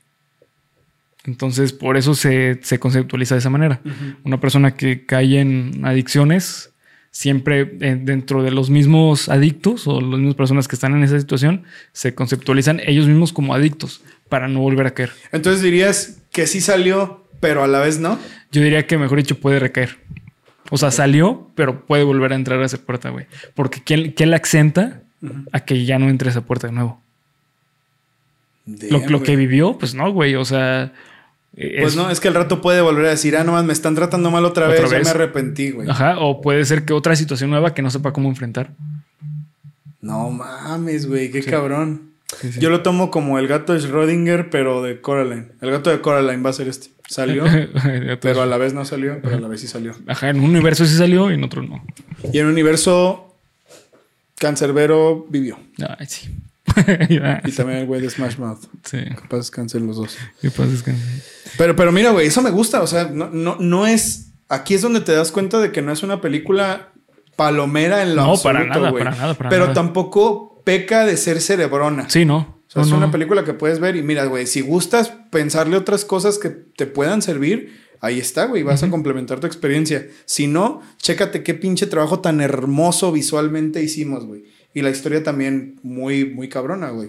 Entonces, 1.27 1.73
por 1.73 1.97
eso 1.97 2.15
se, 2.15 2.61
se 2.63 2.79
conceptualiza 2.79 3.35
de 3.35 3.41
esa 3.41 3.51
manera. 3.51 3.81
Una 4.25 4.41
persona 4.41 4.75
que 4.75 5.05
cae 5.05 5.41
en 5.41 5.85
adicciones, 5.85 6.71
siempre 7.11 7.77
eh, 7.81 7.99
dentro 8.01 8.43
de 8.43 8.51
los 8.51 8.71
mismos 8.71 9.29
adictos 9.29 9.87
o 9.87 10.01
las 10.01 10.19
mismas 10.19 10.35
personas 10.35 10.69
que 10.69 10.77
están 10.77 10.95
en 10.95 11.03
esa 11.03 11.19
situación, 11.19 11.65
se 11.93 12.15
conceptualizan 12.15 12.81
ellos 12.87 13.07
mismos 13.07 13.33
como 13.33 13.55
adictos 13.55 14.03
para 14.29 14.49
no 14.49 14.61
volver 14.61 14.87
a 14.87 14.95
caer. 14.95 15.11
Entonces 15.33 15.63
dirías 15.63 16.19
que 16.31 16.47
sí 16.47 16.61
salió, 16.61 17.27
pero 17.41 17.65
a 17.65 17.67
la 17.67 17.81
vez 17.81 17.99
no. 17.99 18.19
Yo 18.53 18.63
diría 18.63 18.87
que, 18.87 18.99
mejor 18.99 19.19
dicho, 19.19 19.41
puede 19.41 19.59
recaer. 19.59 19.99
O 20.71 20.79
sea, 20.79 20.91
salió, 20.91 21.51
pero 21.55 21.87
puede 21.87 22.05
volver 22.05 22.33
a 22.33 22.37
entrar 22.37 22.61
a 22.61 22.67
esa 22.67 22.79
puerta, 22.79 23.11
güey. 23.11 23.27
Porque 23.55 23.81
¿quién, 23.83 24.13
quién 24.13 24.31
la 24.31 24.37
exenta 24.37 25.03
a 25.53 25.61
que 25.61 25.85
ya 25.85 25.99
no 25.99 26.09
entre 26.09 26.29
a 26.29 26.31
esa 26.33 26.43
puerta 26.43 26.67
de 26.67 26.73
nuevo? 26.73 27.01
Lo, 28.67 29.01
Damn, 29.01 29.11
lo 29.11 29.23
que 29.23 29.37
vivió, 29.37 29.79
pues 29.79 29.95
no, 29.95 30.13
güey. 30.13 30.35
O 30.35 30.45
sea. 30.45 30.93
Eh, 31.57 31.77
Pues 31.81 31.93
es- 31.93 31.97
no, 31.97 32.11
es 32.11 32.21
que 32.21 32.29
al 32.29 32.35
rato 32.35 32.61
puede 32.61 32.81
volver 32.81 33.07
a 33.07 33.11
decir, 33.11 33.37
ah, 33.37 33.45
nomás 33.45 33.65
me 33.65 33.73
están 33.73 33.95
tratando 33.95 34.31
mal 34.31 34.45
otra, 34.45 34.69
Otra 34.69 34.83
vez, 34.83 34.91
ya 34.91 34.99
me 35.01 35.09
arrepentí, 35.11 35.71
güey. 35.71 35.89
Ajá. 35.89 36.19
O 36.19 36.41
puede 36.41 36.65
ser 36.65 36.85
que 36.85 36.93
otra 36.93 37.17
situación 37.17 37.51
nueva 37.51 37.75
que 37.75 37.83
no 37.83 37.91
sepa 37.91 38.13
cómo 38.13 38.29
enfrentar. 38.29 38.71
No 40.01 40.31
mames, 40.31 41.07
güey, 41.07 41.31
qué 41.31 41.43
cabrón. 41.43 42.11
Sí, 42.41 42.53
sí. 42.53 42.61
Yo 42.61 42.71
lo 42.71 42.83
tomo 42.83 43.11
como 43.11 43.39
el 43.39 43.47
gato 43.49 43.73
de 43.73 43.81
Schrödinger, 43.81 44.49
pero 44.51 44.83
de 44.83 45.01
Coraline. 45.01 45.47
El 45.61 45.71
gato 45.71 45.91
de 45.91 46.01
Coraline 46.01 46.43
va 46.43 46.51
a 46.51 46.53
ser 46.53 46.69
este. 46.69 46.89
Salió, 47.09 47.45
pero 48.21 48.43
a 48.43 48.47
la 48.47 48.59
vez 48.59 48.75
no 48.75 48.85
salió, 48.85 49.21
pero 49.23 49.37
a 49.37 49.41
la 49.41 49.47
vez 49.49 49.61
sí 49.61 49.69
salió. 49.69 49.95
Ajá, 50.09 50.29
en 50.31 50.41
un 50.41 50.51
universo 50.51 50.85
sí 50.87 50.97
salió 50.97 51.31
y 51.31 51.35
en 51.35 51.45
otro 51.45 51.63
no. 51.63 51.85
Y 52.33 52.39
en 52.41 52.47
un 52.47 52.53
universo, 52.53 53.33
Cancerbero 54.39 55.25
vivió. 55.29 55.59
Ay, 55.99 56.07
sí. 56.07 56.29
Y 57.45 57.53
también 57.53 57.79
el 57.81 57.87
güey 57.87 58.01
de 58.01 58.11
Smash 58.11 58.37
Mouth. 58.39 58.65
sí. 58.85 58.99
Capaz 59.15 59.51
cancelen 59.51 59.87
los 59.87 59.97
dos. 59.97 60.17
¿Qué 60.41 60.51
pasa? 60.51 60.73
Es 60.73 60.83
que- 60.83 60.95
Pero, 61.59 61.75
pero 61.77 61.93
mira, 61.93 62.11
güey, 62.11 62.27
eso 62.27 62.43
me 62.43 62.51
gusta. 62.51 62.83
O 62.83 62.87
sea, 62.87 63.05
no, 63.13 63.31
no, 63.31 63.57
no 63.61 63.87
es. 63.87 64.33
Aquí 64.49 64.75
es 64.75 64.83
donde 64.83 65.01
te 65.01 65.13
das 65.13 65.33
cuenta 65.33 65.59
de 65.61 65.73
que 65.73 65.83
no 65.83 65.93
es 65.93 66.03
una 66.03 66.21
película 66.21 66.93
palomera 67.37 68.03
en 68.03 68.15
lo 68.17 68.23
No, 68.25 68.31
absoluto, 68.33 68.43
para 68.43 68.65
nada, 68.67 68.91
güey. 68.91 69.05
para 69.05 69.17
nada, 69.17 69.35
para 69.35 69.51
Pero 69.51 69.63
nada. 69.65 69.75
tampoco 69.75 70.63
peca 70.65 71.05
de 71.05 71.17
ser 71.17 71.41
cerebrona. 71.41 72.09
Sí, 72.09 72.25
no. 72.25 72.37
O 72.67 72.71
sea, 72.71 72.81
No, 72.81 72.87
es 72.87 72.91
no. 72.91 72.97
una 72.99 73.11
película 73.11 73.45
que 73.45 73.53
puedes 73.55 73.79
ver 73.81 73.97
y 73.97 74.03
mira, 74.03 74.25
güey, 74.27 74.47
si 74.47 74.61
gustas 74.61 75.13
pensarle 75.31 75.77
otras 75.77 76.05
cosas 76.05 76.39
que 76.39 76.51
te 76.51 76.87
puedan 76.87 77.23
servir, 77.23 77.81
ahí 78.01 78.19
está, 78.19 78.47
güey, 78.47 78.63
vas 78.63 78.83
a 78.83 78.91
complementar 78.91 79.39
tu 79.41 79.47
experiencia. 79.47 80.07
Si 80.25 80.47
no, 80.47 80.81
chécate 80.99 81.43
qué 81.43 81.55
pinche 81.55 81.87
trabajo 81.87 82.21
tan 82.21 82.41
hermoso 82.41 83.13
visualmente 83.13 83.83
hicimos, 83.83 84.25
güey. 84.27 84.45
Y 84.77 84.83
la 84.83 84.91
historia 84.91 85.23
también 85.23 85.81
muy, 85.83 86.27
muy 86.27 86.51
cabrona, 86.51 86.91
güey. 86.91 87.09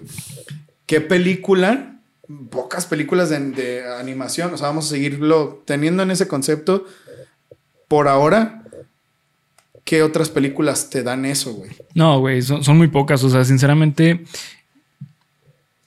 ¿Qué 0.86 1.02
película? 1.02 2.00
Pocas 2.48 2.86
películas 2.86 3.28
de, 3.28 3.84
animación, 4.00 4.54
o 4.54 4.56
sea, 4.56 4.68
vamos 4.68 4.86
a 4.86 4.94
seguirlo 4.94 5.62
teniendo 5.66 6.02
en 6.02 6.10
ese 6.10 6.26
concepto. 6.26 6.86
Por 7.86 8.08
ahora, 8.08 8.62
¿qué 9.84 10.02
otras 10.02 10.30
películas 10.30 10.88
te 10.88 11.02
dan 11.02 11.26
eso, 11.26 11.52
güey? 11.52 11.70
No, 11.92 12.20
güey, 12.20 12.40
son, 12.40 12.64
son 12.64 12.78
muy 12.78 12.88
pocas. 12.88 13.22
O 13.22 13.28
sea, 13.28 13.44
sinceramente, 13.44 14.24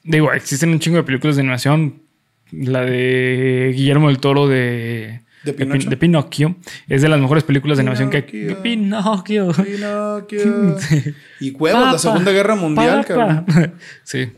digo, 0.03 0.31
existen 0.33 0.69
un 0.69 0.79
chingo 0.79 0.97
de 0.97 1.03
películas 1.03 1.35
de 1.35 1.41
animación. 1.41 2.03
La 2.51 2.81
de 2.81 3.73
Guillermo 3.75 4.09
del 4.09 4.19
Toro 4.19 4.47
de, 4.47 5.21
¿De 5.43 5.53
Pin- 5.53 5.67
Pinocho? 5.69 5.89
de 5.89 5.97
Pinocchio 5.97 6.55
es 6.87 7.01
de 7.01 7.09
las 7.09 7.19
mejores 7.19 7.43
películas 7.43 7.77
de 7.77 7.81
animación 7.81 8.09
que 8.09 8.17
hay. 8.17 8.23
Pinocchio. 8.23 8.61
Pinocchio. 8.61 9.51
Pinocchio. 9.51 10.77
Y 11.39 11.51
huevos, 11.51 11.91
la 11.93 11.97
Segunda 11.99 12.31
Guerra 12.31 12.55
Mundial, 12.55 13.05
Papa. 13.07 13.43
cabrón. 13.47 13.73
Sí, 14.03 14.29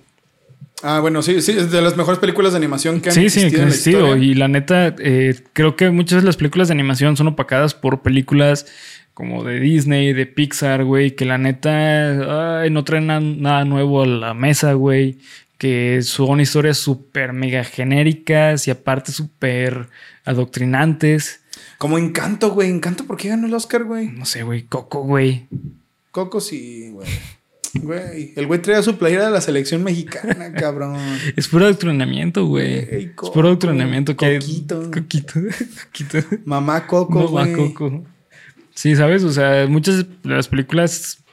Ah, 0.85 0.99
bueno, 0.99 1.21
sí, 1.21 1.41
sí, 1.41 1.53
es 1.53 1.71
de 1.71 1.81
las 1.81 1.95
mejores 1.95 2.19
películas 2.19 2.51
de 2.51 2.57
animación 2.57 2.99
que 2.99 3.07
han 3.07 3.15
sí, 3.15 3.29
sí, 3.29 3.39
existido 3.39 3.49
que 3.51 3.55
en 3.55 3.61
han 3.61 3.69
la 3.69 3.73
existido. 3.75 4.17
Y 4.17 4.33
la 4.33 4.47
neta, 4.49 4.93
eh, 4.99 5.33
creo 5.53 5.77
que 5.77 5.89
muchas 5.91 6.21
de 6.21 6.25
las 6.25 6.35
películas 6.35 6.67
de 6.67 6.73
animación 6.73 7.15
son 7.15 7.27
opacadas 7.29 7.73
por 7.73 8.01
películas 8.01 8.65
como 9.13 9.45
de 9.45 9.61
Disney, 9.61 10.11
de 10.11 10.25
Pixar, 10.25 10.83
güey, 10.83 11.11
que 11.15 11.23
la 11.23 11.37
neta 11.37 12.61
ay, 12.63 12.69
no 12.69 12.83
traen 12.83 13.07
na- 13.07 13.21
nada 13.21 13.63
nuevo 13.63 14.01
a 14.03 14.07
la 14.07 14.33
mesa, 14.33 14.73
güey. 14.73 15.19
Que 15.63 16.01
son 16.01 16.41
historias 16.41 16.77
súper 16.77 17.31
mega 17.31 17.63
genéricas 17.63 18.67
y 18.67 18.71
aparte 18.71 19.13
súper 19.13 19.87
adoctrinantes. 20.25 21.39
Como 21.77 21.97
Encanto, 21.97 22.51
güey. 22.51 22.69
Encanto, 22.69 23.05
¿por 23.05 23.15
qué 23.15 23.29
ganó 23.29 23.47
el 23.47 23.53
Oscar, 23.53 23.85
güey? 23.85 24.07
No 24.09 24.25
sé, 24.25 24.43
güey, 24.43 24.63
Coco, 24.63 25.03
güey. 25.03 25.47
Coco 26.11 26.41
sí, 26.41 26.89
güey. 26.91 27.07
Güey, 27.75 28.33
el 28.35 28.45
güey 28.45 28.61
traía 28.61 28.83
su 28.83 28.97
playera 28.97 29.27
de 29.27 29.31
la 29.31 29.39
selección 29.39 29.85
mexicana, 29.85 30.51
cabrón. 30.59 30.97
Es 31.37 31.47
puro 31.47 31.63
adoctrinamiento, 31.63 32.45
güey. 32.45 32.79
Ey, 32.79 33.13
Es 33.23 33.29
puro 33.29 33.47
adoctrinamiento 33.47 34.17
Coquito. 34.17 34.91
Coquito. 34.91 35.39
Coquito. 35.85 36.17
Mamá 36.43 36.87
Coco, 36.87 37.31
Mamá 37.31 37.47
güey. 37.47 37.73
Coco. 37.73 38.03
Sí, 38.75 38.97
¿sabes? 38.97 39.23
O 39.23 39.31
sea, 39.31 39.65
muchas 39.67 39.99
de 39.99 40.05
las 40.23 40.49
películas 40.49 41.23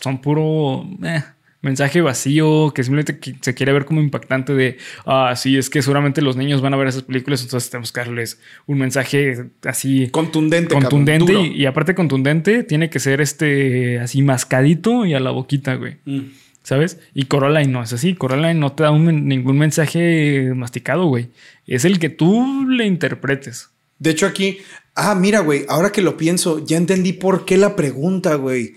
son 0.00 0.20
puro... 0.20 0.84
eh, 1.04 1.22
mensaje 1.60 2.00
vacío, 2.00 2.72
que 2.72 2.84
simplemente 2.84 3.18
se 3.40 3.54
quiere 3.54 3.72
ver 3.72 3.84
como 3.84 4.00
impactante 4.00 4.54
de, 4.54 4.78
ah, 5.06 5.34
sí, 5.36 5.56
es 5.56 5.70
que 5.70 5.82
seguramente 5.82 6.22
los 6.22 6.36
niños 6.36 6.60
van 6.60 6.74
a 6.74 6.76
ver 6.76 6.88
esas 6.88 7.02
películas, 7.02 7.42
entonces 7.42 7.70
tenemos 7.70 7.90
que 7.90 8.00
darles 8.00 8.40
un 8.66 8.78
mensaje 8.78 9.46
así 9.64 10.08
Contundente, 10.10 10.74
contundente 10.74 11.32
y, 11.32 11.62
y 11.62 11.66
aparte 11.66 11.94
contundente, 11.94 12.62
tiene 12.62 12.90
que 12.90 13.00
ser 13.00 13.20
este 13.20 13.98
así 13.98 14.22
mascadito 14.22 15.04
y 15.04 15.14
a 15.14 15.20
la 15.20 15.30
boquita, 15.30 15.74
güey. 15.74 15.96
Mm. 16.04 16.20
¿Sabes? 16.62 16.98
Y 17.14 17.24
Coraline 17.24 17.72
no 17.72 17.82
es 17.82 17.94
así. 17.94 18.14
Coraline 18.14 18.60
no 18.60 18.72
te 18.72 18.82
da 18.82 18.90
un 18.90 19.26
ningún 19.26 19.56
mensaje 19.56 20.52
masticado, 20.54 21.06
güey. 21.06 21.30
Es 21.66 21.86
el 21.86 21.98
que 21.98 22.10
tú 22.10 22.66
le 22.68 22.84
interpretes. 22.84 23.70
De 23.98 24.10
hecho, 24.10 24.26
aquí. 24.26 24.58
Ah, 24.94 25.14
mira, 25.14 25.40
güey. 25.40 25.64
Ahora 25.70 25.92
que 25.92 26.02
lo 26.02 26.18
pienso, 26.18 26.62
ya 26.66 26.76
entendí 26.76 27.14
por 27.14 27.46
qué 27.46 27.56
la 27.56 27.74
pregunta, 27.74 28.34
güey. 28.34 28.74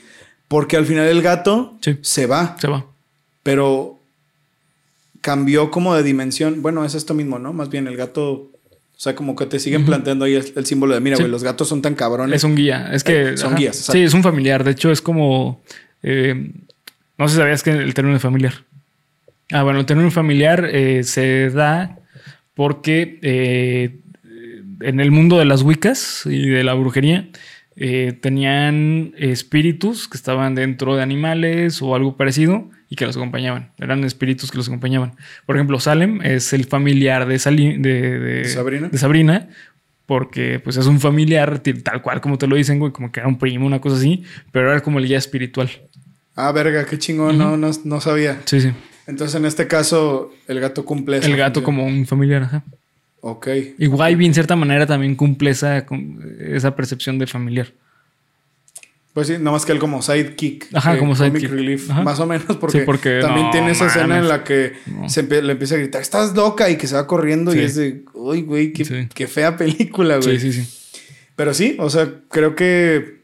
Porque 0.52 0.76
al 0.76 0.86
final 0.86 1.08
el 1.08 1.22
gato 1.22 1.78
Sí. 1.82 1.98
se 2.02 2.28
va, 2.28 2.58
Se 2.60 2.68
va. 2.68 2.86
pero 3.42 3.98
cambió 5.22 5.72
como 5.72 5.96
de 5.96 6.04
dimensión. 6.04 6.62
Bueno, 6.62 6.84
es 6.84 6.94
esto 6.94 7.14
mismo, 7.14 7.40
¿no? 7.40 7.54
Más 7.54 7.70
bien 7.70 7.88
el 7.88 7.96
gato. 7.96 8.32
O 8.34 9.04
sea, 9.04 9.16
como 9.16 9.36
que 9.36 9.46
te 9.48 9.60
siguen 9.60 9.86
planteando 9.86 10.26
ahí 10.26 10.36
el, 10.36 10.52
el 10.56 10.66
símbolo 10.66 10.94
de, 10.94 11.00
mira, 11.00 11.16
Sí. 11.16 11.24
güey, 11.24 11.32
los 11.32 11.44
gatos 11.44 11.68
son 11.70 11.82
tan 11.82 11.96
cabrones. 11.96 12.36
Es 12.36 12.44
un 12.44 12.56
guía. 12.56 12.90
Es 12.92 13.04
que. 13.04 13.30
Eh, 13.32 13.38
son 13.38 13.56
guías, 13.56 13.78
exacto. 13.78 13.94
Sí, 13.94 14.04
es 14.04 14.14
un 14.14 14.24
familiar. 14.24 14.64
De 14.66 14.72
hecho, 14.72 14.92
es 14.92 15.02
como. 15.02 15.62
eh, 16.04 16.52
no 17.18 17.28
sé 17.28 17.36
si 17.36 17.40
sabías 17.40 17.64
que 17.64 17.72
el 17.72 17.94
término 17.94 18.20
familiar. 18.20 18.54
Ah, 19.52 19.64
bueno, 19.64 19.80
el 19.80 19.86
término 19.86 20.12
familiar 20.12 20.68
eh, 20.72 21.04
se 21.04 21.50
da 21.50 21.98
porque 22.56 23.20
en 24.82 25.00
el 25.00 25.12
mundo 25.12 25.38
de 25.40 25.46
las 25.46 25.62
Wiccas 25.62 26.24
y 26.26 26.50
de 26.50 26.64
la 26.64 26.74
brujería 26.74 27.28
eh, 27.76 28.14
tenían 28.22 29.14
espíritus 29.18 30.08
que 30.08 30.18
estaban 30.18 30.56
dentro 30.56 30.96
de 30.96 31.02
animales 31.04 31.82
o 31.82 31.96
algo 31.96 32.18
parecido 32.18 32.70
y 32.90 32.96
que 32.96 33.06
los 33.06 33.16
acompañaban. 33.16 33.72
Eran 33.78 34.04
espíritus 34.04 34.52
que 34.52 34.58
los 34.58 34.68
acompañaban. 34.68 35.14
Por 35.46 35.56
ejemplo, 35.56 35.80
Salem 35.80 36.22
es 36.22 36.52
el 36.54 36.66
familiar 36.66 37.26
de, 37.28 37.40
Sali- 37.40 37.78
de, 37.78 38.20
de- 38.20 38.46
¿Sabrina? 38.46 38.90
de 38.90 38.98
Sabrina, 38.98 39.48
porque 40.06 40.60
pues 40.60 40.76
es 40.78 40.86
un 40.88 41.00
familiar 41.00 41.60
tal 41.84 42.02
cual 42.02 42.20
como 42.20 42.38
te 42.38 42.48
lo 42.48 42.56
dicen, 42.58 42.80
güey, 42.80 42.92
como 42.92 43.12
que 43.12 43.22
era 43.22 43.30
un 43.30 43.38
primo, 43.40 43.66
una 43.66 43.80
cosa 43.80 43.96
así, 43.96 44.24
pero 44.52 44.70
era 44.72 44.82
como 44.82 45.00
el 45.00 45.08
guía 45.08 45.18
espiritual. 45.18 45.70
Ah, 46.36 46.52
verga, 46.52 46.86
qué 46.86 46.98
chingón. 46.98 47.38
no, 47.38 47.56
no, 47.58 47.72
no 47.86 48.02
sabía. 48.02 48.42
Sí, 48.46 48.60
sí. 48.62 48.72
Entonces, 49.08 49.36
en 49.36 49.46
este 49.46 49.68
caso, 49.68 50.32
el 50.48 50.60
gato 50.60 50.86
cumple 50.86 51.18
El 51.18 51.36
gato 51.36 51.62
función. 51.62 51.64
como 51.64 51.86
un 51.86 52.06
familiar, 52.06 52.44
ajá. 52.44 52.64
Ok. 53.22 53.48
Y 53.78 53.88
Wybie 53.88 54.26
en 54.28 54.34
cierta 54.34 54.56
manera 54.56 54.86
también 54.88 55.16
cumple 55.16 55.52
esa, 55.52 55.86
esa 56.40 56.76
percepción 56.76 57.20
de 57.20 57.28
familiar. 57.28 57.68
Pues 59.14 59.28
sí, 59.28 59.34
nada 59.34 59.52
más 59.52 59.66
que 59.66 59.74
él 59.74 59.80
como 59.80 60.02
sidekick. 60.02 60.68
Ajá, 60.74 60.96
eh, 60.96 60.98
como 61.00 61.16
comic 61.16 61.34
sidekick. 61.34 61.52
relief. 61.52 61.92
Ajá. 61.92 62.02
Más 62.02 62.20
o 62.22 62.26
menos, 62.26 62.56
porque, 62.58 62.80
Sí, 62.80 62.86
porque 62.86 63.20
también 63.20 63.48
no 63.48 63.52
tiene 63.52 63.72
esa 63.72 63.88
escena 63.88 64.18
en 64.18 64.28
la 64.30 64.44
que 64.46 64.74
No. 64.86 65.10
se 65.10 65.24
le 65.24 65.52
empieza 65.52 65.76
a 65.76 65.80
gritar, 65.80 66.02
estás 66.02 66.34
loca 66.34 66.70
y 66.70 66.78
que 66.78 66.88
se 66.88 66.96
va 66.96 67.08
corriendo 67.08 67.54
y 67.54 67.60
es 67.60 67.76
de, 67.76 68.06
uy, 68.14 68.42
güey, 68.44 68.72
qué, 68.72 68.86
Sí. 68.86 69.10
qué 69.14 69.28
fea 69.28 69.58
película, 69.58 70.18
güey. 70.18 70.40
Sí, 70.40 70.54
sí, 70.54 70.64
sí. 70.64 71.02
Pero 71.36 71.54
sí, 71.54 71.76
o 71.80 71.90
sea, 71.90 72.10
creo 72.30 72.56
que 72.56 73.20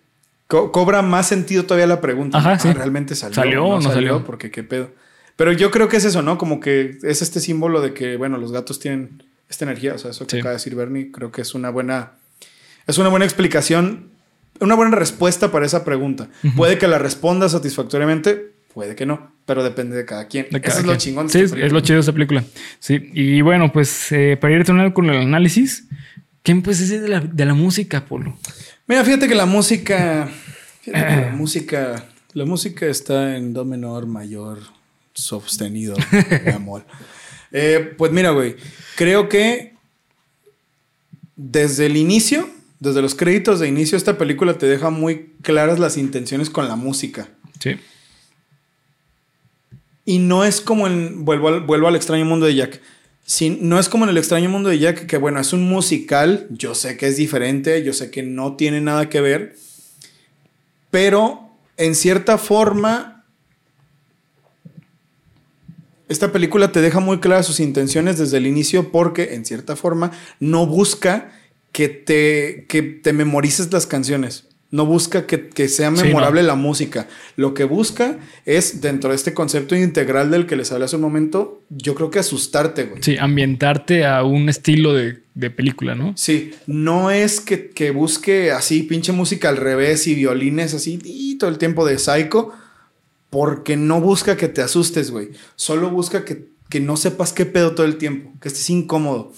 co- 0.47 0.73
cobra 0.73 1.01
más 1.01 1.27
sentido 1.27 1.63
todavía 1.63 1.87
la 1.87 2.01
pregunta. 2.01 2.37
Ajá, 2.37 2.51
Ah, 2.53 2.59
sí. 2.59 2.73
¿Realmente 2.73 3.15
salió? 3.15 3.35
¿Salió 3.35 3.65
o 3.65 3.79
no 3.81 3.89
salió? 3.89 4.25
Porque 4.25 4.51
qué 4.51 4.63
pedo. 4.63 4.91
Pero 5.37 5.53
yo 5.53 5.71
creo 5.71 5.87
que 5.87 5.97
es 5.97 6.03
eso, 6.05 6.21
¿no? 6.21 6.37
Como 6.37 6.59
que 6.59 6.97
es 7.03 7.21
este 7.21 7.39
símbolo 7.39 7.79
de 7.79 7.93
que, 7.93 8.17
bueno, 8.17 8.37
los 8.37 8.51
gatos 8.51 8.79
tienen 8.79 9.23
esta 9.49 9.65
energía. 9.65 9.93
O 9.93 9.97
sea, 9.97 10.11
eso 10.11 10.25
que 10.27 10.31
Sí. 10.31 10.39
acaba 10.39 10.51
de 10.51 10.57
decir 10.57 10.75
Bernie, 10.75 11.11
creo 11.11 11.31
que 11.31 11.41
es 11.41 11.53
una 11.55 11.69
buena. 11.69 12.13
Es 12.85 12.97
una 12.97 13.09
buena 13.09 13.25
explicación, 13.25 14.09
una 14.59 14.75
buena 14.75 14.95
respuesta 14.95 15.51
para 15.51 15.65
esa 15.65 15.83
pregunta. 15.83 16.29
Puede 16.55 16.77
que 16.77 16.87
la 16.87 16.97
responda 16.99 17.49
satisfactoriamente, 17.49 18.53
puede 18.73 18.95
que 18.95 19.05
no, 19.05 19.31
pero 19.45 19.63
depende 19.63 19.95
de 19.97 20.05
cada 20.05 20.27
quien. 20.27 20.47
De 20.51 20.57
Eso 20.59 20.61
cada 20.67 20.79
es 20.79 20.85
lo 20.85 20.95
chingón. 20.95 21.27
de 21.27 21.33
Sí, 21.33 21.39
esta 21.41 21.57
es, 21.59 21.71
lo 21.73 21.79
chido 21.81 21.95
de 21.95 21.99
esta 22.01 22.13
película. 22.13 22.43
Sí, 22.79 23.09
y 23.13 23.41
bueno, 23.41 23.71
pues 23.73 24.11
eh, 24.11 24.37
para 24.39 24.53
ir 24.55 24.63
terminando 24.63 24.93
con 24.93 25.09
el 25.09 25.17
análisis, 25.17 25.85
¿quién 26.43 26.61
pues 26.61 26.79
es 26.79 26.89
de 27.01 27.07
la, 27.09 27.19
de 27.19 27.45
la 27.45 27.53
música, 27.53 28.05
Polo? 28.05 28.37
Mira, 28.87 29.03
fíjate 29.03 29.27
que 29.27 29.35
la 29.35 29.45
música. 29.45 30.29
fíjate 30.81 31.15
que 31.15 31.21
la 31.21 31.31
música. 31.35 32.05
La 32.33 32.45
música 32.45 32.85
está 32.85 33.35
en 33.35 33.51
do 33.53 33.65
menor, 33.65 34.05
mayor, 34.05 34.59
sostenido, 35.13 35.95
amor. 36.55 36.85
Eh, 37.51 37.93
pues 37.97 38.11
mira, 38.11 38.31
güey. 38.31 38.55
Creo 38.95 39.29
que 39.29 39.73
desde 41.35 41.85
el 41.85 41.97
inicio, 41.97 42.49
desde 42.79 43.01
los 43.01 43.15
créditos 43.15 43.59
de 43.59 43.67
inicio, 43.67 43.97
esta 43.97 44.17
película 44.17 44.57
te 44.57 44.65
deja 44.65 44.89
muy 44.89 45.33
claras 45.41 45.79
las 45.79 45.97
intenciones 45.97 46.49
con 46.49 46.67
la 46.67 46.75
música. 46.75 47.29
Sí. 47.59 47.77
Y 50.05 50.19
no 50.19 50.43
es 50.43 50.61
como 50.61 50.87
en. 50.87 51.25
Vuelvo 51.25 51.49
al, 51.49 51.61
vuelvo 51.61 51.87
al 51.87 51.95
extraño 51.95 52.25
mundo 52.25 52.45
de 52.45 52.55
Jack. 52.55 52.81
No 53.59 53.77
es 53.77 53.89
como 53.89 54.05
en 54.05 54.09
el 54.09 54.17
extraño 54.17 54.49
mundo 54.49 54.69
de 54.69 54.79
Jack, 54.79 55.05
que 55.05 55.17
bueno, 55.17 55.39
es 55.39 55.51
un 55.53 55.67
musical. 55.67 56.47
Yo 56.49 56.75
sé 56.75 56.95
que 56.95 57.07
es 57.07 57.17
diferente, 57.17 57.83
yo 57.83 57.91
sé 57.91 58.09
que 58.09 58.23
no 58.23 58.55
tiene 58.55 58.79
nada 58.79 59.09
que 59.09 59.21
ver. 59.21 59.55
Pero 60.91 61.49
en 61.77 61.93
cierta 61.95 62.37
forma. 62.37 63.16
Esta 66.09 66.31
película 66.31 66.71
te 66.71 66.81
deja 66.81 66.99
muy 66.99 67.19
claras 67.19 67.45
sus 67.45 67.59
intenciones 67.59 68.17
desde 68.17 68.37
el 68.37 68.47
inicio 68.47 68.91
porque, 68.91 69.33
en 69.35 69.45
cierta 69.45 69.75
forma, 69.75 70.11
no 70.39 70.65
busca 70.65 71.31
que 71.71 71.89
te, 71.89 72.65
que 72.67 72.81
te 72.81 73.13
memorices 73.13 73.71
las 73.71 73.85
canciones. 73.87 74.45
No 74.69 74.85
busca 74.85 75.25
que, 75.25 75.47
que 75.47 75.69
sea 75.69 75.95
Sí, 75.95 76.03
memorable 76.03 76.43
la 76.43 76.55
música. 76.55 77.07
Lo 77.37 77.53
que 77.53 77.63
busca 77.63 78.17
es, 78.45 78.81
dentro 78.81 79.11
de 79.11 79.15
este 79.15 79.33
concepto 79.33 79.75
integral 79.77 80.29
del 80.29 80.45
que 80.45 80.57
les 80.57 80.71
hablé 80.73 80.85
hace 80.85 80.97
un 80.97 81.03
momento, 81.03 81.61
yo 81.69 81.95
creo 81.95 82.09
que 82.09 82.19
asustarte, 82.19 82.83
güey. 82.83 83.01
Sí, 83.01 83.15
ambientarte 83.17 84.05
a 84.05 84.23
un 84.23 84.49
estilo 84.49 84.93
de, 84.93 85.19
de 85.35 85.49
película, 85.51 85.95
¿no? 85.95 86.11
Sí, 86.17 86.51
no 86.65 87.11
es 87.11 87.39
que, 87.39 87.69
que 87.69 87.91
busque 87.91 88.51
así 88.51 88.83
pinche 88.83 89.13
música 89.13 89.47
al 89.47 89.55
revés 89.57 90.05
y 90.07 90.15
violines 90.15 90.73
así 90.73 90.99
y 91.05 91.37
todo 91.37 91.49
el 91.49 91.57
tiempo 91.57 91.85
de 91.85 91.97
psycho, 91.97 92.51
porque 93.29 93.75
no 93.77 93.99
busca 94.01 94.37
que 94.37 94.47
te 94.47 94.61
asustes, 94.61 95.11
güey. 95.11 95.29
Solo 95.55 95.89
busca 95.89 96.23
que, 96.25 96.47
que 96.69 96.79
no 96.79 96.97
sepas 96.97 97.33
qué 97.33 97.45
pedo 97.45 97.75
todo 97.75 97.85
el 97.85 97.97
tiempo, 97.97 98.31
que 98.41 98.47
estés 98.47 98.69
incómodo. 98.69 99.33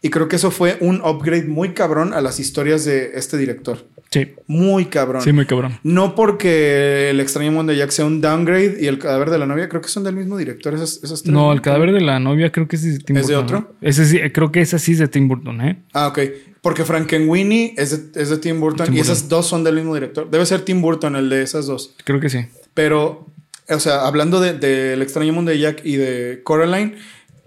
Y 0.00 0.10
creo 0.10 0.28
que 0.28 0.36
eso 0.36 0.50
fue 0.52 0.76
un 0.80 1.00
upgrade 1.00 1.46
muy 1.46 1.74
cabrón 1.74 2.14
a 2.14 2.20
las 2.20 2.38
historias 2.38 2.84
de 2.84 3.12
este 3.14 3.36
director. 3.36 3.86
Sí, 4.10 4.26
Muy 4.46 4.86
cabrón. 4.86 5.20
sí, 5.20 5.32
muy 5.32 5.44
cabrón. 5.44 5.78
No 5.82 6.14
porque 6.14 7.10
el 7.10 7.20
extraño 7.20 7.52
mundo 7.52 7.72
de 7.72 7.78
Jack 7.78 7.90
sea 7.90 8.06
un 8.06 8.22
downgrade 8.22 8.78
y 8.80 8.86
el 8.86 8.98
cadáver 8.98 9.28
de 9.28 9.38
la 9.38 9.44
novia, 9.44 9.68
creo 9.68 9.82
que 9.82 9.88
son 9.88 10.02
del 10.02 10.14
mismo 10.16 10.38
director 10.38 10.72
esas, 10.72 11.00
esas 11.02 11.22
tres. 11.22 11.34
No, 11.34 11.52
el 11.52 11.60
cadáver 11.60 11.92
de 11.92 12.00
la 12.00 12.18
novia 12.18 12.50
creo 12.50 12.66
que 12.66 12.76
es 12.76 12.84
de 12.84 12.98
Tim 13.00 13.18
¿Es 13.18 13.26
de 13.26 13.36
Burton. 13.36 13.56
otro? 13.56 13.74
Ese 13.82 14.06
sí, 14.06 14.18
creo 14.32 14.50
que 14.50 14.62
esa 14.62 14.78
sí 14.78 14.92
es 14.92 14.98
de 15.00 15.08
Tim 15.08 15.28
Burton, 15.28 15.60
¿eh? 15.60 15.82
Ah, 15.92 16.06
ok. 16.08 16.20
Porque 16.62 16.84
Frankenweenie 16.84 17.74
es 17.76 18.12
de, 18.12 18.22
es 18.22 18.30
de 18.30 18.38
Tim 18.38 18.58
Burton 18.60 18.86
Tim 18.86 18.94
y 18.94 18.98
Burton. 18.98 19.12
esas 19.14 19.28
dos 19.28 19.46
son 19.46 19.62
del 19.62 19.74
mismo 19.74 19.92
director. 19.92 20.30
Debe 20.30 20.46
ser 20.46 20.62
Tim 20.62 20.80
Burton 20.80 21.14
el 21.14 21.28
de 21.28 21.42
esas 21.42 21.66
dos. 21.66 21.94
Creo 22.04 22.18
que 22.18 22.30
sí. 22.30 22.46
Pero, 22.78 23.26
o 23.68 23.80
sea, 23.80 24.06
hablando 24.06 24.38
del 24.38 24.60
de, 24.60 24.94
extraño 25.02 25.32
mundo 25.32 25.50
de 25.50 25.58
Jack 25.58 25.80
y 25.82 25.96
de 25.96 26.42
Coraline, 26.44 26.94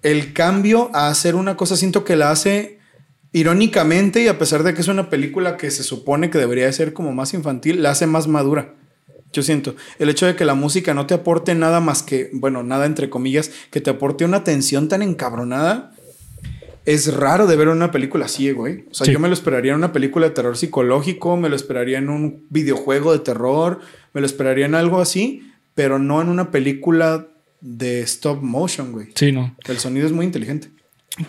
el 0.01 0.33
cambio 0.33 0.91
a 0.93 1.07
hacer 1.07 1.35
una 1.35 1.55
cosa 1.55 1.77
siento 1.77 2.03
que 2.03 2.17
la 2.17 2.31
hace 2.31 2.79
irónicamente 3.31 4.21
y 4.21 4.27
a 4.27 4.37
pesar 4.37 4.63
de 4.63 4.73
que 4.73 4.81
es 4.81 4.89
una 4.89 5.09
película 5.09 5.55
que 5.55 5.71
se 5.71 5.83
supone 5.83 6.29
que 6.29 6.37
debería 6.37 6.65
de 6.65 6.73
ser 6.73 6.91
como 6.91 7.13
más 7.13 7.33
infantil, 7.33 7.81
la 7.81 7.91
hace 7.91 8.07
más 8.07 8.27
madura. 8.27 8.75
Yo 9.31 9.41
siento, 9.41 9.73
el 9.99 10.09
hecho 10.09 10.25
de 10.25 10.35
que 10.35 10.43
la 10.43 10.53
música 10.53 10.93
no 10.93 11.07
te 11.07 11.13
aporte 11.13 11.55
nada 11.55 11.79
más 11.79 12.03
que, 12.03 12.29
bueno, 12.33 12.61
nada 12.61 12.85
entre 12.85 13.09
comillas, 13.09 13.51
que 13.71 13.79
te 13.79 13.91
aporte 13.91 14.25
una 14.25 14.43
tensión 14.43 14.89
tan 14.89 15.01
encabronada, 15.01 15.93
es 16.85 17.13
raro 17.13 17.47
de 17.47 17.55
ver 17.55 17.67
una 17.69 17.91
película 17.91 18.25
así, 18.25 18.51
güey. 18.51 18.85
O 18.91 18.93
sea, 18.93 19.05
Sí. 19.05 19.11
yo 19.13 19.19
me 19.19 19.27
lo 19.27 19.33
esperaría 19.33 19.71
en 19.71 19.77
una 19.77 19.93
película 19.93 20.27
de 20.27 20.33
terror 20.33 20.57
psicológico, 20.57 21.37
me 21.37 21.49
lo 21.49 21.55
esperaría 21.55 21.97
en 21.99 22.09
un 22.09 22.45
videojuego 22.49 23.13
de 23.13 23.19
terror, 23.19 23.79
me 24.13 24.21
lo 24.21 24.27
esperaría 24.27 24.65
en 24.65 24.75
algo 24.75 24.99
así, 24.99 25.43
pero 25.75 25.99
no 25.99 26.21
en 26.21 26.29
una 26.29 26.51
película 26.51 27.27
de 27.61 28.01
stop 28.01 28.41
motion, 28.41 28.91
güey. 28.91 29.07
Sí, 29.15 29.31
no. 29.31 29.55
El 29.67 29.77
sonido 29.77 30.07
es 30.07 30.11
muy 30.11 30.25
inteligente. 30.25 30.69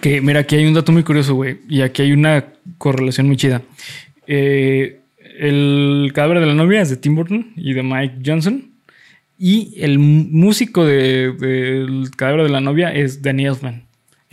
Que 0.01 0.20
mira, 0.20 0.40
aquí 0.40 0.56
hay 0.56 0.64
un 0.66 0.74
dato 0.74 0.93
muy 0.93 1.02
curioso, 1.02 1.35
güey. 1.35 1.59
Y 1.68 1.82
aquí 1.82 2.02
hay 2.02 2.12
una 2.12 2.47
correlación 2.78 3.26
muy 3.26 3.36
chida. 3.36 3.62
Eh, 4.26 5.01
el 5.39 6.10
cadáver 6.14 6.40
de 6.40 6.47
la 6.47 6.55
novia 6.55 6.81
es 6.81 6.89
de 6.90 6.97
Tim 6.97 7.14
Burton 7.16 7.52
y 7.56 7.74
de 7.74 7.82
Mike 7.82 8.18
Johnson. 8.24 8.70
Y 9.39 9.74
el 9.78 9.98
músico 9.98 10.85
de- 10.85 11.32
del 11.32 12.10
cadáver 12.16 12.44
de 12.44 12.48
la 12.51 12.60
novia 12.60 12.94
es 12.94 13.22
Danny 13.22 13.47
Elfman. 13.47 13.85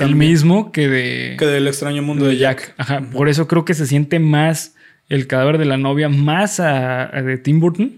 El 0.05 0.15
mismo 0.15 0.71
que 0.71 0.87
de, 0.87 1.35
Que 1.37 1.45
del 1.45 1.67
extraño 1.67 2.01
mundo 2.01 2.25
de 2.25 2.37
Jack. 2.37 2.73
Ajá. 2.77 3.01
Por 3.11 3.29
eso 3.29 3.47
creo 3.47 3.65
que 3.65 3.73
se 3.73 3.85
siente 3.87 4.19
más 4.19 4.75
el 5.09 5.27
cadáver 5.27 5.57
de 5.57 5.65
la 5.65 5.77
novia 5.77 6.09
más 6.09 6.59
a, 6.59 7.15
a 7.15 7.21
de 7.21 7.37
Tim 7.37 7.59
Burton. 7.59 7.93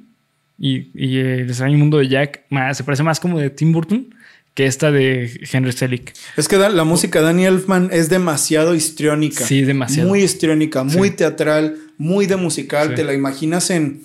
Y, 0.59 0.89
y 0.93 1.17
el 1.17 1.49
extraño 1.49 1.77
mundo 1.77 1.97
de 1.97 2.07
Jack 2.07 2.41
más, 2.49 2.77
se 2.77 2.83
parece 2.83 3.03
más 3.03 3.19
como 3.19 3.39
de 3.39 3.49
Tim 3.49 3.71
Burton 3.71 4.13
que 4.53 4.65
esta 4.65 4.91
de 4.91 5.39
Henry 5.51 5.71
Selick. 5.71 6.13
Es 6.35 6.47
que 6.47 6.57
la 6.57 6.83
música 6.83 7.19
de 7.19 7.25
Danny 7.25 7.45
Elfman 7.45 7.89
es 7.91 8.09
demasiado 8.09 8.75
histriónica. 8.75 9.45
Sí, 9.45 9.61
demasiado. 9.61 10.09
Muy 10.09 10.21
histriónica, 10.23 10.83
muy 10.83 11.09
Sí. 11.09 11.15
teatral, 11.15 11.77
muy 11.97 12.25
de 12.25 12.35
musical. 12.35 12.89
Sí. 12.89 12.95
Te 12.95 13.03
la 13.03 13.13
imaginas 13.13 13.69
en. 13.69 14.01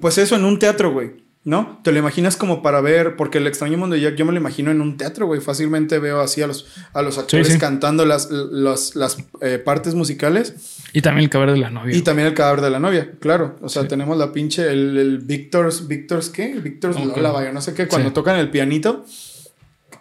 Pues 0.00 0.16
eso, 0.18 0.36
en 0.36 0.44
un 0.44 0.58
teatro, 0.58 0.92
güey. 0.92 1.10
¿No? 1.46 1.78
Te 1.84 1.92
lo 1.92 1.98
imaginas 1.98 2.36
como 2.38 2.62
para 2.62 2.80
ver, 2.80 3.16
porque 3.16 3.36
el 3.36 3.46
extraño 3.46 3.76
mundo 3.76 3.96
de 3.96 4.00
Jack 4.00 4.14
yo 4.16 4.24
me 4.24 4.32
lo 4.32 4.38
imagino 4.38 4.70
en 4.70 4.80
un 4.80 4.96
teatro, 4.96 5.26
güey. 5.26 5.42
Fácilmente 5.42 5.98
veo 5.98 6.20
así 6.22 6.40
a 6.40 6.46
los, 6.46 6.66
a 6.94 7.02
los 7.02 7.18
actores 7.18 7.48
sí. 7.48 7.58
cantando 7.58 8.06
las, 8.06 8.30
las, 8.30 8.96
las 8.96 9.18
eh, 9.42 9.58
partes 9.58 9.94
musicales 9.94 10.54
Y 10.94 11.02
también 11.02 11.24
el 11.24 11.30
cadáver 11.30 11.52
de 11.52 11.60
la 11.60 11.68
novia. 11.68 11.94
y 11.94 12.00
también 12.00 12.28
el 12.28 12.32
cadáver 12.34 12.62
de 12.62 12.70
la 12.70 12.78
novia, 12.80 13.12
claro. 13.20 13.56
O 13.60 13.68
sea, 13.68 13.82
Sí. 13.82 13.88
tenemos 13.88 14.16
la 14.16 14.32
pinche, 14.32 14.70
el, 14.70 14.96
el 14.96 15.18
Victor's, 15.18 15.86
Victor's, 15.86 16.30
¿qué? 16.30 16.54
Victor's 16.54 16.96
Ok. 16.96 17.14
Lola, 17.16 17.30
vaya, 17.32 17.52
no 17.52 17.60
sé 17.60 17.74
qué, 17.74 17.88
cuando 17.88 18.14
tocan 18.14 18.36
el 18.38 18.48
pianito. 18.50 19.04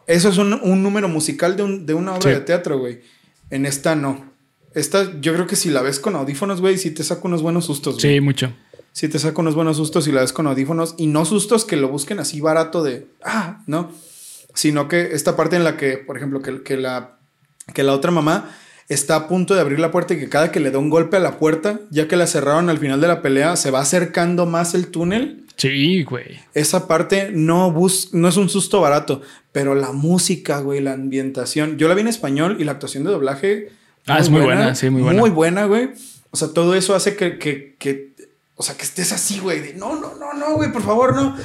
Eso 0.08 0.30
es 0.30 0.38
un, 0.38 0.54
un 0.54 0.82
número 0.82 1.10
musical 1.10 1.58
de, 1.58 1.64
un- 1.64 1.86
de 1.86 1.94
una 1.94 2.14
obra 2.16 2.32
de 2.32 2.40
teatro, 2.40 2.80
güey. 2.80 3.02
En 3.50 3.66
esta 3.66 3.96
no. 3.96 4.32
Esta, 4.74 5.20
yo 5.20 5.34
creo 5.34 5.46
que 5.46 5.56
si 5.58 5.70
la 5.70 5.82
ves 5.82 6.00
con 6.00 6.16
audífonos, 6.16 6.62
güey, 6.62 6.78
sí 6.78 6.92
te 6.92 7.04
saca 7.04 7.22
unos 7.26 7.42
buenos 7.42 7.66
sustos, 7.66 7.96
güey. 8.02 8.14
Sí, 8.16 8.22
mucho. 8.22 8.54
Sí 8.94 9.10
te 9.10 9.20
saca 9.20 9.42
unos 9.42 9.56
buenos 9.56 9.78
sustos 9.78 10.06
si 10.06 10.12
la 10.12 10.22
ves 10.22 10.34
con 10.34 10.48
audífonos. 10.48 10.94
Y 10.98 11.08
no 11.08 11.26
sustos 11.26 11.66
que 11.66 11.76
lo 11.76 11.90
busquen 11.90 12.20
así 12.20 12.40
barato 12.40 12.84
de, 12.84 13.08
ah, 13.24 13.64
no. 13.68 13.92
Sino 14.54 14.88
que 14.88 15.14
esta 15.14 15.36
parte 15.36 15.56
en 15.56 15.64
la 15.64 15.78
que, 15.78 15.98
por 15.98 16.16
ejemplo, 16.16 16.42
que, 16.42 16.62
que 16.62 16.78
la, 16.78 17.18
que 17.74 17.84
la 17.84 17.94
otra 17.94 18.12
mamá 18.12 18.52
está 18.90 19.16
a 19.16 19.28
punto 19.28 19.56
de 19.56 19.62
abrir 19.62 19.80
la 19.80 19.92
puerta 19.92 20.14
y 20.14 20.20
que 20.20 20.30
cada 20.30 20.52
que 20.52 20.60
le 20.60 20.70
da 20.70 20.78
un 20.78 20.92
golpe 20.92 21.18
a 21.18 21.20
la 21.20 21.40
puerta, 21.40 21.80
ya 21.90 22.08
que 22.08 22.16
la 22.16 22.28
cerraron 22.28 22.70
al 22.70 22.78
final 22.78 23.02
de 23.02 23.08
la 23.08 23.22
pelea, 23.22 23.56
se 23.56 23.72
va 23.72 23.82
acercando 23.82 24.46
más 24.46 24.76
el 24.76 24.88
túnel. 24.88 25.46
Sí, 25.56 26.04
güey. 26.04 26.40
Esa 26.54 26.88
parte 26.88 27.32
no, 27.32 27.72
bus 27.72 28.14
no 28.14 28.28
es 28.28 28.38
un 28.38 28.50
susto 28.50 28.82
barato, 28.82 29.22
pero 29.52 29.76
la 29.76 29.92
música, 29.92 30.60
güey, 30.60 30.82
la 30.82 30.94
ambientación. 30.94 31.78
Yo 31.78 31.88
la 31.88 31.96
vi 31.96 32.02
en 32.02 32.08
español 32.08 32.58
y 32.60 32.64
la 32.64 32.74
actuación 32.74 33.04
de 33.04 33.12
doblaje. 33.12 33.70
Ah, 34.06 34.20
es 34.20 34.30
muy 34.30 34.42
buena, 34.42 34.76
sí, 34.76 34.90
muy 34.90 35.02
buena. 35.02 35.20
Muy 35.20 35.30
buena, 35.30 35.66
güey. 35.66 35.90
O 36.32 36.38
sea, 36.38 36.50
todo 36.50 36.76
eso 36.76 36.96
hace 36.96 37.16
que, 37.16 37.38
que, 37.38 37.76
que 37.78 38.13
o 38.64 38.66
sea, 38.66 38.78
que 38.78 38.84
estés 38.84 39.12
así, 39.12 39.40
güey, 39.40 39.60
de 39.60 39.74
no, 39.74 40.00
no, 40.00 40.16
no, 40.16 40.32
no, 40.32 40.56
güey, 40.56 40.72
por 40.72 40.84
favor, 40.84 41.14
no. 41.14 41.36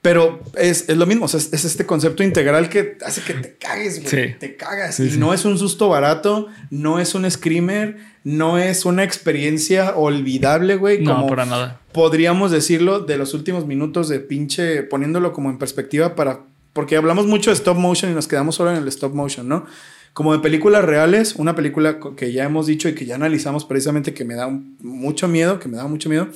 Pero 0.00 0.40
es, 0.56 0.88
es 0.88 0.96
lo 0.96 1.04
mismo, 1.04 1.26
o 1.26 1.28
sea, 1.28 1.36
es, 1.36 1.52
es 1.52 1.66
este 1.66 1.84
concepto 1.84 2.22
integral 2.22 2.70
que 2.70 2.96
hace 3.04 3.20
que 3.20 3.34
te 3.34 3.56
cagues, 3.58 4.00
güey. 4.00 4.28
Sí. 4.30 4.34
Te 4.40 4.56
cagas. 4.56 4.94
Sí, 4.94 5.02
y 5.02 5.10
sí. 5.10 5.18
no 5.18 5.34
es 5.34 5.44
un 5.44 5.58
susto 5.58 5.90
barato, 5.90 6.46
no 6.70 7.00
es 7.00 7.14
un 7.14 7.30
screamer, 7.30 7.98
no 8.24 8.56
es 8.56 8.86
una 8.86 9.04
experiencia 9.04 9.94
olvidable, 9.94 10.76
güey. 10.76 11.02
No, 11.02 11.16
como 11.16 11.26
para 11.28 11.44
nada. 11.44 11.80
podríamos 11.92 12.50
decirlo 12.50 13.00
de 13.00 13.18
los 13.18 13.34
últimos 13.34 13.66
minutos 13.66 14.08
de 14.08 14.20
pinche, 14.20 14.82
poniéndolo 14.84 15.34
como 15.34 15.50
en 15.50 15.58
perspectiva 15.58 16.14
para, 16.14 16.46
porque 16.72 16.96
hablamos 16.96 17.26
mucho 17.26 17.50
de 17.50 17.56
stop 17.56 17.76
motion 17.76 18.10
y 18.10 18.14
nos 18.14 18.26
quedamos 18.26 18.54
solo 18.54 18.70
en 18.70 18.78
el 18.78 18.88
stop 18.88 19.12
motion, 19.12 19.46
¿no? 19.46 19.66
Como 20.12 20.32
de 20.32 20.40
películas 20.40 20.84
reales, 20.84 21.36
una 21.36 21.54
película 21.54 21.98
que 22.16 22.32
ya 22.32 22.44
hemos 22.44 22.66
dicho 22.66 22.88
y 22.88 22.94
que 22.94 23.06
ya 23.06 23.14
analizamos 23.14 23.64
precisamente 23.64 24.12
que 24.12 24.24
me 24.24 24.34
da 24.34 24.48
mucho 24.80 25.26
miedo, 25.26 25.58
que 25.58 25.68
me 25.68 25.76
da 25.78 25.86
mucho 25.86 26.08
miedo, 26.08 26.28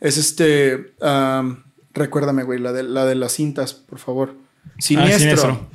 es 0.00 0.16
este, 0.16 0.92
am, 1.00 1.64
recuérdame, 1.92 2.44
güey, 2.44 2.60
la 2.60 2.72
de, 2.72 2.84
la 2.84 3.04
de 3.06 3.16
las 3.16 3.32
cintas, 3.32 3.74
por 3.74 3.98
favor. 3.98 4.34
Siniestro. 4.78 5.14
Ah, 5.14 5.18
Siniestro. 5.18 5.70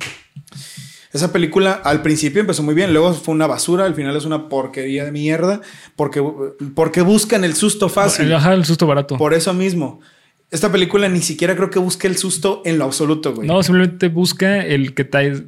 Esa 1.12 1.32
película 1.32 1.72
al 1.72 2.02
principio 2.02 2.40
empezó 2.40 2.62
muy 2.62 2.74
bien, 2.74 2.92
luego 2.92 3.14
fue 3.14 3.34
una 3.34 3.46
basura, 3.46 3.86
al 3.86 3.94
final 3.94 4.14
es 4.16 4.26
una 4.26 4.50
porquería 4.50 5.04
de 5.04 5.12
mierda, 5.12 5.62
porque, 5.94 6.22
porque 6.74 7.00
buscan 7.00 7.42
el 7.42 7.54
susto 7.54 7.88
fácil. 7.88 8.32
Ajá, 8.34 8.52
el 8.52 8.66
susto 8.66 8.86
barato. 8.86 9.16
Por 9.16 9.32
eso 9.32 9.54
mismo. 9.54 10.00
Esta 10.50 10.70
película 10.70 11.08
ni 11.08 11.22
siquiera 11.22 11.56
creo 11.56 11.70
que 11.70 11.78
busque 11.78 12.06
el 12.06 12.18
susto 12.18 12.60
en 12.66 12.78
lo 12.78 12.84
absoluto, 12.84 13.34
güey. 13.34 13.48
No, 13.48 13.62
simplemente 13.62 14.08
busca 14.08 14.64
el 14.64 14.94
que 14.94 15.04
te 15.04 15.46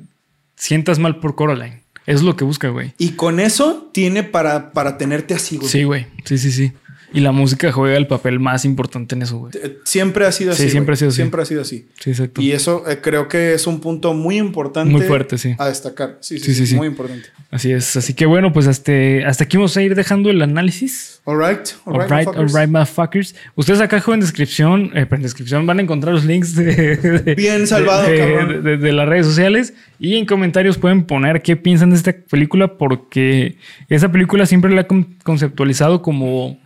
sientas 0.59 0.99
mal 0.99 1.21
por 1.21 1.35
Coraline. 1.35 1.83
Es 2.07 2.23
lo 2.23 2.37
que 2.37 2.45
busca, 2.45 2.69
güey. 2.69 2.95
Y 2.99 3.11
con 3.11 3.39
eso 3.39 3.91
tiene 3.93 4.23
para, 4.23 4.73
para 4.73 4.97
tenerte 4.97 5.35
así, 5.35 5.57
güey. 5.59 5.69
Sí, 5.69 5.85
güey. 5.85 6.07
Sí, 6.25 6.39
sí, 6.39 6.51
sí. 6.51 6.73
Y 7.13 7.21
la 7.21 7.33
música 7.33 7.73
juega 7.73 7.97
el 7.97 8.07
papel 8.07 8.39
más 8.39 8.65
importante 8.65 9.15
en 9.15 9.23
eso, 9.23 9.39
güey. 9.39 9.53
Eh, 9.63 9.79
Siempre 9.85 10.27
ha 10.27 10.33
sido 10.33 10.53
Sí, 10.53 10.65
así. 10.65 10.71
siempre 10.73 10.93
güey. 10.93 10.95
ha 10.95 10.97
sido 10.99 11.09
así. 11.09 11.17
Siempre 11.17 11.43
ha 11.43 11.45
sido 11.47 11.61
así. 11.63 11.87
Sí, 11.99 12.11
exacto. 12.11 12.41
Y 12.43 12.53
eso 12.53 12.85
eh, 12.89 12.99
creo 13.03 13.29
que 13.29 13.55
es 13.55 13.67
un 13.67 13.81
punto 13.81 14.13
muy 14.15 14.37
importante. 14.37 14.93
Muy 14.93 15.03
fuerte, 15.03 15.39
sí. 15.39 15.55
A 15.59 15.69
destacar. 15.69 16.19
Sí, 16.21 16.39
sí, 16.39 16.67
Sí. 16.67 16.75
Muy 16.75 16.87
importante. 16.89 17.29
Así 17.51 17.73
es. 17.73 17.97
Así 17.97 18.13
que 18.13 18.27
bueno, 18.27 18.53
pues 18.53 18.67
hasta, 18.67 18.93
hasta 19.27 19.45
aquí 19.45 19.57
vamos 19.57 19.75
a 19.77 19.83
ir 19.83 19.95
dejando 19.95 20.29
el 20.31 20.43
análisis. 20.43 21.21
All 21.25 21.39
right. 21.39 21.61
All 21.87 21.95
right, 21.95 22.03
Alright, 22.03 22.11
motherfuckers. 22.27 22.55
alright, 22.55 22.71
motherfuckers. 22.71 23.35
Ustedes 23.55 23.81
acá 23.81 24.03
en 24.13 24.21
descripción, 24.21 24.91
eh, 24.95 25.07
en 25.11 25.23
descripción 25.23 25.67
van 25.67 25.79
a 25.79 25.83
encontrar 25.83 26.15
los 26.15 26.25
links 26.25 26.55
de, 26.55 26.97
de- 26.97 27.35
Bien 27.35 27.67
salvado, 27.67 28.09
de, 28.09 28.19
cabrón. 28.19 28.63
de- 28.65 28.77
de 28.77 28.93
las 28.93 29.09
redes 29.09 29.27
sociales 29.27 29.73
y 29.99 30.17
en 30.17 30.27
comentarios 30.27 30.77
pueden 30.79 31.05
poner 31.05 31.43
qué 31.43 31.57
piensan 31.57 31.91
de 31.91 31.97
esta 31.97 32.13
película 32.13 32.77
porque 32.79 33.57
esa 33.89 34.11
película 34.13 34.47
siempre 34.47 34.71
la 34.75 34.83
he 34.83 34.87
con- 34.87 35.17
conceptualizado 35.25 36.01
como 36.03 36.59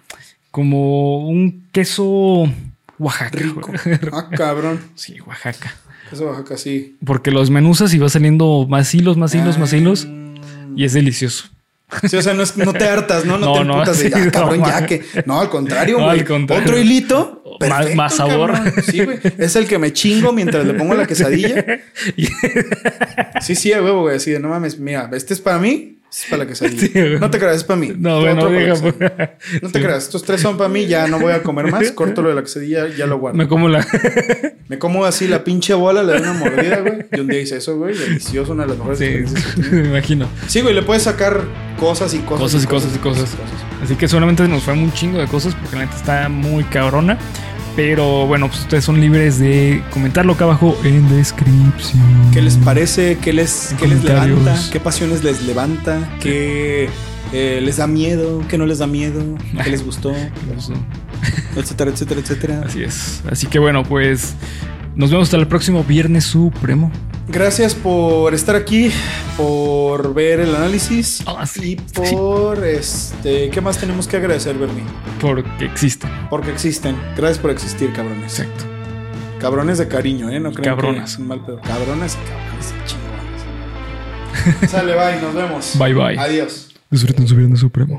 como 0.52 1.26
un 1.28 1.64
queso 1.72 2.48
Oaxaca. 2.98 3.36
Rico. 3.38 3.72
Ah, 4.12 4.28
cabrón. 4.36 4.80
Sí, 4.94 5.18
Oaxaca. 5.26 5.74
Eso 6.12 6.26
Oaxaca 6.26 6.56
sí. 6.56 6.96
Porque 7.04 7.30
los 7.32 7.50
menuzas 7.50 7.92
y 7.94 7.98
va 7.98 8.08
saliendo 8.08 8.66
más 8.68 8.94
hilos, 8.94 9.16
más 9.16 9.34
hilos, 9.34 9.58
más 9.58 9.72
hilos 9.72 10.06
Mm. 10.06 10.78
y 10.78 10.84
es 10.84 10.92
delicioso. 10.92 11.46
Sí, 12.08 12.16
o 12.16 12.22
sea, 12.22 12.32
no, 12.32 12.42
es- 12.42 12.56
no 12.56 12.72
te 12.72 12.84
hartas, 12.88 13.24
¿no? 13.26 13.36
No, 13.36 13.46
No, 13.46 13.52
te 13.58 13.64
no, 13.64 13.72
emputas 13.74 13.98
de 13.98 14.10
no, 14.26 14.30
cabrón, 14.32 14.60
ya 14.60 14.66
man. 14.80 14.86
que. 14.86 15.02
No, 15.26 15.40
al 15.40 15.50
contrario, 15.50 15.96
No, 15.98 16.04
güey. 16.06 16.20
al 16.20 16.24
contrario. 16.26 16.64
Otro 16.64 16.78
hilito. 16.78 17.42
Más- 17.44 17.68
perfecto, 17.68 17.96
más 17.96 18.14
sabor. 18.16 18.52
cabrón. 18.52 18.72
Sí, 18.84 19.04
güey. 19.04 19.18
Es 19.38 19.56
el 19.56 19.66
que 19.66 19.78
me 19.78 19.92
chingo 19.92 20.32
mientras 20.32 20.64
le 20.66 20.72
pongo 20.74 20.94
la 20.94 21.06
quesadilla. 21.06 21.64
Sí, 23.40 23.54
sí, 23.54 23.72
a 23.72 23.82
huevo, 23.82 24.02
güey. 24.02 24.16
Así 24.16 24.30
de 24.30 24.38
no 24.40 24.48
mames, 24.48 24.78
mira, 24.78 25.10
este 25.12 25.34
es 25.34 25.40
para 25.40 25.58
mí, 25.58 25.98
es 26.12 26.26
para 26.28 26.44
la 26.44 26.48
quesadilla. 26.48 26.82
Sí, 26.92 26.92
no 27.20 27.30
te 27.30 27.38
creas, 27.38 27.56
es 27.56 27.64
para 27.64 27.80
mí. 27.80 27.92
No, 27.96 28.20
bueno, 28.20 28.48
diga, 28.48 28.74
pues. 28.74 28.94
No 29.62 29.70
te 29.70 29.80
creas, 29.80 30.04
estos 30.04 30.22
tres 30.22 30.40
son 30.40 30.56
para 30.56 30.68
mí, 30.68 30.86
ya 30.86 31.06
no 31.06 31.18
voy 31.18 31.32
a 31.32 31.42
comer 31.42 31.70
más. 31.70 31.90
Corto 31.94 32.22
lo 32.22 32.28
de 32.28 32.34
la 32.34 32.42
quesadilla, 32.42 32.88
ya 32.88 33.06
lo 33.06 33.18
guardo. 33.18 33.36
Me 33.36 33.44
Me, 33.44 33.48
como 33.48 33.68
la. 33.68 33.86
como 34.78 35.04
así 35.04 35.26
la 35.28 35.44
pinche 35.44 35.74
bola, 35.74 36.02
le 36.02 36.12
doy 36.12 36.22
una 36.22 36.32
mordida, 36.34 36.80
güey. 36.80 37.06
Y 37.12 37.20
un 37.20 37.28
día 37.28 37.40
hice 37.40 37.56
eso, 37.56 37.76
güey. 37.76 37.96
Delicioso, 37.96 38.52
una 38.52 38.64
de 38.64 38.70
las 38.70 38.78
mejores 38.78 38.98
Sí, 38.98 39.04
experiencias 39.04 39.72
me 39.72 39.88
imagino. 39.88 40.28
Sí, 40.48 40.60
güey, 40.60 40.74
le 40.74 40.82
puedes 40.82 41.02
sacar 41.04 41.42
cosas 41.78 42.14
y 42.14 42.18
cosas. 42.18 42.40
Cosas 42.40 42.64
y 42.64 42.66
cosas 42.66 42.94
y 42.94 42.98
cosas. 42.98 43.36
Así 43.82 43.94
que 43.96 44.06
solamente 44.06 44.46
nos 44.48 44.62
fue 44.62 44.74
un 44.74 44.92
chingo 44.92 45.18
de 45.18 45.26
cosas 45.26 45.54
porque 45.54 45.76
la 45.76 45.84
neta 45.84 45.96
está 45.96 46.28
muy 46.28 46.64
cabrona. 46.64 47.18
Pero 47.74 48.26
bueno, 48.26 48.48
pues 48.48 48.60
ustedes 48.60 48.84
son 48.84 49.00
libres 49.00 49.38
de 49.38 49.82
comentarlo 49.92 50.34
acá 50.34 50.44
abajo 50.44 50.76
en 50.84 51.08
descripción. 51.08 52.02
¿Qué 52.32 52.42
les 52.42 52.56
parece? 52.58 53.16
¿Qué 53.18 53.32
les, 53.32 53.74
qué 53.78 53.88
les 53.88 54.04
levanta? 54.04 54.56
¿Qué 54.70 54.78
pasiones 54.78 55.24
les 55.24 55.42
levanta? 55.42 56.16
¿Qué 56.20 56.90
eh, 57.32 57.60
les 57.62 57.78
da 57.78 57.86
miedo? 57.86 58.42
¿Qué 58.48 58.58
no 58.58 58.66
les 58.66 58.78
da 58.78 58.86
miedo? 58.86 59.22
¿Qué 59.64 59.70
les 59.70 59.84
gustó? 59.84 60.12
Etcétera, 61.56 61.90
etcétera, 61.90 62.20
etcétera. 62.20 62.62
Así 62.66 62.82
es. 62.82 63.22
Así 63.30 63.46
que 63.46 63.58
bueno, 63.58 63.84
pues 63.84 64.34
nos 64.94 65.10
vemos 65.10 65.28
hasta 65.28 65.38
el 65.38 65.48
próximo 65.48 65.82
Viernes 65.82 66.24
Supremo. 66.24 66.92
Gracias 67.32 67.74
por 67.74 68.34
estar 68.34 68.54
aquí, 68.54 68.90
por 69.38 70.12
ver 70.12 70.40
el 70.40 70.54
análisis 70.54 71.22
Ah, 71.26 71.46
sí. 71.46 71.72
y 71.72 71.76
por 71.76 72.62
este. 72.64 73.48
¿Qué 73.48 73.60
más 73.62 73.78
tenemos 73.78 74.06
que 74.06 74.18
agradecer, 74.18 74.54
Bernie? 74.58 74.82
Porque 75.20 75.64
existe. 75.64 76.06
Porque 76.28 76.50
existen. 76.50 76.94
Gracias 77.16 77.38
por 77.38 77.50
existir, 77.50 77.90
cabrones. 77.94 78.38
Exacto. 78.38 78.64
Cabrones 79.40 79.78
de 79.78 79.88
cariño, 79.88 80.28
¿eh? 80.30 80.40
No 80.40 80.52
crean 80.52 80.76
Cabronas. 80.76 81.04
que 81.04 81.10
es 81.14 81.18
un 81.18 81.26
mal 81.28 81.44
pedo. 81.44 81.60
Cabrones 81.62 82.16
y 82.16 82.28
cabrones 82.28 82.74
y 82.76 82.86
chingones. 82.86 84.70
Sale, 84.70 84.94
bye, 84.94 85.20
nos 85.22 85.34
vemos. 85.34 85.72
Bye 85.78 85.94
bye. 85.94 86.18
Adiós. 86.18 86.68
Disfruten 86.90 87.26
su 87.26 87.34
Viernes 87.34 87.60
Supremo. 87.60 87.90